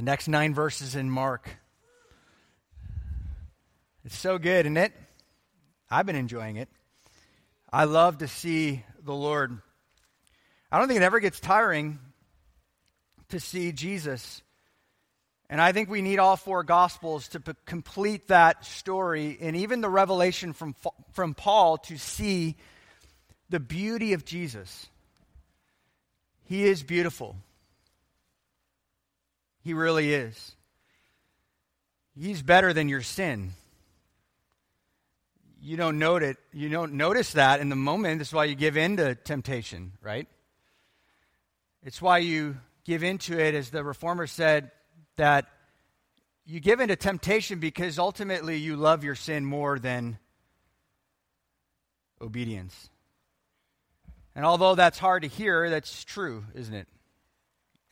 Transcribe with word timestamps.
the 0.00 0.06
next 0.06 0.28
nine 0.28 0.54
verses 0.54 0.96
in 0.96 1.10
Mark. 1.10 1.46
It's 4.02 4.16
so 4.16 4.38
good, 4.38 4.64
isn't 4.64 4.78
it? 4.78 4.94
I've 5.90 6.06
been 6.06 6.16
enjoying 6.16 6.56
it. 6.56 6.70
I 7.70 7.84
love 7.84 8.16
to 8.18 8.26
see 8.26 8.82
the 9.04 9.12
Lord. 9.12 9.60
I 10.72 10.78
don't 10.78 10.88
think 10.88 11.02
it 11.02 11.04
ever 11.04 11.20
gets 11.20 11.38
tiring 11.38 11.98
to 13.28 13.40
see 13.40 13.72
Jesus. 13.72 14.40
And 15.50 15.60
I 15.60 15.72
think 15.72 15.90
we 15.90 16.00
need 16.00 16.18
all 16.18 16.38
four 16.38 16.62
Gospels 16.62 17.28
to 17.28 17.40
p- 17.40 17.52
complete 17.66 18.28
that 18.28 18.64
story 18.64 19.36
and 19.38 19.54
even 19.54 19.82
the 19.82 19.90
revelation 19.90 20.54
from, 20.54 20.74
from 21.12 21.34
Paul 21.34 21.76
to 21.76 21.98
see 21.98 22.56
the 23.50 23.60
beauty 23.60 24.14
of 24.14 24.24
Jesus. 24.24 24.86
He 26.46 26.64
is 26.64 26.82
beautiful. 26.82 27.36
He 29.62 29.74
really 29.74 30.12
is. 30.12 30.54
He's 32.18 32.42
better 32.42 32.72
than 32.72 32.88
your 32.88 33.02
sin. 33.02 33.52
You 35.62 35.76
don't 35.76 35.98
note 35.98 36.22
it. 36.22 36.38
You 36.52 36.68
don't 36.68 36.94
notice 36.94 37.32
that 37.32 37.60
in 37.60 37.68
the 37.68 37.76
moment. 37.76 38.18
That's 38.18 38.32
why 38.32 38.44
you 38.44 38.54
give 38.54 38.76
in 38.76 38.96
to 38.96 39.14
temptation, 39.14 39.92
right? 40.02 40.26
It's 41.82 42.00
why 42.00 42.18
you 42.18 42.56
give 42.84 43.02
into 43.02 43.38
it, 43.38 43.54
as 43.54 43.70
the 43.70 43.84
reformer 43.84 44.26
said, 44.26 44.70
that 45.16 45.46
you 46.46 46.60
give 46.60 46.80
into 46.80 46.96
temptation 46.96 47.58
because 47.58 47.98
ultimately 47.98 48.56
you 48.56 48.76
love 48.76 49.04
your 49.04 49.14
sin 49.14 49.44
more 49.44 49.78
than 49.78 50.18
obedience. 52.20 52.90
And 54.34 54.44
although 54.44 54.74
that's 54.74 54.98
hard 54.98 55.22
to 55.22 55.28
hear, 55.28 55.70
that's 55.70 56.04
true, 56.04 56.44
isn't 56.54 56.74
it? 56.74 56.88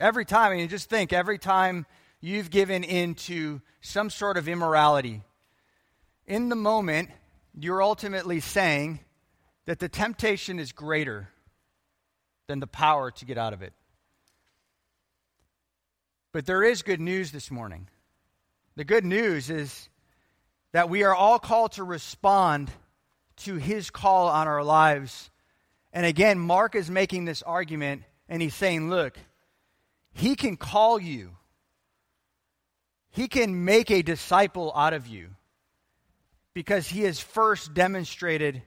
Every 0.01 0.25
time, 0.25 0.53
I 0.53 0.57
mean, 0.57 0.69
just 0.69 0.89
think 0.89 1.13
every 1.13 1.39
time 1.39 1.87
you've 2.21 2.51
given 2.51 2.85
into 2.85 3.61
some 3.81 4.11
sort 4.11 4.37
of 4.37 4.49
immorality, 4.49 5.23
in 6.27 6.49
the 6.49 6.57
moment, 6.57 7.11
you're 7.59 7.83
ultimately 7.83 8.39
saying 8.39 9.01
that 9.65 9.81
the 9.81 9.89
temptation 9.89 10.59
is 10.59 10.73
greater 10.73 11.31
than 12.47 12.61
the 12.61 12.67
power 12.67 13.11
to 13.11 13.25
get 13.25 13.39
out 13.39 13.53
of 13.53 13.63
it. 13.63 13.73
But 16.33 16.47
there 16.47 16.63
is 16.63 16.83
good 16.83 17.01
news 17.01 17.33
this 17.33 17.51
morning. 17.51 17.89
The 18.77 18.85
good 18.85 19.05
news 19.05 19.51
is 19.51 19.89
that 20.73 20.89
we 20.89 21.03
are 21.03 21.15
all 21.15 21.39
called 21.39 21.73
to 21.73 21.83
respond 21.83 22.71
to 23.39 23.57
his 23.57 23.91
call 23.91 24.29
on 24.29 24.47
our 24.47 24.63
lives. 24.63 25.31
And 25.93 26.07
again, 26.07 26.39
Mark 26.39 26.75
is 26.75 26.91
making 26.91 27.25
this 27.25 27.43
argument, 27.43 28.03
and 28.29 28.41
he's 28.41 28.55
saying, 28.55 28.91
look, 28.91 29.19
he 30.19 30.35
can 30.35 30.57
call 30.57 31.01
you, 31.01 31.37
He 33.11 33.29
can 33.29 33.65
make 33.65 33.91
a 33.91 34.03
disciple 34.03 34.73
out 34.75 34.93
of 34.93 35.07
you 35.07 35.31
because 36.55 36.89
He 36.89 37.03
has 37.03 37.21
first 37.21 37.73
demonstrated 37.73 38.63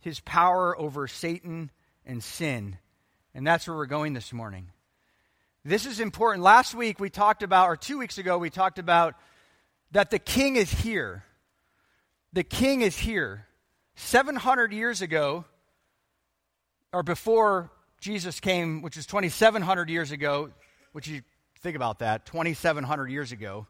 His 0.00 0.18
power 0.18 0.76
over 0.76 1.06
Satan 1.06 1.70
and 2.04 2.24
sin. 2.24 2.76
And 3.34 3.46
that's 3.46 3.68
where 3.68 3.76
we're 3.76 3.86
going 3.86 4.14
this 4.14 4.32
morning. 4.32 4.72
This 5.64 5.86
is 5.86 6.00
important. 6.00 6.42
Last 6.42 6.74
week 6.74 6.98
we 6.98 7.08
talked 7.08 7.44
about, 7.44 7.68
or 7.68 7.76
two 7.76 7.98
weeks 7.98 8.18
ago, 8.18 8.36
we 8.36 8.50
talked 8.50 8.80
about 8.80 9.14
that 9.92 10.10
the 10.10 10.18
king 10.18 10.56
is 10.56 10.72
here. 10.72 11.22
The 12.32 12.42
king 12.42 12.80
is 12.80 12.98
here. 12.98 13.46
700 13.94 14.72
years 14.72 15.02
ago, 15.02 15.44
or 16.92 17.04
before 17.04 17.70
Jesus 18.00 18.40
came, 18.40 18.82
which 18.82 18.96
is 18.96 19.06
2,700 19.06 19.90
years 19.90 20.12
ago, 20.12 20.50
which 20.92 21.08
you 21.08 21.22
think 21.60 21.76
about 21.76 21.98
that, 21.98 22.26
2,700 22.26 23.10
years 23.10 23.32
ago, 23.32 23.66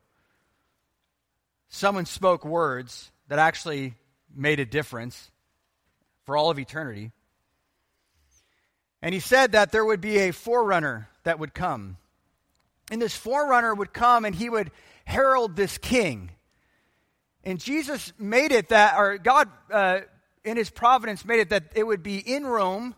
someone 1.69 2.07
spoke 2.07 2.45
words 2.45 3.11
that 3.29 3.39
actually 3.39 3.95
made 4.35 4.61
a 4.61 4.67
difference 4.67 5.31
for 6.25 6.37
all 6.37 6.51
of 6.51 6.59
eternity. 6.59 7.11
And 9.01 9.15
he 9.15 9.21
said 9.21 9.53
that 9.53 9.73
there 9.73 9.85
would 9.85 10.01
be 10.01 10.19
a 10.19 10.33
forerunner 10.33 11.09
that 11.25 11.39
would 11.39 11.55
come. 11.55 11.97
And 12.91 13.01
this 13.01 13.17
forerunner 13.17 13.75
would 13.75 13.93
come 13.93 14.25
and 14.25 14.35
he 14.35 14.51
would 14.51 14.71
herald 15.05 15.57
this 15.57 15.79
king. 15.79 16.31
And 17.45 17.59
Jesus 17.59 18.13
made 18.19 18.53
it 18.53 18.69
that, 18.69 18.99
or 18.99 19.17
God 19.17 19.49
uh, 19.71 20.01
in 20.45 20.57
his 20.57 20.69
providence 20.69 21.25
made 21.25 21.41
it 21.41 21.51
that 21.51 21.73
it 21.75 21.87
would 21.87 22.03
be 22.03 22.19
in 22.19 22.47
Rome 22.47 22.95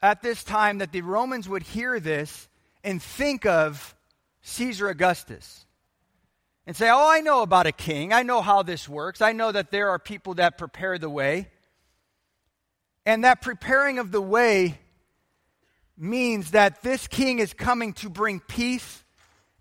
at 0.00 0.22
this 0.22 0.44
time 0.44 0.78
that 0.78 0.92
the 0.92 1.02
Romans 1.02 1.48
would 1.48 1.62
hear 1.62 1.98
this 2.00 2.48
and 2.84 3.02
think 3.02 3.46
of 3.46 3.94
Caesar 4.42 4.88
Augustus 4.88 5.66
and 6.66 6.76
say, 6.76 6.88
Oh, 6.90 7.10
I 7.10 7.20
know 7.20 7.42
about 7.42 7.66
a 7.66 7.72
king. 7.72 8.12
I 8.12 8.22
know 8.22 8.40
how 8.40 8.62
this 8.62 8.88
works. 8.88 9.20
I 9.20 9.32
know 9.32 9.50
that 9.50 9.70
there 9.70 9.90
are 9.90 9.98
people 9.98 10.34
that 10.34 10.58
prepare 10.58 10.98
the 10.98 11.10
way. 11.10 11.48
And 13.04 13.24
that 13.24 13.40
preparing 13.40 13.98
of 13.98 14.12
the 14.12 14.20
way 14.20 14.78
means 15.96 16.52
that 16.52 16.82
this 16.82 17.08
king 17.08 17.38
is 17.38 17.52
coming 17.52 17.94
to 17.94 18.10
bring 18.10 18.38
peace 18.38 19.02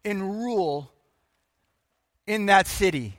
and 0.03 0.43
rule 0.43 0.91
in 2.27 2.47
that 2.47 2.67
city. 2.67 3.17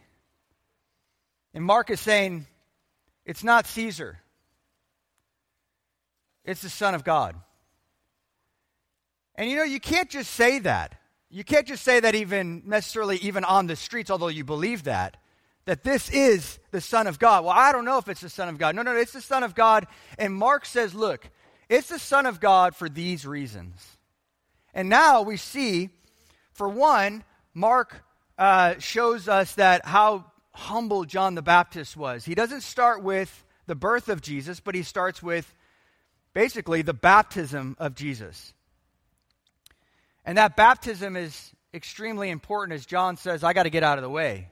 And 1.54 1.64
Mark 1.64 1.90
is 1.90 1.98
saying, 1.98 2.46
It's 3.24 3.42
not 3.42 3.66
Caesar. 3.66 4.18
It's 6.48 6.62
the 6.62 6.70
Son 6.70 6.94
of 6.94 7.04
God. 7.04 7.36
And 9.34 9.50
you 9.50 9.56
know, 9.56 9.64
you 9.64 9.80
can't 9.80 10.08
just 10.08 10.30
say 10.30 10.58
that. 10.60 10.94
You 11.28 11.44
can't 11.44 11.66
just 11.66 11.84
say 11.84 12.00
that 12.00 12.14
even 12.14 12.62
necessarily 12.64 13.18
even 13.18 13.44
on 13.44 13.66
the 13.66 13.76
streets, 13.76 14.10
although 14.10 14.28
you 14.28 14.44
believe 14.44 14.84
that, 14.84 15.18
that 15.66 15.84
this 15.84 16.08
is 16.08 16.58
the 16.70 16.80
Son 16.80 17.06
of 17.06 17.18
God. 17.18 17.44
Well, 17.44 17.52
I 17.54 17.70
don't 17.70 17.84
know 17.84 17.98
if 17.98 18.08
it's 18.08 18.22
the 18.22 18.30
Son 18.30 18.48
of 18.48 18.56
God. 18.56 18.74
No, 18.74 18.80
no, 18.80 18.96
it's 18.96 19.12
the 19.12 19.20
Son 19.20 19.42
of 19.42 19.54
God. 19.54 19.86
And 20.18 20.34
Mark 20.34 20.64
says, 20.64 20.94
look, 20.94 21.28
it's 21.68 21.90
the 21.90 21.98
Son 21.98 22.24
of 22.24 22.40
God 22.40 22.74
for 22.74 22.88
these 22.88 23.26
reasons. 23.26 23.98
And 24.72 24.88
now 24.88 25.20
we 25.20 25.36
see, 25.36 25.90
for 26.52 26.66
one, 26.66 27.24
Mark 27.52 28.04
uh, 28.38 28.76
shows 28.78 29.28
us 29.28 29.54
that 29.56 29.84
how 29.84 30.24
humble 30.52 31.04
John 31.04 31.34
the 31.34 31.42
Baptist 31.42 31.94
was. 31.94 32.24
He 32.24 32.34
doesn't 32.34 32.62
start 32.62 33.02
with 33.02 33.44
the 33.66 33.74
birth 33.74 34.08
of 34.08 34.22
Jesus, 34.22 34.60
but 34.60 34.74
he 34.74 34.82
starts 34.82 35.22
with 35.22 35.54
basically 36.38 36.82
the 36.82 36.94
baptism 36.94 37.74
of 37.80 37.96
Jesus. 37.96 38.52
And 40.24 40.38
that 40.38 40.54
baptism 40.54 41.16
is 41.16 41.50
extremely 41.74 42.30
important 42.30 42.76
as 42.76 42.86
John 42.86 43.16
says, 43.16 43.42
I 43.42 43.52
got 43.52 43.64
to 43.64 43.70
get 43.70 43.82
out 43.82 43.98
of 43.98 44.02
the 44.02 44.08
way 44.08 44.48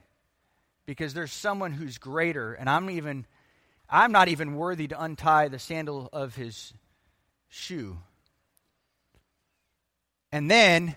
because 0.85 1.13
there's 1.13 1.31
someone 1.31 1.71
who's 1.71 1.97
greater 1.97 2.53
and 2.53 2.69
I'm 2.69 2.89
even 2.89 3.25
I'm 3.89 4.11
not 4.11 4.27
even 4.27 4.55
worthy 4.55 4.89
to 4.89 5.01
untie 5.01 5.47
the 5.47 5.59
sandal 5.59 6.09
of 6.11 6.35
his 6.35 6.73
shoe. 7.47 7.97
And 10.29 10.51
then 10.51 10.93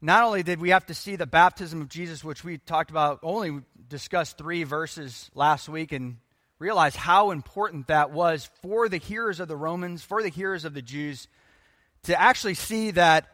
not 0.00 0.24
only 0.24 0.42
did 0.42 0.62
we 0.62 0.70
have 0.70 0.86
to 0.86 0.94
see 0.94 1.16
the 1.16 1.26
baptism 1.26 1.82
of 1.82 1.90
Jesus 1.90 2.24
which 2.24 2.42
we 2.42 2.56
talked 2.56 2.90
about 2.90 3.18
only 3.22 3.60
discussed 3.86 4.38
3 4.38 4.64
verses 4.64 5.30
last 5.34 5.68
week 5.68 5.92
and 5.92 6.16
realize 6.60 6.94
how 6.94 7.32
important 7.32 7.88
that 7.88 8.12
was 8.12 8.48
for 8.62 8.88
the 8.88 8.98
hearers 8.98 9.40
of 9.40 9.48
the 9.48 9.56
Romans, 9.56 10.04
for 10.04 10.22
the 10.22 10.28
hearers 10.28 10.64
of 10.64 10.74
the 10.74 10.82
Jews, 10.82 11.26
to 12.04 12.20
actually 12.20 12.54
see 12.54 12.92
that 12.92 13.26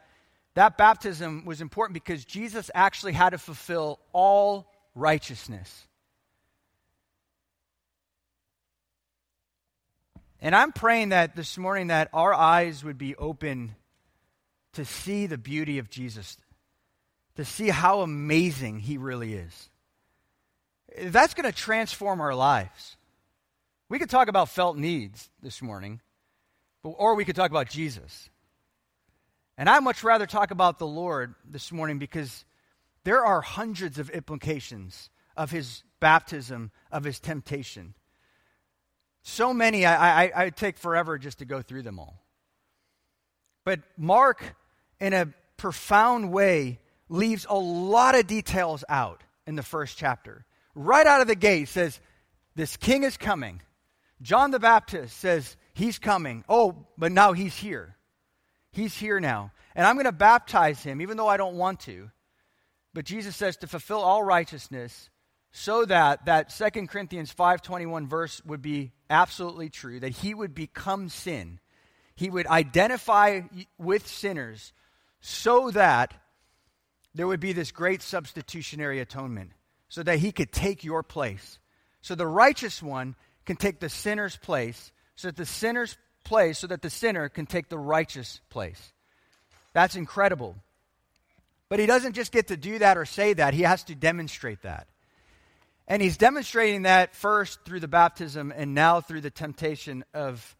that 0.55 0.79
baptism 0.79 1.45
was 1.45 1.61
important 1.61 1.93
because 1.93 2.25
Jesus 2.25 2.71
actually 2.75 3.13
had 3.13 3.31
to 3.31 3.39
fulfill 3.39 4.01
all 4.15 4.73
righteousness. 4.95 5.87
And 10.41 10.55
I'm 10.55 10.73
praying 10.73 11.11
that 11.11 11.35
this 11.35 11.59
morning 11.59 11.89
that 11.89 12.09
our 12.13 12.33
eyes 12.33 12.85
would 12.85 12.97
be 12.97 13.17
open 13.17 13.75
to 14.75 14.85
see 14.85 15.27
the 15.27 15.39
beauty 15.39 15.79
of 15.79 15.91
Jesus, 15.91 16.37
to 17.35 17.45
see 17.45 17.69
how 17.69 18.03
amazing 18.03 18.79
he 18.81 18.99
really 18.99 19.35
is. 19.35 19.69
That's 21.03 21.35
going 21.35 21.51
to 21.51 21.57
transform 21.57 22.21
our 22.21 22.35
lives. 22.35 22.97
We 23.89 23.99
could 23.99 24.11
talk 24.11 24.29
about 24.29 24.49
felt 24.49 24.77
needs 24.77 25.31
this 25.43 25.63
morning, 25.63 26.01
or 26.83 27.15
we 27.15 27.25
could 27.25 27.37
talk 27.37 27.51
about 27.51 27.69
Jesus. 27.69 28.29
And 29.57 29.69
I'd 29.69 29.83
much 29.83 30.03
rather 30.03 30.27
talk 30.27 30.51
about 30.51 30.79
the 30.79 30.87
Lord 30.87 31.35
this 31.49 31.71
morning 31.71 31.99
because 31.99 32.45
there 33.05 33.25
are 33.25 33.41
hundreds 33.41 33.99
of 33.99 34.11
implications 34.11 35.11
of 35.37 35.51
his 35.51 35.85
baptism, 36.01 36.73
of 36.91 37.05
his 37.05 37.21
temptation. 37.21 37.95
So 39.23 39.55
many, 39.55 39.87
I, 39.87 40.25
I, 40.25 40.33
I 40.45 40.51
take 40.51 40.79
forever 40.79 41.17
just 41.17 41.39
to 41.39 41.45
go 41.45 41.63
through 41.63 41.83
them 41.83 41.99
all. 41.99 42.23
But 43.65 43.81
Mark, 43.97 44.57
in 45.01 45.13
a 45.13 45.33
profound 45.57 46.33
way, 46.33 46.81
leaves 47.09 47.47
a 47.49 47.57
lot 47.57 48.15
of 48.17 48.27
details 48.27 48.85
out 48.89 49.23
in 49.47 49.55
the 49.55 49.63
first 49.63 49.97
chapter. 49.97 50.45
Right 50.75 51.07
out 51.07 51.21
of 51.21 51.29
the 51.29 51.35
gate, 51.35 51.69
says, 51.69 52.01
This 52.55 52.77
king 52.77 53.05
is 53.05 53.17
coming. 53.17 53.63
John 54.23 54.51
the 54.51 54.59
Baptist 54.59 55.17
says, 55.19 55.57
He's 55.75 55.99
coming. 55.99 56.43
Oh, 56.49 56.87
but 56.97 57.13
now 57.13 57.35
he's 57.35 57.55
here. 57.55 57.97
He's 58.73 58.97
here 58.97 59.21
now. 59.21 59.53
And 59.75 59.87
I'm 59.87 59.97
going 59.97 60.07
to 60.07 60.13
baptize 60.13 60.83
him, 60.83 61.03
even 61.03 61.19
though 61.19 61.29
I 61.29 61.37
don't 61.37 61.57
want 61.57 61.81
to. 61.81 62.11
But 62.95 63.05
Jesus 63.05 63.37
says 63.37 63.59
to 63.59 63.67
fulfill 63.67 64.01
all 64.01 64.23
righteousness 64.23 65.11
so 65.53 65.85
that 65.85 66.25
that 66.27 66.49
2 66.49 66.87
Corinthians 66.87 67.33
5:21 67.33 68.07
verse 68.07 68.43
would 68.47 68.63
be 68.63 68.93
absolutely 69.11 69.69
true 69.69 70.01
that 70.01 70.13
he 70.13 70.33
would 70.33 70.55
become 70.55 71.11
sin. 71.11 71.61
He 72.15 72.31
would 72.31 72.47
identify 72.47 73.43
with 73.77 74.07
sinners 74.07 74.73
so 75.21 75.71
that 75.73 76.15
there 77.15 77.27
would 77.27 77.41
be 77.41 77.53
this 77.53 77.71
great 77.71 78.01
substitutionary 78.01 79.01
atonement 79.01 79.53
so 79.89 80.03
that 80.03 80.19
he 80.21 80.33
could 80.33 80.53
take 80.53 80.85
your 80.85 81.03
place. 81.03 81.59
So 82.01 82.15
the 82.15 82.27
righteous 82.27 82.83
one 82.83 83.17
can 83.47 83.57
take 83.57 83.81
the 83.81 83.89
sinner's 83.89 84.37
place 84.37 84.93
so 85.15 85.29
that 85.29 85.37
the 85.37 85.47
sinner's 85.47 85.97
place 86.25 86.59
so 86.59 86.67
that 86.67 86.83
the 86.83 86.91
sinner 86.91 87.29
can 87.29 87.47
take 87.47 87.69
the 87.69 87.79
righteous 87.79 88.41
place. 88.51 88.93
That's 89.73 89.97
incredible. 89.97 90.57
But 91.69 91.79
he 91.79 91.87
doesn't 91.87 92.15
just 92.15 92.33
get 92.33 92.49
to 92.49 92.57
do 92.57 92.79
that 92.81 92.99
or 92.99 93.05
say 93.05 93.33
that, 93.33 93.55
he 93.55 93.63
has 93.63 93.85
to 93.85 93.95
demonstrate 93.95 94.63
that. 94.63 94.89
And 95.89 96.03
he's 96.03 96.17
demonstrating 96.17 96.83
that 96.83 97.15
first 97.15 97.65
through 97.65 97.81
the 97.81 97.89
baptism 97.89 98.53
and 98.55 98.75
now 98.75 99.01
through 99.01 99.21
the 99.21 99.31
temptation 99.31 100.05
of, 100.13 100.57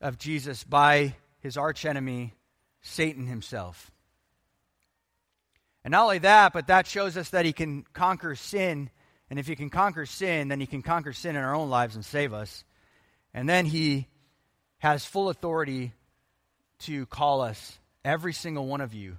of 0.00 0.18
Jesus 0.18 0.64
by 0.64 1.14
his 1.40 1.56
archenemy, 1.58 2.32
Satan 2.80 3.26
himself. 3.26 3.90
And 5.84 5.92
not 5.92 6.04
only 6.04 6.18
that, 6.18 6.52
but 6.52 6.68
that 6.68 6.86
shows 6.86 7.16
us 7.16 7.30
that 7.30 7.44
he 7.44 7.52
can 7.52 7.84
conquer 7.92 8.34
sin. 8.34 8.90
And 9.32 9.38
if 9.38 9.46
he 9.46 9.56
can 9.56 9.70
conquer 9.70 10.04
sin, 10.04 10.48
then 10.48 10.60
he 10.60 10.66
can 10.66 10.82
conquer 10.82 11.14
sin 11.14 11.36
in 11.36 11.42
our 11.42 11.54
own 11.54 11.70
lives 11.70 11.96
and 11.96 12.04
save 12.04 12.34
us. 12.34 12.64
And 13.32 13.48
then 13.48 13.64
he 13.64 14.06
has 14.76 15.06
full 15.06 15.30
authority 15.30 15.94
to 16.80 17.06
call 17.06 17.40
us, 17.40 17.78
every 18.04 18.34
single 18.34 18.66
one 18.66 18.82
of 18.82 18.92
you, 18.92 19.16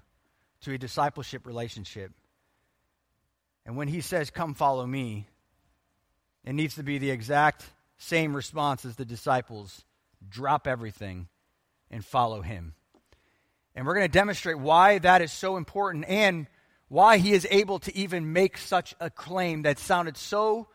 to 0.61 0.73
a 0.73 0.77
discipleship 0.77 1.47
relationship. 1.47 2.11
And 3.65 3.75
when 3.75 3.87
he 3.87 4.01
says, 4.01 4.29
Come 4.29 4.53
follow 4.53 4.85
me, 4.85 5.25
it 6.45 6.53
needs 6.53 6.75
to 6.75 6.83
be 6.83 6.99
the 6.99 7.09
exact 7.09 7.65
same 7.97 8.35
response 8.35 8.85
as 8.85 8.95
the 8.95 9.05
disciples 9.05 9.83
drop 10.29 10.67
everything 10.67 11.27
and 11.89 12.05
follow 12.05 12.43
him. 12.43 12.75
And 13.73 13.87
we're 13.87 13.95
going 13.95 14.05
to 14.05 14.19
demonstrate 14.19 14.59
why 14.59 14.99
that 14.99 15.23
is 15.23 15.31
so 15.31 15.57
important 15.57 16.05
and 16.07 16.45
why 16.93 17.17
he 17.17 17.33
is 17.33 17.47
able 17.49 17.79
to 17.79 17.97
even 17.97 18.33
make 18.33 18.55
such 18.55 18.93
a 18.99 19.09
claim 19.09 19.63
that 19.63 19.79
sounded 19.79 20.15
so 20.15 20.67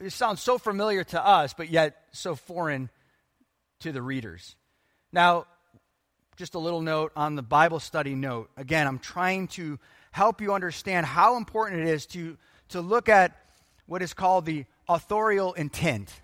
it 0.00 0.10
sounds 0.10 0.40
so 0.40 0.56
familiar 0.56 1.04
to 1.04 1.22
us 1.22 1.52
but 1.52 1.68
yet 1.68 1.94
so 2.12 2.34
foreign 2.34 2.88
to 3.80 3.92
the 3.92 4.00
readers. 4.00 4.56
Now, 5.12 5.44
just 6.38 6.54
a 6.54 6.58
little 6.58 6.80
note 6.80 7.12
on 7.14 7.34
the 7.34 7.42
Bible 7.42 7.80
study 7.80 8.14
note. 8.14 8.48
Again, 8.56 8.86
I'm 8.86 8.98
trying 8.98 9.48
to 9.48 9.78
help 10.10 10.40
you 10.40 10.54
understand 10.54 11.04
how 11.04 11.36
important 11.36 11.82
it 11.82 11.88
is 11.88 12.06
to, 12.06 12.38
to 12.70 12.80
look 12.80 13.10
at 13.10 13.36
what 13.84 14.00
is 14.00 14.14
called 14.14 14.46
the 14.46 14.64
authorial 14.88 15.52
intent. 15.52 16.14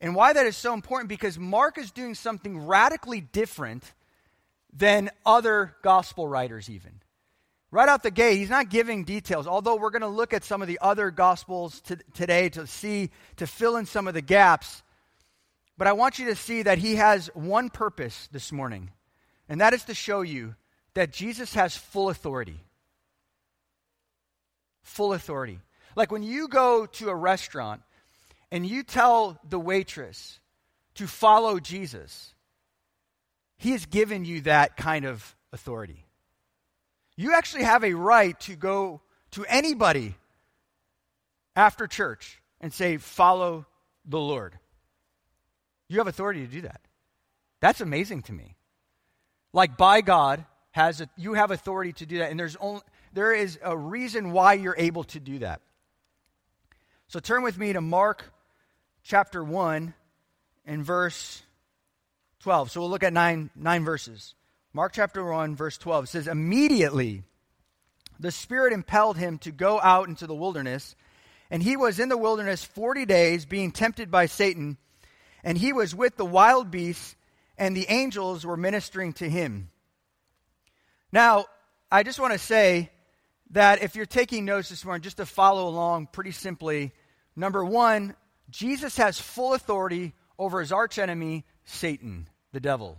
And 0.00 0.14
why 0.14 0.32
that 0.32 0.46
is 0.46 0.56
so 0.56 0.74
important 0.74 1.08
because 1.08 1.40
Mark 1.40 1.76
is 1.76 1.90
doing 1.90 2.14
something 2.14 2.66
radically 2.68 3.20
different 3.20 3.82
than 4.72 5.10
other 5.26 5.74
gospel 5.82 6.28
writers, 6.28 6.70
even. 6.70 7.00
Right 7.70 7.88
out 7.88 8.02
the 8.02 8.10
gate, 8.10 8.38
he's 8.38 8.48
not 8.48 8.70
giving 8.70 9.04
details, 9.04 9.46
although 9.46 9.76
we're 9.76 9.90
going 9.90 10.00
to 10.00 10.08
look 10.08 10.32
at 10.32 10.42
some 10.42 10.62
of 10.62 10.68
the 10.68 10.78
other 10.80 11.10
gospels 11.10 11.80
to, 11.82 11.98
today 12.14 12.48
to 12.50 12.66
see, 12.66 13.10
to 13.36 13.46
fill 13.46 13.76
in 13.76 13.84
some 13.84 14.08
of 14.08 14.14
the 14.14 14.22
gaps. 14.22 14.82
But 15.76 15.86
I 15.86 15.92
want 15.92 16.18
you 16.18 16.26
to 16.26 16.34
see 16.34 16.62
that 16.62 16.78
he 16.78 16.96
has 16.96 17.26
one 17.34 17.68
purpose 17.68 18.28
this 18.32 18.52
morning. 18.52 18.90
And 19.50 19.60
that 19.60 19.74
is 19.74 19.84
to 19.84 19.94
show 19.94 20.22
you 20.22 20.54
that 20.94 21.12
Jesus 21.12 21.54
has 21.54 21.76
full 21.76 22.08
authority. 22.08 22.58
Full 24.82 25.12
authority. 25.12 25.60
Like 25.94 26.10
when 26.10 26.22
you 26.22 26.48
go 26.48 26.86
to 26.86 27.10
a 27.10 27.14
restaurant 27.14 27.82
and 28.50 28.66
you 28.66 28.82
tell 28.82 29.38
the 29.46 29.58
waitress 29.58 30.40
to 30.94 31.06
follow 31.06 31.60
Jesus, 31.60 32.32
he 33.58 33.72
has 33.72 33.84
given 33.84 34.24
you 34.24 34.40
that 34.42 34.76
kind 34.78 35.04
of 35.04 35.36
authority. 35.52 36.07
You 37.18 37.34
actually 37.34 37.64
have 37.64 37.84
a 37.84 37.92
right 37.92 38.38
to 38.40 38.56
go 38.56 39.02
to 39.32 39.44
anybody 39.44 40.14
after 41.54 41.86
church 41.86 42.40
and 42.62 42.72
say, 42.72 42.96
Follow 42.96 43.66
the 44.06 44.18
Lord. 44.18 44.58
You 45.88 45.98
have 45.98 46.06
authority 46.06 46.46
to 46.46 46.50
do 46.50 46.62
that. 46.62 46.80
That's 47.60 47.82
amazing 47.82 48.22
to 48.22 48.32
me 48.32 48.54
like 49.52 49.76
by 49.76 50.00
God, 50.00 50.44
has 50.70 51.00
a, 51.00 51.08
you 51.16 51.34
have 51.34 51.50
authority 51.50 51.92
to 51.94 52.06
do 52.06 52.18
that. 52.18 52.30
And 52.30 52.38
there's 52.38 52.56
only, 52.56 52.82
there 53.12 53.32
is 53.32 53.58
a 53.62 53.76
reason 53.76 54.32
why 54.32 54.54
you're 54.54 54.76
able 54.78 55.04
to 55.04 55.20
do 55.20 55.40
that. 55.40 55.60
So 57.08 57.20
turn 57.20 57.42
with 57.42 57.58
me 57.58 57.72
to 57.72 57.80
Mark 57.80 58.32
chapter 59.02 59.42
1 59.42 59.94
and 60.66 60.84
verse 60.84 61.42
12. 62.40 62.70
So 62.70 62.80
we'll 62.80 62.90
look 62.90 63.02
at 63.02 63.12
nine, 63.12 63.50
nine 63.56 63.84
verses. 63.84 64.34
Mark 64.78 64.92
chapter 64.92 65.24
1, 65.24 65.56
verse 65.56 65.76
12 65.76 66.08
says, 66.08 66.28
Immediately 66.28 67.24
the 68.20 68.30
Spirit 68.30 68.72
impelled 68.72 69.16
him 69.16 69.36
to 69.38 69.50
go 69.50 69.80
out 69.80 70.06
into 70.06 70.24
the 70.28 70.36
wilderness, 70.36 70.94
and 71.50 71.60
he 71.60 71.76
was 71.76 71.98
in 71.98 72.08
the 72.08 72.16
wilderness 72.16 72.62
40 72.62 73.04
days, 73.04 73.44
being 73.44 73.72
tempted 73.72 74.08
by 74.08 74.26
Satan, 74.26 74.76
and 75.42 75.58
he 75.58 75.72
was 75.72 75.96
with 75.96 76.16
the 76.16 76.24
wild 76.24 76.70
beasts 76.70 77.16
and 77.56 77.76
the 77.76 77.86
angels 77.88 78.46
were 78.46 78.56
ministering 78.56 79.14
to 79.14 79.28
him. 79.28 79.68
Now, 81.10 81.46
I 81.90 82.04
just 82.04 82.20
want 82.20 82.34
to 82.34 82.38
say 82.38 82.92
that 83.50 83.82
if 83.82 83.96
you're 83.96 84.06
taking 84.06 84.44
notes 84.44 84.68
this 84.68 84.84
morning, 84.84 85.02
just 85.02 85.16
to 85.16 85.26
follow 85.26 85.66
along 85.66 86.06
pretty 86.12 86.30
simply, 86.30 86.92
number 87.34 87.64
one, 87.64 88.14
Jesus 88.48 88.96
has 88.96 89.18
full 89.18 89.54
authority 89.54 90.14
over 90.38 90.60
his 90.60 90.70
archenemy, 90.70 91.44
Satan, 91.64 92.28
the 92.52 92.60
devil, 92.60 92.96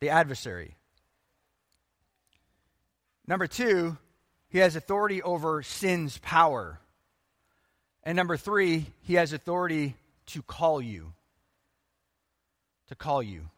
the 0.00 0.08
adversary. 0.08 0.76
Number 3.28 3.46
two, 3.46 3.98
he 4.48 4.58
has 4.58 4.74
authority 4.74 5.22
over 5.22 5.62
sin's 5.62 6.16
power. 6.16 6.80
And 8.02 8.16
number 8.16 8.38
three, 8.38 8.86
he 9.02 9.14
has 9.14 9.34
authority 9.34 9.96
to 10.28 10.40
call 10.40 10.80
you. 10.80 11.12
To 12.88 12.94
call 12.94 13.22
you. 13.22 13.50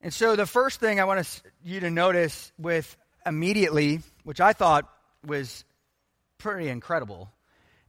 And 0.00 0.14
so 0.14 0.34
the 0.34 0.46
first 0.46 0.80
thing 0.80 0.98
I 0.98 1.04
want 1.04 1.42
you 1.62 1.80
to 1.80 1.90
notice 1.90 2.50
with 2.58 2.96
immediately, 3.26 4.00
which 4.24 4.40
I 4.40 4.54
thought 4.54 4.90
was 5.26 5.62
pretty 6.38 6.70
incredible, 6.70 7.30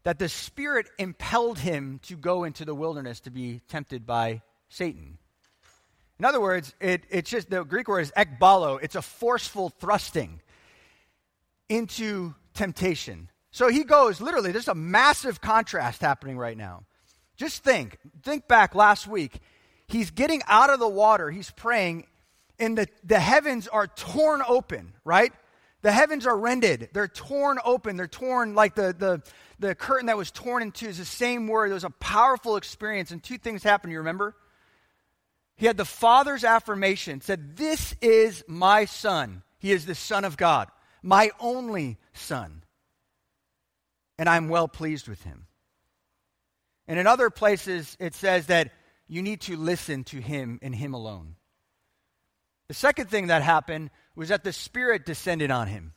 that 0.03 0.19
the 0.19 0.27
Spirit 0.27 0.87
impelled 0.99 1.59
him 1.59 2.01
to 2.03 2.17
go 2.17 2.43
into 2.43 2.65
the 2.65 2.75
wilderness 2.75 3.21
to 3.21 3.29
be 3.29 3.61
tempted 3.69 4.05
by 4.05 4.41
Satan. 4.67 5.19
In 6.19 6.25
other 6.25 6.41
words, 6.41 6.73
it, 6.79 7.03
it's 7.09 7.29
just 7.29 7.49
the 7.49 7.63
Greek 7.63 7.87
word 7.87 8.01
is 8.01 8.11
ekbalo. 8.17 8.79
It's 8.81 8.95
a 8.95 9.01
forceful 9.01 9.69
thrusting 9.69 10.41
into 11.69 12.33
temptation. 12.53 13.29
So 13.51 13.69
he 13.69 13.83
goes, 13.83 14.19
literally, 14.19 14.51
there's 14.51 14.67
a 14.67 14.75
massive 14.75 15.41
contrast 15.41 16.01
happening 16.01 16.37
right 16.37 16.57
now. 16.57 16.83
Just 17.35 17.63
think, 17.63 17.97
think 18.23 18.47
back 18.47 18.73
last 18.73 19.07
week 19.07 19.39
he's 19.87 20.11
getting 20.11 20.41
out 20.47 20.69
of 20.69 20.79
the 20.79 20.87
water, 20.87 21.31
he's 21.31 21.51
praying, 21.51 22.07
and 22.59 22.77
the, 22.77 22.87
the 23.03 23.19
heavens 23.19 23.67
are 23.67 23.87
torn 23.87 24.41
open, 24.47 24.93
right? 25.05 25.31
The 25.83 25.91
heavens 25.91 26.25
are 26.25 26.37
rended. 26.37 26.89
They're 26.93 27.07
torn 27.07 27.59
open. 27.63 27.95
They're 27.95 28.07
torn 28.07 28.55
like 28.55 28.75
the, 28.75 28.95
the, 28.97 29.21
the 29.59 29.75
curtain 29.75 30.07
that 30.07 30.17
was 30.17 30.31
torn 30.31 30.63
in 30.63 30.71
two 30.71 30.87
is 30.87 30.97
the 30.97 31.05
same 31.05 31.47
word. 31.47 31.69
It 31.69 31.75
was 31.75 31.83
a 31.83 31.91
powerful 31.91 32.57
experience, 32.57 33.11
and 33.11 33.21
two 33.21 33.37
things 33.37 33.61
happened, 33.61 33.93
you 33.93 33.99
remember? 33.99 34.35
He 35.57 35.65
had 35.65 35.77
the 35.77 35.85
Father's 35.85 36.43
affirmation, 36.43 37.21
said, 37.21 37.57
This 37.57 37.95
is 38.01 38.43
my 38.47 38.85
Son. 38.85 39.41
He 39.59 39.71
is 39.71 39.85
the 39.85 39.95
Son 39.95 40.23
of 40.23 40.37
God, 40.37 40.69
my 41.01 41.31
only 41.39 41.97
Son. 42.13 42.63
And 44.19 44.29
I'm 44.29 44.49
well 44.49 44.67
pleased 44.67 45.07
with 45.07 45.23
him. 45.23 45.47
And 46.87 46.99
in 46.99 47.07
other 47.07 47.29
places, 47.29 47.97
it 47.99 48.13
says 48.13 48.47
that 48.47 48.71
you 49.07 49.21
need 49.21 49.41
to 49.41 49.57
listen 49.57 50.03
to 50.05 50.19
him 50.19 50.59
and 50.61 50.73
him 50.73 50.93
alone. 50.93 51.35
The 52.67 52.73
second 52.73 53.09
thing 53.09 53.27
that 53.27 53.41
happened 53.41 53.89
was 54.15 54.29
that 54.29 54.43
the 54.43 54.53
Spirit 54.53 55.05
descended 55.05 55.51
on 55.51 55.67
him. 55.67 55.93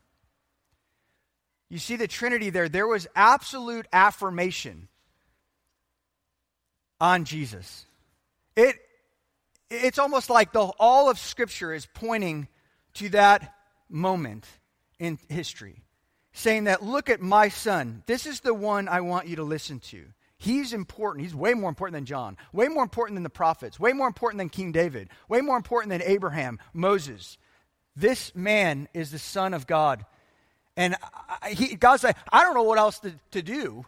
You 1.69 1.79
see 1.79 1.97
the 1.97 2.09
Trinity 2.09 2.51
there. 2.51 2.69
There 2.69 2.87
was 2.87 3.07
absolute 3.15 3.87
affirmation 3.93 4.89
on 7.01 7.25
Jesus. 7.25 7.87
It, 8.57 8.77
it's 9.71 9.99
almost 9.99 10.29
like 10.29 10.53
the, 10.53 10.61
all 10.79 11.09
of 11.09 11.19
Scripture 11.19 11.73
is 11.73 11.87
pointing 11.95 12.49
to 12.95 13.09
that 13.11 13.55
moment 13.89 14.47
in 14.99 15.19
history, 15.29 15.83
saying 16.33 16.65
that, 16.65 16.83
look 16.83 17.09
at 17.09 17.21
my 17.21 17.49
son. 17.49 18.03
This 18.07 18.27
is 18.27 18.41
the 18.41 18.55
one 18.55 18.89
I 18.89 19.01
want 19.01 19.29
you 19.29 19.37
to 19.37 19.45
listen 19.45 19.79
to. 19.91 20.05
He's 20.37 20.73
important. 20.73 21.25
He's 21.25 21.35
way 21.35 21.55
more 21.55 21.69
important 21.69 21.95
than 21.95 22.07
John, 22.07 22.37
way 22.53 22.69
more 22.69 22.83
important 22.83 23.17
than 23.17 23.23
the 23.23 23.31
prophets, 23.31 23.79
way 23.79 23.93
more 23.93 24.07
important 24.07 24.39
than 24.39 24.49
King 24.49 24.73
David, 24.73 25.09
way 25.29 25.41
more 25.41 25.57
important 25.57 25.91
than 25.91 26.03
Abraham, 26.03 26.59
Moses. 26.73 27.39
This 27.95 28.35
man 28.35 28.89
is 28.95 29.11
the 29.11 29.19
Son 29.19 29.55
of 29.55 29.67
God. 29.67 30.05
And 30.77 30.97
I, 31.43 31.51
he, 31.51 31.77
God's 31.77 32.05
like, 32.05 32.17
I 32.33 32.43
don't 32.43 32.55
know 32.55 32.63
what 32.63 32.79
else 32.79 33.01
to, 33.01 33.13
to 33.33 33.43
do 33.43 33.85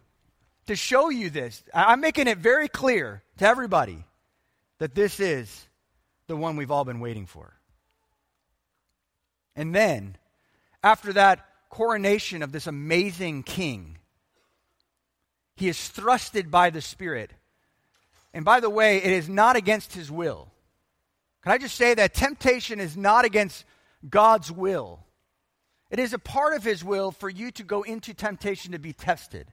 to 0.67 0.77
show 0.77 1.09
you 1.09 1.31
this. 1.31 1.62
I'm 1.75 2.01
making 2.01 2.29
it 2.29 2.39
very 2.39 2.69
clear 2.69 3.23
to 3.39 3.47
everybody 3.47 4.05
that 4.79 4.95
this 4.95 5.21
is 5.21 5.67
the 6.26 6.37
one 6.37 6.57
we've 6.57 6.71
all 6.71 6.85
been 6.85 7.00
waiting 7.00 7.26
for. 7.26 7.55
And 9.55 9.75
then, 9.75 10.17
after 10.83 11.12
that 11.12 11.47
coronation 11.69 12.43
of 12.43 12.52
this 12.52 12.67
amazing 12.67 13.43
king, 13.43 13.99
he 15.57 15.69
is 15.69 15.76
thrusted 15.76 16.50
by 16.50 16.71
the 16.71 16.81
Spirit. 16.81 17.33
And 18.35 18.45
by 18.45 18.61
the 18.61 18.71
way, 18.71 18.97
it 18.99 19.12
is 19.12 19.29
not 19.29 19.57
against 19.57 19.93
his 19.93 20.11
will. 20.11 20.50
Can 21.43 21.52
I 21.52 21.59
just 21.59 21.76
say 21.76 21.95
that 21.95 22.14
temptation 22.14 22.81
is 22.81 22.97
not 22.97 23.25
against 23.25 23.64
God's 24.09 24.50
will? 24.50 25.00
It 25.91 25.99
is 25.99 26.14
a 26.14 26.19
part 26.19 26.55
of 26.55 26.64
his 26.64 26.83
will 26.83 27.11
for 27.11 27.29
you 27.29 27.50
to 27.52 27.62
go 27.62 27.83
into 27.83 28.14
temptation 28.14 28.73
to 28.73 28.79
be 28.79 28.95
tested. 28.95 29.52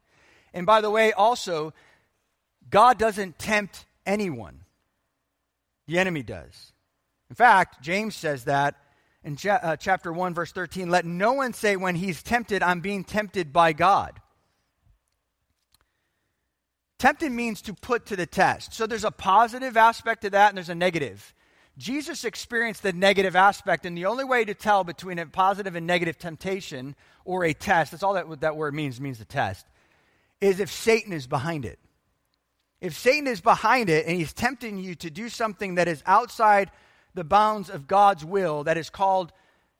And 0.53 0.65
by 0.65 0.81
the 0.81 0.89
way, 0.89 1.11
also, 1.11 1.73
God 2.69 2.97
doesn't 2.97 3.37
tempt 3.37 3.85
anyone, 4.05 4.61
the 5.89 5.97
enemy 5.97 6.21
does. 6.21 6.71
In 7.29 7.35
fact, 7.35 7.81
James 7.81 8.15
says 8.15 8.43
that 8.45 8.75
in 9.23 9.37
uh, 9.49 9.75
chapter 9.75 10.13
1, 10.13 10.33
verse 10.35 10.51
13 10.51 10.89
let 10.89 11.03
no 11.03 11.33
one 11.33 11.51
say 11.51 11.75
when 11.75 11.95
he's 11.95 12.21
tempted, 12.21 12.61
I'm 12.61 12.79
being 12.79 13.03
tempted 13.03 13.51
by 13.51 13.73
God. 13.73 14.21
Tempted 16.99 17.31
means 17.31 17.61
to 17.63 17.73
put 17.73 18.05
to 18.07 18.15
the 18.15 18.27
test. 18.27 18.73
So 18.73 18.85
there's 18.85 19.03
a 19.03 19.11
positive 19.11 19.77
aspect 19.77 20.21
to 20.21 20.29
that 20.29 20.49
and 20.49 20.57
there's 20.57 20.69
a 20.69 20.75
negative. 20.75 21.33
Jesus 21.77 22.23
experienced 22.23 22.83
the 22.83 22.91
negative 22.91 23.37
aspect, 23.37 23.85
and 23.85 23.97
the 23.97 24.05
only 24.05 24.25
way 24.25 24.43
to 24.43 24.53
tell 24.53 24.83
between 24.83 25.17
a 25.17 25.25
positive 25.25 25.75
and 25.75 25.87
negative 25.87 26.17
temptation 26.17 26.93
or 27.23 27.45
a 27.45 27.53
test, 27.53 27.91
that's 27.91 28.03
all 28.03 28.13
that, 28.13 28.41
that 28.41 28.57
word 28.57 28.73
means, 28.73 28.99
means 28.99 29.17
the 29.17 29.23
test, 29.23 29.65
is 30.41 30.59
if 30.59 30.69
Satan 30.69 31.13
is 31.13 31.25
behind 31.25 31.63
it. 31.63 31.79
If 32.81 32.97
Satan 32.97 33.27
is 33.27 33.41
behind 33.41 33.89
it 33.89 34.05
and 34.05 34.15
he's 34.15 34.33
tempting 34.33 34.77
you 34.77 34.95
to 34.95 35.09
do 35.09 35.29
something 35.29 35.75
that 35.75 35.87
is 35.87 36.01
outside 36.05 36.71
the 37.13 37.23
bounds 37.23 37.69
of 37.69 37.87
God's 37.87 38.23
will, 38.23 38.63
that 38.63 38.77
is 38.77 38.89
called 38.89 39.33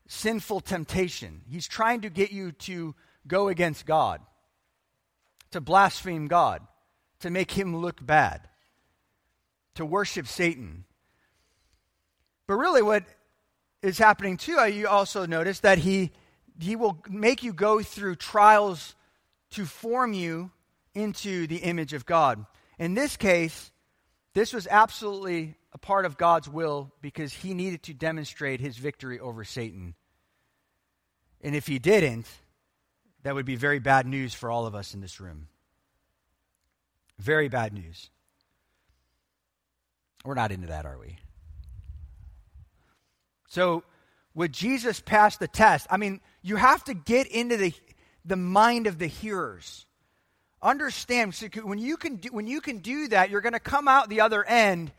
sinful 0.07 0.61
temptation, 0.61 1.41
he's 1.47 1.67
trying 1.67 2.01
to 2.01 2.09
get 2.09 2.31
you 2.31 2.51
to 2.51 2.95
go 3.27 3.47
against 3.47 3.85
God, 3.85 4.21
to 5.51 5.61
blaspheme 5.61 6.27
God, 6.27 6.61
to 7.21 7.29
make 7.29 7.51
him 7.51 7.77
look 7.77 8.05
bad, 8.05 8.49
to 9.75 9.85
worship 9.85 10.27
Satan. 10.27 10.83
But 12.47 12.55
really, 12.55 12.81
what 12.81 13.03
is 13.81 13.97
happening 13.97 14.35
too, 14.35 14.57
uh, 14.57 14.65
you 14.65 14.87
also 14.87 15.25
notice 15.25 15.61
that 15.61 15.77
he, 15.77 16.11
he 16.59 16.75
will 16.75 17.01
make 17.07 17.43
you 17.43 17.53
go 17.53 17.81
through 17.81 18.15
trials 18.15 18.95
to 19.51 19.65
form 19.65 20.13
you 20.13 20.51
into 20.93 21.47
the 21.47 21.57
image 21.57 21.93
of 21.93 22.05
God. 22.05 22.45
In 22.79 22.93
this 22.93 23.17
case, 23.17 23.71
this 24.33 24.53
was 24.53 24.65
absolutely 24.65 25.55
a 25.73 25.77
part 25.77 26.05
of 26.05 26.17
God's 26.17 26.49
will 26.49 26.91
because 27.01 27.33
he 27.33 27.53
needed 27.53 27.83
to 27.83 27.93
demonstrate 27.93 28.61
his 28.61 28.77
victory 28.77 29.19
over 29.19 29.43
Satan. 29.43 29.93
And 31.41 31.55
if 31.55 31.67
he 31.67 31.77
didn't, 31.77 32.25
that 33.23 33.35
would 33.35 33.45
be 33.45 33.55
very 33.55 33.79
bad 33.79 34.07
news 34.07 34.33
for 34.33 34.49
all 34.49 34.65
of 34.65 34.75
us 34.75 34.93
in 34.93 35.01
this 35.01 35.19
room. 35.19 35.49
Very 37.19 37.49
bad 37.49 37.73
news. 37.73 38.09
We're 40.23 40.33
not 40.33 40.51
into 40.51 40.67
that, 40.67 40.85
are 40.85 40.97
we? 40.97 41.17
So, 43.47 43.83
would 44.33 44.53
Jesus 44.53 44.99
pass 44.99 45.37
the 45.37 45.47
test? 45.47 45.87
I 45.89 45.97
mean, 45.97 46.21
you 46.41 46.55
have 46.55 46.83
to 46.85 46.93
get 46.93 47.27
into 47.27 47.57
the 47.57 47.73
the 48.25 48.35
mind 48.35 48.87
of 48.87 48.99
the 48.99 49.07
hearers. 49.07 49.85
Understand, 50.61 51.35
when 51.63 51.79
you 51.79 51.95
can 51.97 52.17
do, 52.17 52.29
when 52.29 52.47
you 52.47 52.59
can 52.61 52.79
do 52.79 53.07
that, 53.09 53.29
you're 53.29 53.41
going 53.41 53.53
to 53.53 53.59
come 53.59 53.87
out 53.87 54.09
the 54.09 54.21
other 54.21 54.43
end 54.43 54.91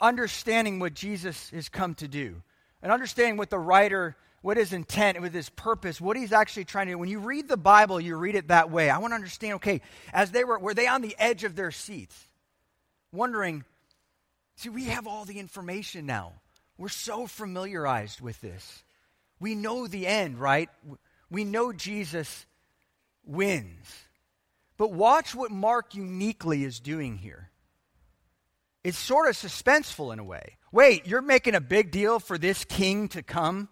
understanding 0.00 0.78
what 0.78 0.94
Jesus 0.94 1.50
has 1.50 1.68
come 1.68 1.94
to 1.96 2.08
do 2.08 2.42
and 2.82 2.92
understanding 2.92 3.36
what 3.36 3.50
the 3.50 3.58
writer, 3.58 4.14
what 4.42 4.56
his 4.56 4.72
intent, 4.72 5.20
with 5.20 5.34
his 5.34 5.48
purpose, 5.48 6.00
what 6.00 6.16
he's 6.16 6.32
actually 6.32 6.64
trying 6.64 6.86
to 6.86 6.92
do. 6.92 6.98
When 6.98 7.08
you 7.08 7.18
read 7.18 7.48
the 7.48 7.56
Bible, 7.56 8.00
you 8.00 8.16
read 8.16 8.34
it 8.34 8.48
that 8.48 8.70
way. 8.70 8.90
I 8.90 8.98
want 8.98 9.12
to 9.12 9.16
understand, 9.16 9.54
okay, 9.54 9.80
as 10.12 10.30
they 10.30 10.44
were, 10.44 10.58
were 10.58 10.74
they 10.74 10.86
on 10.86 11.02
the 11.02 11.16
edge 11.18 11.44
of 11.44 11.56
their 11.56 11.70
seats, 11.70 12.16
wondering, 13.10 13.64
see, 14.56 14.68
we 14.68 14.84
have 14.84 15.06
all 15.06 15.24
the 15.24 15.40
information 15.40 16.06
now. 16.06 16.32
We're 16.78 16.88
so 16.88 17.26
familiarized 17.26 18.20
with 18.20 18.40
this. 18.40 18.84
We 19.40 19.54
know 19.54 19.86
the 19.86 20.06
end, 20.06 20.38
right? 20.38 20.68
we 21.30 21.44
know 21.44 21.72
Jesus 21.72 22.46
wins. 23.24 24.05
But 24.76 24.92
watch 24.92 25.34
what 25.34 25.50
Mark 25.50 25.94
uniquely 25.94 26.64
is 26.64 26.80
doing 26.80 27.16
here. 27.16 27.50
It's 28.84 28.98
sort 28.98 29.28
of 29.28 29.34
suspenseful 29.34 30.12
in 30.12 30.18
a 30.18 30.24
way. 30.24 30.58
Wait, 30.70 31.06
you're 31.06 31.22
making 31.22 31.54
a 31.54 31.60
big 31.60 31.90
deal 31.90 32.20
for 32.20 32.38
this 32.38 32.64
king 32.64 33.08
to 33.08 33.22
come? 33.22 33.68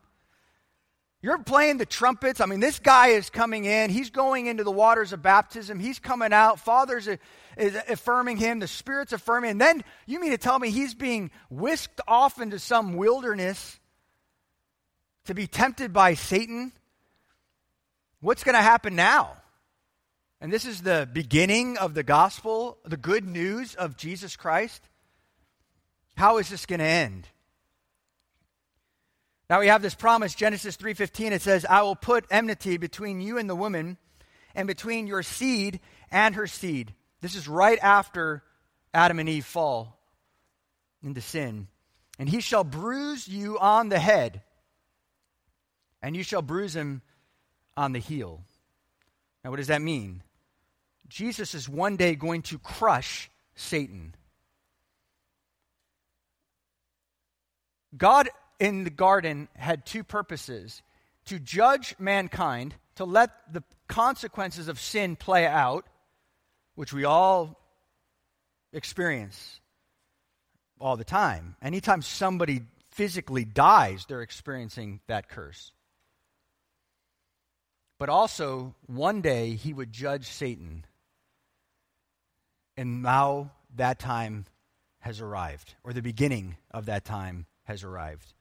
You're 1.21 1.39
playing 1.39 1.79
the 1.79 1.87
trumpets. 1.87 2.41
I 2.41 2.47
mean, 2.47 2.61
this 2.61 2.79
guy 2.79 3.09
is 3.09 3.31
coming 3.31 3.65
in. 3.65 3.91
He's 3.91 4.11
going 4.11 4.47
into 4.47 4.63
the 4.63 4.71
waters 4.71 5.13
of 5.13 5.23
baptism. 5.23 5.79
He's 5.79 5.99
coming 5.99 6.33
out. 6.33 6.61
Father's 6.61 7.09
is 7.57 7.77
affirming 7.89 8.37
him. 8.37 8.59
The 8.59 8.69
Spirit's 8.69 9.13
affirming. 9.13 9.53
And 9.53 9.61
then 9.61 9.85
you 10.07 10.21
mean 10.21 10.33
to 10.33 10.39
tell 10.39 10.59
me 10.59 10.71
he's 10.71 10.95
being 10.95 11.31
whisked 11.49 12.01
off 12.07 12.41
into 12.41 12.59
some 12.59 12.97
wilderness 12.97 13.79
to 15.25 15.35
be 15.35 15.47
tempted 15.47 15.93
by 15.93 16.15
Satan? 16.15 16.73
What's 18.21 18.45
going 18.45 18.57
to 18.57 18.63
happen 18.63 18.95
now? 18.95 19.37
And 20.41 20.53
this 20.53 20.65
is 20.65 20.83
the 20.83 21.09
beginning 21.11 21.79
of 21.79 21.95
the 21.95 22.03
gospel, 22.03 22.79
the 22.85 22.97
good 22.97 23.25
news 23.25 23.75
of 23.75 23.97
Jesus 23.97 24.37
Christ. 24.37 24.83
How 26.17 26.39
is 26.39 26.49
this 26.49 26.67
going 26.67 26.81
to 26.81 26.85
end? 26.85 27.29
Now 29.49 29.61
we 29.61 29.69
have 29.69 29.83
this 29.83 29.95
promise 29.95 30.35
Genesis 30.35 30.77
3:15 30.77 31.33
it 31.33 31.43
says 31.43 31.65
I 31.65 31.83
will 31.83 31.97
put 31.97 32.27
enmity 32.31 32.77
between 32.77 33.21
you 33.21 33.39
and 33.39 33.49
the 33.49 33.57
woman 33.57 33.99
and 34.55 34.67
between 34.67 35.07
your 35.07 35.23
seed 35.23 35.81
and 36.11 36.35
her 36.35 36.47
seed. 36.47 36.95
This 37.21 37.35
is 37.35 37.49
right 37.49 37.79
after 37.83 38.43
Adam 38.93 39.19
and 39.19 39.29
Eve 39.29 39.45
fall 39.45 39.99
into 41.03 41.21
sin. 41.21 41.69
And 42.19 42.29
he 42.29 42.41
shall 42.41 42.65
bruise 42.65 43.29
you 43.29 43.59
on 43.59 43.89
the 43.89 43.99
head 43.99 44.43
and 46.05 46.15
you 46.15 46.23
shall 46.23 46.43
bruise 46.43 46.77
him 46.77 47.03
on 47.77 47.93
the 47.93 47.99
heel. 47.99 48.45
Now, 49.45 49.51
what 49.51 49.59
does 49.59 49.67
that 49.67 49.83
mean? 49.83 50.23
Jesus 51.07 51.55
is 51.55 51.69
one 51.69 51.97
day 51.97 52.15
going 52.15 52.43
to 52.43 52.59
crush 52.59 53.31
Satan. 53.55 54.15
God 57.97 58.31
in 58.59 58.85
the 58.85 58.91
garden 58.91 59.49
had 59.55 59.85
two 59.85 60.03
purposes 60.03 60.83
to 61.27 61.39
judge 61.39 61.95
mankind, 61.99 62.75
to 62.97 63.05
let 63.05 63.31
the 63.53 63.63
consequences 63.87 64.69
of 64.69 64.81
sin 64.81 65.15
play 65.15 65.47
out, 65.47 65.85
which 66.75 66.93
we 66.93 67.05
all 67.05 67.61
experience 68.73 69.61
all 70.81 70.97
the 70.97 71.05
time. 71.05 71.55
Anytime 71.63 72.03
somebody 72.03 72.63
physically 72.91 73.45
dies, 73.45 74.07
they're 74.09 74.23
experiencing 74.23 75.01
that 75.07 75.29
curse 75.29 75.74
but 77.99 78.09
also 78.09 78.75
one 78.87 79.21
day 79.21 79.55
he 79.55 79.73
would 79.73 79.93
judge 79.93 80.27
Satan. 80.27 80.85
And 82.77 83.03
now 83.03 83.53
that 83.77 83.99
time 83.99 84.47
has 85.01 85.21
arrived, 85.21 85.75
or 85.85 85.93
the 85.93 86.03
beginning 86.03 86.57
of 86.71 86.87
that 86.87 87.05
time 87.05 87.47
has 87.65 87.85
arrived. 87.85 88.33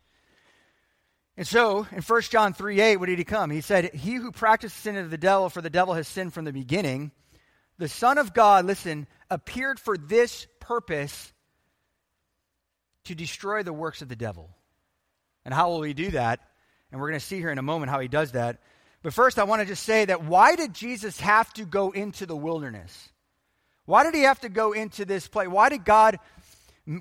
And 1.36 1.48
so, 1.48 1.88
in 1.92 2.02
1 2.02 2.22
John 2.24 2.54
3 2.54 2.80
8, 2.80 2.98
what 2.98 3.08
did 3.08 3.18
he 3.18 3.26
come? 3.26 3.50
He 3.50 3.62
said, 3.62 3.94
He 3.94 4.14
who 4.14 4.32
practiced 4.32 4.78
sin 4.78 4.96
of 4.98 5.10
the 5.10 5.18
devil, 5.18 5.50
for 5.50 5.62
the 5.62 5.70
devil 5.70 5.96
has 5.96 6.08
sinned 6.08 6.34
from 6.34 6.46
the 6.46 6.54
beginning. 6.54 7.12
The 7.80 7.90
Son 7.90 8.20
of 8.20 8.34
God, 8.34 8.66
listen, 8.66 9.08
appeared 9.32 9.80
for 9.80 9.98
this 9.98 10.46
purpose 10.60 11.34
to 13.06 13.16
destroy 13.16 13.64
the 13.64 13.74
works 13.74 14.02
of 14.02 14.10
the 14.10 14.16
devil. 14.16 14.50
And 15.44 15.54
how 15.54 15.70
will 15.70 15.82
he 15.82 15.94
do 15.94 16.12
that? 16.12 16.40
And 16.92 17.02
we're 17.02 17.10
going 17.10 17.20
to 17.20 17.26
see 17.26 17.40
here 17.40 17.50
in 17.50 17.58
a 17.58 17.64
moment 17.64 17.90
how 17.90 18.00
he 18.00 18.08
does 18.08 18.34
that. 18.34 18.62
But 19.04 19.14
first, 19.14 19.38
I 19.38 19.44
want 19.44 19.62
to 19.62 19.68
just 19.68 19.84
say 19.84 20.06
that 20.06 20.24
why 20.24 20.56
did 20.56 20.74
Jesus 20.74 21.20
have 21.20 21.54
to 21.54 21.66
go 21.66 21.92
into 21.92 22.26
the 22.26 22.38
wilderness? 22.38 23.10
Why 23.86 24.04
did 24.04 24.16
he 24.16 24.22
have 24.22 24.40
to 24.40 24.50
go 24.50 24.72
into 24.72 25.04
this 25.04 25.28
place? 25.28 25.50
Why 25.50 25.68
did 25.68 25.84
God 25.84 26.20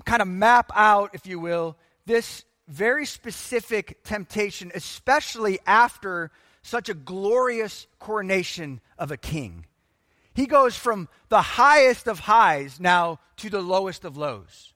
kind 0.03 0.21
of 0.21 0.27
map 0.27 0.69
out, 0.75 1.11
if 1.13 1.25
you 1.25 1.39
will, 1.39 1.77
this 2.05 2.43
very 2.67 3.05
specific 3.05 4.03
temptation, 4.03 4.71
especially 4.75 5.59
after 5.65 6.29
such 6.61 6.89
a 6.89 6.93
glorious 6.93 7.87
coronation 7.99 8.81
of 8.99 9.09
a 9.09 9.17
king? 9.17 9.65
He 10.33 10.45
goes 10.45 10.75
from 10.75 11.07
the 11.29 11.41
highest 11.41 12.07
of 12.07 12.19
highs 12.19 12.81
now 12.81 13.19
to 13.37 13.49
the 13.49 13.61
lowest 13.61 14.03
of 14.03 14.17
lows. 14.17 14.73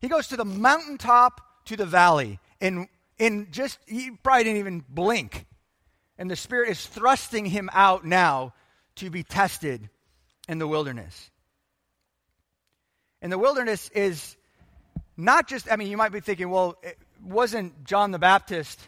He 0.00 0.08
goes 0.08 0.28
to 0.28 0.36
the 0.36 0.44
mountaintop 0.46 1.42
to 1.66 1.76
the 1.76 1.86
valley 1.86 2.38
in, 2.58 2.88
in 3.18 3.48
just, 3.50 3.78
he 3.86 4.12
probably 4.22 4.44
didn't 4.44 4.60
even 4.60 4.84
blink. 4.88 5.44
And 6.18 6.30
the 6.30 6.36
Spirit 6.36 6.70
is 6.70 6.86
thrusting 6.86 7.44
him 7.44 7.68
out 7.72 8.04
now 8.04 8.54
to 8.96 9.10
be 9.10 9.22
tested 9.22 9.88
in 10.48 10.58
the 10.58 10.68
wilderness. 10.68 11.30
And 13.20 13.32
the 13.32 13.38
wilderness 13.38 13.88
is 13.94 14.36
not 15.16 15.48
just, 15.48 15.70
I 15.70 15.76
mean, 15.76 15.88
you 15.88 15.96
might 15.96 16.12
be 16.12 16.20
thinking, 16.20 16.50
well, 16.50 16.76
it 16.82 16.98
wasn't 17.24 17.84
John 17.84 18.10
the 18.10 18.18
Baptist 18.18 18.78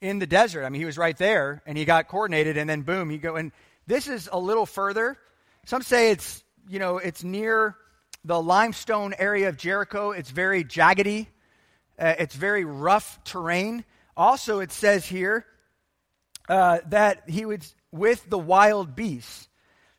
in 0.00 0.18
the 0.18 0.26
desert? 0.26 0.64
I 0.64 0.68
mean, 0.68 0.80
he 0.80 0.84
was 0.84 0.98
right 0.98 1.16
there 1.16 1.62
and 1.66 1.78
he 1.78 1.84
got 1.84 2.08
coordinated 2.08 2.56
and 2.56 2.68
then 2.68 2.82
boom, 2.82 3.08
he 3.08 3.18
go. 3.18 3.36
And 3.36 3.52
this 3.86 4.08
is 4.08 4.28
a 4.30 4.38
little 4.38 4.66
further. 4.66 5.16
Some 5.64 5.82
say 5.82 6.10
it's, 6.10 6.42
you 6.68 6.78
know, 6.78 6.98
it's 6.98 7.22
near 7.22 7.76
the 8.24 8.40
limestone 8.40 9.14
area 9.16 9.48
of 9.48 9.56
Jericho. 9.56 10.10
It's 10.10 10.30
very 10.30 10.64
jaggedy, 10.64 11.26
uh, 11.98 12.14
it's 12.18 12.34
very 12.34 12.64
rough 12.64 13.22
terrain. 13.24 13.84
Also, 14.16 14.60
it 14.60 14.72
says 14.72 15.06
here 15.06 15.46
uh, 16.48 16.78
that 16.88 17.28
he 17.28 17.44
was 17.44 17.74
with 17.90 18.28
the 18.28 18.38
wild 18.38 18.94
beasts. 18.94 19.48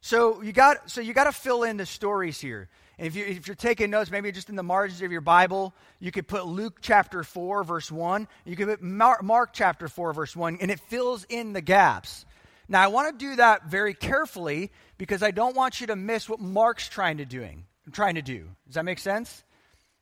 So 0.01 0.41
you 0.41 0.51
got 0.51 0.89
so 0.89 1.01
you 1.01 1.13
got 1.13 1.25
to 1.25 1.31
fill 1.31 1.63
in 1.63 1.77
the 1.77 1.85
stories 1.85 2.39
here. 2.39 2.69
If, 2.97 3.15
you, 3.15 3.25
if 3.25 3.47
you're 3.47 3.55
taking 3.55 3.89
notes, 3.89 4.12
maybe 4.12 4.31
just 4.31 4.50
in 4.50 4.55
the 4.55 4.63
margins 4.63 5.01
of 5.01 5.12
your 5.12 5.21
Bible, 5.21 5.73
you 6.00 6.12
could 6.12 6.27
put 6.27 6.45
Luke 6.45 6.77
chapter 6.79 7.23
4, 7.23 7.63
verse 7.63 7.91
1. 7.91 8.27
You 8.45 8.55
could 8.55 8.67
put 8.67 8.81
Mark, 8.83 9.23
Mark 9.23 9.50
chapter 9.51 9.88
4, 9.88 10.13
verse 10.13 10.35
1, 10.35 10.59
and 10.62 10.69
it 10.69 10.79
fills 10.79 11.23
in 11.25 11.53
the 11.53 11.62
gaps. 11.62 12.25
Now, 12.69 12.83
I 12.83 12.88
want 12.88 13.17
to 13.17 13.25
do 13.25 13.35
that 13.38 13.65
very 13.65 13.93
carefully 13.93 14.71
because 14.97 15.23
I 15.23 15.31
don't 15.31 15.55
want 15.55 15.81
you 15.81 15.88
to 15.88 15.95
miss 15.95 16.29
what 16.29 16.39
Mark's 16.39 16.88
trying 16.88 17.17
to 17.17 17.25
doing, 17.25 17.65
trying 17.91 18.15
to 18.15 18.21
do. 18.21 18.47
Does 18.67 18.75
that 18.75 18.85
make 18.85 19.00
sense? 19.00 19.43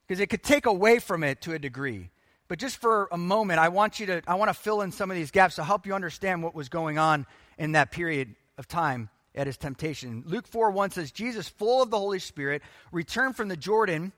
Because 0.06 0.20
it 0.20 0.28
could 0.28 0.44
take 0.44 0.66
away 0.66 1.00
from 1.00 1.24
it 1.24 1.42
to 1.44 1.54
a 1.54 1.60
degree. 1.60 2.10
But 2.52 2.60
just 2.60 2.80
for 2.80 3.08
a 3.14 3.18
moment, 3.18 3.60
I 3.60 3.70
want 3.70 4.02
you 4.02 4.08
to 4.08 4.22
I 4.28 4.36
want 4.36 4.50
to 4.50 4.54
fill 4.54 4.82
in 4.82 4.92
some 4.92 5.10
of 5.10 5.16
these 5.16 5.32
gaps 5.32 5.56
to 5.56 5.64
help 5.64 5.86
you 5.86 5.94
understand 5.94 6.44
what 6.44 6.54
was 6.54 6.68
going 6.68 6.98
on 6.98 7.26
in 7.58 7.72
that 7.72 7.92
period 7.92 8.36
of 8.58 8.68
time 8.68 9.10
at 9.34 9.48
his 9.48 9.56
temptation. 9.56 10.26
Luke 10.26 10.46
4 10.50 10.70
1 10.72 10.92
says, 10.92 11.14
Jesus, 11.14 11.48
full 11.48 11.82
of 11.82 11.92
the 11.92 11.98
Holy 11.98 12.20
Spirit, 12.20 12.62
returned 12.92 13.38
from 13.38 13.48
the 13.48 13.56
Jordan 13.56 14.12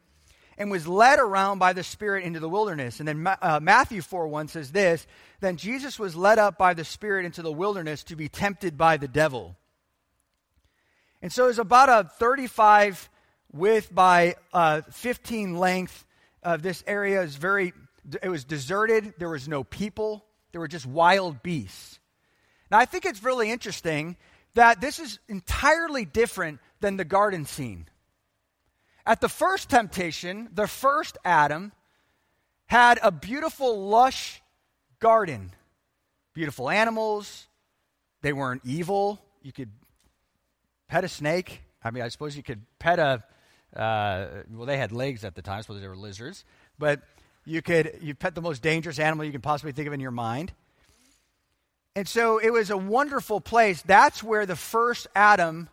and 0.57 0.71
was 0.71 0.87
led 0.87 1.19
around 1.19 1.59
by 1.59 1.73
the 1.73 1.83
Spirit 1.83 2.23
into 2.23 2.39
the 2.39 2.49
wilderness. 2.49 2.99
And 2.99 3.07
then 3.07 3.27
uh, 3.39 3.59
Matthew 3.61 4.01
4 4.01 4.27
1 4.27 4.47
says 4.47 4.71
this 4.71 5.05
Then 5.39 5.55
Jesus 5.55 5.99
was 5.99 6.15
led 6.15 6.39
up 6.39 6.57
by 6.57 6.73
the 6.73 6.83
Spirit 6.83 7.27
into 7.27 7.43
the 7.43 7.51
wilderness 7.51 8.01
to 8.05 8.15
be 8.15 8.29
tempted 8.29 8.79
by 8.79 8.97
the 8.97 9.07
devil. 9.07 9.55
And 11.21 11.31
so 11.31 11.49
it's 11.49 11.59
about 11.59 11.89
a 11.89 12.09
35 12.17 13.11
width 13.51 13.93
by 13.93 14.37
uh, 14.51 14.81
15 14.89 15.55
length 15.55 16.03
of 16.41 16.63
this 16.63 16.83
area. 16.87 17.21
is 17.21 17.35
very, 17.35 17.73
it 18.21 18.29
was 18.29 18.43
deserted. 18.43 19.13
There 19.17 19.29
was 19.29 19.47
no 19.47 19.63
people. 19.63 20.25
There 20.51 20.61
were 20.61 20.67
just 20.67 20.85
wild 20.85 21.41
beasts. 21.43 21.99
Now, 22.69 22.79
I 22.79 22.85
think 22.85 23.05
it's 23.05 23.23
really 23.23 23.51
interesting 23.51 24.17
that 24.55 24.81
this 24.81 24.99
is 24.99 25.19
entirely 25.27 26.05
different 26.05 26.59
than 26.79 26.97
the 26.97 27.05
garden 27.05 27.45
scene. 27.45 27.87
At 29.05 29.19
the 29.19 29.29
first 29.29 29.69
temptation, 29.69 30.49
the 30.53 30.67
first 30.67 31.17
Adam 31.25 31.71
had 32.67 32.99
a 33.03 33.11
beautiful, 33.11 33.87
lush 33.89 34.41
garden. 34.99 35.51
Beautiful 36.33 36.69
animals. 36.69 37.47
They 38.21 38.33
weren't 38.33 38.61
evil. 38.63 39.19
You 39.41 39.51
could 39.51 39.69
pet 40.87 41.03
a 41.03 41.09
snake. 41.09 41.61
I 41.83 41.91
mean, 41.91 42.03
I 42.03 42.07
suppose 42.07 42.37
you 42.37 42.43
could 42.43 42.61
pet 42.79 42.99
a, 42.99 43.23
uh, 43.75 44.27
well, 44.51 44.65
they 44.65 44.77
had 44.77 44.91
legs 44.91 45.25
at 45.25 45.35
the 45.35 45.41
time, 45.41 45.57
I 45.57 45.61
suppose 45.61 45.81
they 45.81 45.87
were 45.87 45.97
lizards. 45.97 46.45
But 46.79 47.01
you 47.45 47.61
could 47.61 47.99
you 48.01 48.15
pet 48.15 48.35
the 48.35 48.41
most 48.41 48.61
dangerous 48.61 48.99
animal 48.99 49.25
you 49.25 49.31
can 49.31 49.41
possibly 49.41 49.71
think 49.71 49.87
of 49.87 49.93
in 49.93 49.99
your 49.99 50.11
mind. 50.11 50.51
And 51.95 52.07
so 52.07 52.39
it 52.39 52.51
was 52.51 52.69
a 52.69 52.77
wonderful 52.77 53.39
place. 53.39 53.81
That's 53.81 54.23
where 54.23 54.45
the 54.45 54.55
first 54.55 55.07
Adam 55.15 55.69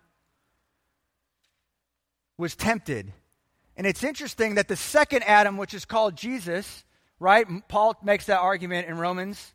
was 2.37 2.55
tempted. 2.55 3.13
And 3.77 3.87
it's 3.87 4.05
interesting 4.05 4.57
that 4.57 4.69
the 4.69 4.77
second 4.77 5.23
Adam, 5.23 5.57
which 5.57 5.73
is 5.73 5.85
called 5.85 6.17
Jesus, 6.17 6.85
right? 7.19 7.47
Paul 7.69 7.97
makes 8.03 8.27
that 8.27 8.41
argument 8.41 8.89
in 8.89 8.99
Romans. 8.99 9.55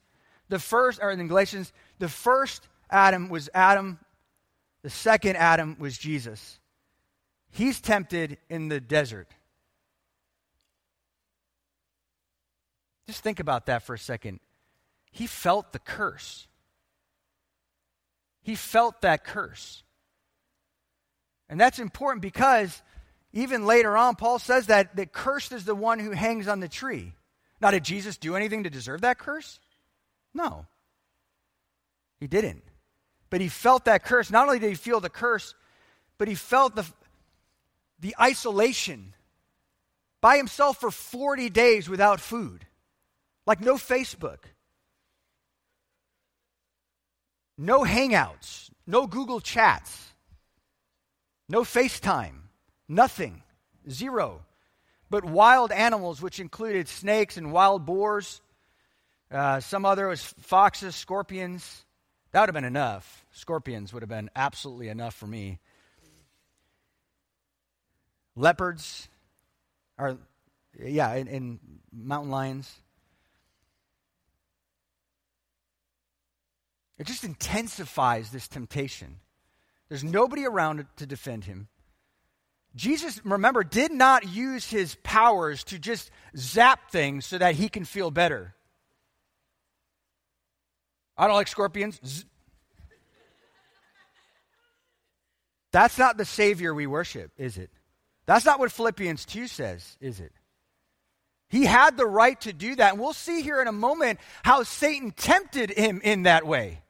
The 0.49 0.59
first, 0.59 0.99
or 1.01 1.11
in 1.11 1.27
Galatians, 1.27 1.73
the 1.99 2.09
first 2.09 2.67
Adam 2.89 3.29
was 3.29 3.49
Adam, 3.53 3.99
the 4.81 4.89
second 4.89 5.35
Adam 5.35 5.75
was 5.79 5.97
Jesus. 5.97 6.59
He's 7.51 7.79
tempted 7.79 8.37
in 8.49 8.67
the 8.67 8.79
desert. 8.79 9.27
Just 13.07 13.21
think 13.21 13.39
about 13.39 13.67
that 13.67 13.83
for 13.83 13.93
a 13.93 13.99
second. 13.99 14.39
He 15.11 15.27
felt 15.27 15.71
the 15.71 15.79
curse. 15.79 16.47
He 18.41 18.55
felt 18.55 19.01
that 19.01 19.23
curse. 19.23 19.83
And 21.49 21.59
that's 21.59 21.79
important 21.79 22.21
because 22.21 22.81
even 23.33 23.65
later 23.65 23.95
on, 23.97 24.15
Paul 24.15 24.39
says 24.39 24.67
that, 24.67 24.95
that 24.95 25.13
cursed 25.13 25.51
is 25.51 25.65
the 25.65 25.75
one 25.75 25.99
who 25.99 26.11
hangs 26.11 26.47
on 26.47 26.59
the 26.59 26.67
tree. 26.67 27.13
Now, 27.61 27.71
did 27.71 27.83
Jesus 27.83 28.17
do 28.17 28.35
anything 28.35 28.63
to 28.63 28.69
deserve 28.69 29.01
that 29.01 29.19
curse? 29.19 29.59
No. 30.33 30.65
He 32.19 32.27
didn't. 32.27 32.63
But 33.29 33.41
he 33.41 33.47
felt 33.47 33.85
that 33.85 34.03
curse. 34.03 34.31
Not 34.31 34.47
only 34.47 34.59
did 34.59 34.69
he 34.69 34.75
feel 34.75 34.99
the 34.99 35.09
curse, 35.09 35.53
but 36.17 36.27
he 36.27 36.35
felt 36.35 36.75
the, 36.75 36.85
the 37.99 38.15
isolation 38.19 39.13
by 40.21 40.37
himself 40.37 40.79
for 40.79 40.91
40 40.91 41.49
days 41.49 41.89
without 41.89 42.19
food. 42.19 42.65
Like 43.45 43.61
no 43.61 43.75
Facebook, 43.75 44.39
no 47.57 47.83
Hangouts, 47.83 48.69
no 48.87 49.05
Google 49.05 49.39
Chats, 49.39 50.13
no 51.47 51.61
FaceTime, 51.61 52.35
nothing, 52.87 53.43
zero. 53.89 54.41
But 55.09 55.23
wild 55.23 55.71
animals, 55.71 56.21
which 56.21 56.39
included 56.39 56.87
snakes 56.87 57.37
and 57.37 57.51
wild 57.51 57.85
boars, 57.85 58.41
uh, 59.31 59.59
some 59.59 59.85
other 59.85 60.07
was 60.07 60.23
foxes, 60.23 60.95
scorpions. 60.95 61.85
That 62.31 62.41
would 62.41 62.49
have 62.49 62.55
been 62.55 62.63
enough. 62.63 63.25
Scorpions 63.31 63.93
would 63.93 64.01
have 64.01 64.09
been 64.09 64.29
absolutely 64.35 64.89
enough 64.89 65.13
for 65.13 65.27
me. 65.27 65.59
Leopards, 68.35 69.07
or 69.97 70.17
yeah, 70.77 71.13
and, 71.13 71.29
and 71.29 71.59
mountain 71.93 72.31
lions. 72.31 72.71
It 76.97 77.07
just 77.07 77.23
intensifies 77.23 78.31
this 78.31 78.47
temptation. 78.47 79.17
There's 79.89 80.03
nobody 80.03 80.45
around 80.45 80.85
to 80.97 81.05
defend 81.05 81.45
him. 81.45 81.67
Jesus, 82.75 83.21
remember, 83.25 83.63
did 83.63 83.91
not 83.91 84.27
use 84.27 84.69
his 84.69 84.95
powers 85.03 85.63
to 85.65 85.79
just 85.79 86.11
zap 86.35 86.91
things 86.91 87.25
so 87.25 87.37
that 87.37 87.55
he 87.55 87.69
can 87.69 87.85
feel 87.85 88.11
better. 88.11 88.53
I 91.17 91.27
don't 91.27 91.35
like 91.35 91.47
scorpions. 91.47 91.99
Z- 92.05 92.25
That's 95.71 95.97
not 95.97 96.17
the 96.17 96.25
Savior 96.25 96.73
we 96.73 96.87
worship, 96.87 97.31
is 97.37 97.57
it? 97.57 97.69
That's 98.25 98.45
not 98.45 98.59
what 98.59 98.71
Philippians 98.71 99.25
2 99.25 99.47
says, 99.47 99.97
is 100.01 100.19
it? 100.19 100.31
He 101.49 101.65
had 101.65 101.95
the 101.95 102.07
right 102.07 102.39
to 102.41 102.51
do 102.53 102.75
that. 102.75 102.93
And 102.93 103.01
we'll 103.01 103.13
see 103.13 103.41
here 103.41 103.61
in 103.61 103.67
a 103.67 103.73
moment 103.73 104.19
how 104.43 104.63
Satan 104.63 105.11
tempted 105.11 105.69
him 105.69 106.01
in 106.03 106.23
that 106.23 106.45
way 106.45 106.81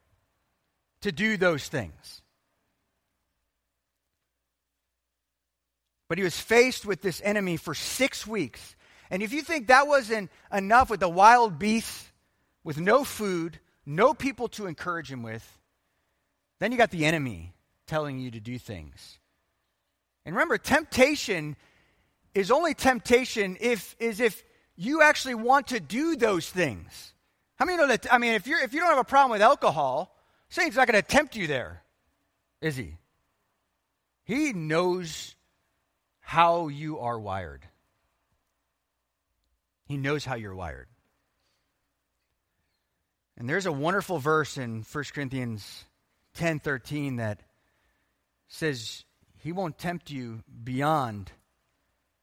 to 1.06 1.12
do 1.12 1.38
those 1.38 1.68
things. 1.68 2.24
But 6.10 6.18
he 6.18 6.24
was 6.24 6.39
faced 6.39 6.84
with 6.84 7.02
this 7.04 7.22
enemy 7.24 7.58
for 7.58 7.76
six 7.76 8.26
weeks. 8.26 8.76
And 9.12 9.22
if 9.22 9.32
you 9.32 9.44
think 9.44 9.68
that 9.68 9.88
wasn't 9.88 10.32
enough 10.52 10.89
with 10.89 11.02
the 11.02 11.10
wild 11.10 11.60
beasts, 11.60 12.12
with 12.63 12.80
no 12.80 13.04
food, 13.04 13.60
no 13.86 14.15
people 14.15 14.48
to 14.50 14.65
encourage 14.65 15.12
him 15.12 15.22
with, 15.22 15.46
then 16.60 16.72
you 16.72 16.78
got 16.78 16.89
the 16.89 17.06
enemy 17.06 17.54
telling 17.86 18.18
you 18.18 18.32
to 18.32 18.39
do 18.39 18.58
things. 18.58 19.20
And 20.26 20.34
remember, 20.34 20.58
temptation 20.58 21.56
is 22.34 22.50
only 22.50 22.74
temptation 22.74 23.58
if 23.60 23.96
is 24.00 24.20
if 24.20 24.44
you 24.76 25.04
actually 25.04 25.36
want 25.36 25.68
to 25.68 25.80
do 25.80 26.15
those 26.15 26.50
things. 26.50 27.13
How 27.58 27.65
many 27.65 27.78
know 27.78 27.88
that? 27.88 28.12
I 28.12 28.18
mean, 28.18 28.34
if 28.34 28.48
you're 28.48 28.60
if 28.60 28.74
you 28.74 28.80
don't 28.80 28.89
have 28.89 28.98
a 28.98 29.04
problem 29.04 29.30
with 29.30 29.44
alcohol, 29.44 30.14
Satan's 30.56 30.78
not 30.78 30.88
going 30.88 31.04
to 31.04 31.06
tempt 31.06 31.36
you 31.36 31.48
there, 31.48 31.84
is 32.62 32.78
he? 32.78 32.96
He 34.24 34.54
knows 34.54 35.36
how 36.22 36.70
you 36.70 37.00
are 37.00 37.20
wired. 37.20 37.68
He 39.86 39.98
knows 39.98 40.24
how 40.24 40.36
you're 40.36 40.56
wired. 40.56 40.88
And 43.36 43.50
there's 43.50 43.65
a 43.65 43.72
wonderful 43.74 44.18
verse 44.18 44.58
in 44.58 44.84
1 44.84 45.04
Corinthians 45.13 45.84
10:13 46.38 47.18
that 47.18 47.41
says 48.48 49.04
he 49.39 49.52
won't 49.52 49.78
tempt 49.78 50.10
you 50.10 50.41
beyond 50.63 51.34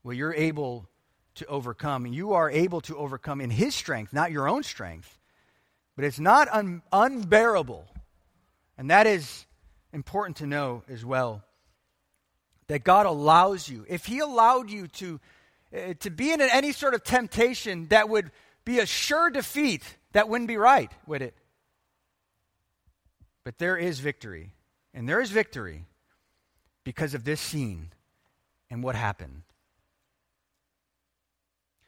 what 0.01 0.17
you're 0.17 0.33
able 0.33 0.89
to 1.35 1.45
overcome. 1.49 2.07
You 2.07 2.33
are 2.33 2.51
able 2.51 2.81
to 2.81 2.97
overcome 2.97 3.43
in 3.43 3.51
His 3.51 3.75
strength, 3.75 4.15
not 4.15 4.33
your 4.33 4.49
own 4.49 4.63
strength. 4.63 5.19
But 5.97 6.07
it's 6.07 6.19
not 6.19 6.49
un- 6.51 6.81
unbearable. 6.91 7.92
And 8.83 8.91
that 8.91 9.07
is 9.07 9.47
important 9.93 10.39
to 10.39 10.47
know 10.49 10.83
as 10.89 11.05
well. 11.05 11.45
That 12.67 12.83
God 12.83 13.07
allows 13.07 13.69
you, 13.69 13.87
if 13.89 14.07
He 14.07 14.19
allowed 14.19 14.71
you 14.71 14.89
to, 14.89 15.21
uh, 15.73 15.95
to 16.01 16.11
be 16.11 16.33
in 16.33 16.41
any 16.41 16.73
sort 16.73 16.93
of 16.95 17.05
temptation 17.05 17.87
that 17.91 18.09
would 18.09 18.33
be 18.65 18.81
a 18.81 18.87
sure 18.87 19.31
defeat, 19.31 19.85
that 20.15 20.29
wouldn't 20.29 20.49
be 20.49 20.57
right, 20.57 20.91
would 21.07 21.23
it? 21.23 21.37
But 23.45 23.59
there 23.59 23.77
is 23.77 24.01
victory. 24.01 24.51
And 24.93 25.09
there 25.09 25.21
is 25.21 25.31
victory 25.31 25.85
because 26.83 27.15
of 27.15 27.23
this 27.23 27.41
scene 27.41 27.91
and 28.69 28.83
what 28.83 28.97
happened. 28.97 29.43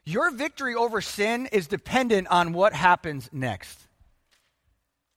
Your 0.05 0.31
victory 0.31 0.77
over 0.77 1.01
sin 1.01 1.47
is 1.47 1.67
dependent 1.67 2.29
on 2.29 2.53
what 2.53 2.73
happens 2.73 3.29
next. 3.33 3.81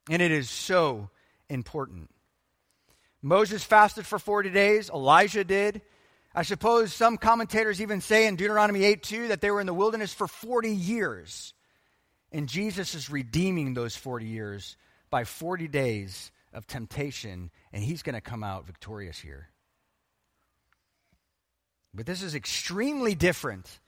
And 0.09 0.23
it 0.23 0.31
is 0.31 0.49
so 0.49 1.11
important. 1.49 2.09
Moses 3.21 3.63
fasted 3.63 4.05
for 4.05 4.19
40 4.19 4.49
days, 4.51 4.89
Elijah 4.89 5.43
did. 5.43 5.81
I 6.35 6.43
suppose 6.43 6.93
some 6.93 7.17
commentators 7.17 7.81
even 7.81 7.99
say 7.99 8.27
in 8.27 8.35
Deuteronomy 8.35 8.83
8 8.83 9.01
2 9.01 9.27
that 9.29 9.41
they 9.41 9.49
were 9.49 9.59
in 9.59 9.65
the 9.67 9.73
wilderness 9.73 10.13
for 10.13 10.27
40 10.27 10.69
years. 10.69 11.53
And 12.31 12.47
Jesus 12.47 12.93
is 12.93 13.09
redeeming 13.09 13.73
those 13.73 13.95
40 13.95 14.25
years 14.25 14.77
by 15.09 15.23
40 15.23 15.67
days 15.67 16.31
of 16.53 16.67
temptation, 16.67 17.51
and 17.71 17.83
he's 17.83 18.03
going 18.03 18.15
to 18.15 18.21
come 18.21 18.43
out 18.43 18.65
victorious 18.65 19.17
here. 19.17 19.49
But 21.93 22.05
this 22.05 22.21
is 22.21 22.35
extremely 22.35 23.15
different 23.15 23.79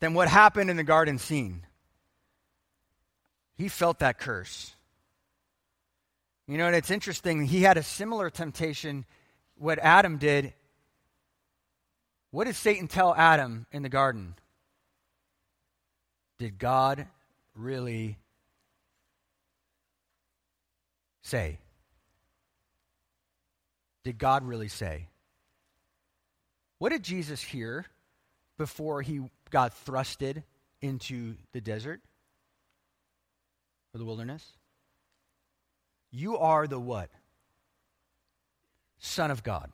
than 0.00 0.14
what 0.14 0.28
happened 0.28 0.70
in 0.70 0.76
the 0.76 0.84
garden 0.84 1.18
scene. 1.18 1.66
He 3.56 3.68
felt 3.68 3.98
that 3.98 4.18
curse. 4.18 4.74
You 6.48 6.56
know, 6.56 6.66
and 6.66 6.74
it's 6.74 6.90
interesting, 6.90 7.44
he 7.44 7.62
had 7.62 7.76
a 7.76 7.82
similar 7.82 8.30
temptation, 8.30 9.04
what 9.58 9.78
Adam 9.78 10.16
did. 10.16 10.54
What 12.30 12.46
did 12.46 12.56
Satan 12.56 12.88
tell 12.88 13.14
Adam 13.14 13.66
in 13.70 13.82
the 13.82 13.90
garden? 13.90 14.34
Did 16.38 16.58
God 16.58 17.06
really 17.54 18.16
say? 21.22 21.58
Did 24.04 24.16
God 24.16 24.42
really 24.42 24.68
say? 24.68 25.08
What 26.78 26.92
did 26.92 27.02
Jesus 27.02 27.42
hear 27.42 27.84
before 28.56 29.02
he 29.02 29.20
got 29.50 29.74
thrusted 29.84 30.44
into 30.80 31.34
the 31.52 31.60
desert 31.60 32.00
or 33.92 33.98
the 33.98 34.04
wilderness? 34.06 34.57
You 36.10 36.38
are 36.38 36.66
the 36.66 36.80
what? 36.80 37.10
Son 38.98 39.30
of 39.30 39.42
God. 39.42 39.70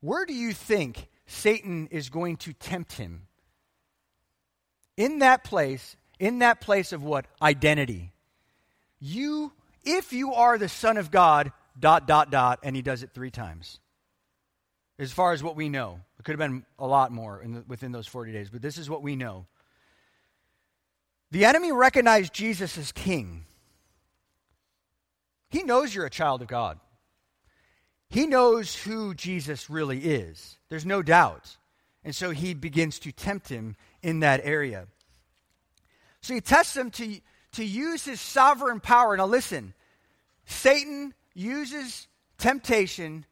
Where 0.00 0.26
do 0.26 0.34
you 0.34 0.52
think 0.52 1.08
Satan 1.26 1.88
is 1.90 2.10
going 2.10 2.36
to 2.38 2.52
tempt 2.52 2.92
him? 2.92 3.26
In 4.96 5.20
that 5.20 5.44
place, 5.44 5.96
in 6.18 6.40
that 6.40 6.60
place 6.60 6.92
of 6.92 7.02
what? 7.02 7.26
Identity. 7.42 8.12
You, 9.00 9.52
if 9.82 10.12
you 10.12 10.34
are 10.34 10.58
the 10.58 10.68
Son 10.68 10.96
of 10.96 11.10
God, 11.10 11.52
dot, 11.78 12.06
dot, 12.06 12.30
dot, 12.30 12.60
and 12.62 12.76
he 12.76 12.82
does 12.82 13.02
it 13.02 13.10
three 13.12 13.30
times. 13.30 13.80
As 14.98 15.12
far 15.12 15.32
as 15.32 15.42
what 15.42 15.56
we 15.56 15.68
know, 15.68 16.00
it 16.18 16.24
could 16.24 16.38
have 16.38 16.50
been 16.50 16.64
a 16.78 16.86
lot 16.86 17.10
more 17.10 17.42
the, 17.44 17.64
within 17.66 17.90
those 17.90 18.06
40 18.06 18.32
days, 18.32 18.50
but 18.50 18.62
this 18.62 18.78
is 18.78 18.88
what 18.88 19.02
we 19.02 19.16
know. 19.16 19.46
The 21.32 21.44
enemy 21.44 21.72
recognized 21.72 22.32
Jesus 22.32 22.78
as 22.78 22.92
king. 22.92 23.46
He 25.54 25.62
knows 25.62 25.94
you're 25.94 26.04
a 26.04 26.10
child 26.10 26.42
of 26.42 26.48
God. 26.48 26.80
He 28.10 28.26
knows 28.26 28.74
who 28.74 29.14
Jesus 29.14 29.70
really 29.70 30.00
is. 30.00 30.58
There's 30.68 30.84
no 30.84 31.00
doubt. 31.00 31.56
And 32.02 32.12
so 32.12 32.30
he 32.30 32.54
begins 32.54 32.98
to 32.98 33.12
tempt 33.12 33.50
him 33.50 33.76
in 34.02 34.18
that 34.18 34.40
area. 34.42 34.88
So 36.22 36.34
he 36.34 36.40
tests 36.40 36.76
him 36.76 36.90
to, 36.90 37.20
to 37.52 37.64
use 37.64 38.04
his 38.04 38.20
sovereign 38.20 38.80
power. 38.80 39.16
Now, 39.16 39.26
listen, 39.26 39.74
Satan 40.44 41.14
uses 41.34 42.08
temptation 42.36 43.24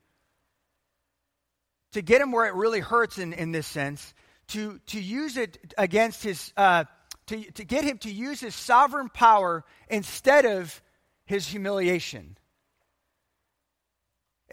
to 1.91 2.03
get 2.03 2.21
him 2.21 2.31
where 2.31 2.47
it 2.47 2.55
really 2.55 2.79
hurts 2.79 3.19
in, 3.19 3.33
in 3.33 3.51
this 3.51 3.67
sense, 3.67 4.15
to, 4.51 4.79
to 4.87 5.01
use 5.01 5.37
it 5.37 5.75
against 5.77 6.23
his, 6.23 6.53
uh, 6.57 6.85
to, 7.27 7.43
to 7.51 7.65
get 7.65 7.83
him 7.83 7.99
to 7.99 8.13
use 8.13 8.39
his 8.39 8.55
sovereign 8.55 9.09
power 9.09 9.65
instead 9.89 10.45
of 10.45 10.81
his 11.25 11.49
humiliation. 11.49 12.37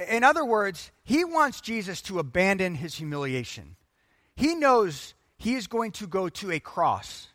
In 0.08 0.24
other 0.24 0.46
words, 0.46 0.92
he 1.04 1.26
wants 1.26 1.62
Jesus 1.62 2.02
to 2.04 2.20
abandon 2.20 2.76
his 2.76 2.96
humiliation. 2.96 3.76
He 4.36 4.56
knows 4.56 5.14
he 5.38 5.56
is 5.56 5.68
going 5.68 5.92
to 5.94 6.08
go 6.08 6.30
to 6.30 6.52
a 6.52 6.60
cross. 6.60 7.28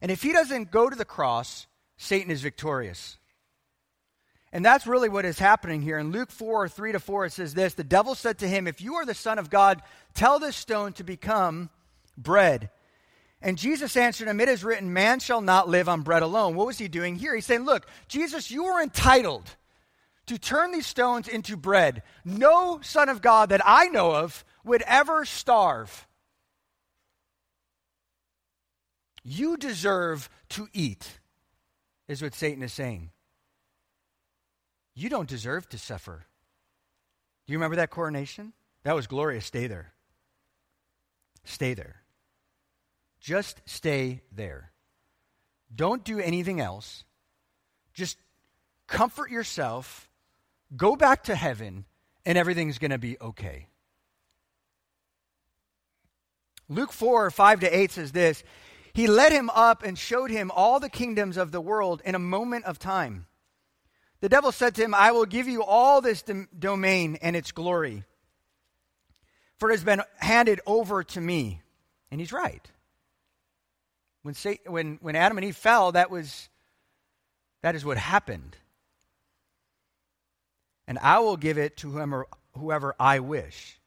And 0.00 0.10
if 0.10 0.22
he 0.22 0.32
doesn't 0.32 0.70
go 0.70 0.90
to 0.90 0.96
the 0.96 1.04
cross, 1.04 1.66
Satan 1.96 2.30
is 2.30 2.42
victorious. 2.42 3.18
And 4.52 4.64
that's 4.64 4.86
really 4.86 5.08
what 5.08 5.24
is 5.24 5.38
happening 5.38 5.82
here. 5.82 5.98
In 5.98 6.10
Luke 6.10 6.30
4 6.30 6.68
3 6.68 6.92
to 6.92 7.00
4, 7.00 7.26
it 7.26 7.32
says 7.32 7.54
this 7.54 7.74
The 7.74 7.84
devil 7.84 8.14
said 8.14 8.38
to 8.38 8.48
him, 8.48 8.66
If 8.66 8.80
you 8.80 8.94
are 8.94 9.04
the 9.04 9.14
Son 9.14 9.38
of 9.38 9.50
God, 9.50 9.82
tell 10.14 10.38
this 10.38 10.56
stone 10.56 10.92
to 10.94 11.04
become 11.04 11.70
bread. 12.16 12.70
And 13.40 13.56
Jesus 13.56 13.96
answered 13.96 14.28
him, 14.28 14.40
It 14.40 14.48
is 14.48 14.64
written, 14.64 14.92
Man 14.92 15.20
shall 15.20 15.40
not 15.40 15.68
live 15.68 15.88
on 15.88 16.02
bread 16.02 16.22
alone. 16.22 16.56
What 16.56 16.66
was 16.66 16.78
he 16.78 16.88
doing 16.88 17.16
here? 17.16 17.34
He's 17.34 17.46
saying, 17.46 17.64
Look, 17.64 17.86
Jesus, 18.08 18.50
you 18.50 18.64
are 18.64 18.82
entitled 18.82 19.56
to 20.26 20.38
turn 20.38 20.72
these 20.72 20.86
stones 20.86 21.28
into 21.28 21.56
bread. 21.56 22.02
No 22.24 22.80
Son 22.82 23.08
of 23.08 23.22
God 23.22 23.50
that 23.50 23.62
I 23.64 23.88
know 23.88 24.12
of 24.14 24.44
would 24.64 24.82
ever 24.82 25.24
starve. 25.24 26.06
You 29.22 29.56
deserve 29.56 30.28
to 30.50 30.68
eat, 30.72 31.20
is 32.08 32.22
what 32.22 32.34
Satan 32.34 32.62
is 32.62 32.72
saying. 32.72 33.10
You 34.94 35.08
don't 35.08 35.28
deserve 35.28 35.68
to 35.68 35.78
suffer. 35.78 36.26
Do 37.46 37.52
you 37.52 37.58
remember 37.58 37.76
that 37.76 37.90
coronation? 37.90 38.52
That 38.82 38.94
was 38.94 39.06
glorious. 39.06 39.46
Stay 39.46 39.66
there. 39.66 39.92
Stay 41.44 41.74
there. 41.74 41.97
Just 43.20 43.60
stay 43.66 44.22
there. 44.32 44.72
Don't 45.74 46.04
do 46.04 46.18
anything 46.18 46.60
else. 46.60 47.04
Just 47.92 48.16
comfort 48.86 49.30
yourself, 49.30 50.08
go 50.76 50.96
back 50.96 51.24
to 51.24 51.34
heaven, 51.34 51.84
and 52.24 52.38
everything's 52.38 52.78
going 52.78 52.90
to 52.90 52.98
be 52.98 53.18
okay. 53.20 53.68
Luke 56.68 56.92
4 56.92 57.30
5 57.30 57.60
to 57.60 57.78
8 57.78 57.90
says 57.90 58.12
this 58.12 58.42
He 58.92 59.06
led 59.06 59.32
him 59.32 59.50
up 59.50 59.82
and 59.82 59.98
showed 59.98 60.30
him 60.30 60.50
all 60.54 60.80
the 60.80 60.88
kingdoms 60.88 61.36
of 61.36 61.52
the 61.52 61.60
world 61.60 62.02
in 62.04 62.14
a 62.14 62.20
moment 62.20 62.64
of 62.64 62.78
time. 62.78 63.26
The 64.20 64.28
devil 64.28 64.50
said 64.50 64.74
to 64.74 64.82
him, 64.82 64.94
I 64.94 65.12
will 65.12 65.26
give 65.26 65.46
you 65.46 65.62
all 65.62 66.00
this 66.00 66.22
dom- 66.22 66.48
domain 66.58 67.18
and 67.22 67.36
its 67.36 67.52
glory, 67.52 68.04
for 69.58 69.70
it 69.70 69.74
has 69.74 69.84
been 69.84 70.02
handed 70.16 70.60
over 70.66 71.04
to 71.04 71.20
me. 71.20 71.62
And 72.10 72.20
he's 72.20 72.32
right. 72.32 72.66
When, 74.22 74.34
Satan, 74.34 74.72
when, 74.72 74.98
when 75.00 75.16
Adam 75.16 75.38
and 75.38 75.44
Eve 75.44 75.56
fell, 75.56 75.92
that, 75.92 76.10
was, 76.10 76.48
that 77.62 77.74
is 77.74 77.84
what 77.84 77.96
happened. 77.96 78.56
And 80.86 80.98
I 80.98 81.18
will 81.20 81.36
give 81.36 81.58
it 81.58 81.76
to 81.78 81.90
whoever, 81.90 82.26
whoever 82.56 82.94
I 82.98 83.20
wish. 83.20 83.78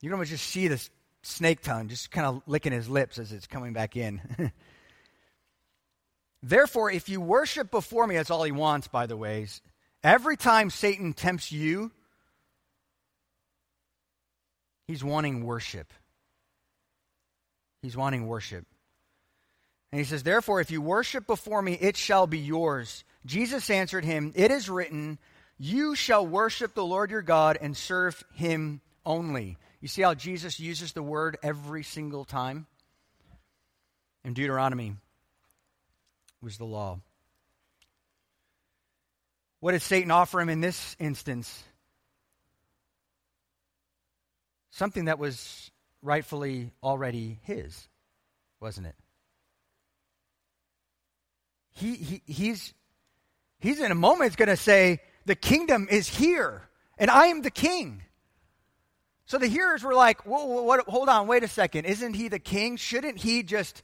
You 0.00 0.08
can 0.08 0.14
almost 0.14 0.30
just 0.30 0.46
see 0.46 0.68
the 0.68 0.88
snake 1.22 1.62
tongue 1.62 1.88
just 1.88 2.10
kind 2.10 2.26
of 2.26 2.42
licking 2.46 2.72
his 2.72 2.88
lips 2.88 3.18
as 3.18 3.32
it's 3.32 3.46
coming 3.46 3.72
back 3.72 3.96
in. 3.96 4.20
Therefore, 6.42 6.90
if 6.90 7.08
you 7.08 7.20
worship 7.20 7.70
before 7.70 8.06
me, 8.06 8.16
that's 8.16 8.30
all 8.30 8.42
he 8.42 8.50
wants, 8.50 8.88
by 8.88 9.06
the 9.06 9.16
way. 9.16 9.46
Every 10.02 10.36
time 10.36 10.70
Satan 10.70 11.12
tempts 11.12 11.52
you, 11.52 11.92
he's 14.88 15.04
wanting 15.04 15.44
worship. 15.44 15.92
He's 17.82 17.96
wanting 17.96 18.26
worship. 18.26 18.66
And 19.92 19.98
he 19.98 20.04
says, 20.04 20.22
Therefore, 20.22 20.60
if 20.60 20.70
you 20.70 20.80
worship 20.80 21.26
before 21.26 21.62
me, 21.62 21.74
it 21.74 21.96
shall 21.96 22.26
be 22.26 22.38
yours. 22.38 23.04
Jesus 23.26 23.70
answered 23.70 24.04
him, 24.04 24.32
It 24.34 24.50
is 24.50 24.68
written, 24.68 25.18
You 25.58 25.94
shall 25.94 26.26
worship 26.26 26.74
the 26.74 26.84
Lord 26.84 27.10
your 27.10 27.22
God 27.22 27.58
and 27.60 27.76
serve 27.76 28.24
him 28.34 28.80
only. 29.04 29.58
You 29.80 29.88
see 29.88 30.02
how 30.02 30.14
Jesus 30.14 30.58
uses 30.58 30.92
the 30.92 31.02
word 31.02 31.36
every 31.42 31.82
single 31.82 32.24
time? 32.24 32.66
In 34.24 34.34
Deuteronomy 34.34 34.94
was 36.40 36.56
the 36.56 36.64
law. 36.64 37.00
What 39.60 39.72
did 39.72 39.82
Satan 39.82 40.10
offer 40.10 40.40
him 40.40 40.48
in 40.48 40.60
this 40.60 40.96
instance? 40.98 41.62
Something 44.70 45.04
that 45.04 45.18
was 45.18 45.70
rightfully 46.02 46.72
already 46.82 47.38
his 47.42 47.88
wasn't 48.62 48.86
it? 48.86 48.94
He, 51.72 51.94
he, 51.94 52.22
he's, 52.26 52.74
he's 53.58 53.80
in 53.80 53.90
a 53.90 53.94
moment 53.94 54.36
going 54.36 54.48
to 54.48 54.56
say, 54.56 55.00
The 55.26 55.34
kingdom 55.34 55.88
is 55.90 56.08
here, 56.08 56.62
and 56.98 57.10
I 57.10 57.26
am 57.26 57.42
the 57.42 57.50
king. 57.50 58.02
So 59.26 59.38
the 59.38 59.46
hearers 59.46 59.82
were 59.82 59.94
like, 59.94 60.26
whoa, 60.26 60.44
whoa, 60.44 60.62
whoa, 60.62 60.78
hold 60.86 61.08
on, 61.08 61.26
wait 61.26 61.42
a 61.42 61.48
second. 61.48 61.86
Isn't 61.86 62.14
he 62.14 62.28
the 62.28 62.38
king? 62.38 62.76
Shouldn't 62.76 63.16
he 63.16 63.42
just 63.42 63.82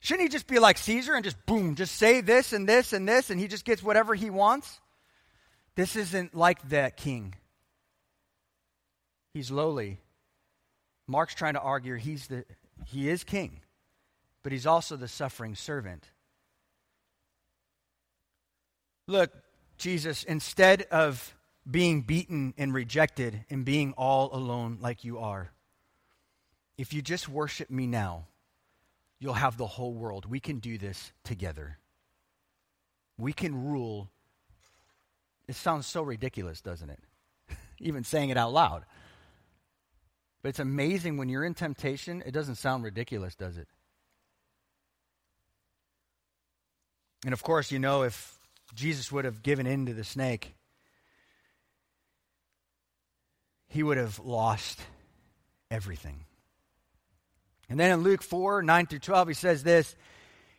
shouldn't 0.00 0.28
he 0.28 0.32
just 0.32 0.46
be 0.46 0.60
like 0.60 0.78
Caesar 0.78 1.14
and 1.14 1.24
just 1.24 1.44
boom, 1.46 1.74
just 1.74 1.96
say 1.96 2.20
this 2.20 2.52
and 2.52 2.68
this 2.68 2.92
and 2.92 3.08
this 3.08 3.30
and 3.30 3.40
he 3.40 3.48
just 3.48 3.64
gets 3.64 3.82
whatever 3.82 4.14
he 4.14 4.30
wants? 4.30 4.80
This 5.74 5.96
isn't 5.96 6.34
like 6.34 6.68
that 6.68 6.96
king. 6.96 7.34
He's 9.34 9.50
lowly. 9.50 9.98
Mark's 11.08 11.34
trying 11.34 11.54
to 11.54 11.60
argue 11.60 11.94
he's 11.94 12.28
the 12.28 12.44
he 12.86 13.08
is 13.08 13.24
king, 13.24 13.60
but 14.44 14.52
he's 14.52 14.66
also 14.66 14.96
the 14.96 15.08
suffering 15.08 15.56
servant. 15.56 16.08
Look, 19.08 19.32
Jesus, 19.78 20.22
instead 20.22 20.82
of 20.82 21.34
being 21.68 22.02
beaten 22.02 22.54
and 22.56 22.72
rejected 22.72 23.44
and 23.50 23.64
being 23.64 23.92
all 23.96 24.34
alone 24.34 24.78
like 24.80 25.04
you 25.04 25.18
are. 25.18 25.50
If 26.76 26.92
you 26.92 27.02
just 27.02 27.28
worship 27.28 27.70
me 27.70 27.86
now, 27.86 28.26
you'll 29.18 29.34
have 29.34 29.56
the 29.56 29.66
whole 29.66 29.92
world. 29.92 30.26
We 30.26 30.40
can 30.40 30.60
do 30.60 30.78
this 30.78 31.12
together. 31.24 31.78
We 33.18 33.32
can 33.32 33.66
rule. 33.66 34.10
It 35.46 35.56
sounds 35.56 35.86
so 35.86 36.02
ridiculous, 36.02 36.60
doesn't 36.60 36.88
it? 36.88 37.00
Even 37.80 38.04
saying 38.04 38.30
it 38.30 38.36
out 38.36 38.52
loud. 38.52 38.84
But 40.42 40.50
it's 40.50 40.60
amazing 40.60 41.16
when 41.16 41.28
you're 41.28 41.44
in 41.44 41.54
temptation, 41.54 42.22
it 42.24 42.30
doesn't 42.30 42.54
sound 42.54 42.84
ridiculous, 42.84 43.34
does 43.34 43.56
it? 43.56 43.66
And 47.24 47.32
of 47.32 47.42
course, 47.42 47.72
you 47.72 47.80
know, 47.80 48.02
if 48.02 48.37
Jesus 48.74 49.10
would 49.10 49.24
have 49.24 49.42
given 49.42 49.66
in 49.66 49.86
to 49.86 49.94
the 49.94 50.04
snake, 50.04 50.54
he 53.68 53.82
would 53.82 53.98
have 53.98 54.18
lost 54.18 54.80
everything. 55.70 56.24
And 57.68 57.78
then 57.78 57.92
in 57.92 58.02
Luke 58.02 58.22
4 58.22 58.62
9 58.62 58.86
through 58.86 58.98
12, 59.00 59.28
he 59.28 59.34
says 59.34 59.62
this 59.62 59.94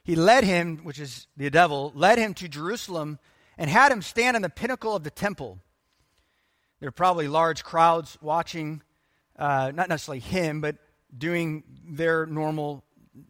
He 0.04 0.16
led 0.16 0.44
him, 0.44 0.78
which 0.84 1.00
is 1.00 1.28
the 1.38 1.50
devil, 1.50 1.92
led 1.96 2.18
him 2.18 2.34
to 2.36 2.48
Jerusalem 2.48 3.20
and 3.58 3.70
had 3.70 3.92
him 3.92 4.02
stand 4.02 4.36
on 4.36 4.42
the 4.42 4.50
pinnacle 4.50 4.96
of 4.96 5.04
the 5.04 5.12
temple. 5.12 5.60
There 6.80 6.88
are 6.88 6.94
probably 6.94 7.28
large 7.28 7.64
crowds 7.64 8.18
watching, 8.22 8.82
uh, 9.38 9.72
not 9.76 9.90
necessarily 9.90 10.22
him, 10.22 10.62
but 10.62 10.78
doing 11.16 11.64
their 11.86 12.26
normal 12.26 12.86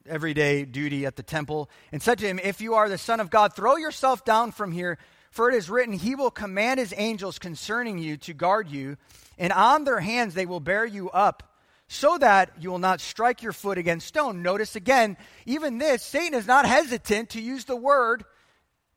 everyday 0.06 0.66
duty 0.66 1.06
at 1.06 1.16
the 1.16 1.24
temple, 1.24 1.70
and 1.92 2.02
said 2.02 2.20
to 2.20 2.28
him, 2.28 2.40
If 2.44 2.62
you 2.62 2.76
are 2.76 2.90
the 2.90 2.98
Son 2.98 3.20
of 3.20 3.30
God, 3.30 3.56
throw 3.56 3.78
yourself 3.78 4.26
down 4.26 4.52
from 4.52 4.72
here, 4.72 4.98
for 5.32 5.50
it 5.50 5.56
is 5.56 5.70
written, 5.70 5.94
He 5.94 6.16
will 6.16 6.32
command 6.32 6.80
His 6.80 6.94
angels 6.98 7.40
concerning 7.40 7.98
you 7.98 8.18
to 8.18 8.34
guard 8.34 8.70
you 8.70 8.98
and 9.40 9.54
on 9.54 9.86
their 9.86 10.02
hands 10.02 10.34
they 10.34 10.46
will 10.46 10.60
bear 10.60 10.86
you 10.86 11.10
up 11.10 11.56
so 11.88 12.18
that 12.20 12.52
you 12.60 12.70
will 12.70 12.78
not 12.78 13.02
strike 13.02 13.42
your 13.42 13.54
foot 13.54 13.80
against 13.80 14.06
stone. 14.06 14.44
Notice 14.44 14.76
again, 14.76 15.18
even 15.48 15.80
this, 15.80 16.04
Satan 16.04 16.38
is 16.38 16.46
not 16.46 16.66
hesitant 16.66 17.32
to 17.32 17.42
use 17.42 17.66
the 17.66 17.76
word 17.76 18.26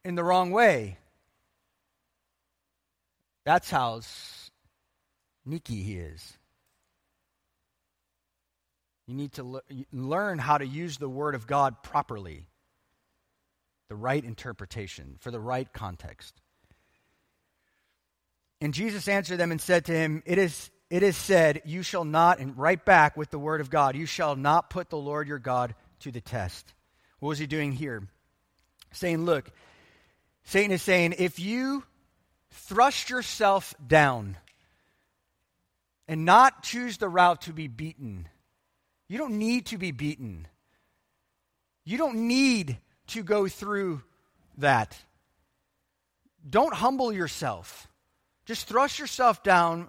in 0.04 0.14
the 0.14 0.24
wrong 0.24 0.50
way. 0.50 0.98
That's 3.46 3.70
how 3.70 4.00
sneaky 5.44 5.82
he 5.82 5.96
is. 5.96 6.36
You 9.06 9.14
need 9.14 9.32
to 9.34 9.44
le- 9.44 9.62
learn 9.92 10.38
how 10.38 10.58
to 10.58 10.66
use 10.66 10.98
the 10.98 11.08
word 11.08 11.34
of 11.34 11.46
God 11.46 11.82
properly, 11.82 12.46
the 13.88 13.96
right 13.96 14.24
interpretation, 14.24 15.16
for 15.20 15.30
the 15.30 15.40
right 15.40 15.70
context. 15.72 16.40
And 18.60 18.72
Jesus 18.72 19.08
answered 19.08 19.38
them 19.38 19.50
and 19.50 19.60
said 19.60 19.86
to 19.86 19.92
him, 19.92 20.22
It 20.24 20.38
is, 20.38 20.70
it 20.88 21.02
is 21.02 21.16
said, 21.16 21.62
You 21.64 21.82
shall 21.82 22.04
not, 22.04 22.38
and 22.38 22.56
right 22.56 22.82
back 22.82 23.16
with 23.16 23.30
the 23.30 23.38
word 23.38 23.60
of 23.60 23.70
God, 23.70 23.96
you 23.96 24.06
shall 24.06 24.36
not 24.36 24.70
put 24.70 24.88
the 24.88 24.96
Lord 24.96 25.26
your 25.26 25.40
God 25.40 25.74
to 26.00 26.12
the 26.12 26.20
test. 26.20 26.72
What 27.18 27.30
was 27.30 27.38
he 27.38 27.46
doing 27.46 27.72
here? 27.72 28.06
Saying, 28.92 29.24
Look, 29.24 29.50
Satan 30.44 30.72
is 30.72 30.82
saying, 30.82 31.14
if 31.18 31.38
you 31.38 31.84
thrust 32.50 33.10
yourself 33.10 33.74
down 33.84 34.36
and 36.08 36.24
not 36.24 36.62
choose 36.62 36.98
the 36.98 37.08
route 37.08 37.42
to 37.42 37.52
be 37.52 37.68
beaten, 37.68 38.28
you 39.12 39.18
don't 39.18 39.36
need 39.36 39.66
to 39.66 39.76
be 39.76 39.90
beaten. 39.90 40.48
You 41.84 41.98
don't 41.98 42.28
need 42.28 42.78
to 43.08 43.22
go 43.22 43.46
through 43.46 44.00
that. 44.56 44.96
Don't 46.48 46.72
humble 46.72 47.12
yourself. 47.12 47.88
Just 48.46 48.66
thrust 48.66 48.98
yourself 48.98 49.42
down. 49.42 49.88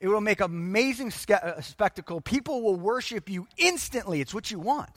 It 0.00 0.08
will 0.08 0.20
make 0.20 0.40
amazing 0.40 1.12
uh, 1.30 1.60
spectacle. 1.60 2.20
People 2.20 2.62
will 2.62 2.74
worship 2.74 3.30
you 3.30 3.46
instantly. 3.56 4.20
It's 4.20 4.34
what 4.34 4.50
you 4.50 4.58
want. 4.58 4.90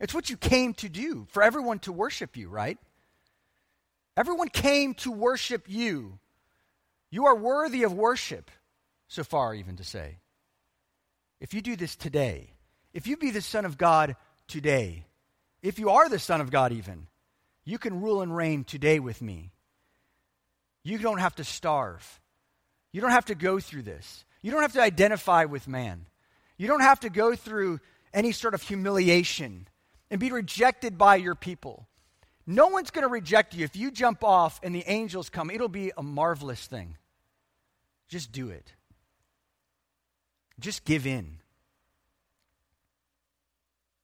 It's 0.00 0.14
what 0.14 0.30
you 0.30 0.36
came 0.36 0.72
to 0.74 0.88
do, 0.88 1.26
for 1.30 1.42
everyone 1.42 1.80
to 1.80 1.92
worship 1.92 2.36
you, 2.36 2.48
right? 2.48 2.78
Everyone 4.16 4.48
came 4.48 4.94
to 4.94 5.10
worship 5.10 5.64
you. 5.66 6.20
You 7.10 7.26
are 7.26 7.34
worthy 7.34 7.82
of 7.82 7.92
worship, 7.92 8.52
so 9.08 9.24
far, 9.24 9.52
even 9.52 9.74
to 9.78 9.84
say. 9.84 10.18
If 11.40 11.54
you 11.54 11.60
do 11.60 11.74
this 11.74 11.96
today, 11.96 12.51
if 12.92 13.06
you 13.06 13.16
be 13.16 13.30
the 13.30 13.40
Son 13.40 13.64
of 13.64 13.78
God 13.78 14.16
today, 14.48 15.04
if 15.62 15.78
you 15.78 15.90
are 15.90 16.08
the 16.08 16.18
Son 16.18 16.40
of 16.40 16.50
God, 16.50 16.72
even, 16.72 17.06
you 17.64 17.78
can 17.78 18.00
rule 18.00 18.22
and 18.22 18.34
reign 18.34 18.64
today 18.64 18.98
with 18.98 19.22
me. 19.22 19.52
You 20.84 20.98
don't 20.98 21.18
have 21.18 21.36
to 21.36 21.44
starve. 21.44 22.20
You 22.92 23.00
don't 23.00 23.10
have 23.10 23.26
to 23.26 23.34
go 23.34 23.60
through 23.60 23.82
this. 23.82 24.24
You 24.42 24.50
don't 24.50 24.62
have 24.62 24.72
to 24.72 24.82
identify 24.82 25.44
with 25.44 25.68
man. 25.68 26.06
You 26.58 26.66
don't 26.66 26.80
have 26.80 27.00
to 27.00 27.10
go 27.10 27.34
through 27.34 27.80
any 28.12 28.32
sort 28.32 28.54
of 28.54 28.62
humiliation 28.62 29.68
and 30.10 30.20
be 30.20 30.30
rejected 30.30 30.98
by 30.98 31.16
your 31.16 31.34
people. 31.34 31.88
No 32.46 32.66
one's 32.68 32.90
going 32.90 33.02
to 33.02 33.08
reject 33.08 33.54
you. 33.54 33.64
If 33.64 33.76
you 33.76 33.90
jump 33.90 34.24
off 34.24 34.60
and 34.62 34.74
the 34.74 34.84
angels 34.86 35.30
come, 35.30 35.50
it'll 35.50 35.68
be 35.68 35.92
a 35.96 36.02
marvelous 36.02 36.66
thing. 36.66 36.96
Just 38.08 38.32
do 38.32 38.50
it. 38.50 38.74
Just 40.58 40.84
give 40.84 41.06
in. 41.06 41.38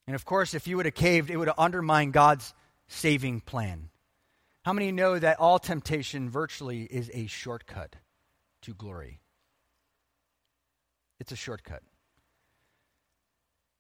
And 0.09 0.15
of 0.15 0.25
course, 0.25 0.55
if 0.55 0.67
you 0.67 0.79
would 0.79 0.87
have 0.87 0.95
caved, 0.95 1.29
it 1.29 1.37
would 1.37 1.49
have 1.49 1.59
undermined 1.59 2.15
God's 2.15 2.55
saving 2.87 3.43
plan. 3.43 3.91
How 4.65 4.73
many 4.73 4.91
know 4.91 5.19
that 5.19 5.39
all 5.39 5.59
temptation 5.59 6.31
virtually 6.31 6.85
is 6.85 7.11
a 7.13 7.27
shortcut 7.27 7.95
to 8.63 8.73
glory? 8.73 9.21
It's 11.21 11.31
a 11.31 11.37
shortcut. 11.37 11.83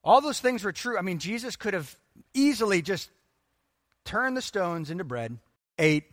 All 0.04 0.20
those 0.20 0.38
things 0.38 0.64
were 0.64 0.72
true. 0.72 0.98
I 0.98 1.00
mean, 1.00 1.18
Jesus 1.18 1.56
could 1.56 1.72
have 1.72 1.96
easily 2.34 2.82
just 2.82 3.08
turned 4.04 4.36
the 4.36 4.42
stones 4.42 4.90
into 4.90 5.04
bread, 5.04 5.38
ate, 5.78 6.04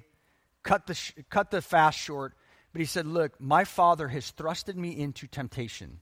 cut 0.63 0.87
the, 0.87 0.93
sh- 0.93 1.11
cut 1.29 1.51
the 1.51 1.61
fast 1.61 1.99
short, 1.99 2.35
but 2.71 2.79
he 2.79 2.85
said, 2.85 3.05
Look, 3.05 3.41
my 3.41 3.65
Father 3.65 4.07
has 4.07 4.31
thrusted 4.31 4.75
me 4.75 4.97
into 4.97 5.27
temptation 5.27 5.99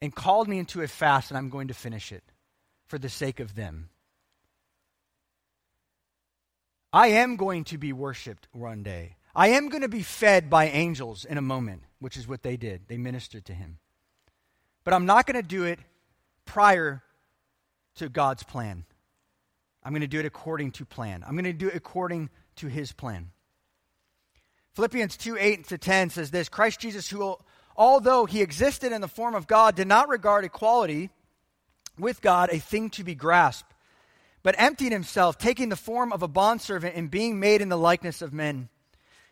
and 0.00 0.14
called 0.14 0.48
me 0.48 0.58
into 0.58 0.82
a 0.82 0.88
fast, 0.88 1.30
and 1.30 1.38
I'm 1.38 1.48
going 1.48 1.68
to 1.68 1.74
finish 1.74 2.12
it 2.12 2.24
for 2.86 2.98
the 2.98 3.08
sake 3.08 3.40
of 3.40 3.54
them. 3.54 3.88
I 6.92 7.08
am 7.08 7.36
going 7.36 7.64
to 7.64 7.78
be 7.78 7.92
worshiped 7.92 8.48
one 8.52 8.82
day. 8.82 9.16
I 9.34 9.48
am 9.48 9.68
going 9.68 9.82
to 9.82 9.88
be 9.88 10.02
fed 10.02 10.48
by 10.48 10.68
angels 10.68 11.24
in 11.24 11.36
a 11.36 11.42
moment, 11.42 11.82
which 11.98 12.16
is 12.16 12.26
what 12.26 12.42
they 12.42 12.56
did. 12.56 12.88
They 12.88 12.96
ministered 12.96 13.44
to 13.46 13.52
him. 13.52 13.78
But 14.82 14.94
I'm 14.94 15.04
not 15.04 15.26
going 15.26 15.40
to 15.40 15.46
do 15.46 15.64
it 15.64 15.78
prior 16.46 17.02
to 17.96 18.08
God's 18.08 18.44
plan. 18.44 18.84
I'm 19.82 19.92
going 19.92 20.00
to 20.00 20.06
do 20.06 20.20
it 20.20 20.26
according 20.26 20.72
to 20.72 20.84
plan. 20.84 21.22
I'm 21.26 21.34
going 21.34 21.44
to 21.44 21.52
do 21.52 21.68
it 21.68 21.76
according 21.76 22.30
to 22.56 22.68
his 22.68 22.92
plan. 22.92 23.30
Philippians 24.74 25.16
2 25.16 25.36
8 25.38 25.68
to 25.68 25.78
10 25.78 26.10
says 26.10 26.30
this 26.30 26.48
Christ 26.48 26.80
Jesus, 26.80 27.08
who, 27.08 27.36
although 27.76 28.24
he 28.24 28.42
existed 28.42 28.92
in 28.92 29.00
the 29.00 29.08
form 29.08 29.34
of 29.34 29.46
God, 29.46 29.76
did 29.76 29.88
not 29.88 30.08
regard 30.08 30.44
equality 30.44 31.10
with 31.98 32.20
God 32.20 32.50
a 32.50 32.58
thing 32.58 32.90
to 32.90 33.04
be 33.04 33.14
grasped 33.14 33.72
but 34.46 34.54
emptied 34.58 34.92
himself, 34.92 35.38
taking 35.38 35.70
the 35.70 35.74
form 35.74 36.12
of 36.12 36.22
a 36.22 36.28
bondservant 36.28 36.94
and 36.94 37.10
being 37.10 37.40
made 37.40 37.60
in 37.60 37.68
the 37.68 37.76
likeness 37.76 38.22
of 38.22 38.32
men. 38.32 38.68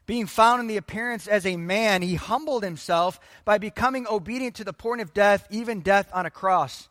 Being 0.06 0.26
found 0.26 0.60
in 0.60 0.66
the 0.66 0.76
appearance 0.76 1.28
as 1.28 1.46
a 1.46 1.56
man, 1.56 2.02
he 2.02 2.16
humbled 2.16 2.64
himself 2.64 3.20
by 3.44 3.58
becoming 3.58 4.08
obedient 4.08 4.56
to 4.56 4.64
the 4.64 4.72
point 4.72 5.02
of 5.02 5.14
death, 5.14 5.46
even 5.50 5.82
death 5.82 6.10
on 6.12 6.26
a 6.26 6.30
cross. 6.30 6.88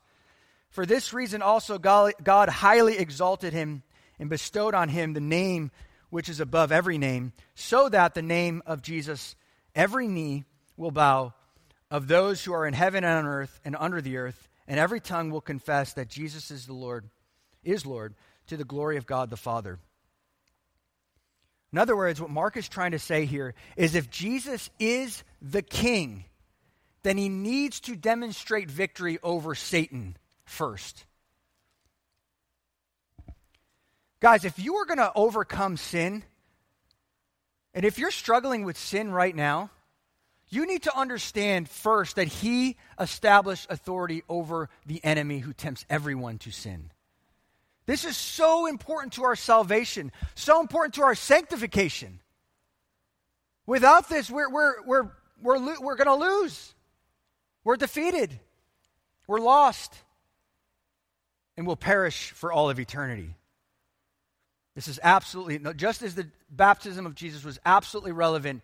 For 0.70 0.86
this 0.86 1.12
reason 1.12 1.42
also 1.42 1.78
God, 1.78 2.14
God 2.24 2.48
highly 2.48 2.98
exalted 2.98 3.52
him 3.52 3.84
and 4.18 4.30
bestowed 4.30 4.74
on 4.74 4.88
him 4.88 5.12
the 5.12 5.20
name 5.20 5.70
which 6.10 6.30
is 6.30 6.40
above 6.40 6.72
every 6.72 6.98
name, 6.98 7.34
so 7.56 7.90
that 7.90 8.14
the 8.14 8.22
name 8.22 8.64
of 8.66 8.82
Jesus 8.82 9.36
every 9.76 10.08
knee 10.08 10.46
will 10.78 10.92
bow 10.92 11.34
of 11.94 12.08
those 12.08 12.44
who 12.44 12.52
are 12.52 12.66
in 12.66 12.74
heaven 12.74 13.04
and 13.04 13.20
on 13.20 13.32
earth 13.32 13.62
and 13.64 13.78
under 13.80 14.02
the 14.02 14.18
earth 14.18 14.50
and 14.68 14.80
every 14.80 15.00
tongue 15.00 15.30
will 15.30 15.42
confess 15.42 15.94
that 15.94 16.10
Jesus 16.10 16.50
is 16.50 16.66
the 16.66 16.74
Lord, 16.74 17.08
is 17.64 17.86
Lord, 17.86 18.16
to 18.48 18.58
the 18.58 18.64
glory 18.64 18.98
of 18.98 19.06
God 19.06 19.30
the 19.30 19.38
Father. 19.38 19.78
In 21.72 21.78
other 21.78 21.96
words, 21.96 22.20
what 22.20 22.32
Mark 22.32 22.58
is 22.58 22.68
trying 22.68 22.92
to 22.92 23.00
say 23.00 23.26
here 23.26 23.54
is 23.76 23.94
if 23.94 24.10
Jesus 24.10 24.72
is 24.80 25.24
the 25.40 25.62
king, 25.62 26.26
then 27.04 27.16
he 27.16 27.30
needs 27.30 27.80
to 27.82 27.96
demonstrate 27.96 28.72
victory 28.72 29.20
over 29.22 29.54
Satan 29.54 30.18
first. 30.46 31.06
Guys, 34.20 34.46
if 34.46 34.58
you 34.58 34.76
are 34.78 34.86
going 34.86 34.98
to 34.98 35.12
overcome 35.14 35.78
sin, 35.78 36.24
and 37.76 37.86
if 37.86 38.00
you're 38.00 38.10
struggling 38.10 38.64
with 38.64 38.80
sin 38.80 39.12
right 39.12 39.36
now, 39.36 39.70
you 40.54 40.68
need 40.68 40.84
to 40.84 40.98
understand 40.98 41.68
first 41.68 42.16
that 42.18 42.28
he 42.28 42.78
established 43.00 43.68
authority 43.70 44.24
over 44.30 44.70
the 44.86 45.04
enemy 45.04 45.40
who 45.40 45.54
tempts 45.54 45.86
everyone 45.90 46.38
to 46.40 46.52
sin. 46.52 46.92
This 47.86 48.06
is 48.06 48.16
so 48.16 48.66
important 48.66 49.14
to 49.14 49.24
our 49.24 49.36
salvation, 49.36 50.12
so 50.36 50.62
important 50.62 50.94
to 50.96 51.04
our 51.04 51.16
sanctification. 51.16 52.20
Without 53.66 54.10
this, 54.10 54.30
we're, 54.30 54.50
we're, 54.50 54.84
we're, 54.86 55.12
we're, 55.42 55.82
we're 55.82 55.96
going 55.96 56.08
to 56.08 56.16
lose. 56.16 56.74
We're 57.64 57.78
defeated. 57.78 58.40
We're 59.28 59.40
lost. 59.40 59.94
And 61.58 61.68
we'll 61.68 61.76
perish 61.76 62.32
for 62.32 62.52
all 62.52 62.70
of 62.70 62.80
eternity. 62.80 63.36
This 64.76 64.88
is 64.88 65.00
absolutely, 65.04 65.60
just 65.76 66.02
as 66.02 66.16
the 66.16 66.28
baptism 66.50 67.06
of 67.06 67.16
Jesus 67.16 67.44
was 67.44 67.60
absolutely 67.66 68.12
relevant 68.12 68.62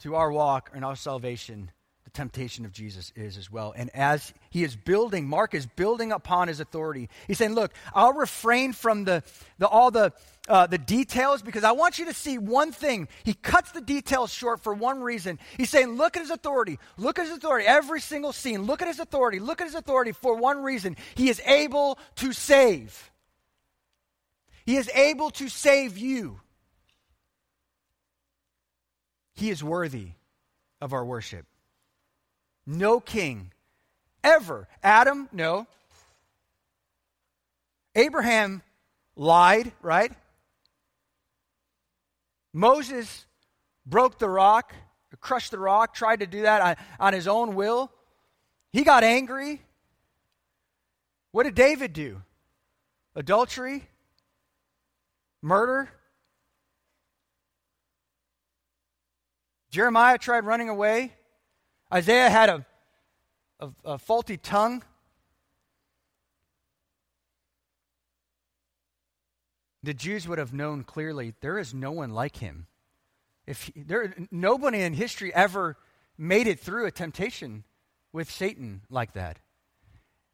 to 0.00 0.14
our 0.14 0.30
walk 0.30 0.70
and 0.74 0.84
our 0.84 0.96
salvation, 0.96 1.70
the 2.04 2.10
temptation 2.10 2.64
of 2.64 2.72
Jesus 2.72 3.12
is 3.16 3.36
as 3.36 3.50
well. 3.50 3.74
And 3.76 3.90
as 3.94 4.32
he 4.48 4.64
is 4.64 4.76
building, 4.76 5.28
Mark 5.28 5.52
is 5.54 5.66
building 5.66 6.10
upon 6.10 6.48
his 6.48 6.58
authority. 6.58 7.10
He's 7.26 7.36
saying, 7.36 7.54
Look, 7.54 7.72
I'll 7.94 8.14
refrain 8.14 8.72
from 8.72 9.04
the, 9.04 9.22
the 9.58 9.66
all 9.66 9.90
the, 9.90 10.12
uh, 10.48 10.66
the 10.66 10.78
details 10.78 11.42
because 11.42 11.64
I 11.64 11.72
want 11.72 11.98
you 11.98 12.06
to 12.06 12.14
see 12.14 12.38
one 12.38 12.72
thing. 12.72 13.08
He 13.24 13.34
cuts 13.34 13.72
the 13.72 13.82
details 13.82 14.32
short 14.32 14.60
for 14.60 14.72
one 14.72 15.02
reason. 15.02 15.38
He's 15.58 15.68
saying, 15.68 15.96
Look 15.96 16.16
at 16.16 16.22
his 16.22 16.30
authority. 16.30 16.78
Look 16.96 17.18
at 17.18 17.26
his 17.26 17.36
authority. 17.36 17.66
Every 17.66 18.00
single 18.00 18.32
scene. 18.32 18.62
Look 18.62 18.80
at 18.80 18.88
his 18.88 19.00
authority. 19.00 19.38
Look 19.38 19.60
at 19.60 19.66
his 19.66 19.74
authority 19.74 20.12
for 20.12 20.34
one 20.34 20.62
reason. 20.62 20.96
He 21.14 21.28
is 21.28 21.42
able 21.44 21.98
to 22.16 22.32
save. 22.32 23.10
He 24.64 24.76
is 24.76 24.90
able 24.94 25.30
to 25.32 25.48
save 25.48 25.98
you. 25.98 26.40
He 29.38 29.50
is 29.50 29.62
worthy 29.62 30.08
of 30.80 30.92
our 30.92 31.04
worship. 31.04 31.46
No 32.66 32.98
king 32.98 33.52
ever. 34.24 34.66
Adam, 34.82 35.28
no. 35.30 35.68
Abraham 37.94 38.62
lied, 39.14 39.70
right? 39.80 40.10
Moses 42.52 43.26
broke 43.86 44.18
the 44.18 44.28
rock, 44.28 44.74
crushed 45.20 45.52
the 45.52 45.60
rock, 45.60 45.94
tried 45.94 46.18
to 46.18 46.26
do 46.26 46.42
that 46.42 46.60
on, 46.60 46.76
on 46.98 47.12
his 47.12 47.28
own 47.28 47.54
will. 47.54 47.92
He 48.72 48.82
got 48.82 49.04
angry. 49.04 49.62
What 51.30 51.44
did 51.44 51.54
David 51.54 51.92
do? 51.92 52.22
Adultery? 53.14 53.88
Murder? 55.42 55.90
Jeremiah 59.78 60.18
tried 60.18 60.44
running 60.44 60.68
away. 60.68 61.12
Isaiah 61.94 62.28
had 62.28 62.48
a, 62.48 62.66
a, 63.60 63.68
a 63.84 63.98
faulty 63.98 64.36
tongue. 64.36 64.82
The 69.84 69.94
Jews 69.94 70.26
would 70.26 70.40
have 70.40 70.52
known 70.52 70.82
clearly 70.82 71.34
there 71.40 71.60
is 71.60 71.74
no 71.74 71.92
one 71.92 72.10
like 72.10 72.38
him. 72.38 72.66
If 73.46 73.62
he, 73.62 73.84
there, 73.84 74.16
nobody 74.32 74.80
in 74.80 74.94
history 74.94 75.32
ever 75.32 75.76
made 76.18 76.48
it 76.48 76.58
through 76.58 76.86
a 76.86 76.90
temptation 76.90 77.62
with 78.12 78.28
Satan 78.28 78.82
like 78.90 79.12
that. 79.12 79.38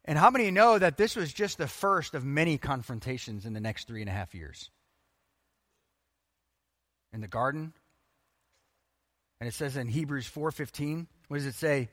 And 0.05 0.17
how 0.17 0.31
many 0.31 0.49
know 0.49 0.79
that 0.79 0.97
this 0.97 1.15
was 1.15 1.31
just 1.31 1.59
the 1.59 1.67
first 1.67 2.15
of 2.15 2.25
many 2.25 2.57
confrontations 2.57 3.45
in 3.45 3.53
the 3.53 3.59
next 3.59 3.87
three 3.87 4.01
and 4.01 4.09
a 4.09 4.13
half 4.13 4.33
years? 4.33 4.71
in 7.15 7.21
the 7.21 7.27
garden. 7.27 7.73
And 9.39 9.47
it 9.47 9.53
says 9.53 9.77
in 9.77 9.87
Hebrews 9.87 10.27
4:15, 10.27 11.07
what 11.27 11.37
does 11.37 11.45
it 11.45 11.55
say? 11.55 11.89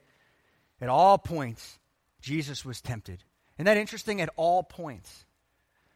At 0.80 0.88
all 0.88 1.18
points 1.18 1.78
Jesus 2.20 2.64
was 2.64 2.80
tempted. 2.80 3.22
Isn't 3.56 3.66
that 3.66 3.76
interesting? 3.76 4.20
At 4.20 4.30
all 4.36 4.62
points. 4.62 5.24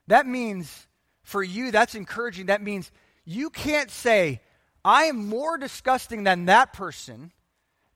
That 0.08 0.26
means 0.26 0.86
for 1.22 1.42
you 1.42 1.70
that's 1.70 1.94
encouraging. 1.94 2.46
That 2.46 2.62
means 2.62 2.90
you 3.24 3.50
can't 3.50 3.90
say 3.90 4.40
I 4.84 5.04
am 5.04 5.28
more 5.28 5.58
disgusting 5.58 6.22
than 6.22 6.44
that 6.44 6.72
person 6.72 7.32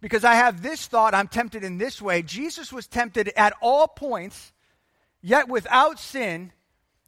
because 0.01 0.25
I 0.25 0.35
have 0.35 0.61
this 0.61 0.87
thought, 0.89 1.15
I'm 1.15 1.29
tempted 1.29 1.63
in 1.63 1.79
this 1.79 2.03
way. 2.03 2.23
Jesus 2.23 2.73
was 2.73 2.89
tempted 2.89 3.29
at 3.37 3.53
all 3.61 3.87
points, 3.87 4.53
yet 5.23 5.49
without 5.49 6.01
sin, 6.01 6.53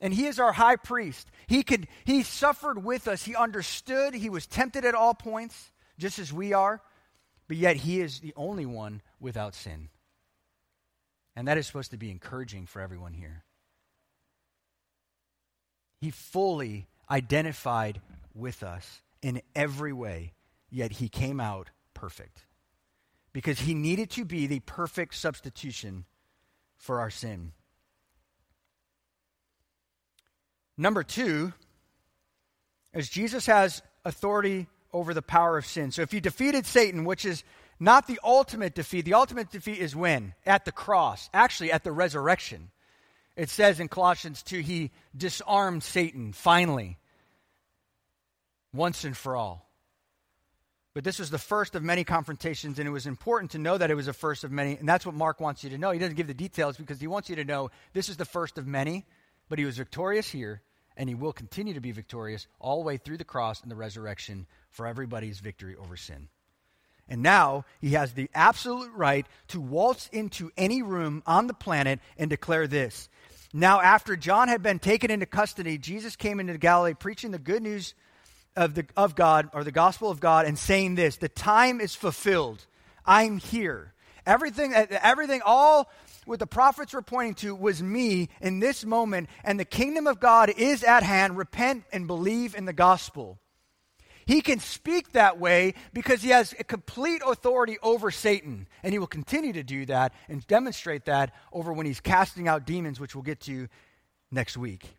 and 0.00 0.14
he 0.14 0.26
is 0.26 0.38
our 0.38 0.52
high 0.52 0.76
priest. 0.76 1.28
He 1.48 1.64
could 1.64 1.88
he 2.04 2.22
suffered 2.22 2.84
with 2.84 3.08
us. 3.08 3.24
He 3.24 3.34
understood. 3.34 4.14
He 4.14 4.30
was 4.30 4.46
tempted 4.46 4.84
at 4.84 4.94
all 4.94 5.14
points, 5.14 5.71
just 5.98 6.18
as 6.18 6.32
we 6.32 6.52
are, 6.52 6.80
but 7.48 7.56
yet 7.56 7.76
he 7.76 8.00
is 8.00 8.20
the 8.20 8.32
only 8.36 8.66
one 8.66 9.02
without 9.20 9.54
sin. 9.54 9.88
And 11.34 11.48
that 11.48 11.58
is 11.58 11.66
supposed 11.66 11.90
to 11.92 11.96
be 11.96 12.10
encouraging 12.10 12.66
for 12.66 12.80
everyone 12.80 13.14
here. 13.14 13.44
He 16.00 16.10
fully 16.10 16.88
identified 17.10 18.00
with 18.34 18.62
us 18.62 19.02
in 19.22 19.40
every 19.54 19.92
way, 19.92 20.32
yet 20.70 20.92
he 20.92 21.08
came 21.08 21.40
out 21.40 21.70
perfect. 21.94 22.46
Because 23.32 23.60
he 23.60 23.74
needed 23.74 24.10
to 24.10 24.24
be 24.24 24.46
the 24.46 24.60
perfect 24.60 25.14
substitution 25.14 26.04
for 26.76 27.00
our 27.00 27.10
sin. 27.10 27.52
Number 30.76 31.02
two 31.02 31.52
as 32.92 33.08
Jesus 33.08 33.46
has 33.46 33.82
authority 34.04 34.66
over 34.92 35.14
the 35.14 35.22
power 35.22 35.58
of 35.58 35.66
sin. 35.66 35.90
So 35.90 36.02
if 36.02 36.12
you 36.12 36.20
defeated 36.20 36.66
Satan, 36.66 37.04
which 37.04 37.24
is 37.24 37.44
not 37.80 38.06
the 38.06 38.20
ultimate 38.22 38.74
defeat, 38.74 39.04
the 39.04 39.14
ultimate 39.14 39.50
defeat 39.50 39.78
is 39.78 39.96
when? 39.96 40.34
At 40.46 40.64
the 40.64 40.72
cross, 40.72 41.28
actually 41.32 41.72
at 41.72 41.84
the 41.84 41.92
resurrection. 41.92 42.70
It 43.36 43.48
says 43.48 43.80
in 43.80 43.88
Colossians 43.88 44.42
2 44.42 44.60
he 44.60 44.90
disarmed 45.16 45.82
Satan 45.82 46.32
finally, 46.32 46.98
once 48.74 49.04
and 49.04 49.16
for 49.16 49.36
all. 49.36 49.68
But 50.94 51.04
this 51.04 51.18
was 51.18 51.30
the 51.30 51.38
first 51.38 51.74
of 51.74 51.82
many 51.82 52.04
confrontations, 52.04 52.78
and 52.78 52.86
it 52.86 52.90
was 52.90 53.06
important 53.06 53.52
to 53.52 53.58
know 53.58 53.78
that 53.78 53.90
it 53.90 53.94
was 53.94 54.06
the 54.06 54.12
first 54.12 54.44
of 54.44 54.52
many. 54.52 54.76
And 54.76 54.86
that's 54.86 55.06
what 55.06 55.14
Mark 55.14 55.40
wants 55.40 55.64
you 55.64 55.70
to 55.70 55.78
know. 55.78 55.90
He 55.90 55.98
doesn't 55.98 56.16
give 56.16 56.26
the 56.26 56.34
details 56.34 56.76
because 56.76 57.00
he 57.00 57.06
wants 57.06 57.30
you 57.30 57.36
to 57.36 57.44
know 57.44 57.70
this 57.94 58.10
is 58.10 58.18
the 58.18 58.26
first 58.26 58.58
of 58.58 58.66
many 58.66 59.06
but 59.52 59.58
he 59.58 59.66
was 59.66 59.76
victorious 59.76 60.30
here, 60.30 60.62
and 60.96 61.08
he 61.08 61.14
will 61.14 61.32
continue 61.32 61.74
to 61.74 61.80
be 61.80 61.92
victorious 61.92 62.46
all 62.60 62.80
the 62.80 62.86
way 62.86 62.96
through 62.96 63.18
the 63.18 63.24
cross 63.24 63.62
and 63.62 63.70
the 63.70 63.76
resurrection 63.76 64.46
for 64.70 64.86
everybody's 64.86 65.40
victory 65.40 65.76
over 65.76 65.96
sin. 65.96 66.28
And 67.08 67.22
now 67.22 67.64
he 67.80 67.90
has 67.90 68.12
the 68.12 68.30
absolute 68.34 68.92
right 68.94 69.26
to 69.48 69.60
waltz 69.60 70.08
into 70.12 70.50
any 70.56 70.82
room 70.82 71.22
on 71.26 71.46
the 71.46 71.54
planet 71.54 72.00
and 72.16 72.30
declare 72.30 72.66
this. 72.66 73.08
Now, 73.52 73.80
after 73.80 74.16
John 74.16 74.48
had 74.48 74.62
been 74.62 74.78
taken 74.78 75.10
into 75.10 75.26
custody, 75.26 75.76
Jesus 75.76 76.16
came 76.16 76.40
into 76.40 76.56
Galilee 76.56 76.94
preaching 76.94 77.32
the 77.32 77.38
good 77.38 77.62
news 77.62 77.94
of, 78.56 78.74
the, 78.74 78.86
of 78.96 79.14
God, 79.14 79.50
or 79.52 79.64
the 79.64 79.72
gospel 79.72 80.10
of 80.10 80.20
God, 80.20 80.46
and 80.46 80.58
saying 80.58 80.94
this 80.94 81.16
The 81.16 81.28
time 81.28 81.80
is 81.80 81.94
fulfilled. 81.94 82.64
I'm 83.04 83.38
here. 83.38 83.92
Everything, 84.24 84.72
everything, 84.72 85.42
all 85.44 85.90
what 86.24 86.38
the 86.38 86.46
prophets 86.46 86.92
were 86.92 87.02
pointing 87.02 87.34
to 87.34 87.54
was 87.54 87.82
me 87.82 88.28
in 88.40 88.60
this 88.60 88.84
moment, 88.84 89.28
and 89.44 89.58
the 89.58 89.64
kingdom 89.64 90.06
of 90.06 90.20
God 90.20 90.50
is 90.56 90.84
at 90.84 91.02
hand. 91.02 91.36
Repent 91.36 91.84
and 91.92 92.06
believe 92.06 92.54
in 92.54 92.64
the 92.64 92.72
gospel. 92.72 93.38
He 94.24 94.40
can 94.40 94.60
speak 94.60 95.12
that 95.12 95.40
way 95.40 95.74
because 95.92 96.22
he 96.22 96.30
has 96.30 96.54
a 96.58 96.64
complete 96.64 97.22
authority 97.26 97.76
over 97.82 98.10
Satan, 98.10 98.68
and 98.82 98.92
he 98.92 98.98
will 98.98 99.06
continue 99.06 99.52
to 99.52 99.64
do 99.64 99.84
that 99.86 100.12
and 100.28 100.46
demonstrate 100.46 101.06
that 101.06 101.34
over 101.52 101.72
when 101.72 101.86
he's 101.86 102.00
casting 102.00 102.46
out 102.46 102.66
demons, 102.66 103.00
which 103.00 103.14
we'll 103.14 103.22
get 103.22 103.40
to 103.40 103.68
next 104.30 104.56
week. 104.56 104.96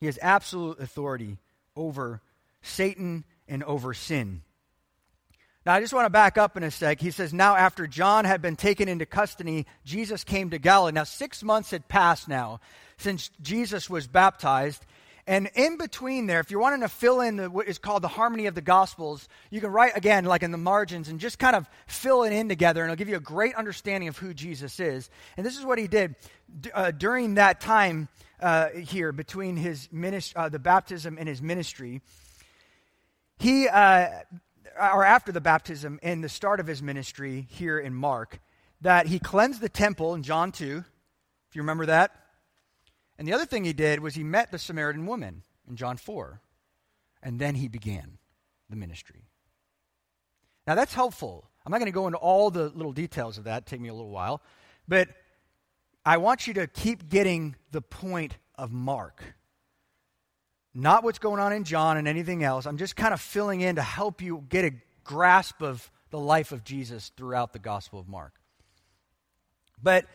He 0.00 0.06
has 0.06 0.18
absolute 0.22 0.80
authority 0.80 1.38
over 1.76 2.22
Satan 2.62 3.24
and 3.46 3.62
over 3.64 3.92
sin. 3.92 4.42
Now, 5.66 5.74
I 5.74 5.80
just 5.80 5.92
want 5.92 6.06
to 6.06 6.10
back 6.10 6.38
up 6.38 6.56
in 6.56 6.62
a 6.62 6.70
sec. 6.70 7.00
He 7.00 7.10
says, 7.10 7.34
Now, 7.34 7.54
after 7.54 7.86
John 7.86 8.24
had 8.24 8.40
been 8.40 8.56
taken 8.56 8.88
into 8.88 9.04
custody, 9.04 9.66
Jesus 9.84 10.24
came 10.24 10.48
to 10.50 10.58
Galilee. 10.58 10.92
Now, 10.92 11.04
six 11.04 11.42
months 11.42 11.70
had 11.70 11.86
passed 11.86 12.28
now 12.28 12.60
since 12.96 13.30
Jesus 13.42 13.90
was 13.90 14.06
baptized, 14.06 14.84
And 15.26 15.50
in 15.54 15.76
between 15.76 16.26
there, 16.26 16.40
if 16.40 16.50
you're 16.50 16.60
wanting 16.60 16.80
to 16.80 16.88
fill 16.88 17.20
in 17.20 17.36
the, 17.36 17.50
what 17.50 17.68
is 17.68 17.78
called 17.78 18.02
the 18.02 18.08
harmony 18.08 18.46
of 18.46 18.54
the 18.54 18.62
Gospels, 18.62 19.28
you 19.50 19.60
can 19.60 19.70
write 19.70 19.96
again, 19.96 20.24
like 20.24 20.42
in 20.42 20.50
the 20.50 20.58
margins, 20.58 21.08
and 21.08 21.20
just 21.20 21.38
kind 21.38 21.54
of 21.54 21.68
fill 21.86 22.22
it 22.24 22.32
in 22.32 22.48
together, 22.48 22.82
and 22.82 22.90
it'll 22.90 22.98
give 22.98 23.08
you 23.08 23.16
a 23.16 23.20
great 23.20 23.54
understanding 23.54 24.08
of 24.08 24.16
who 24.16 24.32
Jesus 24.32 24.80
is. 24.80 25.10
And 25.36 25.44
this 25.44 25.58
is 25.58 25.64
what 25.64 25.78
he 25.78 25.88
did 25.88 26.14
uh, 26.72 26.90
during 26.90 27.34
that 27.34 27.60
time 27.60 28.08
uh, 28.40 28.70
here 28.70 29.12
between 29.12 29.56
his 29.56 29.88
minist- 29.88 30.32
uh, 30.36 30.48
the 30.48 30.58
baptism 30.58 31.16
and 31.18 31.28
his 31.28 31.42
ministry. 31.42 32.00
He, 33.38 33.68
uh, 33.68 34.08
or 34.80 35.04
after 35.04 35.32
the 35.32 35.40
baptism 35.40 36.00
and 36.02 36.24
the 36.24 36.28
start 36.28 36.60
of 36.60 36.66
his 36.66 36.82
ministry 36.82 37.46
here 37.50 37.78
in 37.78 37.94
Mark, 37.94 38.40
that 38.80 39.06
he 39.06 39.18
cleansed 39.18 39.60
the 39.60 39.68
temple 39.68 40.14
in 40.14 40.22
John 40.22 40.52
2, 40.52 40.84
if 41.48 41.56
you 41.56 41.62
remember 41.62 41.86
that. 41.86 42.12
And 43.18 43.28
the 43.28 43.34
other 43.34 43.44
thing 43.44 43.64
he 43.64 43.74
did 43.74 44.00
was 44.00 44.14
he 44.14 44.24
met 44.24 44.50
the 44.50 44.58
Samaritan 44.58 45.04
woman 45.06 45.42
in 45.68 45.76
John 45.76 45.96
4. 45.96 46.40
And 47.22 47.38
then 47.38 47.54
he 47.54 47.68
began 47.68 48.18
the 48.70 48.76
ministry. 48.76 49.26
Now 50.66 50.74
that's 50.74 50.94
helpful. 50.94 51.50
I'm 51.64 51.70
not 51.70 51.78
going 51.78 51.92
to 51.92 51.92
go 51.92 52.06
into 52.06 52.18
all 52.18 52.50
the 52.50 52.70
little 52.70 52.92
details 52.92 53.36
of 53.36 53.44
that, 53.44 53.66
take 53.66 53.80
me 53.80 53.90
a 53.90 53.94
little 53.94 54.10
while. 54.10 54.40
But 54.88 55.08
I 56.04 56.16
want 56.16 56.46
you 56.46 56.54
to 56.54 56.66
keep 56.66 57.10
getting 57.10 57.56
the 57.72 57.82
point 57.82 58.38
of 58.54 58.72
Mark. 58.72 59.22
Not 60.74 61.02
what's 61.02 61.18
going 61.18 61.40
on 61.40 61.52
in 61.52 61.64
John 61.64 61.96
and 61.96 62.06
anything 62.06 62.44
else. 62.44 62.66
I'm 62.66 62.78
just 62.78 62.96
kind 62.96 63.12
of 63.12 63.20
filling 63.20 63.60
in 63.60 63.76
to 63.76 63.82
help 63.82 64.22
you 64.22 64.44
get 64.48 64.64
a 64.64 64.72
grasp 65.04 65.62
of 65.62 65.90
the 66.10 66.18
life 66.18 66.52
of 66.52 66.64
Jesus 66.64 67.10
throughout 67.16 67.52
the 67.52 67.58
Gospel 67.58 67.98
of 67.98 68.08
Mark. 68.08 68.32
But 69.82 70.06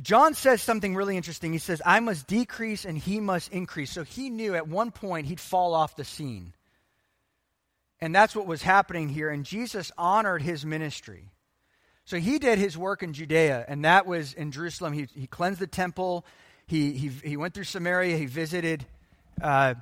John 0.00 0.34
says 0.34 0.62
something 0.62 0.96
really 0.96 1.16
interesting. 1.16 1.52
He 1.52 1.58
says, 1.58 1.80
I 1.84 2.00
must 2.00 2.26
decrease 2.26 2.84
and 2.84 2.98
he 2.98 3.20
must 3.20 3.52
increase. 3.52 3.92
So 3.92 4.02
he 4.02 4.30
knew 4.30 4.54
at 4.54 4.66
one 4.66 4.90
point 4.90 5.26
he'd 5.26 5.40
fall 5.40 5.74
off 5.74 5.96
the 5.96 6.04
scene. 6.04 6.54
And 8.00 8.12
that's 8.12 8.34
what 8.34 8.46
was 8.46 8.62
happening 8.62 9.08
here. 9.08 9.30
And 9.30 9.44
Jesus 9.44 9.92
honored 9.96 10.42
his 10.42 10.66
ministry. 10.66 11.30
So 12.04 12.16
he 12.16 12.40
did 12.40 12.58
his 12.58 12.76
work 12.76 13.04
in 13.04 13.12
Judea, 13.12 13.64
and 13.68 13.84
that 13.84 14.06
was 14.06 14.32
in 14.32 14.50
Jerusalem. 14.50 14.92
He, 14.92 15.06
he 15.14 15.28
cleansed 15.28 15.60
the 15.60 15.68
temple, 15.68 16.26
he, 16.66 16.92
he, 16.92 17.08
he 17.08 17.36
went 17.36 17.54
through 17.54 17.64
Samaria, 17.64 18.16
he 18.16 18.26
visited 18.26 18.84
uh, 19.40 19.74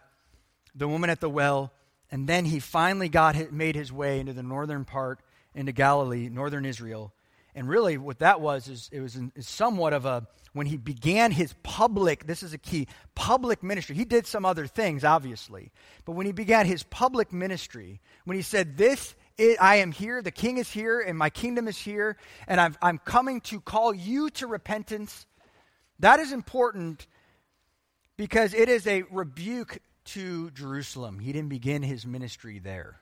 the 0.75 0.89
woman 0.89 1.11
at 1.11 1.21
the 1.21 1.31
well, 1.31 1.73
and 2.11 2.29
then 2.29 2.45
he 2.45 2.61
finally 2.61 3.09
got 3.09 3.53
made 3.53 3.77
his 3.77 3.93
way 3.93 4.21
into 4.21 4.33
the 4.33 4.43
northern 4.43 4.85
part, 4.85 5.21
into 5.55 5.73
Galilee, 5.73 6.29
northern 6.29 6.65
Israel. 6.65 7.13
And 7.55 7.69
really, 7.69 7.99
what 7.99 8.21
that 8.21 8.41
was 8.41 8.69
is 8.69 8.89
it 8.93 9.01
was 9.01 9.17
in, 9.17 9.33
is 9.35 9.49
somewhat 9.49 9.93
of 9.93 10.07
a 10.07 10.27
when 10.53 10.67
he 10.67 10.77
began 10.77 11.33
his 11.33 11.55
public. 11.63 12.27
This 12.27 12.43
is 12.43 12.53
a 12.53 12.59
key 12.59 12.87
public 13.15 13.63
ministry. 13.63 13.97
He 13.97 14.05
did 14.05 14.27
some 14.27 14.45
other 14.45 14.67
things, 14.67 15.05
obviously, 15.05 15.73
but 16.05 16.13
when 16.13 16.27
he 16.27 16.33
began 16.33 16.67
his 16.67 16.83
public 16.85 17.33
ministry, 17.33 18.01
when 18.25 18.37
he 18.37 18.43
said, 18.43 18.77
"This 18.77 19.15
I 19.61 19.77
am 19.77 19.91
here, 19.91 20.23
the 20.23 20.31
King 20.31 20.59
is 20.59 20.71
here, 20.71 21.01
and 21.01 21.19
my 21.19 21.31
kingdom 21.31 21.67
is 21.67 21.79
here, 21.79 22.17
and 22.47 22.61
i 22.61 22.71
I'm 22.83 22.99
coming 22.99 23.41
to 23.43 23.61
call 23.61 23.93
you 23.93 24.31
to 24.31 24.47
repentance," 24.47 25.27
that 25.99 26.21
is 26.21 26.33
important 26.33 27.07
because 28.21 28.53
it 28.53 28.69
is 28.69 28.87
a 28.87 29.05
rebuke 29.11 29.79
to 30.05 30.51
Jerusalem. 30.51 31.21
He 31.21 31.33
didn't 31.33 31.49
begin 31.49 31.83
his 31.83 32.05
ministry 32.05 32.59
there. 32.59 33.01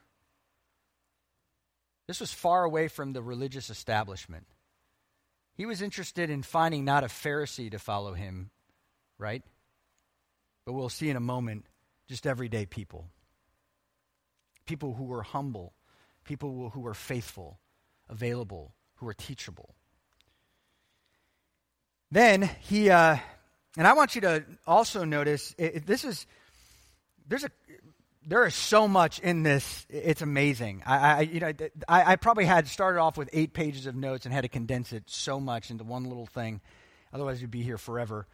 This 2.07 2.21
was 2.21 2.31
far 2.31 2.63
away 2.63 2.87
from 2.87 3.11
the 3.11 3.21
religious 3.21 3.69
establishment. 3.69 4.47
He 5.55 5.65
was 5.65 5.81
interested 5.81 6.29
in 6.29 6.41
finding 6.41 6.85
not 6.85 7.03
a 7.03 7.07
Pharisee 7.07 7.69
to 7.71 7.79
follow 7.79 8.13
him, 8.13 8.49
right? 9.17 9.43
But 10.65 10.71
we'll 10.71 10.87
see 10.87 11.09
in 11.09 11.17
a 11.17 11.19
moment 11.19 11.65
just 12.07 12.25
everyday 12.25 12.65
people. 12.65 13.09
People 14.65 14.93
who 14.93 15.03
were 15.03 15.23
humble, 15.23 15.73
people 16.23 16.69
who 16.69 16.79
were 16.79 16.93
faithful, 16.93 17.59
available, 18.07 18.71
who 18.95 19.05
were 19.05 19.13
teachable. 19.13 19.75
Then 22.09 22.49
he, 22.61 22.89
uh, 22.89 23.17
and 23.77 23.87
I 23.87 23.93
want 23.93 24.15
you 24.15 24.21
to 24.21 24.43
also 24.65 25.03
notice 25.03 25.53
it, 25.57 25.75
it, 25.75 25.85
this 25.85 26.03
is, 26.03 26.25
there's 27.27 27.43
a, 27.43 27.51
there 28.25 28.45
is 28.45 28.55
so 28.55 28.87
much 28.87 29.19
in 29.19 29.43
this. 29.43 29.85
It's 29.89 30.21
amazing. 30.21 30.83
I, 30.85 30.97
I 30.97 31.19
you 31.21 31.39
know, 31.39 31.53
I, 31.87 32.13
I, 32.13 32.15
probably 32.15 32.45
had 32.45 32.67
started 32.67 32.99
off 32.99 33.17
with 33.17 33.29
eight 33.33 33.53
pages 33.53 33.85
of 33.85 33.95
notes 33.95 34.25
and 34.25 34.33
had 34.33 34.41
to 34.41 34.49
condense 34.49 34.93
it 34.93 35.03
so 35.07 35.39
much 35.39 35.71
into 35.71 35.83
one 35.83 36.05
little 36.05 36.25
thing. 36.25 36.61
Otherwise, 37.13 37.41
you'd 37.41 37.51
be 37.51 37.63
here 37.63 37.77
forever. 37.77 38.27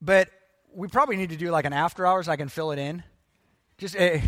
But 0.00 0.28
we 0.72 0.88
probably 0.88 1.16
need 1.16 1.30
to 1.30 1.36
do 1.36 1.50
like 1.50 1.64
an 1.64 1.72
after 1.72 2.06
hours. 2.06 2.28
I 2.28 2.36
can 2.36 2.48
fill 2.48 2.70
it 2.70 2.78
in. 2.78 3.02
Just 3.78 3.94
it, 3.94 4.22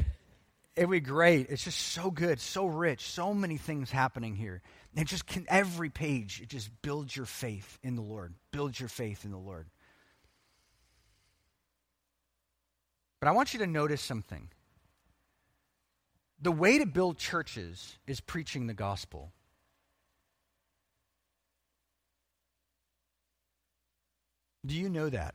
it'd 0.74 0.90
be 0.90 1.00
great. 1.00 1.50
It's 1.50 1.64
just 1.64 1.78
so 1.78 2.10
good, 2.10 2.40
so 2.40 2.66
rich, 2.66 3.02
so 3.02 3.34
many 3.34 3.56
things 3.56 3.90
happening 3.90 4.34
here. 4.34 4.62
And 4.94 5.08
just 5.08 5.26
can, 5.26 5.46
every 5.48 5.88
page, 5.88 6.40
it 6.42 6.48
just 6.48 6.70
builds 6.82 7.16
your 7.16 7.26
faith 7.26 7.78
in 7.82 7.96
the 7.96 8.02
Lord. 8.02 8.34
Builds 8.50 8.78
your 8.78 8.90
faith 8.90 9.24
in 9.24 9.30
the 9.30 9.38
Lord. 9.38 9.66
But 13.20 13.28
I 13.28 13.32
want 13.32 13.54
you 13.54 13.60
to 13.60 13.66
notice 13.66 14.02
something. 14.02 14.48
The 16.40 16.52
way 16.52 16.78
to 16.78 16.86
build 16.86 17.18
churches 17.18 17.96
is 18.06 18.20
preaching 18.20 18.66
the 18.66 18.74
gospel. 18.74 19.32
Do 24.66 24.74
you 24.74 24.88
know 24.88 25.08
that? 25.08 25.34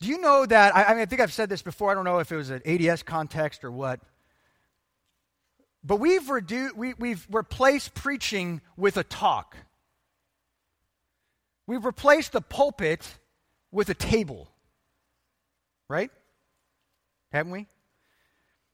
Do 0.00 0.08
you 0.08 0.20
know 0.20 0.44
that? 0.44 0.74
I, 0.74 0.84
I, 0.84 0.92
mean, 0.94 1.02
I 1.02 1.06
think 1.06 1.20
I've 1.20 1.32
said 1.32 1.48
this 1.48 1.62
before. 1.62 1.92
I 1.92 1.94
don't 1.94 2.04
know 2.04 2.18
if 2.18 2.32
it 2.32 2.36
was 2.36 2.50
an 2.50 2.60
ADS 2.66 3.04
context 3.04 3.62
or 3.64 3.70
what. 3.70 4.00
But 5.84 5.96
we've, 5.96 6.22
redu- 6.22 6.74
we, 6.76 6.94
we've 6.94 7.26
replaced 7.30 7.94
preaching 7.94 8.60
with 8.76 8.96
a 8.96 9.04
talk. 9.04 9.56
We've 11.66 11.84
replaced 11.84 12.32
the 12.32 12.40
pulpit 12.40 13.18
with 13.70 13.88
a 13.88 13.94
table. 13.94 14.48
Right? 15.88 16.10
Haven't 17.32 17.52
we? 17.52 17.66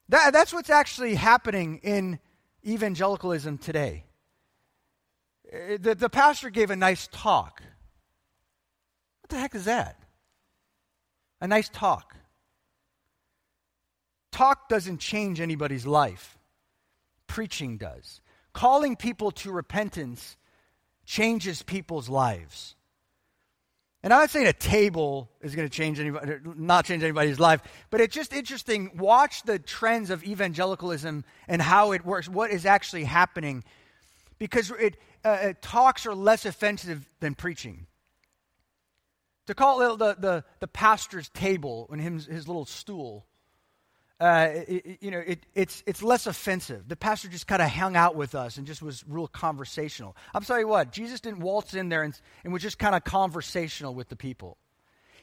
That, 0.09 0.33
that's 0.33 0.51
what's 0.51 0.69
actually 0.69 1.15
happening 1.15 1.79
in 1.83 2.19
evangelicalism 2.65 3.59
today. 3.59 4.05
Uh, 5.51 5.77
the, 5.79 5.95
the 5.95 6.09
pastor 6.09 6.49
gave 6.49 6.71
a 6.71 6.75
nice 6.75 7.07
talk. 7.11 7.61
What 9.21 9.29
the 9.29 9.37
heck 9.37 9.53
is 9.55 9.65
that? 9.65 9.97
A 11.41 11.47
nice 11.47 11.69
talk. 11.69 12.15
Talk 14.31 14.67
doesn't 14.67 14.99
change 14.99 15.39
anybody's 15.39 15.85
life, 15.85 16.38
preaching 17.29 17.77
does. 17.77 18.19
Calling 18.51 18.97
people 18.97 19.31
to 19.31 19.51
repentance 19.53 20.35
changes 21.05 21.63
people's 21.63 22.09
lives. 22.09 22.75
And 24.03 24.13
I'm 24.13 24.21
not 24.21 24.29
saying 24.29 24.47
a 24.47 24.53
table 24.53 25.29
is 25.41 25.55
going 25.55 25.67
to 25.67 25.73
change 25.73 25.99
anybody, 25.99 26.33
not 26.43 26.85
change 26.85 27.03
anybody's 27.03 27.39
life, 27.39 27.61
but 27.89 28.01
it's 28.01 28.15
just 28.15 28.33
interesting. 28.33 28.91
Watch 28.97 29.43
the 29.43 29.59
trends 29.59 30.09
of 30.09 30.23
evangelicalism 30.23 31.23
and 31.47 31.61
how 31.61 31.91
it 31.91 32.05
works, 32.05 32.27
what 32.27 32.49
is 32.49 32.65
actually 32.65 33.03
happening, 33.03 33.63
because 34.37 34.71
it, 34.71 34.97
uh, 35.23 35.53
talks 35.61 36.05
are 36.05 36.15
less 36.15 36.45
offensive 36.45 37.09
than 37.19 37.35
preaching. 37.35 37.87
To 39.47 39.53
call 39.53 39.81
it 39.81 39.99
the, 39.99 40.15
the, 40.17 40.43
the 40.59 40.67
pastor's 40.67 41.27
table 41.29 41.89
and 41.91 42.01
his, 42.01 42.25
his 42.25 42.47
little 42.47 42.65
stool 42.65 43.25
uh, 44.19 44.49
it, 44.67 44.97
you 45.01 45.11
know, 45.11 45.19
it, 45.25 45.45
it's, 45.55 45.81
it's 45.85 46.03
less 46.03 46.27
offensive. 46.27 46.87
The 46.87 46.95
pastor 46.95 47.29
just 47.29 47.47
kind 47.47 47.61
of 47.61 47.69
hung 47.69 47.95
out 47.95 48.15
with 48.15 48.35
us 48.35 48.57
and 48.57 48.67
just 48.67 48.81
was 48.81 49.03
real 49.07 49.27
conversational. 49.27 50.15
I'm 50.33 50.43
sorry, 50.43 50.65
what? 50.65 50.91
Jesus 50.91 51.21
didn't 51.21 51.39
waltz 51.39 51.73
in 51.73 51.89
there 51.89 52.03
and, 52.03 52.19
and 52.43 52.51
was 52.51 52.61
just 52.61 52.77
kind 52.77 52.95
of 52.95 53.03
conversational 53.03 53.95
with 53.95 54.09
the 54.09 54.17
people. 54.17 54.57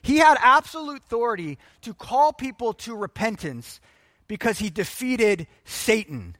He 0.00 0.16
had 0.16 0.38
absolute 0.40 1.02
authority 1.02 1.58
to 1.82 1.92
call 1.92 2.32
people 2.32 2.72
to 2.74 2.94
repentance 2.94 3.80
because 4.28 4.58
he 4.58 4.70
defeated 4.70 5.46
Satan 5.64 6.36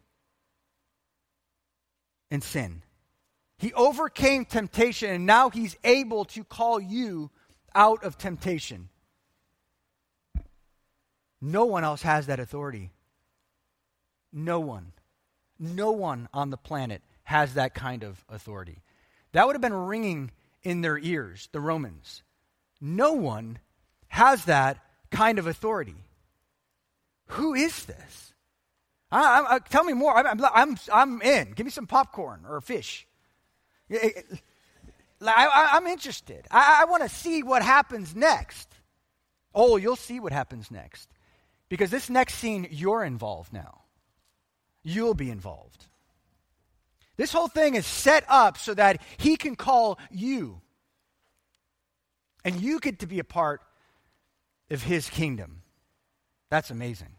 and 2.31 2.43
sin. 2.43 2.83
He 3.59 3.73
overcame 3.73 4.45
temptation, 4.45 5.11
and 5.11 5.27
now 5.27 5.51
he's 5.51 5.77
able 5.85 6.25
to 6.27 6.45
call 6.45 6.81
you 6.81 7.31
out 7.75 8.05
of 8.05 8.19
temptation. 8.19 8.89
No 11.41 11.65
one 11.65 11.85
else 11.85 12.03
has 12.03 12.27
that 12.27 12.41
authority. 12.41 12.91
No 14.33 14.61
one. 14.61 14.93
No 15.59 15.93
one 15.93 16.29
on 16.33 16.51
the 16.51 16.57
planet 16.57 17.03
has 17.25 17.55
that 17.55 17.75
kind 17.75 18.03
of 18.03 18.25
authority. 18.29 18.83
That 19.33 19.47
would 19.47 19.55
have 19.55 19.63
been 19.63 19.75
ringing 19.75 20.31
in 20.63 20.81
their 20.81 20.99
ears, 20.99 21.49
the 21.53 21.61
Romans. 21.61 22.23
No 22.81 23.13
one 23.13 23.59
has 24.09 24.45
that 24.45 24.79
kind 25.11 25.39
of 25.39 25.47
authority. 25.47 25.97
Who 27.29 27.55
is 27.55 27.85
this? 27.85 28.33
I, 29.11 29.45
I, 29.49 29.59
tell 29.59 29.85
me 29.85 29.93
more. 29.93 30.17
I'm, 30.17 30.45
I'm, 30.55 30.77
I'm 30.93 31.23
in. 31.23 31.53
Give 31.53 31.65
me 31.65 31.71
some 31.71 31.87
popcorn 31.87 32.45
or 32.49 32.57
a 32.57 32.63
fish. 32.63 33.07
Eh, 33.91 33.99
eh, 34.03 34.11
eh, 34.33 34.37
I, 35.27 35.77
am 35.77 35.87
interested. 35.87 36.47
I, 36.51 36.83
I 36.83 36.91
want 36.91 37.03
to 37.03 37.09
see 37.09 37.43
what 37.43 37.63
happens 37.63 38.15
next. 38.15 38.69
Oh, 39.55 39.77
you'll 39.77 39.97
see 39.97 40.21
what 40.21 40.33
happens 40.33 40.71
next. 40.71 41.09
Because 41.69 41.91
this 41.91 42.09
next 42.09 42.35
scene, 42.35 42.69
you're 42.71 43.05
involved 43.05 43.53
now. 43.53 43.83
You'll 44.83 45.15
be 45.15 45.31
involved. 45.31 45.87
This 47.17 47.33
whole 47.33 47.49
thing 47.49 47.75
is 47.75 47.87
set 47.87 48.25
up 48.29 48.59
so 48.59 48.75
that 48.75 49.03
he 49.17 49.37
can 49.37 49.57
call 49.57 49.99
you. 50.11 50.61
And 52.45 52.61
you 52.61 52.79
get 52.79 53.01
to 53.01 53.07
be 53.07 53.19
a 53.19 53.25
part 53.25 53.63
of 54.71 54.83
his 54.83 55.09
kingdom. 55.09 55.63
That's 56.51 56.71
amazing. 56.71 57.15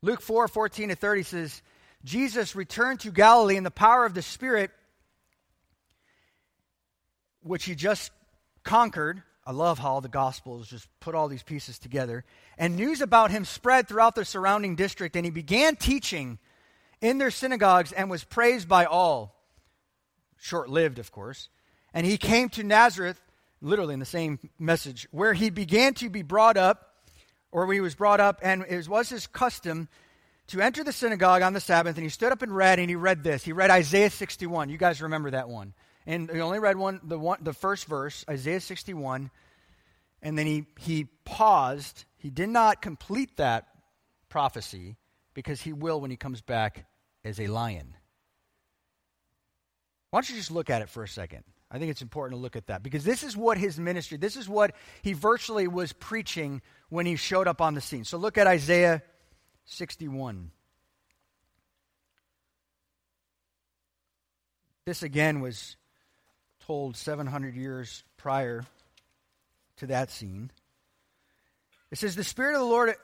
Luke 0.00 0.20
4 0.20 0.48
14 0.48 0.90
to 0.90 0.94
30 0.94 1.22
says, 1.22 1.62
Jesus 2.04 2.54
returned 2.54 3.00
to 3.00 3.10
Galilee 3.10 3.56
in 3.56 3.64
the 3.64 3.70
power 3.70 4.04
of 4.04 4.14
the 4.14 4.22
Spirit, 4.22 4.70
which 7.42 7.64
he 7.64 7.74
just 7.74 8.12
conquered. 8.62 9.22
I 9.46 9.52
love 9.52 9.78
how 9.78 10.00
the 10.00 10.08
Gospels 10.08 10.68
just 10.68 10.88
put 11.00 11.14
all 11.14 11.28
these 11.28 11.42
pieces 11.42 11.78
together. 11.78 12.24
And 12.56 12.76
news 12.76 13.00
about 13.00 13.30
him 13.30 13.44
spread 13.44 13.88
throughout 13.88 14.14
the 14.14 14.24
surrounding 14.24 14.74
district, 14.74 15.16
and 15.16 15.24
he 15.24 15.30
began 15.30 15.76
teaching 15.76 16.38
in 17.00 17.18
their 17.18 17.30
synagogues 17.30 17.92
and 17.92 18.08
was 18.08 18.24
praised 18.24 18.68
by 18.68 18.86
all. 18.86 19.42
Short 20.38 20.70
lived, 20.70 20.98
of 20.98 21.12
course. 21.12 21.50
And 21.92 22.06
he 22.06 22.16
came 22.16 22.48
to 22.50 22.62
Nazareth, 22.62 23.20
literally 23.60 23.94
in 23.94 24.00
the 24.00 24.06
same 24.06 24.38
message, 24.58 25.06
where 25.10 25.34
he 25.34 25.50
began 25.50 25.92
to 25.94 26.08
be 26.08 26.22
brought 26.22 26.56
up, 26.56 26.94
or 27.52 27.66
where 27.66 27.74
he 27.74 27.80
was 27.80 27.94
brought 27.94 28.20
up, 28.20 28.40
and 28.42 28.64
it 28.68 28.88
was 28.88 29.10
his 29.10 29.26
custom 29.26 29.88
to 30.48 30.60
enter 30.60 30.82
the 30.82 30.92
synagogue 30.92 31.42
on 31.42 31.52
the 31.52 31.60
Sabbath, 31.60 31.96
and 31.96 32.02
he 32.02 32.10
stood 32.10 32.32
up 32.32 32.42
and 32.42 32.54
read, 32.54 32.78
and 32.78 32.88
he 32.88 32.96
read 32.96 33.22
this. 33.22 33.44
He 33.44 33.52
read 33.52 33.70
Isaiah 33.70 34.10
61. 34.10 34.70
You 34.70 34.78
guys 34.78 35.00
remember 35.02 35.30
that 35.30 35.48
one. 35.48 35.74
And 36.06 36.30
he 36.30 36.40
only 36.40 36.58
read 36.58 36.76
one, 36.76 37.00
the, 37.02 37.18
one, 37.18 37.38
the 37.42 37.52
first 37.52 37.86
verse, 37.86 38.24
Isaiah 38.28 38.60
61, 38.60 39.30
and 40.20 40.38
then 40.38 40.46
he, 40.46 40.66
he 40.78 41.04
paused. 41.24 42.04
He 42.16 42.30
did 42.30 42.48
not 42.48 42.82
complete 42.82 43.36
that 43.38 43.68
prophecy 44.28 44.96
because 45.32 45.60
he 45.60 45.72
will 45.72 46.00
when 46.00 46.10
he 46.10 46.16
comes 46.16 46.40
back 46.40 46.86
as 47.24 47.40
a 47.40 47.46
lion. 47.46 47.94
Why 50.10 50.18
don't 50.18 50.30
you 50.30 50.36
just 50.36 50.50
look 50.50 50.70
at 50.70 50.82
it 50.82 50.88
for 50.88 51.02
a 51.02 51.08
second? 51.08 51.44
I 51.70 51.78
think 51.78 51.90
it's 51.90 52.02
important 52.02 52.38
to 52.38 52.42
look 52.42 52.54
at 52.54 52.68
that 52.68 52.82
because 52.82 53.02
this 53.02 53.24
is 53.24 53.36
what 53.36 53.58
his 53.58 53.80
ministry, 53.80 54.16
this 54.16 54.36
is 54.36 54.48
what 54.48 54.76
he 55.02 55.12
virtually 55.12 55.66
was 55.66 55.92
preaching 55.92 56.62
when 56.88 57.04
he 57.04 57.16
showed 57.16 57.48
up 57.48 57.60
on 57.60 57.74
the 57.74 57.80
scene. 57.80 58.04
So 58.04 58.16
look 58.16 58.38
at 58.38 58.46
Isaiah 58.46 59.02
61. 59.64 60.52
This 64.86 65.02
again 65.02 65.40
was 65.40 65.76
told 66.66 66.96
700 66.96 67.54
years 67.54 68.04
prior 68.16 68.64
to 69.76 69.86
that 69.88 70.10
scene. 70.10 70.50
It 71.90 71.98
says, 71.98 72.16
The 72.16 72.24
Spirit 72.24 72.54
of 72.54 72.60
the 72.60 72.66
Lord 72.66 72.94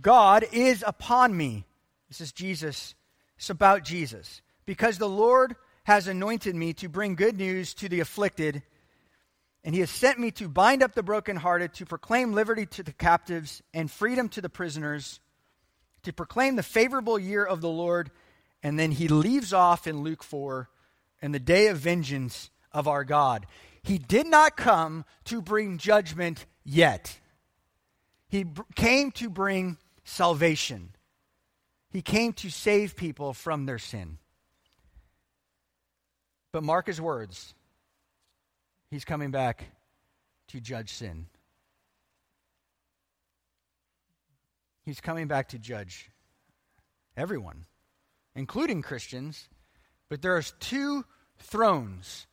God 0.00 0.44
is 0.52 0.82
upon 0.86 1.36
me. 1.36 1.64
This 2.08 2.20
is 2.20 2.32
Jesus. 2.32 2.94
It's 3.36 3.50
about 3.50 3.84
Jesus. 3.84 4.42
Because 4.66 4.98
the 4.98 5.08
Lord 5.08 5.54
has 5.84 6.08
anointed 6.08 6.54
me 6.54 6.72
to 6.74 6.88
bring 6.88 7.14
good 7.14 7.36
news 7.36 7.74
to 7.74 7.88
the 7.88 8.00
afflicted, 8.00 8.62
and 9.64 9.74
he 9.74 9.80
has 9.80 9.90
sent 9.90 10.18
me 10.18 10.30
to 10.32 10.48
bind 10.48 10.82
up 10.82 10.94
the 10.94 11.02
brokenhearted, 11.02 11.74
to 11.74 11.86
proclaim 11.86 12.32
liberty 12.32 12.66
to 12.66 12.82
the 12.82 12.92
captives 12.92 13.62
and 13.72 13.90
freedom 13.90 14.28
to 14.30 14.40
the 14.40 14.48
prisoners, 14.48 15.20
to 16.02 16.12
proclaim 16.12 16.56
the 16.56 16.62
favorable 16.62 17.18
year 17.18 17.44
of 17.44 17.60
the 17.60 17.68
Lord. 17.68 18.10
And 18.62 18.78
then 18.78 18.90
he 18.90 19.08
leaves 19.08 19.52
off 19.52 19.86
in 19.86 20.02
Luke 20.02 20.22
4 20.22 20.68
and 21.20 21.32
the 21.32 21.40
day 21.40 21.68
of 21.68 21.78
vengeance 21.78 22.50
of 22.74 22.88
our 22.88 23.04
God. 23.04 23.46
He 23.82 23.98
did 23.98 24.26
not 24.26 24.56
come 24.56 25.04
to 25.24 25.42
bring 25.42 25.78
judgment 25.78 26.46
yet. 26.64 27.18
He 28.28 28.46
came 28.74 29.10
to 29.12 29.28
bring 29.28 29.76
salvation. 30.04 30.90
He 31.90 32.00
came 32.00 32.32
to 32.34 32.50
save 32.50 32.96
people 32.96 33.34
from 33.34 33.66
their 33.66 33.78
sin. 33.78 34.18
But 36.52 36.62
mark 36.62 36.86
his 36.86 37.00
words. 37.00 37.54
He's 38.90 39.04
coming 39.04 39.30
back 39.30 39.66
to 40.48 40.60
judge 40.60 40.90
sin. 40.90 41.26
He's 44.84 45.00
coming 45.00 45.28
back 45.28 45.48
to 45.50 45.58
judge 45.58 46.10
everyone, 47.16 47.66
including 48.34 48.82
Christians. 48.82 49.48
But 50.08 50.22
there's 50.22 50.52
two 50.60 51.04
thrones 51.38 52.26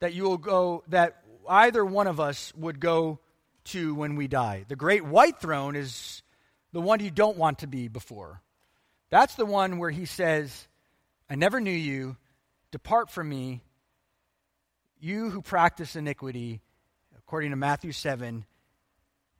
that 0.00 0.14
you 0.14 0.24
will 0.24 0.38
go, 0.38 0.84
that 0.88 1.22
either 1.48 1.84
one 1.84 2.06
of 2.06 2.20
us 2.20 2.52
would 2.56 2.80
go 2.80 3.18
to 3.64 3.94
when 3.94 4.16
we 4.16 4.28
die. 4.28 4.64
The 4.68 4.76
great 4.76 5.04
white 5.04 5.38
throne 5.38 5.76
is 5.76 6.22
the 6.72 6.80
one 6.80 7.00
you 7.00 7.10
don't 7.10 7.36
want 7.36 7.60
to 7.60 7.66
be 7.66 7.88
before. 7.88 8.42
That's 9.10 9.34
the 9.34 9.46
one 9.46 9.78
where 9.78 9.90
he 9.90 10.04
says, 10.04 10.68
I 11.28 11.34
never 11.34 11.60
knew 11.60 11.70
you. 11.70 12.16
Depart 12.72 13.10
from 13.10 13.28
me, 13.28 13.62
you 15.00 15.30
who 15.30 15.40
practice 15.40 15.96
iniquity, 15.96 16.60
according 17.16 17.50
to 17.50 17.56
Matthew 17.56 17.92
7. 17.92 18.44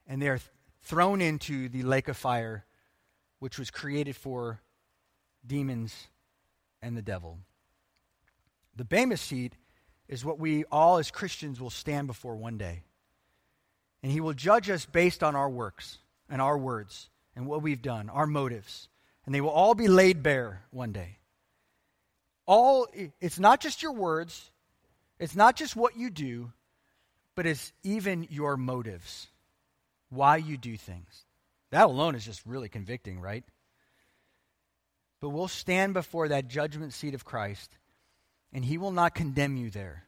And 0.06 0.22
they're 0.22 0.40
thrown 0.82 1.20
into 1.20 1.68
the 1.68 1.82
lake 1.82 2.08
of 2.08 2.16
fire, 2.16 2.64
which 3.40 3.58
was 3.58 3.70
created 3.70 4.16
for 4.16 4.60
demons 5.44 5.94
and 6.80 6.96
the 6.96 7.02
devil. 7.02 7.38
The 8.76 8.84
Bema 8.84 9.16
seat 9.16 9.54
is 10.08 10.24
what 10.24 10.38
we 10.38 10.64
all 10.70 10.98
as 10.98 11.10
Christians 11.10 11.60
will 11.60 11.70
stand 11.70 12.06
before 12.06 12.36
one 12.36 12.58
day. 12.58 12.82
And 14.02 14.12
he 14.12 14.20
will 14.20 14.34
judge 14.34 14.70
us 14.70 14.86
based 14.86 15.22
on 15.22 15.34
our 15.34 15.50
works 15.50 15.98
and 16.28 16.40
our 16.40 16.56
words 16.56 17.08
and 17.34 17.46
what 17.46 17.62
we've 17.62 17.82
done, 17.82 18.08
our 18.08 18.26
motives. 18.26 18.88
And 19.24 19.34
they 19.34 19.40
will 19.40 19.50
all 19.50 19.74
be 19.74 19.88
laid 19.88 20.22
bare 20.22 20.62
one 20.70 20.92
day. 20.92 21.18
All 22.46 22.86
it's 23.20 23.40
not 23.40 23.60
just 23.60 23.82
your 23.82 23.92
words, 23.92 24.50
it's 25.18 25.34
not 25.34 25.56
just 25.56 25.74
what 25.74 25.96
you 25.96 26.10
do, 26.10 26.52
but 27.34 27.46
it's 27.46 27.72
even 27.82 28.28
your 28.30 28.56
motives. 28.56 29.26
Why 30.10 30.36
you 30.36 30.56
do 30.56 30.76
things. 30.76 31.24
That 31.70 31.86
alone 31.86 32.14
is 32.14 32.24
just 32.24 32.46
really 32.46 32.68
convicting, 32.68 33.20
right? 33.20 33.42
But 35.20 35.30
we'll 35.30 35.48
stand 35.48 35.94
before 35.94 36.28
that 36.28 36.46
judgment 36.46 36.92
seat 36.92 37.14
of 37.14 37.24
Christ 37.24 37.76
and 38.56 38.64
he 38.64 38.78
will 38.78 38.90
not 38.90 39.14
condemn 39.14 39.58
you 39.58 39.68
there, 39.68 40.06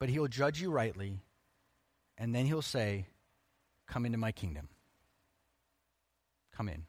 but 0.00 0.08
he 0.08 0.18
will 0.18 0.28
judge 0.28 0.62
you 0.62 0.70
rightly, 0.70 1.20
and 2.16 2.34
then 2.34 2.46
he'll 2.46 2.62
say, 2.62 3.04
Come 3.86 4.06
into 4.06 4.16
my 4.16 4.32
kingdom. 4.32 4.70
Come 6.56 6.70
in. 6.70 6.84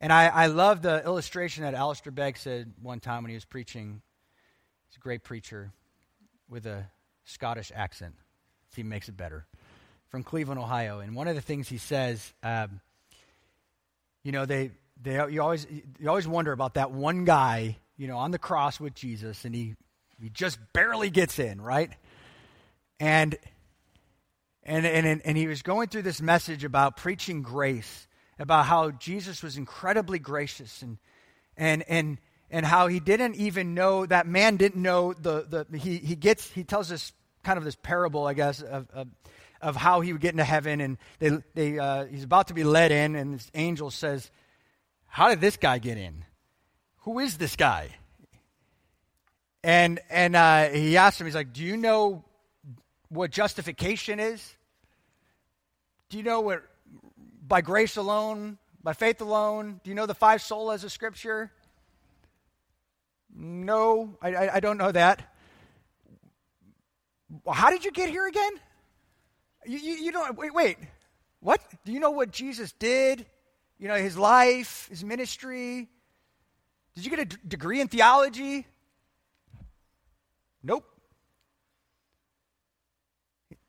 And 0.00 0.12
I, 0.12 0.26
I 0.26 0.46
love 0.46 0.82
the 0.82 1.04
illustration 1.04 1.62
that 1.62 1.74
Alistair 1.74 2.10
Begg 2.10 2.36
said 2.36 2.72
one 2.82 2.98
time 2.98 3.22
when 3.22 3.30
he 3.30 3.36
was 3.36 3.44
preaching. 3.44 4.02
He's 4.88 4.96
a 4.96 5.00
great 5.00 5.22
preacher 5.22 5.70
with 6.48 6.66
a 6.66 6.90
Scottish 7.24 7.70
accent. 7.72 8.16
He 8.74 8.82
makes 8.82 9.08
it 9.08 9.16
better. 9.16 9.46
From 10.08 10.24
Cleveland, 10.24 10.58
Ohio. 10.58 10.98
And 10.98 11.14
one 11.14 11.28
of 11.28 11.36
the 11.36 11.40
things 11.40 11.68
he 11.68 11.78
says, 11.78 12.32
um, 12.42 12.80
you 14.24 14.32
know, 14.32 14.44
they, 14.44 14.72
they, 15.00 15.24
you, 15.30 15.40
always, 15.40 15.68
you 16.00 16.08
always 16.08 16.26
wonder 16.26 16.50
about 16.50 16.74
that 16.74 16.90
one 16.90 17.24
guy 17.24 17.76
you 18.00 18.06
know, 18.06 18.16
on 18.16 18.30
the 18.30 18.38
cross 18.38 18.80
with 18.80 18.94
Jesus, 18.94 19.44
and 19.44 19.54
he, 19.54 19.74
he 20.18 20.30
just 20.30 20.58
barely 20.72 21.10
gets 21.10 21.38
in, 21.38 21.60
right? 21.60 21.90
And, 22.98 23.36
and, 24.62 24.86
and, 24.86 25.20
and 25.22 25.36
he 25.36 25.46
was 25.46 25.60
going 25.60 25.88
through 25.88 26.00
this 26.02 26.22
message 26.22 26.64
about 26.64 26.96
preaching 26.96 27.42
grace, 27.42 28.08
about 28.38 28.64
how 28.64 28.90
Jesus 28.90 29.42
was 29.42 29.58
incredibly 29.58 30.18
gracious, 30.18 30.80
and, 30.80 30.96
and, 31.58 31.84
and, 31.90 32.16
and 32.50 32.64
how 32.64 32.86
he 32.86 33.00
didn't 33.00 33.36
even 33.36 33.74
know, 33.74 34.06
that 34.06 34.26
man 34.26 34.56
didn't 34.56 34.80
know 34.80 35.12
the, 35.12 35.66
the 35.70 35.78
he, 35.78 35.98
he 35.98 36.16
gets, 36.16 36.50
he 36.50 36.64
tells 36.64 36.90
us 36.90 37.12
kind 37.42 37.58
of 37.58 37.64
this 37.64 37.76
parable, 37.76 38.26
I 38.26 38.32
guess, 38.32 38.62
of, 38.62 38.88
of, 38.94 39.08
of 39.60 39.76
how 39.76 40.00
he 40.00 40.14
would 40.14 40.22
get 40.22 40.32
into 40.32 40.44
heaven, 40.44 40.80
and 40.80 40.96
they, 41.18 41.30
they, 41.52 41.78
uh, 41.78 42.06
he's 42.06 42.24
about 42.24 42.48
to 42.48 42.54
be 42.54 42.64
led 42.64 42.92
in, 42.92 43.14
and 43.14 43.34
this 43.34 43.50
angel 43.52 43.90
says, 43.90 44.30
how 45.06 45.28
did 45.28 45.42
this 45.42 45.58
guy 45.58 45.76
get 45.76 45.98
in? 45.98 46.24
Who 47.10 47.18
is 47.18 47.38
this 47.38 47.56
guy? 47.56 47.88
And, 49.64 49.98
and 50.10 50.36
uh, 50.36 50.68
he 50.68 50.96
asked 50.96 51.20
him, 51.20 51.26
he's 51.26 51.34
like, 51.34 51.52
do 51.52 51.64
you 51.64 51.76
know 51.76 52.24
what 53.08 53.32
justification 53.32 54.20
is? 54.20 54.54
Do 56.08 56.18
you 56.18 56.22
know 56.22 56.40
what, 56.40 56.62
by 57.46 57.62
grace 57.62 57.96
alone, 57.96 58.58
by 58.84 58.92
faith 58.92 59.20
alone? 59.20 59.80
Do 59.82 59.90
you 59.90 59.96
know 59.96 60.06
the 60.06 60.14
five 60.14 60.40
solas 60.40 60.84
of 60.84 60.92
Scripture? 60.92 61.50
No, 63.34 64.16
I, 64.22 64.34
I, 64.34 64.54
I 64.54 64.60
don't 64.60 64.78
know 64.78 64.92
that. 64.92 65.34
How 67.52 67.70
did 67.70 67.84
you 67.84 67.90
get 67.90 68.08
here 68.08 68.28
again? 68.28 68.52
You, 69.66 69.78
you, 69.78 69.94
you 69.94 70.12
don't, 70.12 70.38
wait, 70.38 70.54
wait. 70.54 70.78
What? 71.40 71.60
Do 71.84 71.90
you 71.90 71.98
know 71.98 72.12
what 72.12 72.30
Jesus 72.30 72.70
did? 72.70 73.26
You 73.80 73.88
know, 73.88 73.96
his 73.96 74.16
life, 74.16 74.86
his 74.90 75.02
ministry, 75.02 75.88
did 76.94 77.04
you 77.04 77.10
get 77.10 77.20
a 77.20 77.24
d- 77.24 77.36
degree 77.46 77.80
in 77.80 77.88
theology? 77.88 78.66
Nope. 80.62 80.84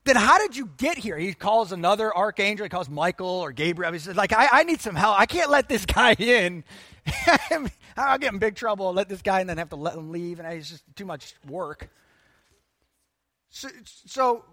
Then 0.04 0.16
how 0.16 0.40
did 0.40 0.56
you 0.56 0.70
get 0.78 0.98
here? 0.98 1.18
He 1.18 1.34
calls 1.34 1.72
another 1.72 2.16
archangel. 2.16 2.64
He 2.64 2.70
calls 2.70 2.90
Michael 2.90 3.28
or 3.28 3.52
Gabriel. 3.52 3.94
He 3.94 4.00
says, 4.00 4.16
like, 4.16 4.34
I, 4.34 4.48
I 4.52 4.64
need 4.64 4.82
some 4.82 4.96
help. 4.96 5.20
I 5.20 5.28
can't 5.28 5.52
let 5.52 5.70
this 5.70 5.86
guy 5.86 6.14
in. 6.14 6.64
I'll 7.98 8.18
get 8.18 8.34
in 8.34 8.40
big 8.40 8.56
trouble. 8.56 8.88
I'll 8.88 8.94
let 8.94 9.10
this 9.10 9.22
guy 9.22 9.42
and 9.42 9.50
then 9.50 9.58
have 9.58 9.70
to 9.70 9.76
let 9.76 9.94
him 9.96 10.12
leave. 10.12 10.40
And 10.40 10.52
it's 10.52 10.70
just 10.70 10.84
too 10.96 11.06
much 11.06 11.36
work. 11.48 11.90
So, 13.52 13.68
so 13.84 14.46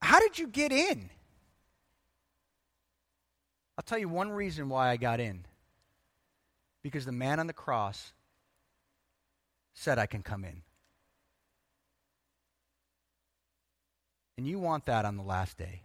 how 0.00 0.20
did 0.20 0.38
you 0.38 0.46
get 0.46 0.70
in? 0.70 1.10
I'll 3.76 3.82
tell 3.84 3.98
you 3.98 4.08
one 4.08 4.30
reason 4.30 4.68
why 4.68 4.90
I 4.90 4.96
got 4.96 5.20
in. 5.20 5.44
Because 6.86 7.04
the 7.04 7.10
man 7.10 7.40
on 7.40 7.48
the 7.48 7.52
cross 7.52 8.12
said 9.74 9.98
I 9.98 10.06
can 10.06 10.22
come 10.22 10.44
in. 10.44 10.62
And 14.38 14.46
you 14.46 14.60
want 14.60 14.86
that 14.86 15.04
on 15.04 15.16
the 15.16 15.24
last 15.24 15.58
day. 15.58 15.82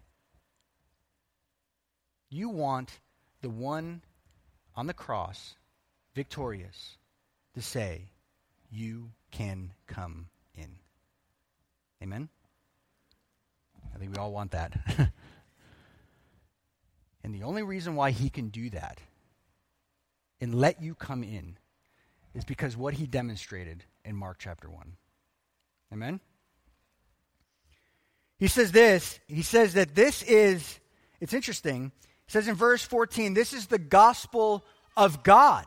You 2.30 2.49
want 2.49 2.99
the 3.41 3.49
one 3.49 4.04
on 4.76 4.86
the 4.86 4.93
cross, 4.93 5.56
victorious, 6.14 6.97
to 7.56 7.64
say, 7.64 8.12
You 8.70 9.10
can 9.32 9.72
come 9.88 10.28
in. 10.54 10.70
Amen? 12.04 12.30
I 13.95 13.97
think 13.97 14.16
we 14.16 14.22
all 14.22 14.32
want 14.32 14.52
that. 14.52 14.78
and 17.24 17.34
the 17.34 17.41
only 17.41 17.64
reason 17.64 17.95
why 17.95 18.12
he 18.12 18.30
can 18.30 18.49
do 18.49 18.70
that 18.70 18.99
and 20.41 20.55
let 20.55 20.81
you 20.81 20.95
come 20.95 21.23
in 21.23 21.57
is 22.33 22.43
because 22.43 22.75
what 22.75 22.95
he 22.95 23.05
demonstrated 23.05 23.83
in 24.03 24.15
Mark 24.15 24.37
chapter 24.39 24.69
1. 24.69 24.93
Amen? 25.93 26.19
He 28.37 28.47
says 28.47 28.71
this, 28.71 29.19
he 29.27 29.43
says 29.43 29.75
that 29.75 29.93
this 29.93 30.23
is, 30.23 30.79
it's 31.19 31.33
interesting. 31.33 31.91
He 32.25 32.31
says 32.31 32.47
in 32.47 32.55
verse 32.55 32.83
14, 32.83 33.35
this 33.35 33.53
is 33.53 33.67
the 33.67 33.77
gospel 33.77 34.65
of 34.97 35.21
God. 35.21 35.65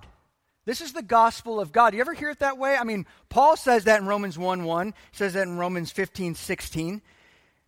This 0.65 0.81
is 0.81 0.93
the 0.93 1.03
gospel 1.03 1.61
of 1.61 1.73
God. 1.73 1.95
You 1.95 2.01
ever 2.01 2.15
hear 2.15 2.31
it 2.31 2.41
that 2.41 2.59
way? 2.59 2.77
I 2.77 2.85
mean, 2.85 3.07
Paul 3.29 3.57
says 3.57 3.85
that 3.85 4.01
in 4.01 4.07
Romans 4.07 4.39
1 4.39 4.65
1, 4.65 4.95
says 5.13 5.35
that 5.35 5.47
in 5.47 5.59
Romans 5.59 5.91
15 5.91 6.35
16, 6.35 7.03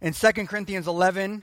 in 0.01 0.13
2 0.13 0.33
Corinthians 0.47 0.87
11, 0.87 1.43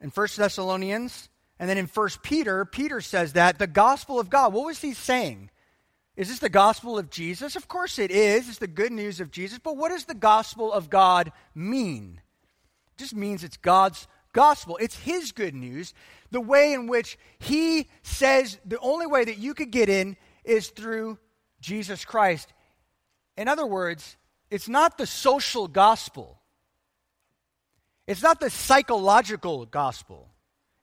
in 0.00 0.10
1 0.10 0.28
Thessalonians, 0.36 1.28
and 1.58 1.70
then 1.70 1.78
in 1.78 1.86
1 1.86 2.08
Peter, 2.22 2.64
Peter 2.64 3.00
says 3.00 3.34
that 3.34 3.58
the 3.58 3.66
gospel 3.66 4.18
of 4.18 4.30
God. 4.30 4.52
What 4.52 4.66
was 4.66 4.80
he 4.80 4.92
saying? 4.92 5.50
Is 6.16 6.28
this 6.28 6.38
the 6.38 6.48
gospel 6.48 6.98
of 6.98 7.10
Jesus? 7.10 7.56
Of 7.56 7.68
course 7.68 7.98
it 7.98 8.10
is. 8.10 8.48
It's 8.48 8.58
the 8.58 8.66
good 8.66 8.92
news 8.92 9.20
of 9.20 9.30
Jesus. 9.30 9.58
But 9.58 9.76
what 9.76 9.90
does 9.90 10.04
the 10.04 10.14
gospel 10.14 10.72
of 10.72 10.90
God 10.90 11.32
mean? 11.54 12.20
It 12.92 12.98
just 12.98 13.14
means 13.14 13.42
it's 13.42 13.56
God's 13.56 14.06
gospel. 14.32 14.76
It's 14.80 14.98
his 14.98 15.32
good 15.32 15.54
news. 15.54 15.94
The 16.30 16.40
way 16.40 16.72
in 16.72 16.86
which 16.86 17.18
he 17.38 17.88
says 18.02 18.58
the 18.64 18.78
only 18.80 19.06
way 19.06 19.24
that 19.24 19.38
you 19.38 19.54
could 19.54 19.70
get 19.70 19.88
in 19.88 20.16
is 20.44 20.68
through 20.68 21.18
Jesus 21.60 22.04
Christ. 22.04 22.52
In 23.36 23.48
other 23.48 23.66
words, 23.66 24.16
it's 24.50 24.68
not 24.68 24.98
the 24.98 25.06
social 25.06 25.66
gospel. 25.66 26.40
It's 28.06 28.22
not 28.22 28.38
the 28.38 28.50
psychological 28.50 29.66
gospel. 29.66 30.33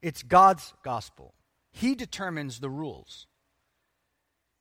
It's 0.02 0.24
God's 0.24 0.74
gospel. 0.84 1.34
He 1.72 1.96
determines 1.96 2.60
the 2.60 2.70
rules. 2.70 3.28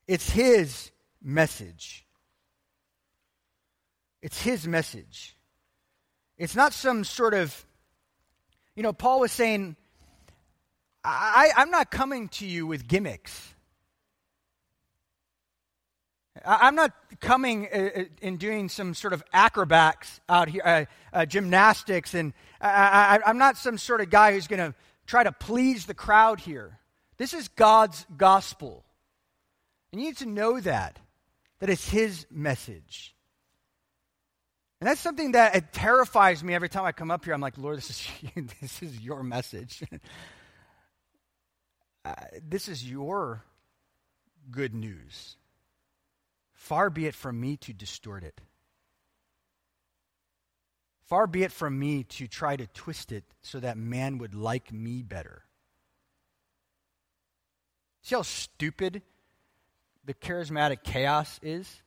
It's 0.07 0.29
His 0.29 0.91
message. 1.21 2.05
It's 4.21 4.41
His 4.41 4.67
message. 4.67 5.35
It's 6.37 6.55
not 6.55 6.73
some 6.73 7.03
sort 7.03 7.33
of, 7.33 7.65
you 8.75 8.83
know, 8.83 8.93
Paul 8.93 9.19
was 9.19 9.31
saying, 9.31 9.75
I, 11.03 11.51
I'm 11.55 11.71
not 11.71 11.91
coming 11.91 12.29
to 12.29 12.45
you 12.45 12.67
with 12.67 12.87
gimmicks. 12.87 13.53
I'm 16.45 16.75
not 16.75 16.91
coming 17.19 17.67
uh, 17.67 17.77
uh, 17.77 18.03
and 18.21 18.39
doing 18.39 18.69
some 18.69 18.93
sort 18.93 19.13
of 19.13 19.23
acrobats 19.33 20.21
out 20.29 20.47
here, 20.47 20.61
uh, 20.65 20.85
uh, 21.13 21.25
gymnastics, 21.25 22.13
and 22.13 22.33
I, 22.61 23.19
am 23.25 23.37
not 23.37 23.57
some 23.57 23.77
sort 23.77 24.01
of 24.01 24.09
guy 24.09 24.33
who's 24.33 24.47
going 24.47 24.59
to 24.59 24.75
try 25.11 25.23
to 25.23 25.31
please 25.33 25.85
the 25.85 25.93
crowd 25.93 26.39
here. 26.39 26.79
This 27.17 27.33
is 27.33 27.49
God's 27.49 28.05
gospel. 28.15 28.85
And 29.91 30.01
you 30.01 30.07
need 30.07 30.17
to 30.17 30.25
know 30.25 30.59
that, 30.61 30.97
that 31.59 31.69
it's 31.69 31.89
His 31.89 32.25
message. 32.31 33.13
And 34.79 34.89
that's 34.89 35.01
something 35.01 35.33
that 35.33 35.53
it 35.53 35.73
terrifies 35.73 36.43
me 36.43 36.55
every 36.55 36.69
time 36.69 36.85
I 36.85 36.93
come 36.93 37.11
up 37.11 37.25
here. 37.25 37.33
I'm 37.33 37.41
like, 37.41 37.57
Lord, 37.57 37.77
this 37.77 37.89
is, 37.89 38.07
this 38.61 38.81
is 38.81 39.01
your 39.01 39.21
message. 39.21 39.83
uh, 42.05 42.13
this 42.41 42.69
is 42.69 42.89
your 42.89 43.43
good 44.49 44.73
news. 44.73 45.35
Far 46.53 46.89
be 46.89 47.05
it 47.05 47.15
from 47.15 47.39
me 47.39 47.57
to 47.57 47.73
distort 47.73 48.23
it. 48.23 48.39
Far 51.11 51.27
be 51.27 51.43
it 51.43 51.51
from 51.51 51.77
me 51.77 52.03
to 52.03 52.25
try 52.25 52.55
to 52.55 52.65
twist 52.67 53.11
it 53.11 53.25
so 53.41 53.59
that 53.59 53.75
man 53.75 54.17
would 54.19 54.33
like 54.33 54.71
me 54.71 55.03
better. 55.03 55.43
See 58.01 58.15
how 58.15 58.21
stupid 58.21 59.01
the 60.05 60.13
charismatic 60.13 60.83
chaos 60.83 61.37
is? 61.43 61.81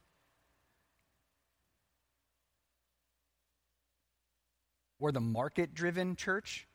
Or 5.00 5.10
the 5.10 5.22
market 5.22 5.72
driven 5.72 6.16
church? 6.16 6.68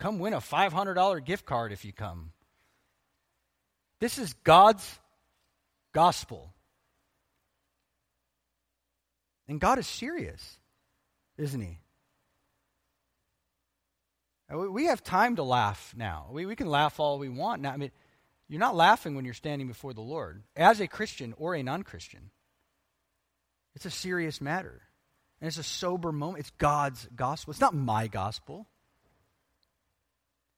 Come 0.00 0.18
win 0.18 0.32
a 0.32 0.38
$500 0.38 1.26
gift 1.26 1.44
card 1.44 1.72
if 1.72 1.84
you 1.84 1.92
come. 1.92 2.32
This 4.00 4.16
is 4.16 4.32
God's 4.32 4.98
gospel. 5.92 6.54
And 9.48 9.60
God 9.60 9.78
is 9.78 9.86
serious, 9.86 10.58
isn't 11.38 11.60
He? 11.60 11.78
Uh, 14.52 14.70
we 14.70 14.86
have 14.86 15.02
time 15.02 15.36
to 15.36 15.42
laugh 15.42 15.94
now. 15.96 16.26
We, 16.30 16.46
we 16.46 16.56
can 16.56 16.68
laugh 16.68 17.00
all 17.00 17.18
we 17.18 17.28
want 17.28 17.62
now. 17.62 17.72
I 17.72 17.76
mean, 17.76 17.90
you're 18.48 18.60
not 18.60 18.76
laughing 18.76 19.14
when 19.14 19.24
you're 19.24 19.34
standing 19.34 19.66
before 19.66 19.92
the 19.92 20.00
Lord 20.00 20.42
as 20.54 20.80
a 20.80 20.86
Christian 20.86 21.34
or 21.36 21.54
a 21.54 21.62
non 21.62 21.82
Christian. 21.82 22.30
It's 23.74 23.86
a 23.86 23.90
serious 23.90 24.40
matter. 24.40 24.82
And 25.40 25.48
it's 25.48 25.58
a 25.58 25.62
sober 25.62 26.12
moment. 26.12 26.40
It's 26.40 26.52
God's 26.58 27.06
gospel. 27.14 27.50
It's 27.50 27.60
not 27.60 27.74
my 27.74 28.06
gospel. 28.06 28.66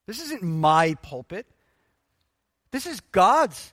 This 0.06 0.22
isn't 0.22 0.42
my 0.42 0.94
pulpit. 1.02 1.46
This 2.70 2.86
is 2.86 3.00
God's 3.00 3.72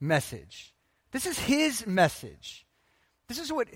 message. 0.00 0.72
This 1.12 1.26
is 1.26 1.38
His 1.38 1.86
message. 1.86 2.66
This 3.28 3.38
is 3.38 3.52
what 3.52 3.68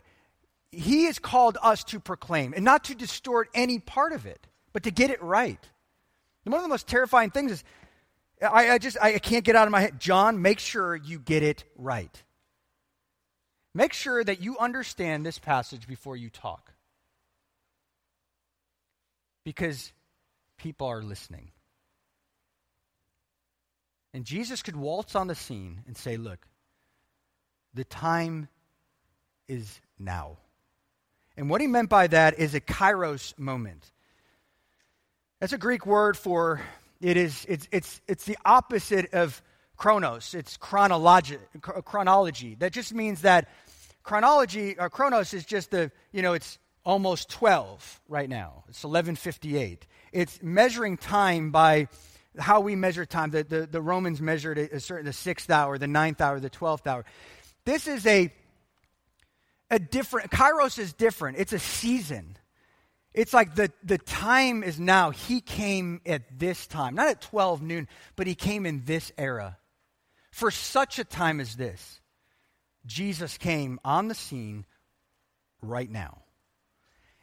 He 0.71 1.05
has 1.05 1.19
called 1.19 1.57
us 1.63 1.85
to 1.85 2.01
proclaim, 2.01 2.53
and 2.55 2.65
not 2.65 2.85
to 2.85 2.95
distort 2.95 3.49
any 3.55 3.79
part 3.79 4.13
of 4.13 4.27
it, 4.27 4.47
but 4.73 4.83
to 4.83 4.91
get 4.91 5.11
it 5.11 5.23
right. 5.23 5.61
And 6.45 6.53
one 6.53 6.61
of 6.61 6.65
the 6.65 6.69
most 6.69 6.87
terrifying 6.87 7.31
things 7.31 7.53
is 7.53 7.65
I, 8.43 8.71
I 8.71 8.79
just 8.79 8.97
I 9.01 9.19
can't 9.19 9.45
get 9.45 9.57
out 9.57 9.67
of 9.67 9.73
my 9.73 9.81
head. 9.81 9.99
John, 9.99 10.43
make 10.43 10.59
sure 10.59 10.95
you 10.95 11.19
get 11.19 11.43
it 11.43 11.65
right. 11.77 12.23
Make 13.75 13.93
sure 13.93 14.23
that 14.23 14.43
you 14.43 14.59
understand 14.59 15.25
this 15.25 15.39
passage 15.39 15.87
before 15.87 16.17
you 16.17 16.31
talk. 16.31 16.73
Because 19.45 19.93
people 20.57 20.87
are 20.89 21.03
listening. 21.03 21.51
And 24.15 24.25
Jesus 24.25 24.63
could 24.63 24.77
waltz 24.77 25.15
on 25.15 25.27
the 25.27 25.35
scene 25.35 25.83
and 25.87 25.97
say, 25.97 26.17
Look, 26.17 26.47
the 27.75 27.85
time 27.85 28.49
is 29.49 29.81
now. 29.99 30.39
And 31.39 31.49
what 31.49 31.61
he 31.61 31.69
meant 31.69 31.89
by 31.89 32.09
that 32.09 32.41
is 32.41 32.57
a 32.57 32.61
kairos 32.61 33.39
moment. 33.39 33.93
That's 35.39 35.53
a 35.53 35.59
Greek 35.59 35.87
word 35.87 36.17
for 36.17 36.61
it 37.01 37.17
is, 37.17 37.47
it's, 37.49 37.69
it's, 37.71 38.01
it's 38.09 38.25
the 38.25 38.37
opposite 38.45 39.15
of 39.15 39.41
chronos. 39.77 40.35
It's 40.35 40.57
chronology, 40.57 41.39
chronology. 41.61 42.57
That 42.57 42.73
just 42.73 42.93
means 42.93 43.23
that 43.23 43.49
chronology, 44.03 44.77
or 44.81 44.91
chronos 44.91 45.33
is 45.33 45.45
just 45.45 45.71
the, 45.71 45.93
you 46.11 46.23
know, 46.23 46.33
it's 46.33 46.59
almost 46.85 47.31
12 47.31 48.01
right 48.09 48.29
now. 48.29 48.65
It's 48.69 48.83
1158. 48.83 49.87
It's 50.11 50.43
measuring 50.43 50.97
time 50.97 51.53
by 51.53 51.87
how 52.37 52.63
we 52.63 52.75
measure 52.75 53.07
time. 53.07 53.31
The, 53.31 53.45
the, 53.45 53.67
the 53.67 53.81
Romans 53.81 54.21
measured 54.21 54.59
a 54.59 54.81
certain, 54.81 55.07
the 55.07 55.13
sixth 55.13 55.51
hour, 55.51 55.79
the 55.79 55.87
ninth 55.87 56.21
hour, 56.21 56.41
the 56.41 56.51
12th 56.51 56.89
hour. 56.89 57.05
This 57.65 57.87
is 57.87 58.05
a, 58.07 58.33
a 59.71 59.79
different, 59.79 60.31
kairos 60.31 60.79
is 60.79 60.93
different. 60.93 61.39
It's 61.39 61.53
a 61.53 61.59
season. 61.59 62.37
It's 63.15 63.35
like 63.35 63.55
the, 63.55 63.73
the 63.83 63.99
time 63.99 64.63
is 64.63 64.79
now. 64.79 65.11
He 65.11 65.41
came 65.41 66.01
at 66.07 66.39
this 66.39 66.67
time, 66.67 66.95
not 66.95 67.09
at 67.09 67.21
12 67.21 67.63
noon, 67.63 67.89
but 68.17 68.27
he 68.27 68.35
came 68.35 68.67
in 68.67 68.85
this 68.85 69.13
era. 69.19 69.59
For 70.31 70.51
such 70.51 70.99
a 70.99 71.05
time 71.05 71.41
as 71.41 71.57
this, 71.57 72.01
Jesus 72.87 73.37
came 73.39 73.81
on 73.85 74.09
the 74.09 74.15
scene 74.15 74.67
right 75.61 75.91
now. 75.91 76.23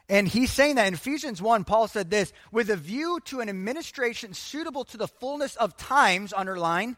And 0.08 0.28
he's 0.28 0.52
saying 0.52 0.76
that 0.76 0.86
in 0.86 0.94
Ephesians 0.94 1.42
1, 1.42 1.64
Paul 1.64 1.88
said 1.88 2.10
this 2.10 2.32
with 2.52 2.70
a 2.70 2.76
view 2.76 3.18
to 3.24 3.40
an 3.40 3.48
administration 3.48 4.34
suitable 4.34 4.84
to 4.84 4.96
the 4.96 5.08
fullness 5.08 5.56
of 5.56 5.76
times, 5.76 6.32
underline, 6.32 6.96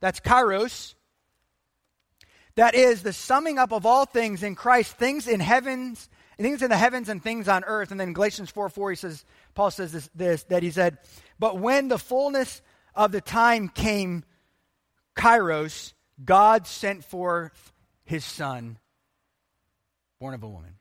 that's 0.00 0.20
kairos, 0.20 0.94
that 2.56 2.74
is 2.74 3.02
the 3.02 3.12
summing 3.12 3.58
up 3.58 3.72
of 3.72 3.86
all 3.86 4.04
things 4.04 4.42
in 4.42 4.54
Christ, 4.54 4.96
things 4.96 5.28
in 5.28 5.40
heavens, 5.40 6.08
things 6.38 6.62
in 6.62 6.70
the 6.70 6.76
heavens 6.76 7.08
and 7.08 7.22
things 7.22 7.48
on 7.48 7.64
earth. 7.64 7.90
And 7.90 8.00
then 8.00 8.12
Galatians 8.12 8.50
4 8.50 8.68
4, 8.68 8.90
he 8.90 8.96
says, 8.96 9.24
Paul 9.54 9.70
says 9.70 9.92
this, 9.92 10.10
this 10.14 10.42
that 10.44 10.62
he 10.62 10.70
said, 10.70 10.98
But 11.38 11.58
when 11.58 11.88
the 11.88 11.98
fullness 11.98 12.62
of 12.94 13.12
the 13.12 13.20
time 13.20 13.68
came, 13.68 14.24
kairos, 15.16 15.92
God 16.24 16.66
sent 16.66 17.04
forth 17.04 17.72
his 18.04 18.24
son, 18.24 18.78
born 20.18 20.34
of 20.34 20.42
a 20.42 20.48
woman. 20.48 20.74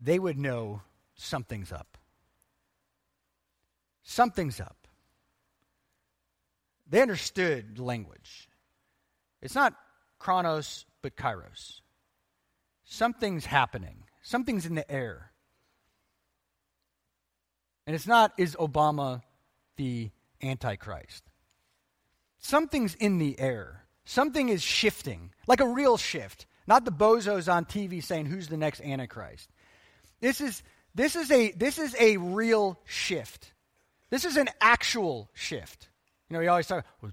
They 0.00 0.18
would 0.18 0.36
know 0.36 0.82
something's 1.14 1.70
up. 1.70 1.96
Something's 4.02 4.60
up. 4.60 4.81
They 6.92 7.00
understood 7.00 7.78
language. 7.78 8.50
It's 9.40 9.54
not 9.54 9.74
chronos, 10.18 10.84
but 11.00 11.16
kairos. 11.16 11.80
Something's 12.84 13.46
happening, 13.46 14.04
something's 14.20 14.66
in 14.66 14.74
the 14.74 14.88
air. 14.90 15.32
And 17.86 17.96
it's 17.96 18.06
not, 18.06 18.32
is 18.36 18.54
Obama 18.56 19.22
the 19.76 20.10
Antichrist? 20.42 21.24
Something's 22.38 22.94
in 22.94 23.16
the 23.16 23.40
air. 23.40 23.84
Something 24.04 24.50
is 24.50 24.62
shifting, 24.62 25.32
like 25.46 25.60
a 25.60 25.66
real 25.66 25.96
shift, 25.96 26.44
not 26.66 26.84
the 26.84 26.92
bozos 26.92 27.50
on 27.50 27.64
TV 27.64 28.04
saying 28.04 28.26
who's 28.26 28.48
the 28.48 28.58
next 28.58 28.82
Antichrist. 28.82 29.48
This 30.20 30.42
is, 30.42 30.62
this 30.94 31.16
is, 31.16 31.30
a, 31.30 31.52
this 31.52 31.78
is 31.78 31.96
a 31.98 32.18
real 32.18 32.78
shift. 32.84 33.54
This 34.10 34.26
is 34.26 34.36
an 34.36 34.50
actual 34.60 35.30
shift. 35.32 35.88
You 36.32 36.38
know, 36.38 36.40
we 36.44 36.48
always 36.48 36.66
talk 36.66 36.86
well, 37.02 37.12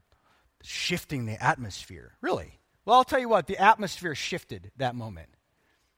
shifting 0.64 1.26
the 1.26 1.44
atmosphere. 1.44 2.14
Really? 2.22 2.58
Well, 2.86 2.96
I'll 2.96 3.04
tell 3.04 3.20
you 3.20 3.28
what, 3.28 3.48
the 3.48 3.58
atmosphere 3.58 4.16
shifted 4.16 4.72
that 4.78 4.96
moment. 4.96 5.28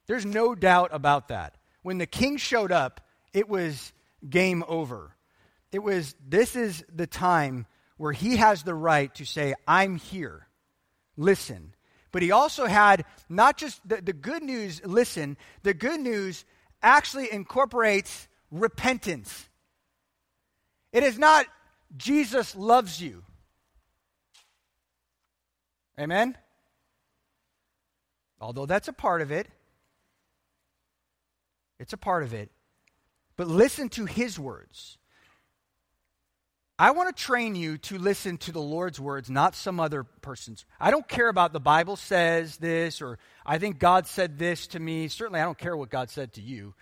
There's 0.08 0.26
no 0.26 0.56
doubt 0.56 0.90
about 0.90 1.28
that. 1.28 1.56
When 1.82 1.98
the 1.98 2.06
king 2.06 2.36
showed 2.36 2.72
up, 2.72 3.00
it 3.32 3.48
was 3.48 3.92
game 4.28 4.64
over. 4.66 5.14
It 5.70 5.84
was, 5.84 6.16
this 6.26 6.56
is 6.56 6.84
the 6.92 7.06
time 7.06 7.66
where 7.96 8.10
he 8.10 8.38
has 8.38 8.64
the 8.64 8.74
right 8.74 9.14
to 9.14 9.24
say, 9.24 9.54
I'm 9.68 9.98
here. 9.98 10.48
Listen. 11.16 11.76
But 12.10 12.22
he 12.22 12.32
also 12.32 12.66
had 12.66 13.04
not 13.28 13.56
just 13.56 13.88
the, 13.88 14.02
the 14.02 14.12
good 14.12 14.42
news, 14.42 14.82
listen, 14.84 15.36
the 15.62 15.74
good 15.74 16.00
news 16.00 16.44
actually 16.82 17.32
incorporates 17.32 18.26
repentance. 18.50 19.48
It 20.92 21.04
is 21.04 21.20
not 21.20 21.46
Jesus 21.96 22.54
loves 22.56 23.00
you. 23.00 23.22
Amen? 25.98 26.36
Although 28.40 28.66
that's 28.66 28.88
a 28.88 28.92
part 28.92 29.22
of 29.22 29.30
it, 29.30 29.46
it's 31.78 31.92
a 31.92 31.98
part 31.98 32.22
of 32.22 32.34
it. 32.34 32.50
But 33.36 33.46
listen 33.46 33.88
to 33.90 34.04
his 34.04 34.38
words. 34.38 34.98
I 36.78 36.90
want 36.90 37.14
to 37.14 37.22
train 37.22 37.54
you 37.54 37.78
to 37.78 37.98
listen 37.98 38.38
to 38.38 38.52
the 38.52 38.60
Lord's 38.60 38.98
words, 38.98 39.30
not 39.30 39.54
some 39.54 39.78
other 39.78 40.02
person's. 40.02 40.64
I 40.80 40.90
don't 40.90 41.06
care 41.06 41.28
about 41.28 41.52
the 41.52 41.60
Bible 41.60 41.96
says 41.96 42.56
this 42.56 43.00
or 43.00 43.18
I 43.46 43.58
think 43.58 43.78
God 43.78 44.06
said 44.06 44.38
this 44.38 44.66
to 44.68 44.80
me. 44.80 45.08
Certainly, 45.08 45.40
I 45.40 45.44
don't 45.44 45.58
care 45.58 45.76
what 45.76 45.90
God 45.90 46.10
said 46.10 46.32
to 46.34 46.40
you. 46.40 46.74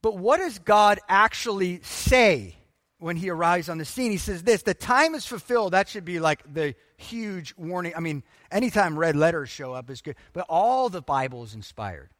But 0.00 0.16
what 0.16 0.38
does 0.38 0.58
God 0.58 1.00
actually 1.08 1.80
say 1.82 2.56
when 3.04 3.16
he 3.16 3.30
arrives 3.30 3.68
on 3.68 3.78
the 3.78 3.84
scene? 3.84 4.10
He 4.10 4.16
says 4.16 4.42
this 4.42 4.62
the 4.62 4.74
time 4.74 5.14
is 5.14 5.26
fulfilled. 5.26 5.72
That 5.72 5.88
should 5.88 6.04
be 6.04 6.20
like 6.20 6.42
the 6.52 6.74
huge 6.96 7.54
warning. 7.56 7.92
I 7.96 8.00
mean, 8.00 8.22
anytime 8.50 8.98
red 8.98 9.16
letters 9.16 9.50
show 9.50 9.72
up 9.72 9.90
is 9.90 10.02
good, 10.02 10.16
but 10.32 10.46
all 10.48 10.88
the 10.88 11.02
Bible 11.02 11.44
is 11.44 11.54
inspired. 11.54 12.10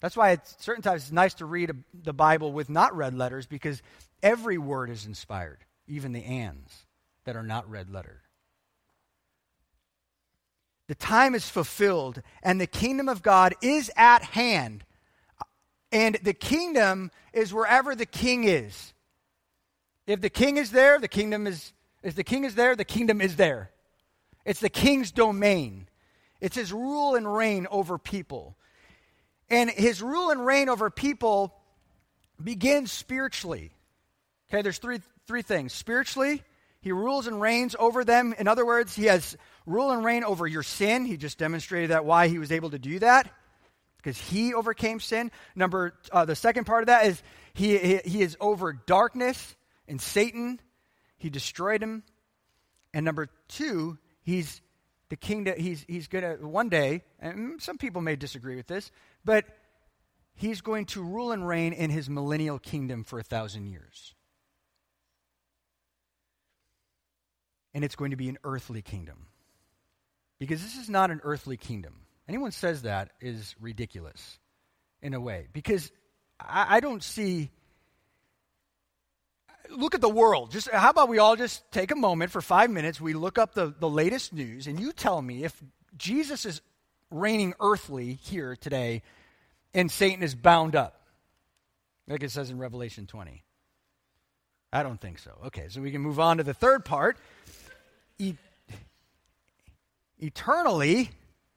That's 0.00 0.16
why 0.16 0.30
at 0.32 0.48
certain 0.62 0.82
times 0.82 1.02
it's 1.02 1.12
nice 1.12 1.34
to 1.34 1.44
read 1.44 1.70
a, 1.70 1.76
the 1.92 2.14
Bible 2.14 2.52
with 2.52 2.70
not 2.70 2.96
red 2.96 3.14
letters 3.14 3.46
because 3.46 3.82
Every 4.22 4.58
word 4.58 4.90
is 4.90 5.06
inspired, 5.06 5.58
even 5.86 6.12
the 6.12 6.24
ands 6.24 6.86
that 7.24 7.36
are 7.36 7.42
not 7.42 7.70
red 7.70 7.90
lettered. 7.90 8.20
The 10.88 10.94
time 10.94 11.34
is 11.34 11.48
fulfilled, 11.48 12.20
and 12.42 12.60
the 12.60 12.66
kingdom 12.66 13.08
of 13.08 13.22
God 13.22 13.54
is 13.62 13.90
at 13.96 14.22
hand. 14.22 14.84
And 15.92 16.16
the 16.22 16.34
kingdom 16.34 17.10
is 17.32 17.54
wherever 17.54 17.94
the 17.94 18.06
king 18.06 18.44
is. 18.44 18.92
If 20.10 20.20
the 20.20 20.30
king 20.30 20.56
is 20.56 20.70
there, 20.70 20.98
the 20.98 21.08
kingdom 21.08 21.46
is 21.46 21.72
if 22.02 22.14
the 22.14 22.24
king 22.24 22.44
is 22.44 22.54
there, 22.54 22.74
the 22.74 22.84
kingdom 22.84 23.20
is 23.20 23.36
there. 23.36 23.70
It's 24.44 24.60
the 24.60 24.70
king's 24.70 25.12
domain. 25.12 25.86
It's 26.40 26.56
his 26.56 26.72
rule 26.72 27.14
and 27.14 27.32
reign 27.32 27.66
over 27.70 27.98
people. 27.98 28.56
And 29.50 29.68
his 29.70 30.00
rule 30.00 30.30
and 30.30 30.44
reign 30.44 30.68
over 30.68 30.88
people 30.90 31.54
begins 32.42 32.90
spiritually. 32.90 33.72
Okay, 34.48 34.62
there's 34.62 34.78
three, 34.78 35.00
three 35.26 35.42
things. 35.42 35.72
Spiritually, 35.74 36.42
he 36.80 36.92
rules 36.92 37.26
and 37.26 37.40
reigns 37.40 37.76
over 37.78 38.04
them. 38.04 38.34
In 38.38 38.48
other 38.48 38.64
words, 38.64 38.96
he 38.96 39.04
has 39.04 39.36
rule 39.66 39.90
and 39.90 40.04
reign 40.04 40.24
over 40.24 40.46
your 40.46 40.62
sin. 40.62 41.04
He 41.04 41.18
just 41.18 41.36
demonstrated 41.36 41.90
that 41.90 42.06
why 42.06 42.28
he 42.28 42.38
was 42.38 42.50
able 42.50 42.70
to 42.70 42.78
do 42.78 42.98
that 43.00 43.30
because 43.98 44.18
he 44.18 44.54
overcame 44.54 45.00
sin. 45.00 45.30
Number, 45.54 45.94
uh, 46.10 46.24
the 46.24 46.36
second 46.36 46.64
part 46.64 46.82
of 46.82 46.86
that 46.86 47.06
is 47.06 47.22
he, 47.52 47.76
he, 47.76 47.96
he 48.04 48.22
is 48.22 48.36
over 48.40 48.72
darkness 48.72 49.54
and 49.90 50.00
Satan. 50.00 50.60
He 51.18 51.28
destroyed 51.28 51.82
him. 51.82 52.02
And 52.94 53.04
number 53.04 53.28
two, 53.48 53.98
he's 54.22 54.62
the 55.10 55.16
king 55.16 55.44
that 55.44 55.58
he's, 55.58 55.84
he's 55.86 56.08
going 56.08 56.24
to 56.24 56.46
one 56.46 56.70
day, 56.70 57.02
and 57.20 57.60
some 57.60 57.76
people 57.76 58.00
may 58.00 58.16
disagree 58.16 58.56
with 58.56 58.66
this, 58.66 58.90
but 59.24 59.44
he's 60.34 60.62
going 60.62 60.86
to 60.86 61.02
rule 61.02 61.32
and 61.32 61.46
reign 61.46 61.74
in 61.74 61.90
his 61.90 62.08
millennial 62.08 62.58
kingdom 62.58 63.04
for 63.04 63.18
a 63.18 63.22
thousand 63.22 63.66
years. 63.66 64.14
and 67.74 67.84
it's 67.84 67.96
going 67.96 68.10
to 68.10 68.16
be 68.16 68.28
an 68.28 68.38
earthly 68.44 68.82
kingdom. 68.82 69.26
Because 70.38 70.62
this 70.62 70.76
is 70.76 70.88
not 70.88 71.10
an 71.10 71.20
earthly 71.22 71.56
kingdom. 71.56 71.94
Anyone 72.28 72.52
says 72.52 72.82
that 72.82 73.10
is 73.20 73.54
ridiculous 73.60 74.38
in 75.02 75.14
a 75.14 75.20
way. 75.20 75.48
Because 75.52 75.90
I, 76.40 76.76
I 76.76 76.80
don't 76.80 77.02
see. 77.02 77.50
Look 79.68 79.94
at 79.94 80.00
the 80.00 80.08
world. 80.08 80.50
Just 80.50 80.70
how 80.70 80.90
about 80.90 81.08
we 81.08 81.18
all 81.18 81.36
just 81.36 81.70
take 81.70 81.90
a 81.90 81.96
moment 81.96 82.30
for 82.30 82.40
five 82.40 82.70
minutes? 82.70 83.00
We 83.00 83.12
look 83.12 83.38
up 83.38 83.54
the, 83.54 83.74
the 83.78 83.88
latest 83.88 84.32
news, 84.32 84.66
and 84.66 84.80
you 84.80 84.92
tell 84.92 85.20
me 85.20 85.44
if 85.44 85.62
Jesus 85.96 86.44
is 86.46 86.60
reigning 87.10 87.54
earthly 87.60 88.14
here 88.14 88.56
today 88.56 89.02
and 89.74 89.90
Satan 89.90 90.22
is 90.22 90.34
bound 90.34 90.74
up, 90.74 91.00
like 92.08 92.22
it 92.22 92.30
says 92.30 92.50
in 92.50 92.58
Revelation 92.58 93.06
20. 93.06 93.42
I 94.72 94.82
don't 94.82 95.00
think 95.00 95.18
so. 95.18 95.32
Okay, 95.46 95.66
so 95.68 95.80
we 95.80 95.90
can 95.90 96.00
move 96.00 96.20
on 96.20 96.38
to 96.38 96.44
the 96.44 96.54
third 96.54 96.84
part 96.84 97.18
e- 98.18 98.36
eternally, 100.18 101.10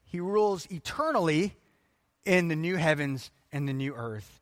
he 0.04 0.20
rules 0.20 0.66
eternally 0.70 1.54
in 2.24 2.48
the 2.48 2.56
new 2.56 2.76
heavens 2.76 3.30
and 3.52 3.68
the 3.68 3.72
new 3.72 3.94
earth, 3.94 4.40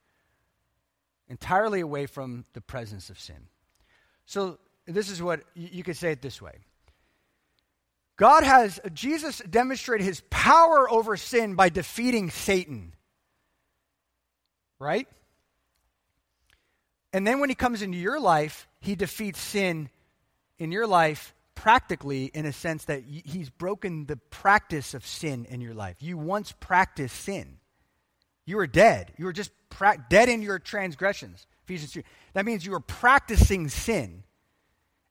entirely 1.29 1.81
away 1.81 2.07
from 2.07 2.45
the 2.55 2.61
presence 2.61 3.11
of 3.11 3.19
sin. 3.19 3.49
So, 4.27 4.59
this 4.87 5.11
is 5.11 5.23
what 5.23 5.43
you 5.55 5.83
could 5.83 5.97
say 5.97 6.13
it 6.13 6.23
this 6.23 6.43
way 6.43 6.59
God 8.17 8.45
has, 8.45 8.81
Jesus 8.93 9.43
demonstrated 9.49 10.07
his 10.07 10.23
power 10.31 10.91
over 10.91 11.17
sin 11.17 11.55
by 11.55 11.69
defeating 11.69 12.31
Satan. 12.31 12.95
Right? 14.79 15.09
And 17.13 17.27
then 17.27 17.41
when 17.41 17.49
he 17.49 17.55
comes 17.55 17.83
into 17.83 17.99
your 17.99 18.21
life, 18.21 18.69
he 18.81 18.95
defeats 18.95 19.41
sin 19.41 19.91
in 20.59 20.73
your 20.73 20.87
life 20.87 21.35
practically 21.55 22.25
in 22.27 22.47
a 22.47 22.53
sense 22.53 22.87
that 22.87 23.05
he's 23.05 23.51
broken 23.51 24.07
the 24.07 24.17
practice 24.17 24.95
of 24.95 25.07
sin 25.07 25.45
in 25.45 25.61
your 25.61 25.75
life. 25.75 25.97
You 26.01 26.17
once 26.17 26.53
practiced 26.53 27.21
sin. 27.21 27.59
You 28.47 28.57
were 28.57 28.67
dead. 28.67 29.13
You 29.19 29.27
were 29.27 29.33
just 29.33 29.53
pra- 29.69 30.05
dead 30.09 30.29
in 30.29 30.43
your 30.43 30.59
transgressions. 30.59 31.47
Ephesians 31.65 31.93
2. 31.93 32.03
That 32.35 32.45
means 32.45 32.65
you 32.65 32.73
were 32.73 32.81
practicing 32.81 33.69
sin 33.69 34.25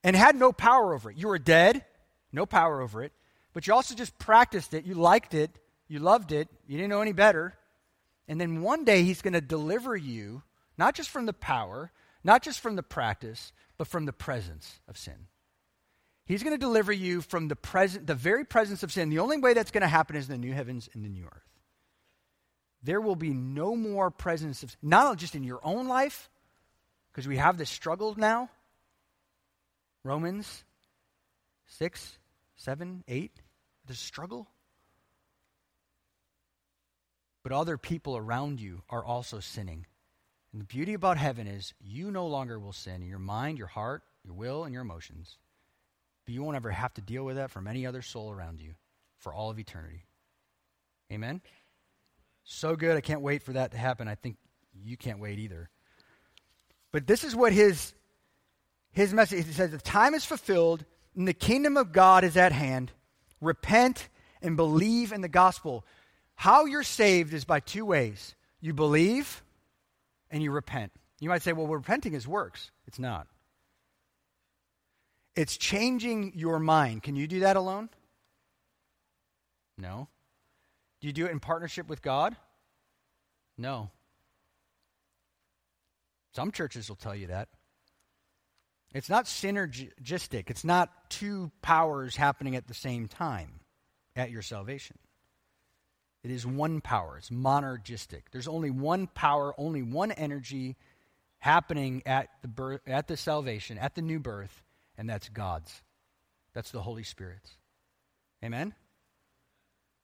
and 0.03 0.15
had 0.15 0.35
no 0.35 0.51
power 0.51 0.93
over 0.93 1.11
it. 1.11 1.17
You 1.17 1.27
were 1.27 1.39
dead, 1.39 1.85
no 2.31 2.45
power 2.45 2.81
over 2.81 3.03
it, 3.03 3.13
but 3.53 3.67
you 3.67 3.73
also 3.73 3.95
just 3.95 4.17
practiced 4.17 4.73
it. 4.73 4.85
You 4.85 4.95
liked 4.95 5.33
it. 5.33 5.51
You 5.87 5.99
loved 5.99 6.31
it. 6.31 6.47
You 6.67 6.77
didn't 6.77 6.89
know 6.89 7.01
any 7.01 7.11
better. 7.11 7.55
And 8.27 8.39
then 8.39 8.61
one 8.61 8.85
day 8.85 9.03
he's 9.03 9.21
going 9.21 9.33
to 9.33 9.41
deliver 9.41 9.95
you, 9.95 10.43
not 10.77 10.95
just 10.95 11.09
from 11.09 11.25
the 11.25 11.33
power, 11.33 11.91
not 12.23 12.41
just 12.41 12.59
from 12.59 12.75
the 12.75 12.83
practice, 12.83 13.51
but 13.77 13.87
from 13.87 14.05
the 14.05 14.13
presence 14.13 14.79
of 14.87 14.97
sin. 14.97 15.27
He's 16.25 16.43
going 16.43 16.55
to 16.55 16.59
deliver 16.59 16.93
you 16.93 17.21
from 17.21 17.47
the 17.47 17.55
present, 17.55 18.07
the 18.07 18.15
very 18.15 18.45
presence 18.45 18.83
of 18.83 18.91
sin. 18.91 19.09
The 19.09 19.19
only 19.19 19.37
way 19.37 19.53
that's 19.53 19.71
going 19.71 19.81
to 19.81 19.87
happen 19.87 20.15
is 20.15 20.29
in 20.29 20.39
the 20.39 20.47
new 20.47 20.53
heavens 20.53 20.87
and 20.93 21.03
the 21.03 21.09
new 21.09 21.25
earth. 21.25 21.49
There 22.83 23.01
will 23.01 23.15
be 23.15 23.33
no 23.33 23.75
more 23.75 24.09
presence 24.09 24.63
of 24.63 24.75
not 24.81 25.17
just 25.17 25.35
in 25.35 25.43
your 25.43 25.59
own 25.63 25.87
life, 25.87 26.29
because 27.11 27.27
we 27.27 27.37
have 27.37 27.57
this 27.57 27.69
struggle 27.69 28.15
now. 28.17 28.49
Romans 30.03 30.63
6, 31.67 32.17
7, 32.55 33.03
8, 33.07 33.31
the 33.85 33.93
struggle. 33.93 34.47
But 37.43 37.51
other 37.51 37.77
people 37.77 38.17
around 38.17 38.59
you 38.59 38.81
are 38.89 39.03
also 39.03 39.39
sinning. 39.39 39.85
And 40.51 40.61
the 40.61 40.65
beauty 40.65 40.93
about 40.93 41.17
heaven 41.17 41.47
is 41.47 41.73
you 41.79 42.11
no 42.11 42.27
longer 42.27 42.59
will 42.59 42.73
sin 42.73 43.01
in 43.01 43.07
your 43.07 43.19
mind, 43.19 43.57
your 43.57 43.67
heart, 43.67 44.03
your 44.23 44.33
will, 44.33 44.63
and 44.63 44.73
your 44.73 44.83
emotions. 44.83 45.37
But 46.25 46.33
you 46.33 46.43
won't 46.43 46.57
ever 46.57 46.71
have 46.71 46.93
to 46.95 47.01
deal 47.01 47.23
with 47.23 47.37
that 47.37 47.51
from 47.51 47.67
any 47.67 47.85
other 47.85 48.01
soul 48.01 48.31
around 48.31 48.61
you 48.61 48.73
for 49.17 49.33
all 49.33 49.49
of 49.49 49.59
eternity. 49.59 50.05
Amen? 51.11 51.41
So 52.43 52.75
good. 52.75 52.97
I 52.97 53.01
can't 53.01 53.21
wait 53.21 53.43
for 53.43 53.53
that 53.53 53.71
to 53.71 53.77
happen. 53.77 54.07
I 54.07 54.15
think 54.15 54.37
you 54.73 54.97
can't 54.97 55.19
wait 55.19 55.39
either. 55.39 55.69
But 56.91 57.07
this 57.07 57.23
is 57.23 57.35
what 57.35 57.53
his, 57.53 57.93
his 58.91 59.13
message 59.13 59.45
he 59.45 59.53
says 59.53 59.71
the 59.71 59.77
time 59.77 60.13
is 60.13 60.25
fulfilled 60.25 60.85
and 61.15 61.27
the 61.27 61.33
kingdom 61.33 61.77
of 61.77 61.91
God 61.91 62.23
is 62.23 62.37
at 62.37 62.51
hand. 62.51 62.91
Repent 63.39 64.09
and 64.41 64.55
believe 64.55 65.11
in 65.11 65.21
the 65.21 65.27
gospel. 65.27 65.85
How 66.35 66.65
you're 66.65 66.83
saved 66.83 67.33
is 67.33 67.45
by 67.45 67.59
two 67.59 67.85
ways 67.85 68.35
you 68.59 68.73
believe 68.73 69.43
and 70.29 70.41
you 70.41 70.51
repent. 70.51 70.91
You 71.19 71.29
might 71.29 71.43
say, 71.43 71.53
well, 71.53 71.67
repenting 71.67 72.13
is 72.13 72.27
works. 72.27 72.71
It's 72.87 72.99
not. 72.99 73.27
It's 75.35 75.55
changing 75.55 76.33
your 76.35 76.59
mind. 76.59 77.03
Can 77.03 77.15
you 77.15 77.27
do 77.27 77.41
that 77.41 77.55
alone? 77.55 77.89
No. 79.77 80.07
Do 80.99 81.07
you 81.07 81.13
do 81.13 81.25
it 81.25 81.31
in 81.31 81.39
partnership 81.39 81.87
with 81.87 82.01
God? 82.01 82.35
No. 83.57 83.89
Some 86.33 86.51
churches 86.51 86.89
will 86.89 86.95
tell 86.95 87.15
you 87.15 87.27
that. 87.27 87.49
It's 88.93 89.09
not 89.09 89.25
synergistic, 89.25 90.49
it's 90.49 90.65
not 90.65 90.89
two 91.09 91.51
powers 91.61 92.15
happening 92.15 92.55
at 92.55 92.67
the 92.67 92.73
same 92.73 93.07
time 93.07 93.61
at 94.15 94.31
your 94.31 94.41
salvation. 94.41 94.97
It 96.23 96.31
is 96.31 96.45
one 96.45 96.81
power, 96.81 97.17
it's 97.17 97.29
monergistic. 97.29 98.23
There's 98.31 98.49
only 98.49 98.69
one 98.69 99.07
power, 99.07 99.53
only 99.57 99.81
one 99.81 100.11
energy 100.11 100.75
happening 101.39 102.03
at 102.05 102.29
the 102.41 102.47
birth, 102.47 102.81
at 102.85 103.07
the 103.07 103.17
salvation, 103.17 103.77
at 103.77 103.95
the 103.95 104.01
new 104.01 104.19
birth, 104.19 104.61
and 104.97 105.09
that's 105.09 105.29
God's. 105.29 105.81
That's 106.53 106.71
the 106.71 106.81
Holy 106.81 107.03
Spirit's. 107.03 107.57
Amen? 108.43 108.73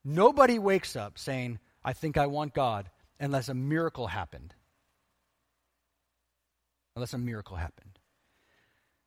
Nobody 0.03 0.59
wakes 0.59 0.95
up 0.95 1.19
saying, 1.19 1.59
I 1.84 1.91
think 1.93 2.17
I 2.17 2.28
want 2.28 2.53
God, 2.53 2.89
unless 3.19 3.49
a 3.49 3.53
miracle 3.53 4.07
happened. 4.07 4.53
Unless 6.98 7.14
a 7.14 7.20
miracle 7.20 7.58
happened. 7.58 8.00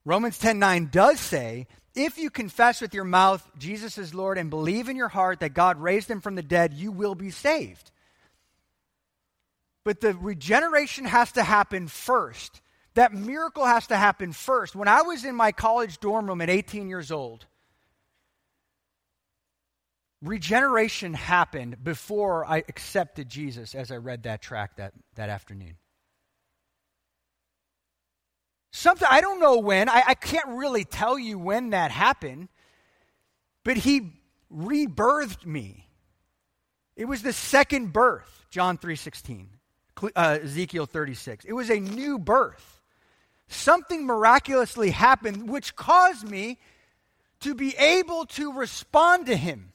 Romans 0.04 0.38
10:9 0.38 0.92
does 0.92 1.18
say, 1.18 1.66
if 1.92 2.18
you 2.18 2.30
confess 2.30 2.80
with 2.80 2.94
your 2.94 3.02
mouth 3.02 3.50
Jesus 3.58 3.98
is 3.98 4.14
Lord 4.14 4.38
and 4.38 4.48
believe 4.48 4.88
in 4.88 4.94
your 4.94 5.08
heart 5.08 5.40
that 5.40 5.54
God 5.54 5.76
raised 5.76 6.08
him 6.08 6.20
from 6.20 6.36
the 6.36 6.42
dead, 6.42 6.72
you 6.72 6.92
will 6.92 7.16
be 7.16 7.32
saved. 7.32 7.90
But 9.84 10.00
the 10.00 10.14
regeneration 10.14 11.04
has 11.04 11.32
to 11.32 11.42
happen 11.42 11.88
first. 11.88 12.60
That 12.94 13.12
miracle 13.12 13.64
has 13.64 13.88
to 13.88 13.96
happen 13.96 14.32
first. 14.32 14.76
When 14.76 14.86
I 14.86 15.02
was 15.02 15.24
in 15.24 15.34
my 15.34 15.50
college 15.50 15.98
dorm 15.98 16.28
room 16.28 16.40
at 16.40 16.48
18 16.48 16.88
years 16.88 17.10
old, 17.10 17.44
regeneration 20.22 21.14
happened 21.14 21.82
before 21.82 22.46
I 22.46 22.58
accepted 22.68 23.28
Jesus 23.28 23.74
as 23.74 23.90
I 23.90 23.96
read 23.96 24.22
that 24.22 24.42
track 24.42 24.76
that, 24.76 24.92
that 25.16 25.28
afternoon. 25.28 25.74
Something, 28.72 29.08
I 29.10 29.20
don't 29.20 29.40
know 29.40 29.58
when, 29.58 29.88
I, 29.88 30.02
I 30.08 30.14
can't 30.14 30.48
really 30.48 30.84
tell 30.84 31.18
you 31.18 31.38
when 31.38 31.70
that 31.70 31.90
happened, 31.90 32.48
but 33.64 33.76
he 33.76 34.12
rebirthed 34.52 35.44
me. 35.44 35.88
It 36.96 37.06
was 37.06 37.22
the 37.22 37.32
second 37.32 37.92
birth, 37.92 38.46
John 38.50 38.78
3.16, 38.78 39.46
uh, 40.14 40.38
Ezekiel 40.42 40.86
36. 40.86 41.44
It 41.44 41.52
was 41.52 41.70
a 41.70 41.80
new 41.80 42.18
birth. 42.18 42.80
Something 43.48 44.06
miraculously 44.06 44.90
happened 44.90 45.48
which 45.48 45.74
caused 45.74 46.28
me 46.28 46.58
to 47.40 47.54
be 47.54 47.74
able 47.76 48.26
to 48.26 48.52
respond 48.52 49.26
to 49.26 49.36
him. 49.36 49.72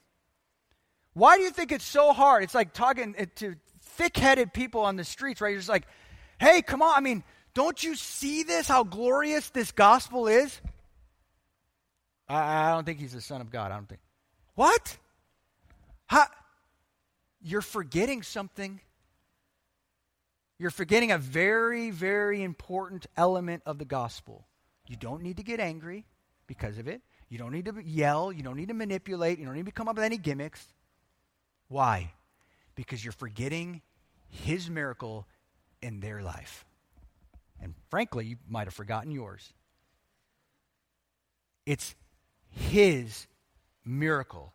Why 1.14 1.38
do 1.38 1.44
you 1.44 1.50
think 1.50 1.72
it's 1.72 1.86
so 1.86 2.14
hard? 2.14 2.44
It's 2.44 2.56
like 2.56 2.74
talking 2.74 3.16
to 3.36 3.56
thick 3.82 4.16
headed 4.18 4.54
people 4.54 4.82
on 4.82 4.96
the 4.96 5.04
streets, 5.04 5.42
right? 5.42 5.50
You're 5.50 5.60
just 5.60 5.70
like, 5.70 5.88
hey, 6.40 6.62
come 6.62 6.82
on. 6.82 6.94
I 6.96 7.00
mean, 7.00 7.24
don't 7.56 7.82
you 7.84 7.96
see 7.96 8.44
this, 8.44 8.68
how 8.68 8.84
glorious 8.84 9.50
this 9.50 9.72
gospel 9.72 10.28
is? 10.28 10.62
I, 12.28 12.68
I 12.68 12.72
don't 12.74 12.86
think 12.86 13.00
he's 13.00 13.14
the 13.14 13.22
Son 13.22 13.42
of 13.42 13.50
God. 13.50 13.72
I 13.72 13.76
don't 13.76 13.90
think. 13.90 14.02
What? 14.54 14.98
How? 16.06 16.26
You're 17.42 17.62
forgetting 17.62 18.24
something. 18.24 18.82
You're 20.60 20.72
forgetting 20.72 21.12
a 21.12 21.18
very, 21.18 21.92
very 21.92 22.44
important 22.44 23.08
element 23.18 23.64
of 23.66 23.78
the 23.78 23.86
gospel. 23.86 24.46
You 24.88 24.98
don't 24.98 25.24
need 25.24 25.38
to 25.38 25.44
get 25.44 25.60
angry 25.60 26.06
because 26.48 26.78
of 26.78 26.88
it. 26.88 27.02
You 27.30 27.38
don't 27.38 27.52
need 27.52 27.66
to 27.66 27.76
yell. 27.84 28.32
You 28.32 28.44
don't 28.44 28.58
need 28.58 28.68
to 28.68 28.74
manipulate. 28.74 29.40
You 29.40 29.46
don't 29.46 29.56
need 29.56 29.66
to 29.66 29.72
come 29.72 29.88
up 29.88 29.96
with 29.96 30.06
any 30.06 30.18
gimmicks. 30.18 30.66
Why? 31.70 32.12
Because 32.76 33.04
you're 33.04 33.14
forgetting 33.14 33.82
his 34.30 34.70
miracle 34.70 35.26
in 35.82 36.02
their 36.02 36.22
life. 36.22 36.66
And 37.66 37.74
frankly, 37.90 38.28
you 38.28 38.36
might 38.48 38.68
have 38.68 38.76
forgotten 38.76 39.10
yours. 39.10 39.52
It's 41.66 41.96
His 42.52 43.26
miracle. 43.84 44.54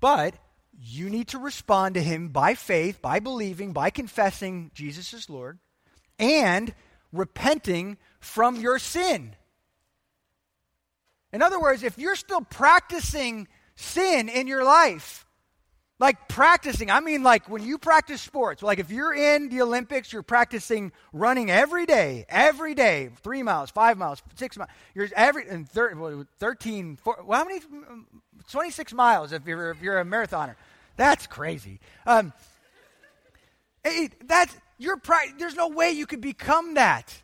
But 0.00 0.34
you 0.76 1.08
need 1.08 1.28
to 1.28 1.38
respond 1.38 1.94
to 1.94 2.02
Him 2.02 2.30
by 2.30 2.54
faith, 2.54 3.00
by 3.00 3.20
believing, 3.20 3.72
by 3.72 3.90
confessing 3.90 4.72
Jesus 4.74 5.14
is 5.14 5.30
Lord, 5.30 5.60
and 6.18 6.74
repenting 7.12 7.96
from 8.18 8.56
your 8.56 8.80
sin. 8.80 9.36
In 11.32 11.42
other 11.42 11.60
words, 11.60 11.84
if 11.84 11.96
you're 11.96 12.16
still 12.16 12.40
practicing 12.40 13.46
sin 13.76 14.28
in 14.28 14.48
your 14.48 14.64
life, 14.64 15.24
like 16.02 16.26
practicing, 16.26 16.90
I 16.90 16.98
mean, 16.98 17.22
like 17.22 17.48
when 17.48 17.62
you 17.62 17.78
practice 17.78 18.20
sports, 18.20 18.60
like 18.60 18.80
if 18.80 18.90
you're 18.90 19.14
in 19.14 19.50
the 19.50 19.62
Olympics, 19.62 20.12
you're 20.12 20.24
practicing 20.24 20.90
running 21.12 21.48
every 21.48 21.86
day, 21.86 22.26
every 22.28 22.74
day, 22.74 23.10
three 23.22 23.44
miles, 23.44 23.70
five 23.70 23.96
miles, 23.96 24.20
six 24.34 24.56
miles. 24.56 24.68
You're 24.96 25.06
every, 25.14 25.48
and 25.48 25.68
thir, 25.68 26.26
13, 26.40 26.96
four, 26.96 27.22
well, 27.24 27.38
how 27.38 27.44
many? 27.44 27.60
26 28.50 28.92
miles 28.94 29.30
if 29.30 29.46
you're, 29.46 29.70
if 29.70 29.80
you're 29.80 30.00
a 30.00 30.04
marathoner. 30.04 30.56
That's 30.96 31.28
crazy. 31.28 31.78
Um, 32.04 32.32
it, 33.84 34.26
that's, 34.26 34.56
you're, 34.78 35.00
there's 35.38 35.54
no 35.54 35.68
way 35.68 35.92
you 35.92 36.06
could 36.06 36.20
become 36.20 36.74
that. 36.74 37.14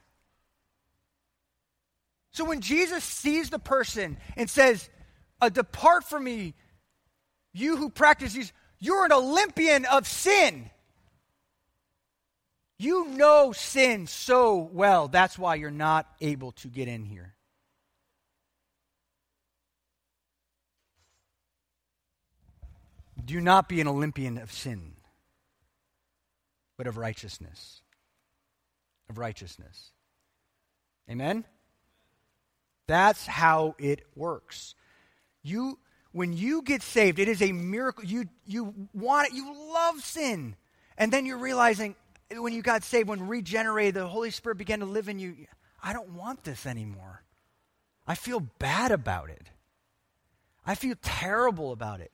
So 2.31 2.45
when 2.45 2.61
Jesus 2.61 3.03
sees 3.03 3.51
the 3.51 3.59
person 3.59 4.19
and 4.37 4.49
says, 4.49 4.89
uh, 5.41 5.49
Depart 5.49 6.05
from 6.05 6.23
me, 6.23 6.55
you 7.53 7.77
who 7.77 7.91
practice 7.91 8.35
these, 8.35 8.53
you're 8.81 9.05
an 9.05 9.13
Olympian 9.13 9.85
of 9.85 10.07
sin. 10.07 10.71
You 12.79 13.09
know 13.09 13.53
sin 13.53 14.07
so 14.07 14.71
well. 14.73 15.09
That's 15.09 15.39
why 15.39 15.57
you're 15.57 15.71
not 15.71 16.07
able 16.21 16.53
to 16.53 16.69
get 16.69 16.87
in 16.87 17.05
here. 17.05 17.35
Do 23.25 23.41
not 23.41 23.69
be 23.69 23.81
an 23.81 23.89
Olympian 23.89 24.39
of 24.39 24.53
sin, 24.53 24.93
but 26.79 26.87
of 26.87 26.97
righteousness. 26.97 27.83
Of 29.11 29.19
righteousness. 29.19 29.91
Amen? 31.11 31.45
That's 32.87 33.27
how 33.27 33.75
it 33.79 34.07
works. 34.15 34.75
You 35.43 35.79
when 36.13 36.33
you 36.33 36.63
get 36.63 36.83
saved, 36.83 37.19
it 37.19 37.29
is 37.29 37.43
a 37.43 37.53
miracle. 37.53 38.05
You, 38.05 38.25
you 38.47 38.75
want 38.93 39.29
it, 39.29 39.35
you 39.35 39.55
love 39.73 40.01
sin. 40.03 40.57
And 40.97 41.13
then 41.13 41.27
you're 41.27 41.39
realizing 41.39 41.95
when 42.37 42.53
you 42.53 42.63
got 42.63 42.83
saved, 42.83 43.09
when 43.09 43.29
regenerated, 43.29 43.95
the 43.95 44.07
Holy 44.07 44.31
Spirit 44.31 44.59
began 44.59 44.81
to 44.81 44.87
live 44.87 45.09
in 45.09 45.19
you. 45.19 45.37
I 45.83 45.93
don't 45.93 46.11
want 46.11 46.45
this 46.45 46.67
anymore. 46.67 47.23
I 48.07 48.15
feel 48.15 48.41
bad 48.41 48.91
about 48.91 49.31
it. 49.31 49.51
I 50.67 50.75
feel 50.75 50.97
terrible 51.03 51.73
about 51.73 52.01
it. 52.01 52.11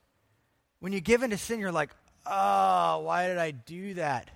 When 0.81 0.93
you 0.93 1.01
give 1.01 1.23
into 1.23 1.39
sin, 1.39 1.61
you're 1.61 1.73
like, 1.73 1.91
oh, 2.27 3.01
why 3.01 3.29
did 3.29 3.39
I 3.39 3.53
do 3.53 3.95
that? 3.95 4.31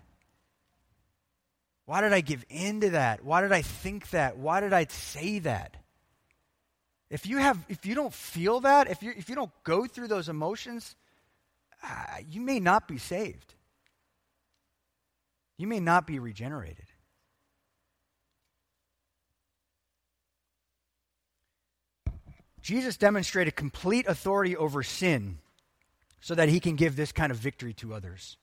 Why 1.85 2.01
did 2.01 2.13
I 2.13 2.21
give 2.21 2.45
in 2.49 2.81
to 2.83 2.91
that? 2.91 3.25
Why 3.25 3.41
did 3.41 3.53
I 3.53 3.63
think 3.63 4.11
that? 4.11 4.37
Why 4.39 4.61
did 4.61 4.73
I 4.73 4.87
say 4.91 5.41
that? 5.41 5.77
If 7.11 7.27
you 7.27 7.39
have, 7.39 7.59
if 7.69 7.87
you 7.87 7.95
don't 7.95 8.13
feel 8.13 8.61
that, 8.61 8.91
if 8.91 9.03
you 9.03 9.13
if 9.17 9.29
you 9.29 9.35
don't 9.35 9.53
go 9.65 9.87
through 9.87 10.09
those 10.09 10.29
emotions, 10.29 10.95
uh, 11.83 12.19
you 12.29 12.41
may 12.41 12.61
not 12.61 12.87
be 12.87 12.99
saved. 12.99 13.55
You 15.57 15.67
may 15.67 15.81
not 15.81 16.07
be 16.07 16.19
regenerated. 16.19 16.85
Jesus 22.61 22.99
demonstrated 22.99 23.57
complete 23.57 24.07
authority 24.07 24.55
over 24.55 24.83
sin 24.83 25.39
so 26.21 26.35
that 26.35 26.51
he 26.51 26.61
can 26.61 26.77
give 26.77 26.97
this 26.97 27.13
kind 27.13 27.33
of 27.33 27.39
victory 27.39 27.73
to 27.75 27.95
others. 27.95 28.37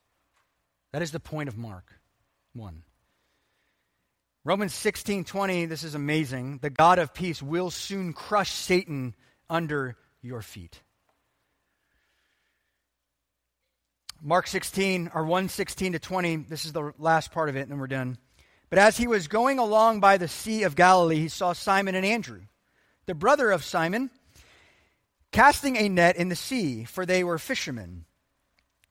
That 0.91 1.03
is 1.03 1.11
the 1.11 1.19
point 1.19 1.47
of 1.47 1.57
Mark 1.57 1.99
1. 2.53 2.81
Romans 4.45 4.75
16:20 4.75 5.65
this 5.65 5.83
is 5.83 5.95
amazing. 5.95 6.59
The 6.59 6.69
God 6.69 6.99
of 6.99 7.15
peace 7.15 7.41
will 7.41 7.71
soon 7.71 8.13
crush 8.13 8.51
Satan 8.51 9.15
under 9.49 9.97
your 10.21 10.43
feet. 10.43 10.83
Mark 14.21 14.45
16 14.45 15.09
or 15.15 15.23
116 15.23 15.93
to 15.93 15.99
20 15.99 16.35
this 16.47 16.63
is 16.63 16.73
the 16.73 16.93
last 16.99 17.31
part 17.31 17.49
of 17.49 17.55
it 17.55 17.61
and 17.61 17.71
then 17.71 17.79
we're 17.79 17.87
done. 17.87 18.19
But 18.69 18.77
as 18.77 18.97
he 18.97 19.07
was 19.07 19.27
going 19.27 19.57
along 19.57 19.99
by 19.99 20.17
the 20.17 20.27
sea 20.27 20.61
of 20.61 20.75
Galilee 20.75 21.21
he 21.21 21.27
saw 21.27 21.53
Simon 21.53 21.95
and 21.95 22.05
Andrew, 22.05 22.41
the 23.07 23.15
brother 23.15 23.49
of 23.49 23.63
Simon, 23.63 24.11
casting 25.31 25.75
a 25.75 25.89
net 25.89 26.17
in 26.17 26.29
the 26.29 26.35
sea, 26.35 26.83
for 26.83 27.03
they 27.03 27.23
were 27.23 27.39
fishermen. 27.39 28.05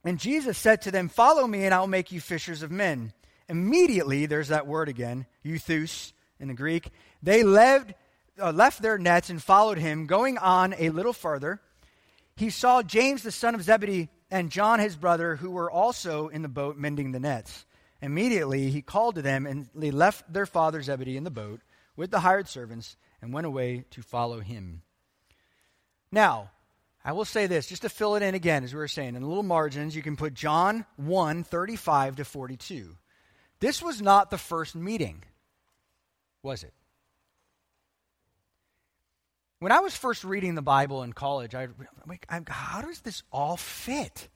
And 0.03 0.19
Jesus 0.19 0.59
said 0.59 0.83
to 0.83 0.91
them, 0.91 1.09
"Follow 1.09 1.47
me 1.47 1.65
and 1.65 1.73
I'll 1.73 1.87
make 1.87 2.11
you 2.11 2.21
fishers 2.21 2.63
of 2.63 2.73
men." 2.73 3.13
Immediately, 3.49 4.27
there's 4.27 4.49
that 4.49 4.67
word 4.67 4.89
again, 4.89 5.27
euthus 5.45 6.13
in 6.41 6.49
the 6.49 6.55
Greek. 6.55 6.91
They 7.23 7.43
left, 7.43 7.93
uh, 8.41 8.53
left 8.53 8.83
their 8.83 8.99
nets 8.99 9.31
and 9.31 9.43
followed 9.43 9.79
him. 9.79 10.07
Going 10.07 10.39
on 10.39 10.75
a 10.79 10.91
little 10.91 11.13
further, 11.13 11.61
he 12.37 12.51
saw 12.51 12.83
James 12.83 13.23
the 13.23 13.31
son 13.31 13.55
of 13.55 13.63
Zebedee 13.63 14.09
and 14.31 14.51
John 14.51 14.81
his 14.81 14.97
brother, 14.97 15.37
who 15.37 15.51
were 15.51 15.71
also 15.71 16.29
in 16.29 16.43
the 16.43 16.49
boat 16.49 16.77
mending 16.77 17.13
the 17.13 17.21
nets. 17.21 17.67
Immediately, 18.03 18.71
he 18.71 18.83
called 18.83 19.15
to 19.15 19.23
them, 19.23 19.47
and 19.47 19.69
they 19.75 19.91
left 19.91 20.31
their 20.33 20.47
father 20.47 20.83
Zebedee 20.83 21.17
in 21.17 21.25
the 21.25 21.31
boat 21.31 21.61
with 21.97 22.11
the 22.11 22.21
hired 22.21 22.49
servants 22.49 22.97
and 23.23 23.33
went 23.33 23.47
away 23.47 23.85
to 23.91 24.03
follow 24.03 24.41
him. 24.41 24.83
Now, 26.11 26.51
I 27.05 27.13
will 27.13 27.25
say 27.25 27.47
this, 27.47 27.67
just 27.67 27.83
to 27.83 27.89
fill 27.89 28.17
it 28.17 28.23
in 28.23 28.35
again, 28.35 28.65
as 28.65 28.73
we 28.73 28.79
were 28.79 28.89
saying, 28.89 29.15
in 29.15 29.23
the 29.23 29.29
little 29.29 29.43
margins, 29.43 29.95
you 29.95 30.03
can 30.03 30.17
put 30.17 30.35
John 30.35 30.87
1 30.97 31.45
35 31.45 32.17
to 32.17 32.25
42. 32.25 32.97
This 33.61 33.83
was 33.83 34.03
not 34.03 34.31
the 34.31 34.39
first 34.39 34.75
meeting, 34.75 35.23
was 36.43 36.63
it? 36.63 36.73
When 39.61 39.73
I 39.73 39.81
was 39.81 39.97
first 39.97 40.25
reading 40.25 40.55
the 40.55 40.63
Bible 40.63 41.03
in 41.03 41.15
college, 41.15 41.55
I, 41.55 41.69
like, 42.07 42.27
how 42.49 42.83
does 42.83 43.01
this 43.01 43.23
all 43.33 43.57
fit? 43.57 44.29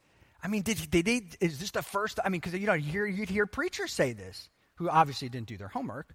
I 0.42 0.48
mean, 0.48 0.62
did, 0.62 0.90
did 0.90 1.04
they, 1.04 1.22
is 1.40 1.58
this 1.58 1.72
the 1.72 1.82
first? 1.82 2.18
I 2.24 2.30
mean, 2.30 2.40
because 2.40 2.58
you 2.58 2.66
know, 2.66 2.72
you 2.72 2.90
hear, 2.90 3.06
you'd 3.06 3.28
hear 3.28 3.44
preachers 3.44 3.92
say 3.92 4.14
this, 4.14 4.48
who 4.76 4.88
obviously 4.88 5.28
didn't 5.28 5.48
do 5.48 5.58
their 5.58 5.68
homework, 5.68 6.14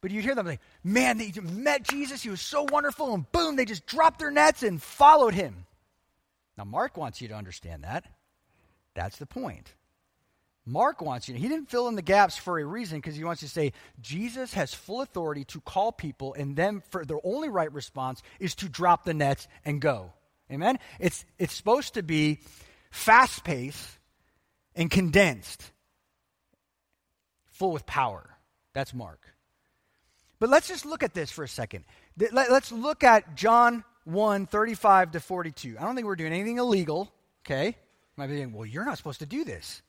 but 0.00 0.10
you'd 0.10 0.24
hear 0.24 0.34
them 0.34 0.46
like, 0.46 0.60
man, 0.82 1.18
they 1.18 1.32
met 1.42 1.82
Jesus, 1.82 2.22
he 2.22 2.30
was 2.30 2.40
so 2.40 2.66
wonderful, 2.70 3.12
and 3.12 3.30
boom, 3.32 3.56
they 3.56 3.66
just 3.66 3.84
dropped 3.84 4.20
their 4.20 4.30
nets 4.30 4.62
and 4.62 4.80
followed 4.80 5.34
him. 5.34 5.66
Now, 6.56 6.64
Mark 6.64 6.96
wants 6.96 7.20
you 7.20 7.28
to 7.28 7.34
understand 7.34 7.84
that. 7.84 8.06
That's 8.94 9.18
the 9.18 9.26
point. 9.26 9.74
Mark 10.70 11.02
wants 11.02 11.28
you, 11.28 11.34
he 11.34 11.48
didn't 11.48 11.68
fill 11.68 11.88
in 11.88 11.96
the 11.96 12.02
gaps 12.02 12.36
for 12.36 12.58
a 12.58 12.64
reason 12.64 12.98
because 12.98 13.16
he 13.16 13.24
wants 13.24 13.42
you 13.42 13.48
to 13.48 13.54
say, 13.54 13.72
Jesus 14.00 14.54
has 14.54 14.72
full 14.72 15.00
authority 15.00 15.44
to 15.46 15.60
call 15.60 15.90
people, 15.90 16.34
and 16.34 16.54
then 16.54 16.82
for 16.90 17.04
their 17.04 17.18
only 17.24 17.48
right 17.48 17.72
response 17.72 18.22
is 18.38 18.54
to 18.56 18.68
drop 18.68 19.04
the 19.04 19.14
nets 19.14 19.48
and 19.64 19.80
go. 19.80 20.12
Amen? 20.50 20.78
It's, 20.98 21.24
it's 21.38 21.54
supposed 21.54 21.94
to 21.94 22.02
be 22.02 22.40
fast 22.90 23.42
paced 23.44 23.98
and 24.74 24.90
condensed, 24.90 25.72
full 27.46 27.72
with 27.72 27.86
power. 27.86 28.28
That's 28.72 28.94
Mark. 28.94 29.20
But 30.38 30.50
let's 30.50 30.68
just 30.68 30.86
look 30.86 31.02
at 31.02 31.14
this 31.14 31.30
for 31.30 31.44
a 31.44 31.48
second. 31.48 31.84
Let's 32.32 32.72
look 32.72 33.02
at 33.04 33.34
John 33.36 33.84
1 34.04 34.46
35 34.46 35.12
to 35.12 35.20
42. 35.20 35.76
I 35.78 35.82
don't 35.82 35.94
think 35.94 36.06
we're 36.06 36.16
doing 36.16 36.32
anything 36.32 36.58
illegal, 36.58 37.12
okay? 37.44 37.66
You 37.66 37.74
might 38.16 38.28
be 38.28 38.34
thinking, 38.34 38.54
well, 38.54 38.66
you're 38.66 38.84
not 38.84 38.96
supposed 38.96 39.18
to 39.20 39.26
do 39.26 39.44
this. 39.44 39.82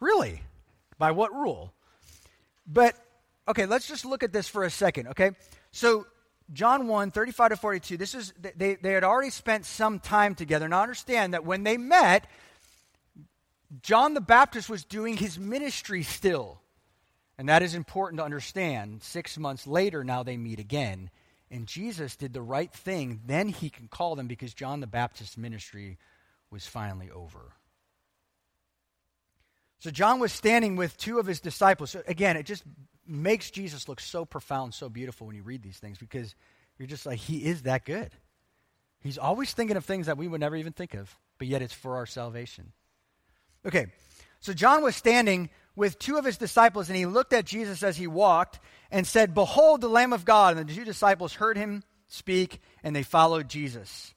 Really? 0.00 0.42
By 0.98 1.12
what 1.12 1.32
rule? 1.34 1.72
But, 2.66 2.96
okay, 3.46 3.66
let's 3.66 3.86
just 3.86 4.04
look 4.04 4.22
at 4.22 4.32
this 4.32 4.48
for 4.48 4.64
a 4.64 4.70
second, 4.70 5.08
okay? 5.08 5.32
So, 5.72 6.06
John 6.52 6.88
1, 6.88 7.10
35 7.10 7.50
to 7.50 7.56
42, 7.56 7.96
this 7.96 8.14
is, 8.14 8.32
they, 8.56 8.74
they 8.74 8.92
had 8.92 9.04
already 9.04 9.30
spent 9.30 9.66
some 9.66 10.00
time 10.00 10.34
together. 10.34 10.68
Now, 10.68 10.82
understand 10.82 11.34
that 11.34 11.44
when 11.44 11.62
they 11.62 11.76
met, 11.76 12.26
John 13.82 14.14
the 14.14 14.20
Baptist 14.20 14.68
was 14.68 14.84
doing 14.84 15.16
his 15.16 15.38
ministry 15.38 16.02
still. 16.02 16.60
And 17.38 17.48
that 17.48 17.62
is 17.62 17.74
important 17.74 18.18
to 18.18 18.24
understand. 18.24 19.02
Six 19.02 19.38
months 19.38 19.66
later, 19.66 20.04
now 20.04 20.22
they 20.22 20.36
meet 20.36 20.58
again. 20.58 21.10
And 21.50 21.66
Jesus 21.66 22.16
did 22.16 22.32
the 22.32 22.42
right 22.42 22.72
thing. 22.72 23.20
Then 23.26 23.48
he 23.48 23.70
can 23.70 23.88
call 23.88 24.14
them 24.14 24.26
because 24.26 24.52
John 24.54 24.80
the 24.80 24.86
Baptist's 24.86 25.38
ministry 25.38 25.98
was 26.50 26.66
finally 26.66 27.10
over. 27.10 27.52
So 29.80 29.90
John 29.90 30.20
was 30.20 30.32
standing 30.32 30.76
with 30.76 30.96
two 30.96 31.18
of 31.18 31.26
his 31.26 31.40
disciples. 31.40 31.90
So 31.90 32.02
again, 32.06 32.36
it 32.36 32.44
just 32.44 32.62
makes 33.06 33.50
Jesus 33.50 33.88
look 33.88 34.00
so 34.00 34.24
profound, 34.24 34.74
so 34.74 34.88
beautiful 34.88 35.26
when 35.26 35.36
you 35.36 35.42
read 35.42 35.62
these 35.62 35.78
things 35.78 35.98
because 35.98 36.34
you're 36.78 36.86
just 36.86 37.06
like, 37.06 37.18
he 37.18 37.44
is 37.44 37.62
that 37.62 37.84
good. 37.84 38.10
He's 39.00 39.18
always 39.18 39.52
thinking 39.52 39.76
of 39.76 39.84
things 39.84 40.06
that 40.06 40.18
we 40.18 40.28
would 40.28 40.40
never 40.40 40.56
even 40.56 40.72
think 40.72 40.94
of, 40.94 41.14
but 41.38 41.48
yet 41.48 41.62
it's 41.62 41.72
for 41.72 41.96
our 41.96 42.06
salvation. 42.06 42.72
Okay, 43.66 43.86
so 44.40 44.52
John 44.52 44.82
was 44.82 44.96
standing 44.96 45.50
with 45.76 45.98
two 45.98 46.16
of 46.16 46.24
his 46.24 46.36
disciples, 46.36 46.88
and 46.88 46.96
he 46.96 47.06
looked 47.06 47.32
at 47.32 47.46
Jesus 47.46 47.82
as 47.82 47.96
he 47.96 48.06
walked 48.06 48.60
and 48.90 49.06
said, 49.06 49.34
Behold 49.34 49.80
the 49.80 49.88
Lamb 49.88 50.12
of 50.12 50.24
God. 50.24 50.56
And 50.56 50.68
the 50.68 50.74
two 50.74 50.84
disciples 50.84 51.34
heard 51.34 51.56
him 51.56 51.82
speak, 52.08 52.60
and 52.82 52.94
they 52.94 53.02
followed 53.02 53.48
Jesus. 53.48 54.14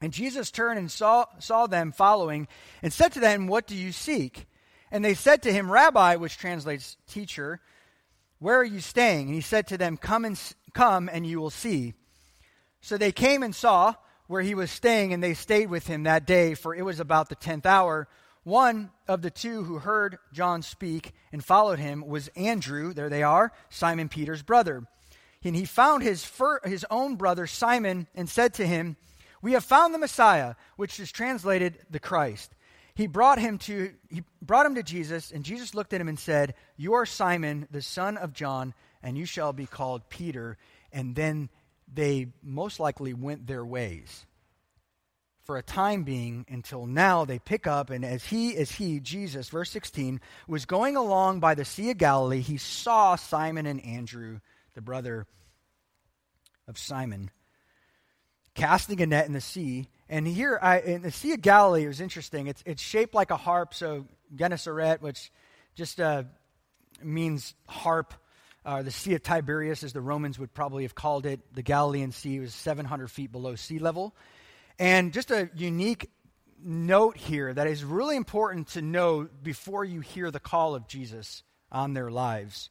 And 0.00 0.12
Jesus 0.12 0.50
turned 0.50 0.78
and 0.78 0.90
saw, 0.90 1.26
saw 1.38 1.66
them 1.66 1.92
following 1.92 2.48
and 2.82 2.92
said 2.92 3.12
to 3.12 3.20
them, 3.20 3.46
What 3.46 3.66
do 3.66 3.74
you 3.74 3.92
seek? 3.92 4.46
And 4.90 5.04
they 5.04 5.14
said 5.14 5.42
to 5.42 5.52
him, 5.52 5.70
Rabbi, 5.70 6.16
which 6.16 6.38
translates 6.38 6.96
teacher, 7.06 7.60
where 8.38 8.56
are 8.56 8.64
you 8.64 8.80
staying? 8.80 9.26
And 9.26 9.34
he 9.34 9.40
said 9.40 9.66
to 9.68 9.78
them, 9.78 9.96
Come 9.96 10.24
and 10.24 10.40
come 10.72 11.08
and 11.12 11.26
you 11.26 11.40
will 11.40 11.50
see. 11.50 11.94
So 12.80 12.96
they 12.96 13.12
came 13.12 13.42
and 13.42 13.54
saw 13.54 13.94
where 14.28 14.42
he 14.42 14.54
was 14.54 14.70
staying, 14.70 15.12
and 15.12 15.22
they 15.22 15.34
stayed 15.34 15.70
with 15.70 15.86
him 15.86 16.02
that 16.04 16.26
day, 16.26 16.54
for 16.54 16.74
it 16.74 16.82
was 16.82 17.00
about 17.00 17.28
the 17.28 17.34
tenth 17.34 17.66
hour. 17.66 18.08
One 18.44 18.90
of 19.08 19.22
the 19.22 19.30
two 19.30 19.64
who 19.64 19.78
heard 19.78 20.18
John 20.32 20.62
speak 20.62 21.12
and 21.32 21.44
followed 21.44 21.78
him 21.78 22.06
was 22.06 22.28
Andrew, 22.36 22.92
there 22.92 23.08
they 23.08 23.22
are, 23.22 23.52
Simon 23.70 24.08
Peter's 24.08 24.42
brother. 24.42 24.86
And 25.42 25.56
he 25.56 25.64
found 25.64 26.02
his, 26.02 26.24
fir- 26.24 26.60
his 26.64 26.84
own 26.90 27.16
brother 27.16 27.46
Simon 27.46 28.06
and 28.14 28.28
said 28.28 28.54
to 28.54 28.66
him, 28.66 28.96
We 29.40 29.52
have 29.52 29.64
found 29.64 29.94
the 29.94 29.98
Messiah, 29.98 30.54
which 30.76 31.00
is 31.00 31.10
translated 31.10 31.78
the 31.90 32.00
Christ 32.00 32.54
he 32.98 33.06
brought 33.06 33.38
him 33.38 33.58
to 33.58 33.92
he 34.10 34.24
brought 34.42 34.66
him 34.66 34.74
to 34.74 34.82
Jesus, 34.82 35.30
and 35.30 35.44
Jesus 35.44 35.72
looked 35.72 35.92
at 35.92 36.00
him 36.00 36.08
and 36.08 36.18
said, 36.18 36.54
"You 36.76 36.94
are 36.94 37.06
Simon, 37.06 37.68
the 37.70 37.80
son 37.80 38.16
of 38.16 38.32
John, 38.32 38.74
and 39.04 39.16
you 39.16 39.24
shall 39.24 39.52
be 39.52 39.66
called 39.66 40.08
Peter." 40.08 40.58
And 40.90 41.14
then 41.14 41.48
they 41.86 42.32
most 42.42 42.80
likely 42.80 43.14
went 43.14 43.46
their 43.46 43.64
ways 43.64 44.26
for 45.44 45.56
a 45.56 45.62
time 45.62 46.02
being 46.02 46.44
until 46.48 46.86
now 46.86 47.24
they 47.24 47.38
pick 47.38 47.68
up 47.68 47.90
and 47.90 48.04
as 48.04 48.24
he 48.26 48.54
as 48.56 48.72
he 48.72 49.00
jesus 49.00 49.48
verse 49.48 49.70
16 49.70 50.20
was 50.46 50.66
going 50.66 50.94
along 50.94 51.40
by 51.40 51.54
the 51.54 51.64
sea 51.64 51.90
of 51.90 51.96
galilee 51.96 52.42
he 52.42 52.58
saw 52.58 53.16
simon 53.16 53.64
and 53.64 53.82
andrew 53.82 54.40
the 54.74 54.82
brother 54.82 55.26
of 56.66 56.76
simon 56.76 57.30
casting 58.58 59.00
a 59.00 59.06
net 59.06 59.26
in 59.26 59.32
the 59.32 59.40
sea 59.40 59.88
and 60.08 60.26
here, 60.26 60.58
I, 60.60 60.80
in 60.80 61.02
the 61.02 61.10
Sea 61.10 61.34
of 61.34 61.42
Galilee, 61.42 61.84
it 61.84 61.88
was 61.88 62.00
interesting. 62.00 62.46
It's, 62.46 62.62
it's 62.64 62.82
shaped 62.82 63.14
like 63.14 63.30
a 63.30 63.36
harp, 63.36 63.74
so 63.74 64.06
Gennesaret, 64.34 65.02
which 65.02 65.30
just 65.74 66.00
uh, 66.00 66.24
means 67.02 67.54
harp. 67.66 68.14
Uh, 68.64 68.82
the 68.82 68.90
Sea 68.90 69.14
of 69.14 69.22
Tiberias, 69.22 69.84
as 69.84 69.92
the 69.92 70.00
Romans 70.00 70.38
would 70.38 70.52
probably 70.52 70.84
have 70.84 70.94
called 70.94 71.26
it, 71.26 71.40
the 71.54 71.62
Galilean 71.62 72.12
Sea 72.12 72.40
was 72.40 72.54
700 72.54 73.10
feet 73.10 73.32
below 73.32 73.54
sea 73.54 73.78
level. 73.78 74.14
And 74.78 75.12
just 75.12 75.30
a 75.30 75.50
unique 75.54 76.10
note 76.62 77.16
here 77.16 77.52
that 77.52 77.66
is 77.66 77.84
really 77.84 78.16
important 78.16 78.68
to 78.68 78.82
know 78.82 79.28
before 79.42 79.84
you 79.84 80.00
hear 80.00 80.30
the 80.30 80.40
call 80.40 80.74
of 80.74 80.88
Jesus 80.88 81.42
on 81.70 81.92
their 81.92 82.10
lives 82.10 82.70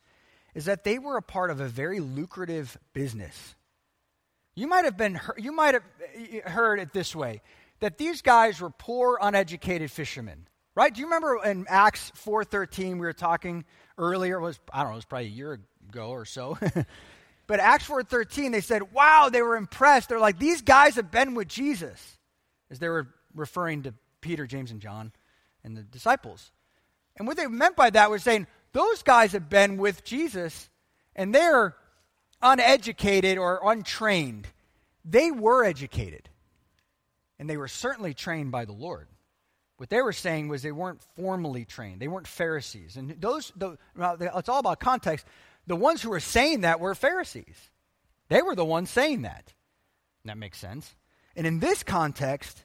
is 0.53 0.65
that 0.65 0.83
they 0.83 0.97
were 0.97 1.17
a 1.17 1.21
part 1.21 1.51
of 1.51 1.59
a 1.59 1.67
very 1.67 1.99
lucrative 1.99 2.77
business. 2.93 3.55
You 4.57 4.67
might 4.67 4.85
have 4.85 4.97
been 4.97 5.19
you 5.37 5.51
might 5.51 5.75
have 5.75 5.83
eh, 6.15 6.41
heard 6.41 6.79
it 6.79 6.91
this 6.91 7.15
way 7.15 7.41
that 7.79 7.97
these 7.97 8.21
guys 8.21 8.59
were 8.59 8.71
poor 8.71 9.19
uneducated 9.21 9.91
fishermen. 9.91 10.47
Right? 10.75 10.93
Do 10.93 10.99
you 10.99 11.07
remember 11.07 11.39
in 11.45 11.65
Acts 11.69 12.11
4:13 12.15 12.93
we 12.93 12.99
were 12.99 13.13
talking 13.13 13.65
earlier 13.97 14.37
it 14.37 14.41
was 14.41 14.59
I 14.73 14.79
don't 14.79 14.89
know, 14.89 14.93
it 14.93 14.95
was 14.97 15.05
probably 15.05 15.27
a 15.27 15.29
year 15.29 15.59
ago 15.89 16.09
or 16.09 16.25
so. 16.25 16.57
But 17.47 17.61
Acts 17.61 17.87
4.13, 17.87 18.51
they 18.51 18.61
said, 18.61 18.91
wow, 18.91 19.29
they 19.31 19.41
were 19.41 19.55
impressed. 19.55 20.09
They're 20.09 20.19
like, 20.19 20.37
these 20.37 20.61
guys 20.61 20.95
have 20.95 21.09
been 21.09 21.33
with 21.33 21.47
Jesus. 21.47 22.17
As 22.69 22.79
they 22.79 22.89
were 22.89 23.07
referring 23.33 23.83
to 23.83 23.93
Peter, 24.19 24.45
James, 24.45 24.69
and 24.69 24.81
John 24.81 25.13
and 25.63 25.77
the 25.77 25.83
disciples. 25.83 26.51
And 27.15 27.25
what 27.25 27.37
they 27.37 27.47
meant 27.47 27.77
by 27.77 27.89
that 27.89 28.11
was 28.11 28.21
saying, 28.21 28.47
those 28.73 29.01
guys 29.01 29.31
have 29.31 29.49
been 29.49 29.77
with 29.77 30.03
Jesus 30.03 30.69
and 31.15 31.33
they're 31.33 31.75
uneducated 32.41 33.37
or 33.37 33.61
untrained. 33.63 34.47
They 35.03 35.31
were 35.31 35.63
educated. 35.63 36.29
And 37.39 37.49
they 37.49 37.57
were 37.57 37.67
certainly 37.67 38.13
trained 38.13 38.51
by 38.51 38.65
the 38.65 38.73
Lord. 38.73 39.07
What 39.77 39.89
they 39.89 40.01
were 40.01 40.13
saying 40.13 40.47
was 40.47 40.63
they 40.63 40.71
weren't 40.71 41.01
formally 41.15 41.63
trained. 41.63 42.01
They 42.01 42.07
weren't 42.07 42.27
Pharisees. 42.27 42.97
And 42.97 43.21
those, 43.21 43.51
the, 43.55 43.77
it's 43.95 44.49
all 44.49 44.59
about 44.59 44.79
context. 44.79 45.25
The 45.67 45.75
ones 45.75 46.01
who 46.01 46.09
were 46.09 46.19
saying 46.19 46.61
that 46.61 46.79
were 46.79 46.95
Pharisees. 46.95 47.69
They 48.29 48.41
were 48.41 48.55
the 48.55 48.65
ones 48.65 48.89
saying 48.89 49.21
that. 49.21 49.53
That 50.25 50.37
makes 50.37 50.57
sense. 50.57 50.95
And 51.35 51.45
in 51.45 51.59
this 51.59 51.83
context, 51.83 52.63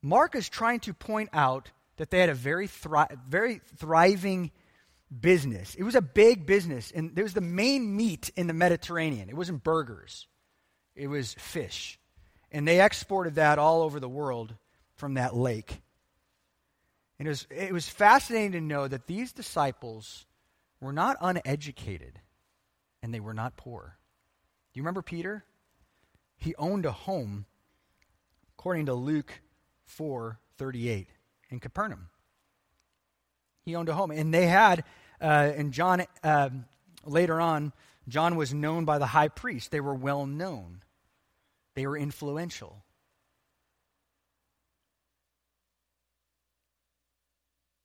Mark 0.00 0.34
is 0.34 0.48
trying 0.48 0.80
to 0.80 0.94
point 0.94 1.28
out 1.32 1.70
that 1.96 2.10
they 2.10 2.18
had 2.20 2.30
a 2.30 2.34
very, 2.34 2.66
thri- 2.66 3.04
very 3.28 3.60
thriving 3.76 4.50
business. 5.20 5.74
It 5.74 5.82
was 5.82 5.94
a 5.94 6.02
big 6.02 6.46
business, 6.46 6.92
and 6.94 7.16
it 7.18 7.22
was 7.22 7.34
the 7.34 7.40
main 7.40 7.96
meat 7.96 8.30
in 8.36 8.46
the 8.46 8.52
Mediterranean. 8.52 9.28
It 9.28 9.36
wasn't 9.36 9.62
burgers, 9.62 10.26
it 10.94 11.08
was 11.08 11.34
fish. 11.34 11.98
And 12.50 12.68
they 12.68 12.80
exported 12.80 13.34
that 13.34 13.58
all 13.58 13.82
over 13.82 13.98
the 13.98 14.08
world 14.08 14.54
from 14.94 15.14
that 15.14 15.34
lake. 15.34 15.82
And 17.18 17.26
it 17.26 17.30
was, 17.30 17.46
it 17.50 17.72
was 17.72 17.88
fascinating 17.88 18.52
to 18.52 18.60
know 18.60 18.86
that 18.86 19.08
these 19.08 19.32
disciples 19.32 20.24
were 20.80 20.92
not 20.92 21.16
uneducated 21.20 22.20
and 23.02 23.12
they 23.12 23.20
were 23.20 23.34
not 23.34 23.56
poor. 23.56 23.98
Do 24.72 24.78
you 24.78 24.82
remember 24.82 25.02
Peter? 25.02 25.44
He 26.36 26.54
owned 26.56 26.86
a 26.86 26.92
home, 26.92 27.46
according 28.56 28.86
to 28.86 28.94
Luke 28.94 29.40
4 29.86 30.38
38, 30.56 31.08
in 31.50 31.60
Capernaum. 31.60 32.08
He 33.64 33.74
owned 33.74 33.88
a 33.88 33.94
home. 33.94 34.10
And 34.10 34.32
they 34.32 34.46
had, 34.46 34.84
uh, 35.20 35.52
and 35.56 35.72
John, 35.72 36.04
uh, 36.22 36.50
later 37.04 37.40
on, 37.40 37.72
John 38.08 38.36
was 38.36 38.52
known 38.52 38.84
by 38.84 38.98
the 38.98 39.06
high 39.06 39.28
priest. 39.28 39.70
They 39.70 39.80
were 39.80 39.94
well 39.94 40.26
known, 40.26 40.82
they 41.74 41.86
were 41.86 41.96
influential. 41.96 42.82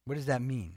What 0.05 0.15
does 0.15 0.25
that 0.25 0.41
mean? 0.41 0.73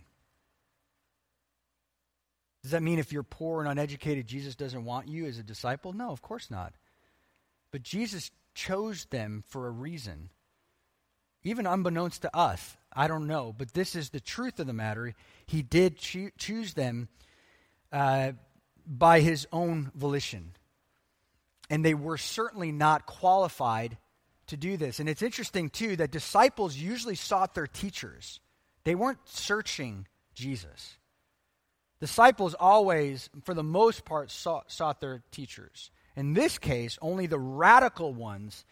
Does 2.62 2.72
that 2.72 2.82
mean 2.82 2.98
if 2.98 3.12
you're 3.12 3.22
poor 3.22 3.60
and 3.60 3.68
uneducated, 3.68 4.26
Jesus 4.26 4.54
doesn't 4.54 4.84
want 4.84 5.08
you 5.08 5.26
as 5.26 5.38
a 5.38 5.42
disciple? 5.42 5.92
No, 5.92 6.10
of 6.10 6.20
course 6.22 6.50
not. 6.50 6.74
But 7.72 7.82
Jesus 7.82 8.30
chose 8.54 9.06
them 9.06 9.42
for 9.48 9.66
a 9.66 9.70
reason. 9.70 10.28
Even 11.42 11.66
unbeknownst 11.66 12.22
to 12.22 12.36
us, 12.36 12.76
I 12.94 13.08
don't 13.08 13.26
know, 13.26 13.54
but 13.56 13.72
this 13.74 13.94
is 13.94 14.10
the 14.10 14.20
truth 14.20 14.60
of 14.60 14.66
the 14.66 14.72
matter. 14.72 15.14
He 15.46 15.62
did 15.62 15.98
cho- 15.98 16.30
choose 16.38 16.74
them 16.74 17.08
uh, 17.90 18.32
by 18.86 19.20
his 19.20 19.46
own 19.52 19.90
volition. 19.94 20.52
And 21.70 21.84
they 21.84 21.94
were 21.94 22.18
certainly 22.18 22.72
not 22.72 23.06
qualified 23.06 23.96
to 24.48 24.56
do 24.56 24.76
this. 24.76 25.00
And 25.00 25.08
it's 25.08 25.22
interesting, 25.22 25.70
too, 25.70 25.96
that 25.96 26.10
disciples 26.10 26.76
usually 26.76 27.14
sought 27.14 27.54
their 27.54 27.66
teachers. 27.66 28.40
They 28.84 28.94
weren't 28.94 29.20
searching 29.24 30.06
Jesus. 30.34 30.98
Disciples 32.00 32.54
always, 32.58 33.30
for 33.44 33.54
the 33.54 33.62
most 33.62 34.04
part, 34.04 34.30
sought, 34.30 34.70
sought 34.70 35.00
their 35.00 35.22
teachers. 35.30 35.90
In 36.16 36.34
this 36.34 36.58
case, 36.58 36.98
only 37.00 37.26
the 37.26 37.38
radical 37.38 38.12
ones, 38.12 38.64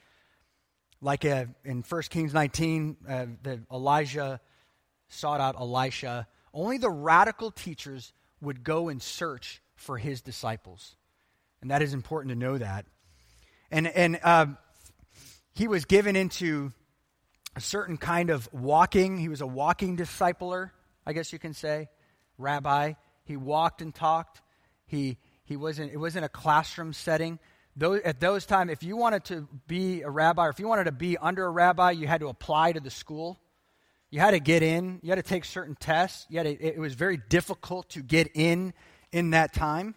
like 1.01 1.25
uh, 1.25 1.47
in 1.65 1.83
1 1.89 2.03
Kings 2.03 2.35
19, 2.35 2.97
uh, 3.09 3.27
the 3.43 3.61
Elijah 3.73 4.41
sought 5.09 5.41
out 5.41 5.57
Elisha, 5.59 6.27
only 6.53 6.79
the 6.79 6.91
radical 6.91 7.51
teachers 7.51 8.13
would 8.41 8.65
go 8.65 8.89
and 8.89 9.03
search 9.03 9.63
for 9.75 9.99
his 9.99 10.21
disciples. 10.21 10.97
And 11.63 11.71
that 11.71 11.83
is 11.83 11.95
important 11.95 12.31
to 12.31 12.39
know 12.39 12.59
that. 12.59 12.87
And, 13.71 13.87
and 13.87 14.19
uh, 14.23 14.47
he 15.55 15.69
was 15.69 15.85
given 15.85 16.17
into 16.17 16.73
a 17.57 17.61
certain 17.61 17.97
kind 17.97 18.31
of 18.31 18.49
walking. 18.53 19.19
He 19.19 19.29
was 19.29 19.41
a 19.41 19.47
walking 19.47 19.97
discipler, 19.97 20.71
I 21.07 21.13
guess 21.13 21.33
you 21.33 21.39
can 21.39 21.55
say, 21.55 21.89
rabbi. 22.39 22.95
He 23.25 23.37
walked 23.37 23.83
and 23.83 23.95
talked. 23.95 24.41
He, 24.87 25.19
he 25.45 25.57
wasn't, 25.57 25.93
it 25.93 25.99
wasn't 25.99 26.25
a 26.25 26.29
classroom 26.29 26.93
setting. 26.93 27.39
Those, 27.77 28.01
at 28.03 28.21
those 28.21 28.47
times, 28.47 28.73
if 28.73 28.83
you 28.83 28.97
wanted 28.97 29.25
to 29.27 29.49
be 29.67 30.03
a 30.03 30.11
rabbi, 30.11 30.47
or 30.47 30.51
if 30.51 30.59
you 30.59 30.67
wanted 30.67 30.85
to 30.85 30.93
be 30.93 31.17
under 31.17 31.45
a 31.45 31.51
rabbi, 31.51 31.93
you 31.93 32.07
had 32.07 32.21
to 32.21 32.29
apply 32.29 32.73
to 32.73 32.81
the 32.81 32.91
school. 32.91 33.39
You 34.11 34.19
had 34.21 34.33
to 34.33 34.41
get 34.41 34.63
in. 34.63 34.99
You 35.03 35.11
had 35.11 35.17
to 35.17 35.23
take 35.23 35.45
certain 35.45 35.77
tests. 35.77 36.27
You 36.29 36.43
to, 36.43 36.51
it 36.51 36.79
was 36.79 36.95
very 36.95 37.17
difficult 37.17 37.91
to 37.91 38.03
get 38.03 38.31
in 38.35 38.75
in 39.13 39.31
that 39.31 39.53
time. 39.53 39.95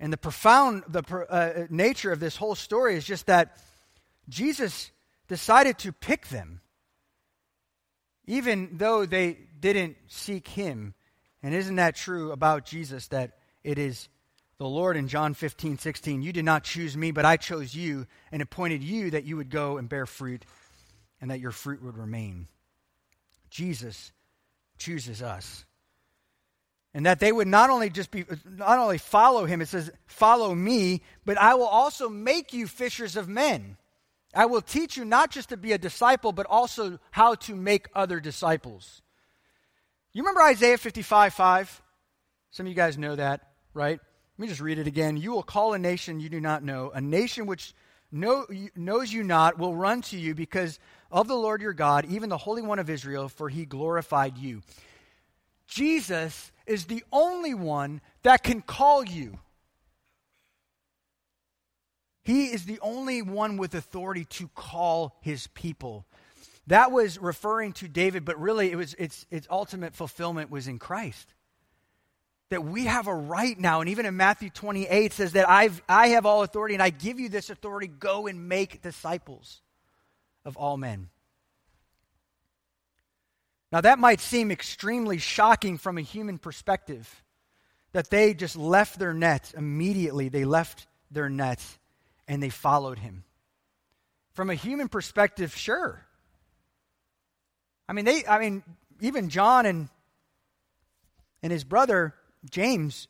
And 0.00 0.12
the 0.12 0.16
profound 0.16 0.82
the 0.88 1.04
uh, 1.30 1.66
nature 1.70 2.10
of 2.12 2.20
this 2.20 2.36
whole 2.36 2.56
story 2.56 2.96
is 2.96 3.04
just 3.04 3.26
that 3.26 3.56
Jesus 4.28 4.90
decided 5.28 5.78
to 5.78 5.92
pick 5.92 6.28
them, 6.28 6.60
even 8.26 8.70
though 8.72 9.06
they 9.06 9.38
didn't 9.60 9.96
seek 10.08 10.48
him. 10.48 10.94
And 11.42 11.54
isn't 11.54 11.76
that 11.76 11.94
true 11.94 12.32
about 12.32 12.64
Jesus 12.64 13.06
that 13.08 13.38
it 13.62 13.78
is 13.78 14.08
the 14.58 14.66
Lord 14.66 14.96
in 14.96 15.08
John 15.08 15.34
15, 15.34 15.78
16? 15.78 16.22
You 16.22 16.32
did 16.32 16.44
not 16.44 16.64
choose 16.64 16.96
me, 16.96 17.10
but 17.10 17.24
I 17.24 17.36
chose 17.36 17.74
you 17.74 18.06
and 18.30 18.42
appointed 18.42 18.82
you 18.82 19.10
that 19.10 19.24
you 19.24 19.36
would 19.36 19.50
go 19.50 19.78
and 19.78 19.88
bear 19.88 20.06
fruit 20.06 20.44
and 21.20 21.30
that 21.30 21.40
your 21.40 21.50
fruit 21.50 21.82
would 21.82 21.96
remain. 21.96 22.48
Jesus 23.50 24.12
chooses 24.78 25.22
us. 25.22 25.64
And 26.92 27.06
that 27.06 27.18
they 27.18 27.32
would 27.32 27.48
not 27.48 27.70
only 27.70 27.90
just 27.90 28.10
be, 28.12 28.24
not 28.44 28.78
only 28.78 28.98
follow 28.98 29.46
him, 29.46 29.60
it 29.60 29.68
says, 29.68 29.90
follow 30.06 30.54
me, 30.54 31.02
but 31.24 31.36
I 31.38 31.54
will 31.54 31.66
also 31.66 32.08
make 32.08 32.52
you 32.52 32.68
fishers 32.68 33.16
of 33.16 33.28
men. 33.28 33.76
I 34.34 34.46
will 34.46 34.60
teach 34.60 34.96
you 34.96 35.04
not 35.04 35.30
just 35.30 35.48
to 35.48 35.56
be 35.56 35.72
a 35.72 35.78
disciple, 35.78 36.32
but 36.32 36.46
also 36.46 36.98
how 37.10 37.34
to 37.36 37.56
make 37.56 37.88
other 37.94 38.20
disciples. 38.20 39.02
You 40.12 40.22
remember 40.22 40.42
Isaiah 40.42 40.78
55 40.78 41.34
5? 41.34 41.82
Some 42.52 42.66
of 42.66 42.70
you 42.70 42.76
guys 42.76 42.96
know 42.96 43.16
that, 43.16 43.48
right? 43.72 43.98
Let 44.36 44.42
me 44.42 44.48
just 44.48 44.60
read 44.60 44.78
it 44.78 44.86
again. 44.86 45.16
You 45.16 45.30
will 45.30 45.42
call 45.44 45.74
a 45.74 45.78
nation 45.78 46.18
you 46.18 46.28
do 46.28 46.40
not 46.40 46.64
know, 46.64 46.90
a 46.92 47.00
nation 47.00 47.46
which 47.46 47.72
know, 48.10 48.46
knows 48.74 49.12
you 49.12 49.22
not 49.22 49.58
will 49.58 49.76
run 49.76 50.02
to 50.02 50.16
you 50.16 50.34
because 50.34 50.80
of 51.12 51.28
the 51.28 51.36
Lord 51.36 51.62
your 51.62 51.72
God, 51.72 52.04
even 52.06 52.28
the 52.28 52.38
Holy 52.38 52.62
One 52.62 52.80
of 52.80 52.90
Israel, 52.90 53.28
for 53.28 53.48
he 53.48 53.64
glorified 53.64 54.36
you. 54.36 54.62
Jesus 55.68 56.50
is 56.66 56.86
the 56.86 57.04
only 57.12 57.54
one 57.54 58.00
that 58.22 58.42
can 58.42 58.60
call 58.60 59.04
you. 59.04 59.38
He 62.24 62.46
is 62.46 62.64
the 62.64 62.80
only 62.80 63.22
one 63.22 63.56
with 63.56 63.74
authority 63.74 64.24
to 64.24 64.48
call 64.48 65.16
his 65.20 65.46
people. 65.48 66.06
That 66.66 66.90
was 66.90 67.18
referring 67.18 67.72
to 67.74 67.88
David, 67.88 68.24
but 68.24 68.40
really 68.40 68.72
it 68.72 68.76
was 68.76 68.94
its, 68.94 69.26
its 69.30 69.46
ultimate 69.50 69.94
fulfillment 69.94 70.50
was 70.50 70.66
in 70.66 70.78
Christ. 70.78 71.34
That 72.50 72.64
we 72.64 72.84
have 72.84 73.08
a 73.08 73.14
right 73.14 73.58
now, 73.58 73.80
and 73.80 73.88
even 73.88 74.06
in 74.06 74.16
Matthew 74.16 74.50
28 74.50 75.12
says 75.12 75.32
that 75.32 75.48
I've, 75.48 75.82
I 75.88 76.08
have 76.08 76.26
all 76.26 76.42
authority 76.42 76.74
and 76.74 76.82
I 76.82 76.90
give 76.90 77.18
you 77.18 77.28
this 77.28 77.50
authority. 77.50 77.88
Go 77.88 78.26
and 78.26 78.48
make 78.48 78.82
disciples 78.82 79.62
of 80.44 80.56
all 80.56 80.76
men. 80.76 81.08
Now, 83.72 83.80
that 83.80 83.98
might 83.98 84.20
seem 84.20 84.52
extremely 84.52 85.18
shocking 85.18 85.78
from 85.78 85.98
a 85.98 86.02
human 86.02 86.38
perspective 86.38 87.24
that 87.92 88.10
they 88.10 88.34
just 88.34 88.56
left 88.56 88.98
their 88.98 89.14
net 89.14 89.52
immediately. 89.56 90.28
They 90.28 90.44
left 90.44 90.86
their 91.10 91.28
net 91.28 91.60
and 92.28 92.42
they 92.42 92.50
followed 92.50 92.98
him. 92.98 93.24
From 94.34 94.50
a 94.50 94.54
human 94.54 94.88
perspective, 94.88 95.56
sure. 95.56 96.04
I 97.88 97.92
mean, 97.92 98.04
they, 98.04 98.24
I 98.26 98.38
mean, 98.38 98.62
even 99.00 99.28
John 99.28 99.66
and, 99.66 99.88
and 101.42 101.52
his 101.52 101.64
brother, 101.64 102.14
James, 102.50 103.08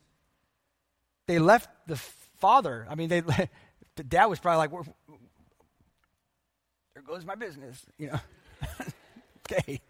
they 1.27 1.39
left 1.39 1.69
the 1.87 1.97
father. 2.39 2.87
I 2.89 2.95
mean, 2.95 3.09
they, 3.09 3.21
the 3.97 4.05
dad 4.05 4.27
was 4.27 4.39
probably 4.39 4.69
like, 4.69 4.87
there 6.95 7.03
goes 7.03 7.25
my 7.25 7.35
business, 7.35 7.85
you 7.99 8.09
know. 8.09 8.21
okay. 9.53 9.81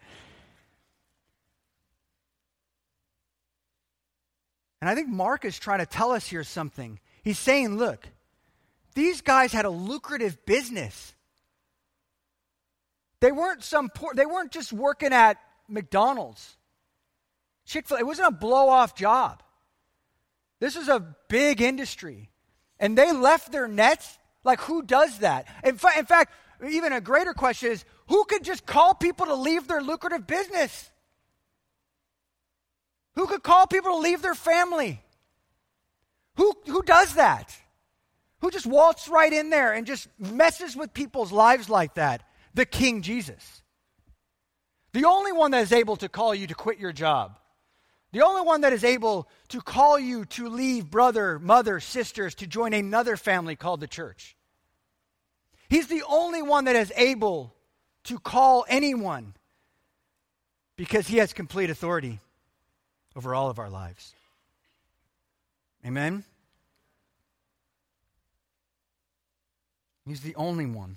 And 4.81 4.89
I 4.89 4.95
think 4.95 5.09
Mark 5.09 5.45
is 5.45 5.57
trying 5.57 5.79
to 5.79 5.85
tell 5.85 6.11
us 6.11 6.27
here 6.27 6.43
something. 6.43 6.99
He's 7.23 7.39
saying, 7.39 7.77
look, 7.77 8.07
these 8.93 9.21
guys 9.21 9.51
had 9.51 9.65
a 9.65 9.69
lucrative 9.69 10.45
business. 10.45 11.15
They 13.19 13.31
weren't 13.31 13.63
some 13.63 13.89
poor, 13.89 14.13
they 14.13 14.25
weren't 14.25 14.51
just 14.51 14.71
working 14.71 15.13
at 15.13 15.37
McDonald's. 15.67 16.57
Chick 17.65 17.87
fil 17.87 17.97
A, 17.97 17.99
it 18.01 18.05
wasn't 18.05 18.27
a 18.27 18.31
blow 18.31 18.69
off 18.69 18.95
job. 18.95 19.41
This 20.59 20.75
is 20.75 20.87
a 20.87 21.15
big 21.27 21.61
industry. 21.61 22.29
And 22.79 22.97
they 22.97 23.11
left 23.11 23.51
their 23.51 23.67
nets. 23.67 24.17
Like, 24.43 24.59
who 24.61 24.83
does 24.83 25.19
that? 25.19 25.47
In, 25.63 25.77
fa- 25.77 25.97
in 25.97 26.05
fact, 26.05 26.33
even 26.69 26.93
a 26.93 27.01
greater 27.01 27.33
question 27.33 27.71
is 27.71 27.83
who 28.07 28.23
could 28.25 28.43
just 28.43 28.65
call 28.65 28.93
people 28.93 29.25
to 29.27 29.35
leave 29.35 29.67
their 29.67 29.81
lucrative 29.81 30.27
business? 30.27 30.89
Who 33.15 33.27
could 33.27 33.43
call 33.43 33.65
people 33.65 33.91
to 33.91 33.97
leave 33.97 34.21
their 34.21 34.35
family? 34.35 35.01
Who, 36.35 36.53
who 36.65 36.83
does 36.83 37.15
that? 37.15 37.55
Who 38.41 38.51
just 38.51 38.67
waltz 38.67 39.07
right 39.07 39.31
in 39.31 39.49
there 39.49 39.73
and 39.73 39.87
just 39.87 40.07
messes 40.19 40.75
with 40.75 40.93
people's 40.93 41.31
lives 41.31 41.69
like 41.69 41.95
that? 41.95 42.23
The 42.53 42.65
King 42.65 43.01
Jesus. 43.01 43.63
The 44.93 45.05
only 45.05 45.31
one 45.31 45.51
that 45.51 45.63
is 45.63 45.71
able 45.71 45.95
to 45.97 46.09
call 46.09 46.35
you 46.35 46.47
to 46.47 46.55
quit 46.55 46.77
your 46.77 46.93
job. 46.93 47.39
The 48.15 48.21
only 48.21 48.43
one 48.43 48.61
that 48.61 48.71
is 48.71 48.85
able 48.85 49.27
to 49.49 49.59
call 49.59 49.99
you 49.99 50.23
to 50.23 50.47
leave 50.47 50.89
brother, 50.89 51.37
mother, 51.37 51.81
sisters 51.81 52.33
to 52.35 52.47
join 52.47 52.71
another 52.71 53.17
family 53.17 53.57
called 53.57 53.81
the 53.81 53.89
church. 53.89 54.37
He's 55.67 55.87
the 55.87 56.01
only 56.07 56.41
one 56.41 56.63
that 56.63 56.77
is 56.77 56.93
able 56.95 57.53
to 58.05 58.17
call 58.17 58.65
anyone 58.69 59.33
because 60.77 61.09
he 61.09 61.17
has 61.17 61.33
complete 61.33 61.69
authority 61.69 62.19
over 63.17 63.35
all 63.35 63.49
of 63.49 63.59
our 63.59 63.69
lives. 63.69 64.13
Amen? 65.85 66.23
He's 70.07 70.21
the 70.21 70.35
only 70.35 70.67
one. 70.67 70.95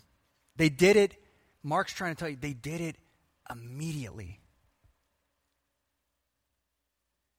They 0.55 0.69
did 0.69 0.95
it, 0.95 1.16
Mark's 1.65 1.93
trying 1.93 2.15
to 2.15 2.20
tell 2.20 2.28
you, 2.28 2.36
they 2.40 2.53
did 2.53 2.81
it 2.81 2.95
immediately. 3.51 4.38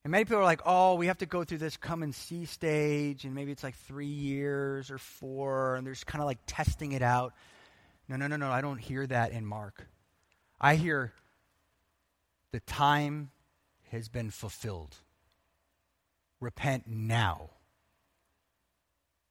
And 0.09 0.11
many 0.13 0.25
people 0.25 0.39
are 0.39 0.43
like, 0.43 0.61
oh, 0.65 0.95
we 0.95 1.05
have 1.05 1.19
to 1.19 1.27
go 1.27 1.43
through 1.43 1.59
this 1.59 1.77
come 1.77 2.01
and 2.01 2.15
see 2.15 2.45
stage, 2.45 3.25
and 3.25 3.35
maybe 3.35 3.51
it's 3.51 3.61
like 3.61 3.75
three 3.75 4.07
years 4.07 4.89
or 4.89 4.97
four, 4.97 5.75
and 5.75 5.85
they're 5.85 5.93
just 5.93 6.07
kind 6.07 6.19
of 6.19 6.25
like 6.25 6.39
testing 6.47 6.93
it 6.93 7.03
out. 7.03 7.35
No, 8.07 8.15
no, 8.15 8.25
no, 8.25 8.35
no, 8.35 8.49
I 8.49 8.61
don't 8.61 8.79
hear 8.79 9.05
that 9.05 9.33
in 9.33 9.45
Mark. 9.45 9.85
I 10.59 10.77
hear 10.77 11.13
the 12.51 12.59
time 12.61 13.29
has 13.91 14.09
been 14.09 14.31
fulfilled. 14.31 14.95
Repent 16.39 16.85
now 16.87 17.51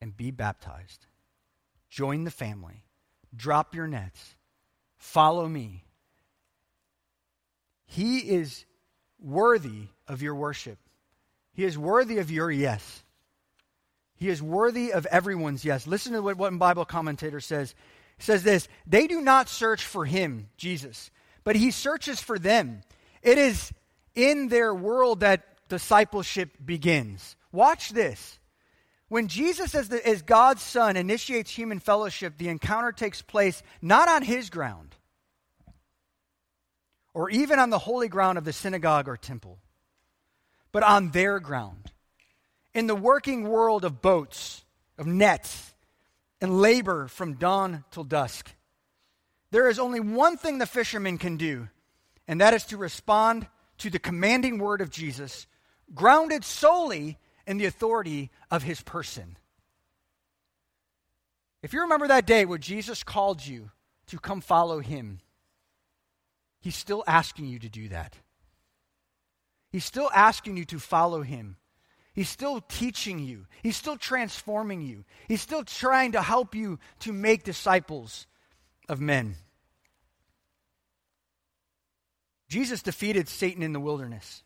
and 0.01 0.17
be 0.17 0.31
baptized. 0.31 1.07
Join 1.91 2.23
the 2.23 2.31
family. 2.31 2.85
Drop 3.35 3.75
your 3.75 3.89
nets. 3.89 4.37
Follow 4.97 5.49
me. 5.49 5.87
He 7.85 8.19
is 8.19 8.65
worthy 9.21 9.89
of 10.07 10.23
your 10.23 10.35
worship. 10.35 10.79
He 11.53 11.65
is 11.65 11.77
worthy 11.77 12.19
of 12.19 12.31
your 12.31 12.51
yes. 12.51 13.03
He 14.15 14.29
is 14.29 14.43
worthy 14.43 14.93
of 14.93 15.07
everyone's 15.07 15.65
yes. 15.65 15.87
Listen 15.87 16.13
to 16.13 16.23
what 16.23 16.37
one 16.37 16.59
Bible 16.59 16.85
commentator 16.85 17.41
says. 17.41 17.75
He 18.17 18.25
says 18.25 18.43
this 18.43 18.69
They 18.87 19.07
do 19.07 19.21
not 19.21 19.49
search 19.49 19.85
for 19.85 20.05
him, 20.05 20.49
Jesus, 20.57 21.11
but 21.45 21.57
he 21.57 21.71
searches 21.71 22.21
for 22.21 22.39
them. 22.39 22.83
It 23.23 23.39
is 23.39 23.73
in 24.15 24.49
their 24.49 24.75
world 24.75 25.21
that 25.21 25.47
discipleship 25.69 26.51
begins. 26.65 27.37
Watch 27.53 27.91
this. 27.91 28.39
When 29.09 29.29
Jesus, 29.29 29.75
as, 29.75 29.89
the, 29.89 30.07
as 30.07 30.21
God's 30.23 30.63
Son, 30.63 30.97
initiates 30.97 31.51
human 31.51 31.79
fellowship, 31.79 32.37
the 32.37 32.49
encounter 32.49 32.93
takes 32.93 33.23
place 33.23 33.63
not 33.81 34.09
on 34.09 34.23
his 34.23 34.51
ground 34.51 34.95
or 37.15 37.31
even 37.31 37.59
on 37.59 37.71
the 37.71 37.79
holy 37.79 38.09
ground 38.09 38.39
of 38.39 38.45
the 38.45 38.53
synagogue 38.53 39.09
or 39.09 39.17
temple, 39.17 39.59
but 40.73 40.83
on 40.83 41.11
their 41.11 41.41
ground. 41.41 41.93
In 42.75 42.87
the 42.87 42.95
working 42.95 43.49
world 43.49 43.85
of 43.85 44.03
boats, 44.03 44.65
of 44.99 45.07
nets, 45.07 45.75
and 46.41 46.61
labor 46.61 47.09
from 47.09 47.35
dawn 47.35 47.85
till 47.91 48.05
dusk, 48.05 48.51
there 49.51 49.69
is 49.69 49.79
only 49.79 50.01
one 50.01 50.37
thing 50.37 50.59
the 50.59 50.67
fisherman 50.67 51.19
can 51.19 51.37
do, 51.37 51.69
and 52.27 52.41
that 52.41 52.55
is 52.55 52.65
to 52.67 52.77
respond 52.77 53.49
to 53.79 53.91
the 53.91 53.99
commanding 53.99 54.59
word 54.59 54.81
of 54.81 54.91
Jesus, 54.91 55.47
grounded 55.95 56.45
solely 56.45 57.19
in 57.47 57.57
the 57.57 57.65
authority 57.65 58.31
of 58.51 58.63
his 58.63 58.83
person. 58.83 59.39
If 61.63 61.73
you 61.73 61.81
remember 61.81 62.09
that 62.09 62.27
day 62.27 62.45
where 62.45 62.59
Jesus 62.59 63.03
called 63.03 63.45
you 63.45 63.71
to 64.09 64.19
come 64.19 64.41
follow 64.41 64.81
him, 64.81 65.21
he's 66.61 66.77
still 66.77 67.05
asking 67.07 67.47
you 67.47 67.59
to 67.59 67.69
do 67.69 67.89
that. 67.89 68.15
He's 69.71 69.85
still 69.85 70.11
asking 70.15 70.57
you 70.57 70.65
to 70.67 70.79
follow 70.79 71.23
him. 71.23 71.57
He's 72.15 72.29
still 72.29 72.61
teaching 72.61 73.21
you. 73.21 73.47
He's 73.63 73.77
still 73.77 73.97
transforming 73.97 74.83
you. 74.83 75.05
He's 75.29 75.43
still 75.43 75.63
trying 75.63 76.13
to 76.13 76.23
help 76.23 76.55
you 76.55 76.79
to 77.01 77.13
make 77.13 77.45
disciples 77.45 78.27
of 78.89 79.01
men. 79.01 79.37
Jesus 82.49 82.83
defeated 82.83 83.29
Satan 83.29 83.63
in 83.63 83.73
the 83.73 83.81
wilderness. 83.81 84.43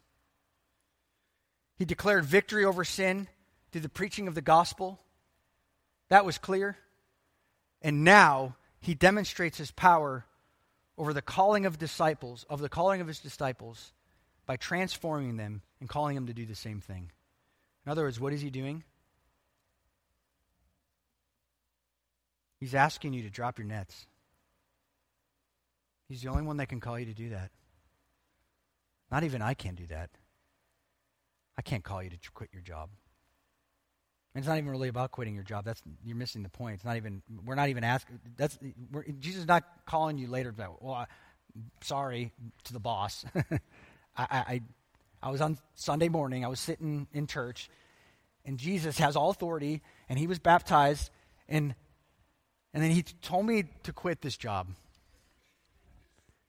He 1.78 1.84
declared 1.84 2.24
victory 2.24 2.64
over 2.64 2.84
sin 2.84 3.28
through 3.70 3.80
the 3.80 3.88
preaching 3.88 4.28
of 4.28 4.34
the 4.34 4.42
gospel. 4.42 5.00
That 6.10 6.26
was 6.26 6.36
clear. 6.36 6.76
And 7.80 8.04
now 8.04 8.56
he 8.80 8.94
demonstrates 8.94 9.58
his 9.58 9.70
power 9.70 10.26
over 10.98 11.12
the 11.12 11.22
calling 11.22 11.66
of 11.66 11.78
disciples, 11.78 12.44
of 12.48 12.60
the 12.60 12.68
calling 12.68 13.00
of 13.00 13.06
his 13.06 13.18
disciples, 13.18 13.92
by 14.46 14.56
transforming 14.56 15.36
them 15.36 15.62
and 15.80 15.88
calling 15.88 16.14
them 16.14 16.26
to 16.26 16.34
do 16.34 16.46
the 16.46 16.54
same 16.54 16.80
thing. 16.80 17.10
In 17.84 17.92
other 17.92 18.02
words, 18.02 18.20
what 18.20 18.32
is 18.32 18.40
he 18.40 18.50
doing? 18.50 18.84
He's 22.60 22.74
asking 22.74 23.12
you 23.12 23.22
to 23.22 23.30
drop 23.30 23.58
your 23.58 23.66
nets. 23.66 24.06
He's 26.08 26.22
the 26.22 26.28
only 26.28 26.42
one 26.42 26.58
that 26.58 26.68
can 26.68 26.78
call 26.78 26.98
you 26.98 27.06
to 27.06 27.14
do 27.14 27.30
that. 27.30 27.50
Not 29.10 29.24
even 29.24 29.42
I 29.42 29.54
can 29.54 29.74
do 29.74 29.86
that. 29.88 30.10
I 31.56 31.62
can't 31.62 31.82
call 31.82 32.02
you 32.02 32.10
to 32.10 32.18
quit 32.32 32.50
your 32.52 32.62
job. 32.62 32.90
It's 34.34 34.46
not 34.46 34.56
even 34.56 34.70
really 34.70 34.88
about 34.88 35.10
quitting 35.10 35.34
your 35.34 35.44
job. 35.44 35.64
That's 35.64 35.82
you're 36.04 36.16
missing 36.16 36.42
the 36.42 36.48
point. 36.48 36.76
It's 36.76 36.84
not 36.84 36.96
even. 36.96 37.22
We're 37.44 37.54
not 37.54 37.68
even 37.68 37.84
asking. 37.84 38.18
That's 38.36 38.58
Jesus 39.20 39.42
is 39.42 39.46
not 39.46 39.64
calling 39.84 40.16
you 40.16 40.26
later. 40.26 40.54
Well, 40.56 40.94
I, 40.94 41.06
sorry 41.82 42.32
to 42.64 42.72
the 42.72 42.80
boss. 42.80 43.26
I, 44.16 44.26
I 44.26 44.60
I 45.22 45.30
was 45.30 45.42
on 45.42 45.58
Sunday 45.74 46.08
morning. 46.08 46.46
I 46.46 46.48
was 46.48 46.60
sitting 46.60 47.06
in 47.12 47.26
church, 47.26 47.68
and 48.46 48.58
Jesus 48.58 48.98
has 48.98 49.16
all 49.16 49.28
authority, 49.28 49.82
and 50.08 50.18
he 50.18 50.26
was 50.26 50.38
baptized, 50.38 51.10
and 51.46 51.74
and 52.72 52.82
then 52.82 52.90
he 52.90 53.02
told 53.02 53.44
me 53.44 53.64
to 53.82 53.92
quit 53.92 54.22
this 54.22 54.38
job. 54.38 54.68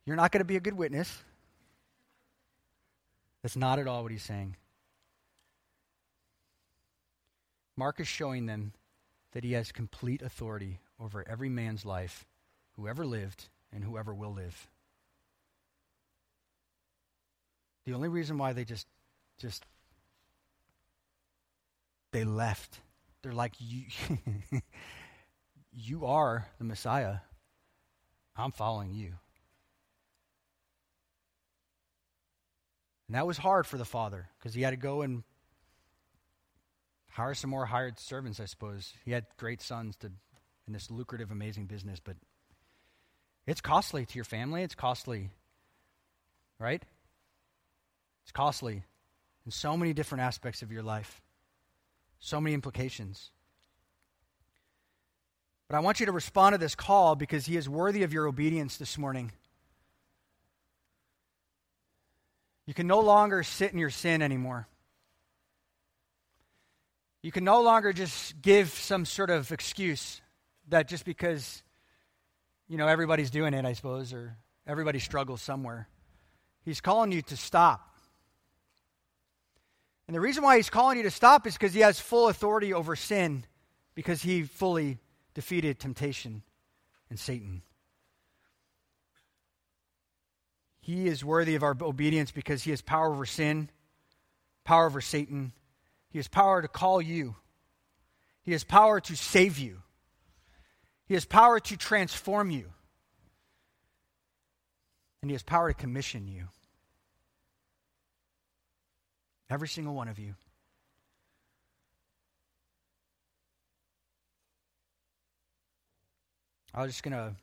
You're 0.05 0.15
not 0.15 0.31
going 0.31 0.39
to 0.39 0.45
be 0.45 0.55
a 0.55 0.61
good 0.61 0.77
witness. 0.77 1.21
That's 3.41 3.57
not 3.57 3.79
at 3.79 3.87
all 3.87 4.03
what 4.03 4.11
he's 4.11 4.23
saying. 4.23 4.55
Mark 7.75 7.99
is 7.99 8.07
showing 8.07 8.45
them 8.45 8.73
that 9.31 9.43
he 9.43 9.53
has 9.53 9.71
complete 9.71 10.21
authority 10.21 10.79
over 10.99 11.27
every 11.27 11.49
man's 11.49 11.85
life, 11.85 12.25
whoever 12.75 13.05
lived 13.05 13.49
and 13.71 13.83
whoever 13.83 14.13
will 14.13 14.33
live. 14.33 14.67
The 17.85 17.93
only 17.93 18.09
reason 18.09 18.37
why 18.37 18.53
they 18.53 18.63
just 18.63 18.87
just 19.37 19.65
they 22.11 22.23
left. 22.23 22.79
They're 23.21 23.33
like 23.33 23.53
you 23.59 23.85
you 25.71 26.05
are 26.05 26.47
the 26.59 26.63
Messiah. 26.63 27.17
I'm 28.35 28.51
following 28.51 28.93
you. 28.93 29.13
And 33.07 33.15
that 33.15 33.27
was 33.27 33.37
hard 33.37 33.67
for 33.67 33.77
the 33.77 33.85
father 33.85 34.29
because 34.37 34.53
he 34.53 34.61
had 34.61 34.71
to 34.71 34.77
go 34.77 35.01
and 35.01 35.23
hire 37.13 37.35
some 37.35 37.49
more 37.49 37.65
hired 37.65 37.99
servants, 37.99 38.39
I 38.39 38.45
suppose. 38.45 38.93
He 39.05 39.11
had 39.11 39.25
great 39.37 39.61
sons 39.61 39.95
to 39.97 40.11
in 40.65 40.73
this 40.73 40.89
lucrative, 40.89 41.29
amazing 41.29 41.65
business, 41.65 41.99
but 42.03 42.15
it's 43.45 43.61
costly 43.61 44.05
to 44.05 44.15
your 44.15 44.23
family. 44.23 44.63
It's 44.63 44.75
costly, 44.75 45.29
right? 46.57 46.81
It's 48.23 48.31
costly 48.31 48.83
in 49.45 49.51
so 49.51 49.75
many 49.75 49.93
different 49.93 50.21
aspects 50.21 50.61
of 50.61 50.71
your 50.71 50.83
life, 50.83 51.21
so 52.19 52.39
many 52.39 52.53
implications. 52.53 53.31
But 55.67 55.75
I 55.75 55.81
want 55.81 55.99
you 55.99 56.05
to 56.05 56.13
respond 56.13 56.53
to 56.53 56.57
this 56.57 56.75
call 56.75 57.15
because 57.15 57.45
he 57.45 57.57
is 57.57 57.67
worthy 57.67 58.03
of 58.03 58.13
your 58.13 58.27
obedience 58.27 58.77
this 58.77 58.97
morning. 58.97 59.33
You 62.65 62.73
can 62.73 62.87
no 62.87 63.01
longer 63.01 63.43
sit 63.43 63.73
in 63.73 63.79
your 63.79 63.89
sin 63.89 64.21
anymore. 64.21 64.67
You 67.23 67.31
can 67.31 67.45
no 67.45 67.61
longer 67.61 67.93
just 67.93 68.41
give 68.41 68.69
some 68.69 69.05
sort 69.05 69.29
of 69.29 69.51
excuse 69.53 70.21
that 70.67 70.89
just 70.89 71.05
because, 71.05 71.63
you 72.67 72.77
know, 72.77 72.87
everybody's 72.87 73.31
doing 73.31 73.53
it, 73.53 73.63
I 73.63 73.73
suppose, 73.73 74.13
or 74.13 74.35
everybody 74.67 74.99
struggles 74.99 75.41
somewhere. 75.41 75.87
He's 76.63 76.81
calling 76.81 77.13
you 77.13 77.21
to 77.23 77.37
stop. 77.37 77.89
And 80.07 80.13
the 80.13 80.19
reason 80.19 80.43
why 80.43 80.57
he's 80.57 80.69
calling 80.69 80.97
you 80.97 81.03
to 81.03 81.11
stop 81.11 81.47
is 81.47 81.53
because 81.53 81.73
he 81.73 81.79
has 81.79 81.97
full 81.97 82.27
authority 82.27 82.73
over 82.73 82.95
sin, 82.97 83.45
because 83.95 84.21
he 84.21 84.43
fully 84.43 84.99
defeated 85.33 85.79
temptation 85.79 86.43
and 87.09 87.17
Satan. 87.17 87.61
He 90.81 91.07
is 91.07 91.23
worthy 91.23 91.55
of 91.55 91.63
our 91.63 91.75
obedience 91.79 92.31
because 92.31 92.63
he 92.63 92.71
has 92.71 92.81
power 92.81 93.13
over 93.13 93.25
sin, 93.25 93.69
power 94.65 94.87
over 94.87 94.99
Satan. 94.99 95.53
He 96.13 96.19
has 96.19 96.27
power 96.27 96.61
to 96.61 96.67
call 96.67 97.01
you, 97.01 97.35
he 98.43 98.51
has 98.51 98.63
power 98.63 99.01
to 99.01 99.15
save 99.15 99.57
you, 99.57 99.81
he 101.07 101.15
has 101.15 101.25
power 101.25 101.59
to 101.59 101.75
transform 101.75 102.51
you, 102.51 102.71
and 105.23 105.31
he 105.31 105.33
has 105.33 105.41
power 105.41 105.69
to 105.69 105.73
commission 105.73 106.27
you. 106.27 106.49
Every 109.49 109.67
single 109.67 109.95
one 109.95 110.07
of 110.07 110.19
you. 110.19 110.35
I 116.75 116.83
was 116.83 116.91
just 116.91 117.01
going 117.01 117.13
to 117.13 117.35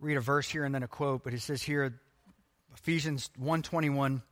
read 0.00 0.16
a 0.16 0.20
verse 0.20 0.48
here 0.48 0.64
and 0.64 0.74
then 0.74 0.82
a 0.82 0.88
quote, 0.88 1.24
but 1.24 1.34
it 1.34 1.42
says 1.42 1.62
here 1.62 2.00
Ephesians 2.72 3.28
1:21 3.38 4.22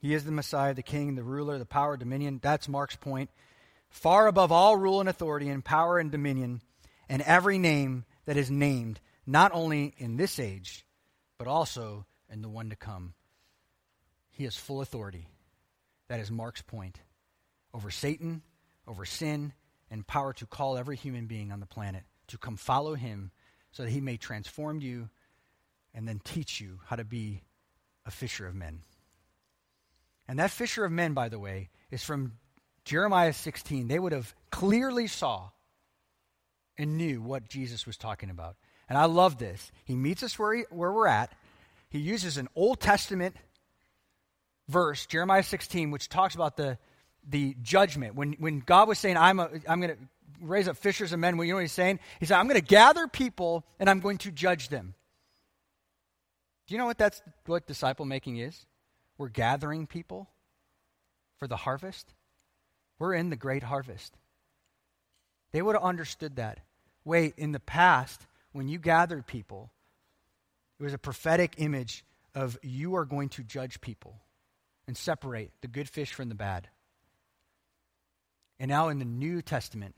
He 0.00 0.14
is 0.14 0.24
the 0.24 0.32
Messiah, 0.32 0.74
the 0.74 0.82
king, 0.82 1.14
the 1.14 1.22
ruler, 1.22 1.58
the 1.58 1.66
power, 1.66 1.96
dominion. 1.96 2.40
That's 2.42 2.68
Mark's 2.68 2.96
point. 2.96 3.30
Far 3.90 4.26
above 4.26 4.50
all 4.50 4.76
rule 4.76 5.00
and 5.00 5.08
authority 5.08 5.48
and 5.48 5.64
power 5.64 5.98
and 5.98 6.10
dominion 6.10 6.62
and 7.08 7.22
every 7.22 7.58
name 7.58 8.04
that 8.24 8.36
is 8.36 8.50
named, 8.50 9.00
not 9.26 9.50
only 9.52 9.94
in 9.98 10.16
this 10.16 10.38
age, 10.38 10.86
but 11.38 11.46
also 11.46 12.06
in 12.30 12.40
the 12.40 12.48
one 12.48 12.70
to 12.70 12.76
come. 12.76 13.14
He 14.30 14.44
has 14.44 14.56
full 14.56 14.80
authority. 14.80 15.28
That 16.08 16.20
is 16.20 16.30
Mark's 16.30 16.62
point 16.62 16.98
over 17.74 17.90
Satan, 17.90 18.42
over 18.88 19.04
sin, 19.04 19.52
and 19.90 20.06
power 20.06 20.32
to 20.34 20.46
call 20.46 20.78
every 20.78 20.96
human 20.96 21.26
being 21.26 21.52
on 21.52 21.60
the 21.60 21.66
planet 21.66 22.04
to 22.28 22.38
come 22.38 22.56
follow 22.56 22.94
him 22.94 23.32
so 23.72 23.82
that 23.82 23.90
he 23.90 24.00
may 24.00 24.16
transform 24.16 24.80
you 24.80 25.10
and 25.94 26.08
then 26.08 26.20
teach 26.24 26.60
you 26.60 26.80
how 26.86 26.96
to 26.96 27.04
be 27.04 27.42
a 28.06 28.10
fisher 28.10 28.46
of 28.46 28.54
men. 28.54 28.80
And 30.30 30.38
that 30.38 30.52
fisher 30.52 30.84
of 30.84 30.92
men, 30.92 31.12
by 31.12 31.28
the 31.28 31.40
way, 31.40 31.70
is 31.90 32.04
from 32.04 32.34
Jeremiah 32.84 33.32
16. 33.32 33.88
They 33.88 33.98
would 33.98 34.12
have 34.12 34.32
clearly 34.52 35.08
saw 35.08 35.50
and 36.78 36.96
knew 36.96 37.20
what 37.20 37.48
Jesus 37.48 37.84
was 37.84 37.96
talking 37.96 38.30
about. 38.30 38.54
And 38.88 38.96
I 38.96 39.06
love 39.06 39.38
this. 39.38 39.72
He 39.84 39.96
meets 39.96 40.22
us 40.22 40.38
where, 40.38 40.54
he, 40.54 40.62
where 40.70 40.92
we're 40.92 41.08
at. 41.08 41.32
He 41.88 41.98
uses 41.98 42.38
an 42.38 42.46
Old 42.54 42.78
Testament 42.78 43.34
verse, 44.68 45.04
Jeremiah 45.06 45.42
16, 45.42 45.90
which 45.90 46.08
talks 46.08 46.36
about 46.36 46.56
the, 46.56 46.78
the 47.28 47.56
judgment. 47.60 48.14
When, 48.14 48.34
when 48.34 48.60
God 48.60 48.86
was 48.86 49.00
saying, 49.00 49.16
I'm, 49.16 49.40
I'm 49.40 49.80
going 49.80 49.96
to 49.96 49.98
raise 50.40 50.68
up 50.68 50.76
fishers 50.76 51.12
of 51.12 51.18
men. 51.18 51.38
Well, 51.38 51.44
you 51.44 51.54
know 51.54 51.56
what 51.56 51.62
he's 51.62 51.72
saying? 51.72 51.98
He 52.20 52.26
said, 52.26 52.38
I'm 52.38 52.46
going 52.46 52.60
to 52.60 52.64
gather 52.64 53.08
people 53.08 53.64
and 53.80 53.90
I'm 53.90 53.98
going 53.98 54.18
to 54.18 54.30
judge 54.30 54.68
them. 54.68 54.94
Do 56.68 56.74
you 56.74 56.78
know 56.78 56.86
what 56.86 56.98
that's 56.98 57.20
what 57.46 57.66
disciple 57.66 58.04
making 58.04 58.36
is? 58.36 58.64
We're 59.20 59.28
gathering 59.28 59.86
people 59.86 60.30
for 61.36 61.46
the 61.46 61.56
harvest. 61.56 62.14
We're 62.98 63.12
in 63.12 63.28
the 63.28 63.36
great 63.36 63.62
harvest. 63.62 64.16
They 65.52 65.60
would 65.60 65.74
have 65.74 65.84
understood 65.84 66.36
that. 66.36 66.60
Wait, 67.04 67.34
in 67.36 67.52
the 67.52 67.60
past, 67.60 68.26
when 68.52 68.66
you 68.66 68.78
gathered 68.78 69.26
people, 69.26 69.72
it 70.78 70.84
was 70.84 70.94
a 70.94 70.98
prophetic 70.98 71.56
image 71.58 72.02
of 72.34 72.58
you 72.62 72.94
are 72.94 73.04
going 73.04 73.28
to 73.28 73.42
judge 73.42 73.82
people 73.82 74.14
and 74.86 74.96
separate 74.96 75.50
the 75.60 75.68
good 75.68 75.90
fish 75.90 76.14
from 76.14 76.30
the 76.30 76.34
bad. 76.34 76.68
And 78.58 78.70
now 78.70 78.88
in 78.88 79.00
the 79.00 79.04
New 79.04 79.42
Testament, 79.42 79.96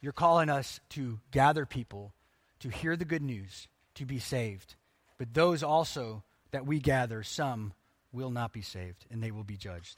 you're 0.00 0.12
calling 0.12 0.48
us 0.48 0.78
to 0.90 1.18
gather 1.32 1.66
people, 1.66 2.12
to 2.60 2.68
hear 2.68 2.94
the 2.94 3.04
good 3.04 3.22
news, 3.22 3.66
to 3.96 4.06
be 4.06 4.20
saved. 4.20 4.76
But 5.18 5.34
those 5.34 5.64
also 5.64 6.22
that 6.52 6.66
we 6.66 6.78
gather, 6.78 7.24
some 7.24 7.72
will 8.12 8.30
not 8.30 8.52
be 8.52 8.62
saved, 8.62 9.06
and 9.10 9.22
they 9.22 9.30
will 9.30 9.44
be 9.44 9.56
judged. 9.56 9.96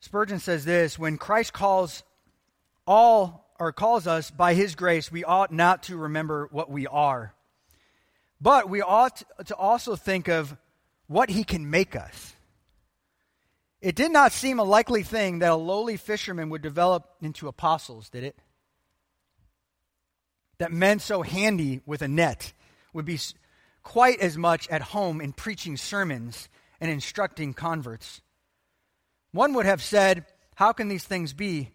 Spurgeon 0.00 0.38
says 0.38 0.64
this 0.64 0.98
when 0.98 1.18
Christ 1.18 1.52
calls 1.52 2.02
all 2.86 3.52
or 3.58 3.72
calls 3.72 4.06
us 4.06 4.30
by 4.30 4.54
his 4.54 4.74
grace, 4.74 5.10
we 5.10 5.24
ought 5.24 5.52
not 5.52 5.84
to 5.84 5.96
remember 5.96 6.48
what 6.50 6.70
we 6.70 6.86
are. 6.86 7.34
But 8.40 8.70
we 8.70 8.80
ought 8.82 9.22
to 9.46 9.56
also 9.56 9.96
think 9.96 10.28
of 10.28 10.56
what 11.08 11.28
he 11.28 11.42
can 11.42 11.68
make 11.68 11.96
us. 11.96 12.34
It 13.80 13.94
did 13.94 14.12
not 14.12 14.32
seem 14.32 14.58
a 14.58 14.64
likely 14.64 15.02
thing 15.02 15.40
that 15.40 15.50
a 15.50 15.56
lowly 15.56 15.96
fisherman 15.96 16.50
would 16.50 16.62
develop 16.62 17.08
into 17.20 17.48
apostles, 17.48 18.08
did 18.10 18.24
it? 18.24 18.36
That 20.58 20.72
men 20.72 20.98
so 20.98 21.22
handy 21.22 21.80
with 21.86 22.02
a 22.02 22.08
net 22.08 22.52
would 22.92 23.04
be 23.04 23.18
quite 23.88 24.20
as 24.20 24.36
much 24.36 24.68
at 24.68 24.82
home 24.82 25.18
in 25.18 25.32
preaching 25.32 25.74
sermons 25.74 26.50
and 26.78 26.90
instructing 26.90 27.54
converts. 27.54 28.20
One 29.32 29.54
would 29.54 29.64
have 29.64 29.82
said, 29.82 30.26
How 30.56 30.74
can 30.74 30.88
these 30.88 31.04
things 31.04 31.32
be? 31.32 31.70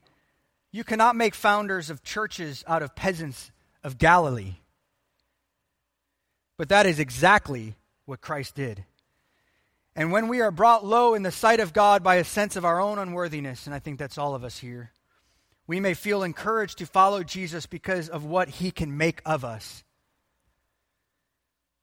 You 0.71 0.83
cannot 0.83 1.15
make 1.15 1.33
founders 1.33 1.89
of 1.89 2.03
churches 2.03 2.63
out 2.67 2.83
of 2.83 2.95
peasants 2.95 3.51
of 3.83 3.97
Galilee. 3.97 4.57
But 6.55 6.69
that 6.69 6.85
is 6.85 6.99
exactly 6.99 7.77
what 8.05 8.21
Christ 8.21 8.53
did. 8.53 8.85
And 9.95 10.11
when 10.11 10.27
we 10.27 10.39
are 10.39 10.51
brought 10.51 10.85
low 10.85 11.15
in 11.15 11.23
the 11.23 11.31
sight 11.31 11.59
of 11.59 11.73
God 11.73 12.03
by 12.03 12.17
a 12.17 12.23
sense 12.23 12.55
of 12.55 12.63
our 12.63 12.79
own 12.79 12.99
unworthiness, 12.99 13.65
and 13.65 13.73
I 13.73 13.79
think 13.79 13.97
that's 13.97 14.19
all 14.19 14.35
of 14.35 14.43
us 14.43 14.59
here, 14.59 14.91
we 15.65 15.79
may 15.79 15.95
feel 15.95 16.21
encouraged 16.21 16.77
to 16.77 16.85
follow 16.85 17.23
Jesus 17.23 17.65
because 17.65 18.07
of 18.07 18.23
what 18.23 18.49
he 18.49 18.69
can 18.69 18.97
make 18.97 19.19
of 19.25 19.43
us. 19.43 19.83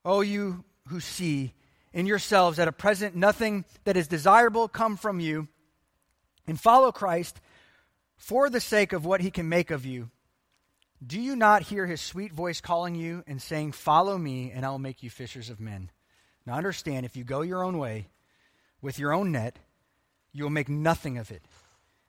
Oh, 0.03 0.21
you 0.21 0.63
who 0.87 0.99
see 0.99 1.53
in 1.93 2.05
yourselves 2.05 2.59
at 2.59 2.67
a 2.67 2.71
present 2.71 3.15
nothing 3.15 3.65
that 3.83 3.97
is 3.97 4.07
desirable 4.07 4.67
come 4.67 4.97
from 4.97 5.19
you, 5.19 5.47
and 6.47 6.59
follow 6.59 6.91
Christ 6.91 7.39
for 8.15 8.49
the 8.49 8.61
sake 8.61 8.93
of 8.93 9.05
what 9.05 9.21
he 9.21 9.31
can 9.31 9.49
make 9.49 9.71
of 9.71 9.85
you. 9.85 10.09
Do 11.05 11.19
you 11.19 11.35
not 11.35 11.63
hear 11.63 11.87
his 11.87 11.99
sweet 11.99 12.31
voice 12.31 12.61
calling 12.61 12.95
you 12.95 13.23
and 13.25 13.41
saying, 13.41 13.71
Follow 13.71 14.17
me, 14.17 14.51
and 14.51 14.65
I 14.65 14.69
will 14.69 14.79
make 14.79 15.01
you 15.01 15.09
fishers 15.09 15.49
of 15.49 15.59
men? 15.59 15.89
Now 16.45 16.53
understand, 16.53 17.05
if 17.05 17.15
you 17.15 17.23
go 17.23 17.41
your 17.41 17.63
own 17.63 17.77
way 17.77 18.07
with 18.81 18.99
your 18.99 19.13
own 19.13 19.31
net, 19.31 19.57
you 20.31 20.43
will 20.43 20.51
make 20.51 20.69
nothing 20.69 21.17
of 21.17 21.31
it. 21.31 21.41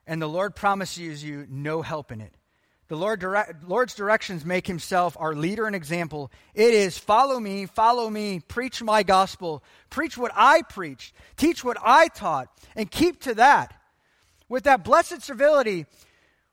And 0.05 0.21
the 0.21 0.27
Lord 0.27 0.55
promises 0.55 1.23
you 1.23 1.47
no 1.49 1.81
help 1.81 2.11
in 2.11 2.21
it. 2.21 2.33
The 2.89 2.97
Lord 2.97 3.23
Lord's 3.65 3.95
directions 3.95 4.45
make 4.45 4.67
himself 4.67 5.15
our 5.19 5.33
leader 5.33 5.65
and 5.65 5.75
example. 5.75 6.31
It 6.53 6.73
is 6.73 6.97
follow 6.97 7.39
me, 7.39 7.65
follow 7.65 8.09
me, 8.09 8.39
preach 8.39 8.83
my 8.83 9.03
gospel, 9.03 9.63
preach 9.89 10.17
what 10.17 10.31
I 10.35 10.61
preached, 10.61 11.15
teach 11.37 11.63
what 11.63 11.77
I 11.81 12.07
taught, 12.09 12.49
and 12.75 12.91
keep 12.91 13.21
to 13.21 13.35
that. 13.35 13.73
With 14.49 14.63
that 14.65 14.83
blessed 14.83 15.21
servility, 15.21 15.85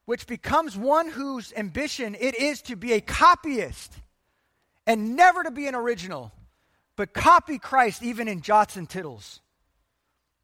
which 0.04 0.26
becomes 0.26 0.76
one 0.76 1.08
whose 1.08 1.52
ambition 1.56 2.16
it 2.18 2.34
is 2.34 2.62
to 2.62 2.76
be 2.76 2.92
a 2.92 3.00
copyist 3.00 3.92
and 4.86 5.16
never 5.16 5.42
to 5.42 5.50
be 5.50 5.66
an 5.66 5.74
original 5.74 6.32
but 7.00 7.14
copy 7.14 7.58
Christ 7.58 8.02
even 8.02 8.28
in 8.28 8.42
jots 8.42 8.76
and 8.76 8.86
tittles. 8.86 9.40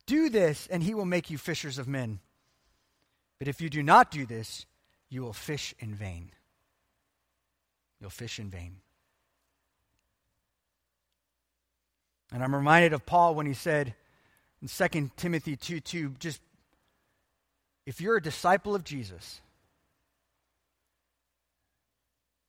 Do 0.07 0.31
this, 0.31 0.67
and 0.71 0.83
he 0.83 0.95
will 0.95 1.05
make 1.05 1.29
you 1.29 1.37
fishers 1.37 1.77
of 1.77 1.87
men. 1.87 2.19
But 3.39 3.47
if 3.47 3.61
you 3.61 3.69
do 3.69 3.83
not 3.83 4.11
do 4.11 4.25
this, 4.25 4.65
you 5.09 5.23
will 5.23 5.33
fish 5.33 5.75
in 5.79 5.95
vain. 5.95 6.31
You'll 8.01 8.11
fish 8.11 8.39
in 8.39 8.51
vain. 8.51 8.77
And 12.33 12.43
I'm 12.43 12.55
reminded 12.55 12.93
of 12.93 13.07
Paul 13.07 13.35
when 13.35 13.47
he 13.47 13.55
said 13.55 13.95
in 14.61 14.69
2 14.69 15.11
Timothy 15.17 15.57
2 15.57 15.81
2, 15.81 16.15
just 16.19 16.41
if 17.87 18.01
you're 18.01 18.17
a 18.17 18.23
disciple 18.23 18.75
of 18.75 18.83
Jesus, 18.83 19.41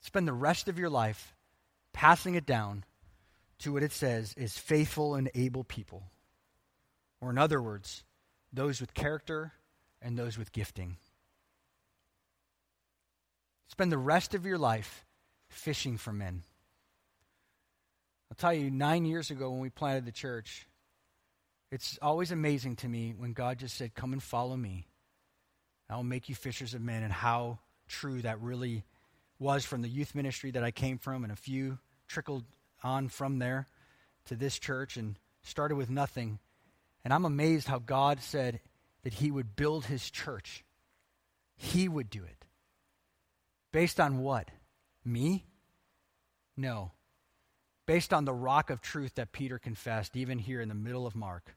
spend 0.01 0.27
the 0.27 0.33
rest 0.33 0.67
of 0.67 0.79
your 0.79 0.89
life 0.89 1.35
passing 1.93 2.35
it 2.35 2.45
down 2.45 2.83
to 3.59 3.73
what 3.73 3.83
it 3.83 3.91
says 3.91 4.33
is 4.35 4.57
faithful 4.57 5.15
and 5.15 5.29
able 5.35 5.63
people. 5.63 6.03
Or, 7.21 7.29
in 7.29 7.37
other 7.37 7.61
words, 7.61 8.03
those 8.53 8.79
with 8.79 8.93
character 8.93 9.53
and 10.01 10.17
those 10.17 10.37
with 10.37 10.51
gifting. 10.51 10.97
Spend 13.67 13.91
the 13.91 13.97
rest 13.97 14.33
of 14.33 14.45
your 14.45 14.57
life 14.57 15.05
fishing 15.49 15.97
for 15.97 16.13
men. 16.13 16.43
I'll 18.31 18.35
tell 18.37 18.53
you, 18.53 18.69
nine 18.69 19.05
years 19.05 19.31
ago 19.31 19.49
when 19.49 19.61
we 19.61 19.69
planted 19.69 20.05
the 20.05 20.11
church, 20.11 20.67
it's 21.71 21.97
always 22.01 22.31
amazing 22.31 22.77
to 22.77 22.87
me 22.87 23.13
when 23.17 23.33
God 23.33 23.59
just 23.59 23.75
said, 23.75 23.93
Come 23.93 24.13
and 24.13 24.23
follow 24.23 24.55
me. 24.55 24.87
I'll 25.89 26.03
make 26.03 26.29
you 26.29 26.35
fishers 26.35 26.73
of 26.73 26.81
men, 26.81 27.03
and 27.03 27.13
how 27.13 27.59
true 27.87 28.21
that 28.21 28.41
really 28.41 28.83
was 29.39 29.63
from 29.63 29.81
the 29.81 29.89
youth 29.89 30.15
ministry 30.15 30.51
that 30.51 30.63
I 30.63 30.71
came 30.71 30.97
from, 30.97 31.23
and 31.23 31.31
a 31.31 31.37
few 31.37 31.77
trickled 32.07 32.43
on 32.83 33.07
from 33.09 33.39
there 33.39 33.67
to 34.25 34.35
this 34.35 34.59
church 34.59 34.97
and 34.97 35.17
started 35.43 35.75
with 35.75 35.89
nothing. 35.89 36.39
And 37.03 37.13
I'm 37.13 37.25
amazed 37.25 37.67
how 37.67 37.79
God 37.79 38.21
said 38.21 38.59
that 39.03 39.13
He 39.13 39.31
would 39.31 39.55
build 39.55 39.85
His 39.85 40.09
church. 40.09 40.65
He 41.55 41.87
would 41.87 42.09
do 42.09 42.23
it. 42.23 42.36
Based 43.71 43.99
on 43.99 44.19
what? 44.19 44.49
Me? 45.03 45.45
No. 46.55 46.91
Based 47.85 48.13
on 48.13 48.25
the 48.25 48.33
rock 48.33 48.69
of 48.69 48.81
truth 48.81 49.15
that 49.15 49.31
Peter 49.31 49.59
confessed, 49.59 50.15
even 50.15 50.39
here 50.39 50.61
in 50.61 50.69
the 50.69 50.75
middle 50.75 51.05
of 51.05 51.15
Mark. 51.15 51.55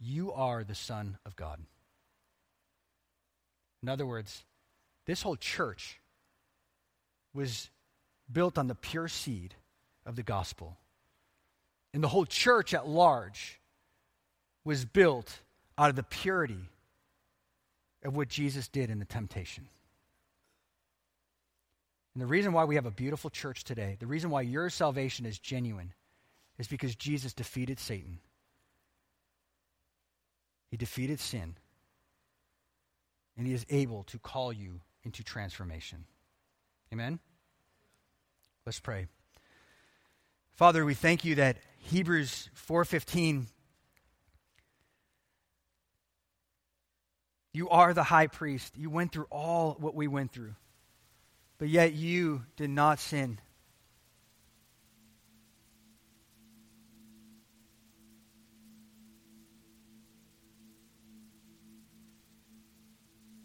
You 0.00 0.32
are 0.32 0.64
the 0.64 0.74
Son 0.74 1.18
of 1.24 1.36
God. 1.36 1.60
In 3.82 3.88
other 3.88 4.06
words, 4.06 4.44
this 5.06 5.22
whole 5.22 5.36
church 5.36 6.00
was 7.34 7.70
built 8.30 8.58
on 8.58 8.68
the 8.68 8.74
pure 8.74 9.08
seed 9.08 9.54
of 10.06 10.16
the 10.16 10.22
gospel. 10.22 10.76
And 11.94 12.02
the 12.02 12.08
whole 12.08 12.26
church 12.26 12.74
at 12.74 12.88
large 12.88 13.60
was 14.64 14.84
built 14.84 15.40
out 15.76 15.90
of 15.90 15.96
the 15.96 16.02
purity 16.02 16.68
of 18.04 18.16
what 18.16 18.28
Jesus 18.28 18.68
did 18.68 18.90
in 18.90 18.98
the 18.98 19.04
temptation. 19.04 19.68
And 22.14 22.22
the 22.22 22.26
reason 22.26 22.52
why 22.52 22.64
we 22.64 22.74
have 22.74 22.86
a 22.86 22.90
beautiful 22.90 23.30
church 23.30 23.64
today, 23.64 23.96
the 23.98 24.06
reason 24.06 24.30
why 24.30 24.42
your 24.42 24.68
salvation 24.68 25.24
is 25.24 25.38
genuine, 25.38 25.94
is 26.58 26.68
because 26.68 26.94
Jesus 26.94 27.32
defeated 27.32 27.78
Satan. 27.78 28.18
He 30.70 30.76
defeated 30.76 31.20
sin. 31.20 31.56
And 33.36 33.46
he 33.46 33.54
is 33.54 33.64
able 33.70 34.04
to 34.04 34.18
call 34.18 34.52
you 34.52 34.80
into 35.04 35.24
transformation. 35.24 36.04
Amen? 36.92 37.18
Let's 38.66 38.80
pray. 38.80 39.06
Father, 40.52 40.84
we 40.84 40.94
thank 40.94 41.24
you 41.24 41.36
that 41.36 41.56
Hebrews 41.78 42.50
4:15 42.54 43.46
You 47.54 47.68
are 47.68 47.92
the 47.92 48.02
high 48.02 48.28
priest. 48.28 48.78
You 48.78 48.88
went 48.88 49.12
through 49.12 49.26
all 49.30 49.76
what 49.78 49.94
we 49.94 50.08
went 50.08 50.32
through. 50.32 50.54
But 51.62 51.68
yet 51.68 51.92
you 51.92 52.42
did 52.56 52.70
not 52.70 52.98
sin. 52.98 53.38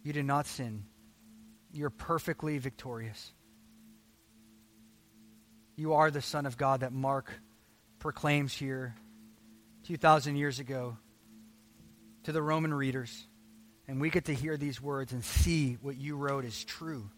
You 0.01 0.13
did 0.13 0.25
not 0.25 0.47
sin. 0.47 0.85
You're 1.71 1.91
perfectly 1.91 2.57
victorious. 2.57 3.33
You 5.75 5.93
are 5.93 6.09
the 6.09 6.23
Son 6.23 6.47
of 6.47 6.57
God 6.57 6.79
that 6.79 6.91
Mark 6.91 7.31
proclaims 7.99 8.51
here 8.51 8.95
2,000 9.83 10.37
years 10.37 10.57
ago 10.57 10.97
to 12.23 12.31
the 12.31 12.41
Roman 12.41 12.73
readers. 12.73 13.27
And 13.87 14.01
we 14.01 14.09
get 14.09 14.25
to 14.25 14.33
hear 14.33 14.57
these 14.57 14.81
words 14.81 15.13
and 15.13 15.23
see 15.23 15.77
what 15.83 15.97
you 15.97 16.15
wrote 16.15 16.45
is 16.45 16.63
true. 16.63 17.11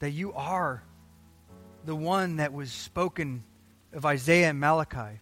That 0.00 0.10
you 0.10 0.32
are 0.32 0.82
the 1.86 1.96
one 1.96 2.36
that 2.36 2.52
was 2.52 2.70
spoken 2.70 3.44
of 3.92 4.04
Isaiah 4.04 4.50
and 4.50 4.60
Malachi. 4.60 5.20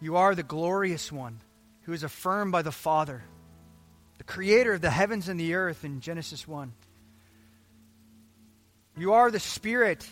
You 0.00 0.16
are 0.16 0.34
the 0.34 0.42
glorious 0.42 1.10
one 1.10 1.40
who 1.82 1.92
is 1.92 2.02
affirmed 2.02 2.52
by 2.52 2.62
the 2.62 2.72
Father 2.72 3.22
the 4.18 4.24
creator 4.24 4.74
of 4.74 4.80
the 4.80 4.90
heavens 4.90 5.28
and 5.28 5.38
the 5.38 5.54
earth 5.54 5.84
in 5.84 6.00
Genesis 6.00 6.46
1. 6.46 6.72
You 8.96 9.12
are 9.12 9.30
the 9.30 9.38
Spirit. 9.38 10.06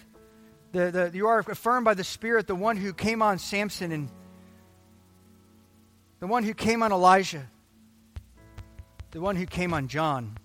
The, 0.72 0.90
the, 0.92 1.10
you 1.12 1.26
are 1.26 1.40
affirmed 1.40 1.84
by 1.84 1.94
the 1.94 2.04
Spirit, 2.04 2.46
the 2.46 2.54
one 2.54 2.76
who 2.76 2.92
came 2.92 3.20
on 3.20 3.38
Samson 3.38 3.90
and 3.90 4.08
the 6.20 6.28
one 6.28 6.44
who 6.44 6.54
came 6.54 6.82
on 6.82 6.92
Elijah, 6.92 7.46
the 9.10 9.20
one 9.20 9.34
who 9.36 9.44
came 9.44 9.74
on 9.74 9.88
John 9.88 10.38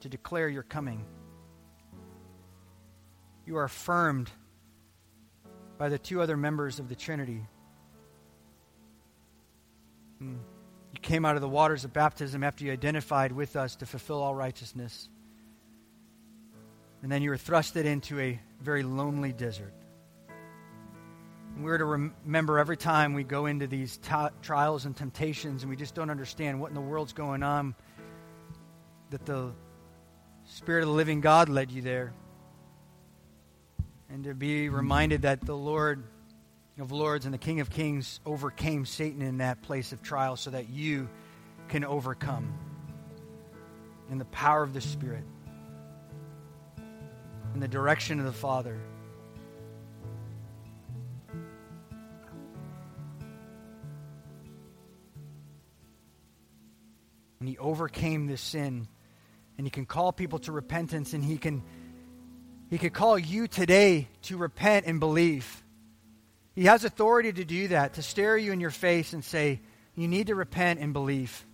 to 0.00 0.08
declare 0.08 0.48
your 0.48 0.62
coming. 0.62 1.04
You 3.46 3.56
are 3.56 3.64
affirmed 3.64 4.30
by 5.78 5.88
the 5.88 5.98
two 5.98 6.20
other 6.20 6.36
members 6.36 6.78
of 6.78 6.88
the 6.88 6.94
Trinity. 6.94 7.42
Hmm. 10.18 10.36
You 10.92 11.00
came 11.00 11.24
out 11.24 11.36
of 11.36 11.40
the 11.40 11.48
waters 11.48 11.84
of 11.84 11.92
baptism 11.92 12.44
after 12.44 12.64
you 12.64 12.72
identified 12.72 13.32
with 13.32 13.56
us 13.56 13.76
to 13.76 13.86
fulfill 13.86 14.20
all 14.20 14.34
righteousness. 14.34 15.08
And 17.02 17.10
then 17.10 17.22
you 17.22 17.30
were 17.30 17.38
thrusted 17.38 17.84
into 17.84 18.20
a 18.20 18.38
very 18.60 18.82
lonely 18.82 19.32
desert. 19.32 19.72
And 21.54 21.64
we're 21.64 21.78
to 21.78 21.84
rem- 21.84 22.14
remember 22.24 22.58
every 22.58 22.76
time 22.76 23.14
we 23.14 23.24
go 23.24 23.46
into 23.46 23.66
these 23.66 23.98
trials 24.42 24.84
and 24.84 24.96
temptations 24.96 25.62
and 25.62 25.70
we 25.70 25.76
just 25.76 25.94
don't 25.94 26.10
understand 26.10 26.60
what 26.60 26.68
in 26.68 26.74
the 26.74 26.80
world's 26.80 27.12
going 27.12 27.42
on, 27.42 27.74
that 29.10 29.24
the 29.24 29.52
Spirit 30.44 30.82
of 30.82 30.88
the 30.88 30.94
living 30.94 31.20
God 31.20 31.48
led 31.48 31.70
you 31.70 31.80
there. 31.80 32.12
And 34.12 34.24
to 34.24 34.34
be 34.34 34.68
reminded 34.68 35.22
that 35.22 35.40
the 35.40 35.56
Lord 35.56 36.02
of 36.78 36.90
Lords 36.90 37.26
and 37.26 37.32
the 37.32 37.38
King 37.38 37.60
of 37.60 37.70
Kings 37.70 38.18
overcame 38.26 38.84
Satan 38.84 39.22
in 39.22 39.38
that 39.38 39.62
place 39.62 39.92
of 39.92 40.02
trial 40.02 40.36
so 40.36 40.50
that 40.50 40.68
you 40.68 41.08
can 41.68 41.84
overcome 41.84 42.52
in 44.10 44.18
the 44.18 44.24
power 44.26 44.62
of 44.64 44.74
the 44.74 44.80
Spirit, 44.80 45.22
in 47.54 47.60
the 47.60 47.68
direction 47.68 48.18
of 48.18 48.24
the 48.24 48.32
Father. 48.32 48.76
And 57.38 57.48
he 57.48 57.56
overcame 57.58 58.26
this 58.26 58.40
sin, 58.40 58.88
and 59.56 59.66
he 59.66 59.70
can 59.70 59.86
call 59.86 60.12
people 60.12 60.40
to 60.40 60.52
repentance, 60.52 61.12
and 61.12 61.22
he 61.22 61.38
can 61.38 61.62
he 62.70 62.78
could 62.78 62.94
call 62.94 63.18
you 63.18 63.48
today 63.48 64.08
to 64.22 64.36
repent 64.36 64.86
and 64.86 65.00
believe. 65.00 65.62
He 66.54 66.64
has 66.66 66.84
authority 66.84 67.32
to 67.32 67.44
do 67.44 67.68
that, 67.68 67.94
to 67.94 68.02
stare 68.02 68.38
you 68.38 68.52
in 68.52 68.60
your 68.60 68.70
face 68.70 69.12
and 69.12 69.24
say, 69.24 69.60
You 69.96 70.06
need 70.06 70.28
to 70.28 70.36
repent 70.36 70.78
and 70.78 70.92
believe. 70.92 71.44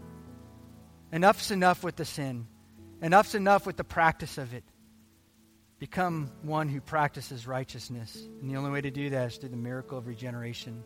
Enough's 1.11 1.51
enough 1.51 1.83
with 1.83 1.97
the 1.97 2.05
sin, 2.05 2.47
enough's 3.01 3.35
enough 3.35 3.67
with 3.67 3.79
the 3.79 3.85
practice 3.85 4.37
of 4.37 4.53
it. 4.53 4.65
Become 5.79 6.31
one 6.43 6.69
who 6.69 6.81
practices 6.81 7.47
righteousness. 7.47 8.17
And 8.41 8.51
the 8.51 8.57
only 8.57 8.71
way 8.71 8.81
to 8.81 8.91
do 8.91 9.11
that 9.11 9.27
is 9.27 9.37
through 9.37 9.51
the 9.51 9.57
miracle 9.57 9.99
of 9.99 10.07
regeneration 10.07 10.83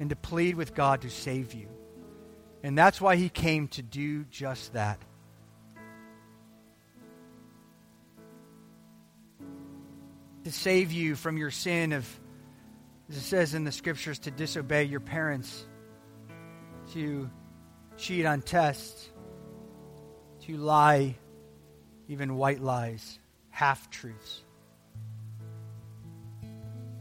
and 0.00 0.08
to 0.08 0.16
plead 0.16 0.54
with 0.54 0.74
God 0.74 1.02
to 1.02 1.10
save 1.10 1.52
you. 1.52 1.68
And 2.62 2.76
that's 2.76 3.00
why 3.00 3.16
he 3.16 3.28
came 3.28 3.68
to 3.68 3.82
do 3.82 4.24
just 4.24 4.72
that. 4.72 4.98
To 10.46 10.52
save 10.52 10.92
you 10.92 11.16
from 11.16 11.38
your 11.38 11.50
sin 11.50 11.92
of 11.92 12.08
as 13.10 13.16
it 13.16 13.22
says 13.22 13.54
in 13.54 13.64
the 13.64 13.72
scriptures, 13.72 14.20
to 14.20 14.30
disobey 14.30 14.84
your 14.84 15.00
parents, 15.00 15.66
to 16.92 17.28
cheat 17.96 18.24
on 18.26 18.42
tests, 18.42 19.10
to 20.42 20.56
lie, 20.56 21.16
even 22.06 22.36
white 22.36 22.60
lies, 22.60 23.18
half 23.50 23.90
truths, 23.90 24.44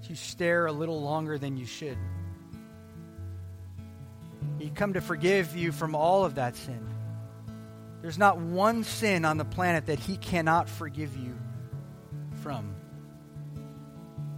to 0.08 0.16
stare 0.16 0.66
a 0.66 0.72
little 0.72 1.04
longer 1.04 1.38
than 1.38 1.56
you 1.56 1.68
should. 1.68 2.00
He 4.58 4.72
come 4.72 4.94
to 4.94 5.02
forgive 5.02 5.56
you 5.56 5.72
from 5.72 5.94
all 5.94 6.26
of 6.26 6.34
that 6.34 6.56
sin. 6.56 6.88
There's 8.02 8.18
not 8.18 8.40
one 8.40 8.84
sin 8.84 9.24
on 9.24 9.38
the 9.38 9.46
planet 9.46 9.86
that 9.86 10.00
He 10.00 10.18
cannot 10.18 10.68
forgive 10.68 11.16
you 11.16 11.38
from. 12.42 12.75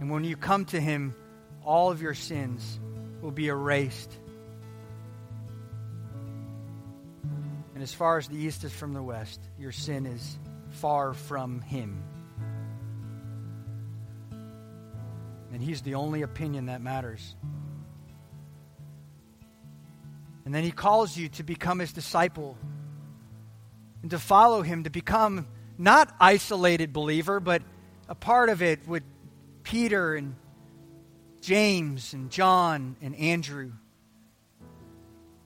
And 0.00 0.10
when 0.10 0.24
you 0.24 0.36
come 0.36 0.64
to 0.66 0.80
Him, 0.80 1.14
all 1.64 1.90
of 1.90 2.00
your 2.00 2.14
sins 2.14 2.78
will 3.20 3.30
be 3.30 3.48
erased. 3.48 4.12
And 7.74 7.82
as 7.82 7.92
far 7.92 8.18
as 8.18 8.28
the 8.28 8.36
east 8.36 8.64
is 8.64 8.72
from 8.72 8.92
the 8.92 9.02
west, 9.02 9.40
your 9.58 9.72
sin 9.72 10.06
is 10.06 10.38
far 10.70 11.14
from 11.14 11.60
Him. 11.60 12.02
And 15.52 15.62
He's 15.62 15.82
the 15.82 15.94
only 15.94 16.22
opinion 16.22 16.66
that 16.66 16.80
matters. 16.80 17.34
And 20.44 20.54
then 20.54 20.64
He 20.64 20.70
calls 20.70 21.16
you 21.16 21.28
to 21.30 21.42
become 21.42 21.78
His 21.78 21.92
disciple 21.92 22.56
and 24.02 24.10
to 24.12 24.18
follow 24.18 24.62
Him, 24.62 24.84
to 24.84 24.90
become 24.90 25.46
not 25.76 26.14
isolated 26.20 26.92
believer, 26.92 27.40
but 27.40 27.62
a 28.08 28.14
part 28.14 28.48
of 28.48 28.62
it 28.62 28.86
with 28.88 29.02
Peter 29.68 30.14
and 30.14 30.34
James 31.42 32.14
and 32.14 32.30
John 32.30 32.96
and 33.02 33.14
Andrew. 33.14 33.72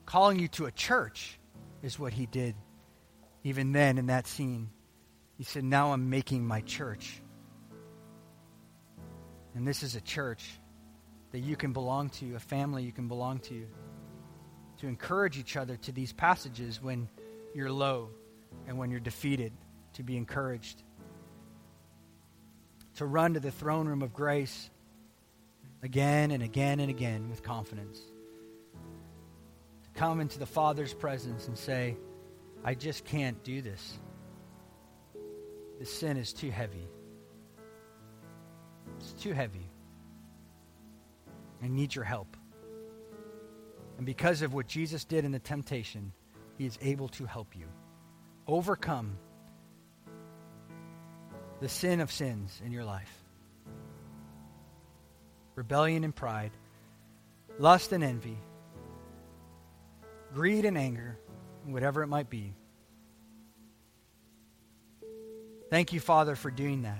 Calling 0.05 0.39
you 0.39 0.47
to 0.49 0.65
a 0.65 0.71
church 0.71 1.37
is 1.81 1.99
what 1.99 2.13
he 2.13 2.25
did 2.25 2.55
even 3.43 3.73
then 3.73 3.97
in 3.97 4.05
that 4.05 4.25
scene. 4.25 4.69
He 5.37 5.43
said, 5.43 5.65
Now 5.65 5.91
I'm 5.91 6.09
making 6.09 6.47
my 6.47 6.61
church. 6.61 7.21
And 9.55 9.67
this 9.67 9.83
is 9.83 9.97
a 9.97 10.01
church 10.01 10.57
that 11.31 11.39
you 11.39 11.57
can 11.57 11.73
belong 11.73 12.09
to, 12.11 12.35
a 12.35 12.39
family 12.39 12.83
you 12.83 12.93
can 12.93 13.09
belong 13.09 13.39
to, 13.39 13.67
to 14.77 14.87
encourage 14.87 15.37
each 15.37 15.57
other 15.57 15.75
to 15.75 15.91
these 15.91 16.13
passages 16.13 16.81
when 16.81 17.09
you're 17.53 17.71
low 17.71 18.09
and 18.69 18.77
when 18.77 18.89
you're 18.89 19.01
defeated, 19.01 19.51
to 19.95 20.03
be 20.03 20.15
encouraged, 20.15 20.81
to 22.95 23.05
run 23.05 23.33
to 23.33 23.39
the 23.39 23.51
throne 23.51 23.87
room 23.87 24.01
of 24.01 24.13
grace 24.13 24.69
again 25.81 26.31
and 26.31 26.41
again 26.41 26.79
and 26.79 26.89
again 26.89 27.29
with 27.29 27.43
confidence, 27.43 27.99
to 29.83 29.99
come 29.99 30.21
into 30.21 30.39
the 30.39 30.45
Father's 30.45 30.93
presence 30.93 31.47
and 31.47 31.57
say, 31.57 31.97
I 32.63 32.73
just 32.75 33.03
can't 33.03 33.43
do 33.43 33.61
this. 33.61 33.99
The 35.79 35.85
sin 35.85 36.17
is 36.17 36.31
too 36.31 36.51
heavy. 36.51 36.87
It's 38.99 39.13
too 39.13 39.33
heavy. 39.33 39.69
I 41.61 41.67
need 41.67 41.93
your 41.93 42.05
help. 42.05 42.37
And 43.97 44.05
because 44.05 44.41
of 44.41 44.53
what 44.53 44.67
Jesus 44.67 45.03
did 45.03 45.25
in 45.25 45.31
the 45.31 45.39
temptation, 45.39 46.13
he 46.57 46.65
is 46.65 46.77
able 46.81 47.09
to 47.09 47.25
help 47.25 47.55
you 47.55 47.65
overcome 48.47 49.17
the 51.63 51.69
sin 51.69 52.01
of 52.01 52.11
sins 52.11 52.61
in 52.65 52.73
your 52.73 52.83
life 52.83 53.23
rebellion 55.55 56.03
and 56.03 56.13
pride, 56.13 56.51
lust 57.57 57.93
and 57.93 58.03
envy, 58.03 58.37
greed 60.33 60.65
and 60.65 60.77
anger, 60.77 61.17
whatever 61.65 62.03
it 62.03 62.07
might 62.07 62.29
be. 62.29 62.53
Thank 65.69 65.93
you, 65.93 66.01
Father, 66.01 66.35
for 66.35 66.51
doing 66.51 66.81
that. 66.81 66.99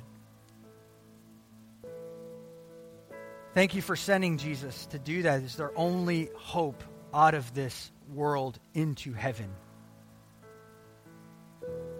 Thank 3.53 3.75
you 3.75 3.81
for 3.81 3.97
sending 3.97 4.37
Jesus 4.37 4.85
to 4.87 4.99
do 4.99 5.23
that. 5.23 5.43
It's 5.43 5.55
their 5.55 5.77
only 5.77 6.29
hope 6.35 6.85
out 7.13 7.33
of 7.33 7.53
this 7.53 7.91
world 8.13 8.57
into 8.73 9.11
heaven. 9.11 9.49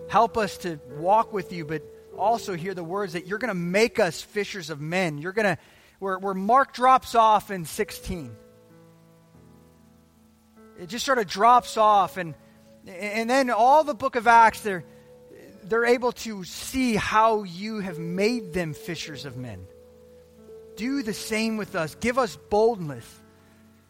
Help 0.08 0.38
us 0.38 0.60
to 0.60 0.80
walk 0.98 1.34
with 1.34 1.52
you, 1.52 1.66
but 1.66 1.84
also 2.18 2.56
hear 2.56 2.74
the 2.74 2.84
words 2.84 3.14
that 3.14 3.28
you're 3.28 3.40
going 3.40 3.50
to 3.50 3.56
make 3.56 4.00
us 4.00 4.22
fishers 4.22 4.70
of 4.70 4.80
men. 4.82 5.18
You're 5.18 5.32
going 5.32 5.56
to, 5.56 5.58
where, 6.00 6.18
where 6.20 6.34
Mark 6.34 6.74
drops 6.74 7.16
off 7.16 7.52
in 7.52 7.66
16. 7.66 8.36
It 10.80 10.88
just 10.88 11.06
sort 11.06 11.20
of 11.20 11.28
drops 11.28 11.78
off, 11.78 12.18
and, 12.18 12.36
and 12.88 13.30
then 13.30 13.50
all 13.50 13.84
the 13.84 13.94
book 13.94 14.16
of 14.16 14.28
Acts, 14.28 14.62
they're, 14.62 14.84
they're 15.64 15.86
able 15.86 16.12
to 16.12 16.44
see 16.44 16.96
how 16.96 17.44
you 17.44 17.80
have 17.80 18.00
made 18.00 18.54
them 18.54 18.74
fishers 18.74 19.26
of 19.26 19.38
men 19.38 19.66
do 20.76 21.04
the 21.04 21.14
same 21.14 21.58
with 21.58 21.76
us. 21.76 21.96
Give 21.96 22.18
us 22.18 22.38
boldness 22.50 23.06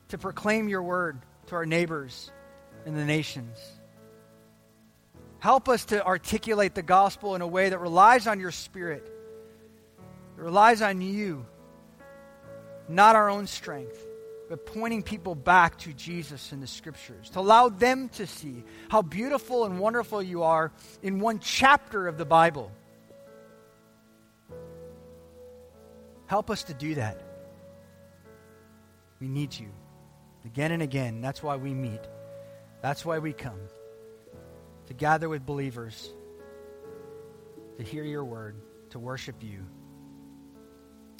to 0.09 0.17
proclaim 0.17 0.67
your 0.67 0.83
word 0.83 1.19
to 1.47 1.55
our 1.55 1.65
neighbors 1.65 2.31
and 2.85 2.95
the 2.95 3.05
nations. 3.05 3.57
Help 5.43 5.67
us 5.67 5.83
to 5.85 6.05
articulate 6.05 6.73
the 6.73 6.81
gospel 6.81 7.35
in 7.35 7.41
a 7.41 7.47
way 7.47 7.67
that 7.67 7.79
relies 7.79 8.27
on 8.27 8.39
your 8.39 8.51
spirit, 8.51 9.05
that 10.37 10.41
relies 10.41 10.81
on 10.81 11.01
you, 11.01 11.45
not 12.87 13.17
our 13.17 13.29
own 13.29 13.45
strength, 13.45 14.07
but 14.47 14.65
pointing 14.65 15.03
people 15.03 15.35
back 15.35 15.77
to 15.77 15.91
Jesus 15.91 16.53
in 16.53 16.61
the 16.61 16.67
scriptures, 16.67 17.29
to 17.31 17.39
allow 17.39 17.67
them 17.67 18.07
to 18.09 18.25
see 18.25 18.63
how 18.89 19.01
beautiful 19.01 19.65
and 19.65 19.79
wonderful 19.79 20.23
you 20.23 20.43
are 20.43 20.71
in 21.01 21.19
one 21.19 21.39
chapter 21.39 22.07
of 22.07 22.17
the 22.17 22.25
Bible 22.25 22.71
Help 26.33 26.49
us 26.49 26.63
to 26.63 26.73
do 26.73 26.95
that. 26.95 27.21
We 29.19 29.27
need 29.27 29.53
you 29.53 29.69
again 30.45 30.71
and 30.71 30.81
again. 30.81 31.21
That's 31.21 31.43
why 31.43 31.57
we 31.57 31.73
meet. 31.75 32.01
That's 32.81 33.05
why 33.05 33.19
we 33.19 33.33
come 33.33 33.59
to 34.87 34.93
gather 34.93 35.29
with 35.29 35.45
believers, 35.45 36.09
to 37.77 37.83
hear 37.83 38.03
your 38.03 38.25
word, 38.25 38.55
to 38.91 38.99
worship 38.99 39.41
you. 39.41 39.65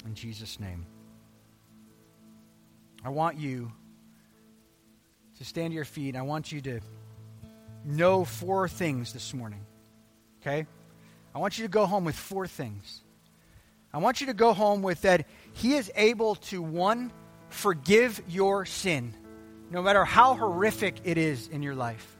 In 0.04 0.14
Jesus' 0.14 0.60
name. 0.60 0.86
I 3.04 3.08
want 3.10 3.38
you 3.38 3.72
to 5.38 5.44
stand 5.44 5.72
to 5.72 5.74
your 5.74 5.84
feet. 5.84 6.16
I 6.16 6.22
want 6.22 6.52
you 6.52 6.60
to 6.62 6.80
know 7.84 8.24
four 8.24 8.68
things 8.68 9.12
this 9.12 9.34
morning. 9.34 9.60
Okay? 10.40 10.66
I 11.34 11.38
want 11.38 11.58
you 11.58 11.64
to 11.64 11.70
go 11.70 11.86
home 11.86 12.04
with 12.04 12.16
four 12.16 12.46
things. 12.46 13.02
I 13.92 13.98
want 13.98 14.20
you 14.20 14.28
to 14.28 14.34
go 14.34 14.52
home 14.52 14.82
with 14.82 15.02
that 15.02 15.26
He 15.52 15.74
is 15.74 15.90
able 15.94 16.36
to, 16.36 16.62
one, 16.62 17.12
forgive 17.48 18.22
your 18.28 18.66
sin, 18.66 19.14
no 19.70 19.82
matter 19.82 20.04
how 20.04 20.34
horrific 20.34 20.96
it 21.04 21.18
is 21.18 21.48
in 21.48 21.62
your 21.62 21.74
life. 21.74 22.16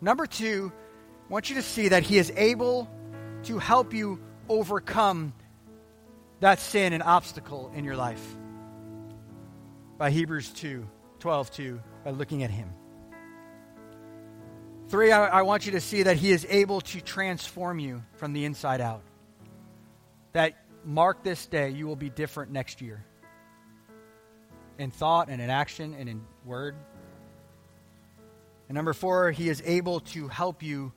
Number 0.00 0.26
two, 0.26 0.72
I 1.28 1.32
want 1.32 1.50
you 1.50 1.56
to 1.56 1.62
see 1.62 1.88
that 1.88 2.02
He 2.02 2.18
is 2.18 2.32
able 2.36 2.88
to 3.44 3.58
help 3.58 3.92
you 3.92 4.20
overcome 4.48 5.32
that 6.40 6.60
sin 6.60 6.92
and 6.92 7.02
obstacle 7.02 7.72
in 7.74 7.84
your 7.84 7.96
life 7.96 8.24
by 9.98 10.10
Hebrews 10.10 10.50
2 10.50 10.86
12 11.18 11.50
2, 11.50 11.80
by 12.04 12.10
looking 12.10 12.44
at 12.44 12.50
Him. 12.50 12.70
Three, 14.88 15.10
I, 15.10 15.26
I 15.26 15.42
want 15.42 15.66
you 15.66 15.72
to 15.72 15.80
see 15.80 16.04
that 16.04 16.16
He 16.16 16.30
is 16.30 16.46
able 16.48 16.80
to 16.82 17.00
transform 17.00 17.78
you 17.78 18.02
from 18.14 18.32
the 18.32 18.44
inside 18.44 18.80
out 18.80 19.02
that 20.32 20.54
mark 20.84 21.22
this 21.22 21.46
day, 21.46 21.70
you 21.70 21.86
will 21.86 21.96
be 21.96 22.10
different 22.10 22.52
next 22.52 22.80
year 22.80 23.04
in 24.78 24.90
thought 24.90 25.28
and 25.28 25.42
in 25.42 25.50
action 25.50 25.94
and 25.98 26.08
in 26.08 26.24
word. 26.44 26.76
And 28.68 28.74
number 28.74 28.92
four, 28.92 29.30
he 29.30 29.48
is 29.48 29.62
able 29.64 30.00
to 30.00 30.28
help 30.28 30.62
you 30.62 30.92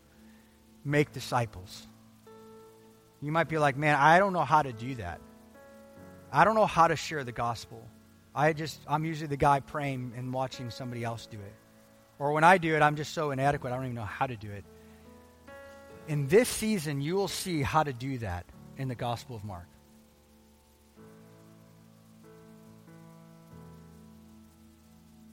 make 0.83 1.13
disciples. 1.13 1.87
You 3.21 3.31
might 3.31 3.47
be 3.47 3.57
like, 3.57 3.77
man, 3.77 3.95
I 3.95 4.19
don't 4.19 4.33
know 4.33 4.43
how 4.43 4.61
to 4.61 4.73
do 4.73 4.95
that. 4.95 5.21
I 6.31 6.43
don't 6.43 6.55
know 6.55 6.65
how 6.65 6.87
to 6.87 6.95
share 6.95 7.23
the 7.23 7.31
gospel. 7.31 7.87
I 8.33 8.53
just, 8.53 8.79
I'm 8.87 9.05
usually 9.05 9.27
the 9.27 9.37
guy 9.37 9.59
praying 9.59 10.13
and 10.17 10.33
watching 10.33 10.69
somebody 10.69 11.03
else 11.03 11.27
do 11.27 11.37
it. 11.37 11.53
Or 12.19 12.33
when 12.33 12.43
I 12.43 12.57
do 12.57 12.75
it, 12.75 12.81
I'm 12.81 12.95
just 12.95 13.13
so 13.13 13.31
inadequate, 13.31 13.71
I 13.71 13.75
don't 13.75 13.85
even 13.85 13.95
know 13.95 14.03
how 14.03 14.27
to 14.27 14.35
do 14.35 14.51
it. 14.51 14.63
In 16.07 16.27
this 16.27 16.49
season, 16.49 17.01
you 17.01 17.15
will 17.15 17.27
see 17.27 17.61
how 17.61 17.83
to 17.83 17.93
do 17.93 18.17
that 18.19 18.45
in 18.77 18.87
the 18.87 18.95
Gospel 18.95 19.35
of 19.35 19.43
Mark. 19.43 19.67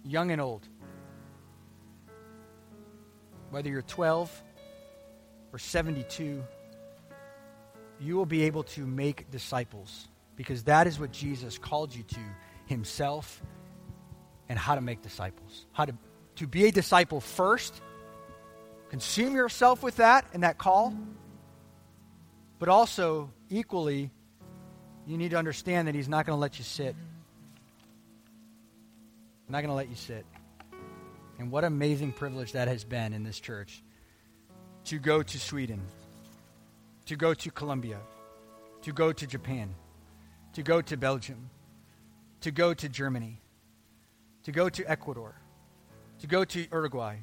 Young 0.04 0.30
and 0.30 0.40
old. 0.40 0.66
Whether 3.50 3.70
you're 3.70 3.82
12 3.82 4.42
or 5.52 5.58
72, 5.58 6.44
you 8.00 8.16
will 8.16 8.26
be 8.26 8.44
able 8.44 8.62
to 8.64 8.86
make 8.86 9.30
disciples 9.30 10.08
because 10.36 10.64
that 10.64 10.86
is 10.86 11.00
what 11.00 11.10
Jesus 11.10 11.58
called 11.58 11.94
you 11.94 12.02
to 12.04 12.20
himself 12.66 13.42
and 14.48 14.58
how 14.58 14.74
to 14.74 14.80
make 14.80 15.02
disciples. 15.02 15.66
How 15.72 15.84
to, 15.84 15.94
to 16.36 16.46
be 16.46 16.66
a 16.66 16.72
disciple 16.72 17.20
first, 17.20 17.80
consume 18.90 19.34
yourself 19.34 19.82
with 19.82 19.96
that 19.96 20.26
and 20.32 20.42
that 20.42 20.58
call, 20.58 20.94
but 22.58 22.68
also 22.68 23.30
equally, 23.50 24.10
you 25.06 25.16
need 25.16 25.30
to 25.30 25.38
understand 25.38 25.88
that 25.88 25.94
He's 25.94 26.08
not 26.08 26.26
going 26.26 26.36
to 26.36 26.40
let 26.40 26.58
you 26.58 26.64
sit. 26.64 26.94
not 29.48 29.60
going 29.60 29.70
to 29.70 29.74
let 29.74 29.88
you 29.88 29.96
sit. 29.96 30.26
And 31.38 31.50
what 31.50 31.64
amazing 31.64 32.12
privilege 32.12 32.52
that 32.52 32.68
has 32.68 32.84
been 32.84 33.12
in 33.12 33.22
this 33.22 33.38
church 33.38 33.82
to 34.84 34.98
go 34.98 35.22
to 35.22 35.38
Sweden, 35.38 35.80
to 37.06 37.16
go 37.16 37.34
to 37.34 37.50
Colombia, 37.50 38.00
to 38.82 38.92
go 38.92 39.12
to 39.12 39.26
Japan, 39.26 39.74
to 40.54 40.62
go 40.62 40.80
to 40.80 40.96
Belgium, 40.96 41.50
to 42.40 42.50
go 42.50 42.74
to 42.74 42.88
Germany, 42.88 43.40
to 44.44 44.52
go 44.52 44.68
to 44.68 44.90
Ecuador, 44.90 45.34
to 46.20 46.26
go 46.26 46.44
to 46.44 46.66
Uruguay, 46.72 47.16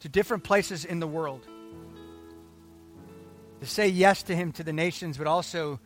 to 0.00 0.08
different 0.08 0.44
places 0.44 0.84
in 0.84 1.00
the 1.00 1.06
world 1.06 1.46
to 3.60 3.66
say 3.66 3.88
yes 3.88 4.22
to 4.24 4.34
him 4.34 4.52
to 4.52 4.64
the 4.64 4.72
nations, 4.72 5.18
but 5.18 5.26
also 5.26 5.78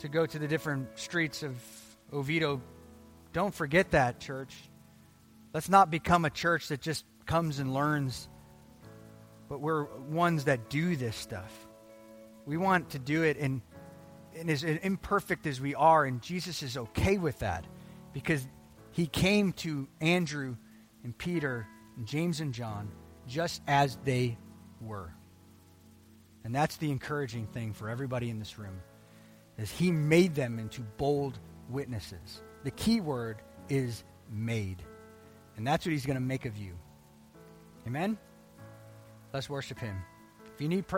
to 0.00 0.08
go 0.08 0.26
to 0.26 0.38
the 0.38 0.48
different 0.48 0.98
streets 0.98 1.42
of 1.42 1.54
Oviedo. 2.12 2.60
Don't 3.34 3.52
forget 3.52 3.90
that, 3.90 4.20
church. 4.20 4.54
Let's 5.52 5.68
not 5.68 5.90
become 5.90 6.24
a 6.24 6.30
church 6.30 6.68
that 6.68 6.80
just 6.80 7.04
comes 7.26 7.58
and 7.58 7.74
learns, 7.74 8.28
but 9.48 9.60
we're 9.60 9.84
ones 10.08 10.44
that 10.44 10.70
do 10.70 10.94
this 10.94 11.16
stuff. 11.16 11.52
We 12.46 12.56
want 12.56 12.90
to 12.90 13.00
do 13.00 13.24
it, 13.24 13.36
and, 13.36 13.60
as 14.48 14.62
imperfect 14.62 15.48
as 15.48 15.60
we 15.60 15.74
are, 15.74 16.04
and 16.04 16.22
Jesus 16.22 16.62
is 16.62 16.76
okay 16.76 17.18
with 17.18 17.40
that 17.40 17.64
because 18.12 18.46
he 18.92 19.06
came 19.06 19.52
to 19.54 19.88
Andrew 20.00 20.56
and 21.02 21.16
Peter 21.18 21.66
and 21.96 22.06
James 22.06 22.40
and 22.40 22.54
John 22.54 22.88
just 23.26 23.62
as 23.66 23.98
they 24.04 24.38
were. 24.80 25.12
And 26.44 26.54
that's 26.54 26.76
the 26.76 26.92
encouraging 26.92 27.48
thing 27.48 27.72
for 27.72 27.88
everybody 27.88 28.30
in 28.30 28.38
this 28.38 28.58
room 28.60 28.80
is 29.58 29.72
he 29.72 29.90
made 29.90 30.36
them 30.36 30.60
into 30.60 30.82
bold 30.82 31.38
witnesses. 31.68 32.40
The 32.64 32.70
key 32.72 33.00
word 33.00 33.36
is 33.68 34.02
made. 34.30 34.82
And 35.56 35.66
that's 35.66 35.86
what 35.86 35.92
he's 35.92 36.06
going 36.06 36.16
to 36.16 36.20
make 36.20 36.46
of 36.46 36.56
you. 36.56 36.72
Amen? 37.86 38.18
Let's 39.32 39.48
worship 39.48 39.78
him. 39.78 40.02
If 40.54 40.60
you 40.60 40.68
need 40.68 40.86
prayer, 40.86 40.92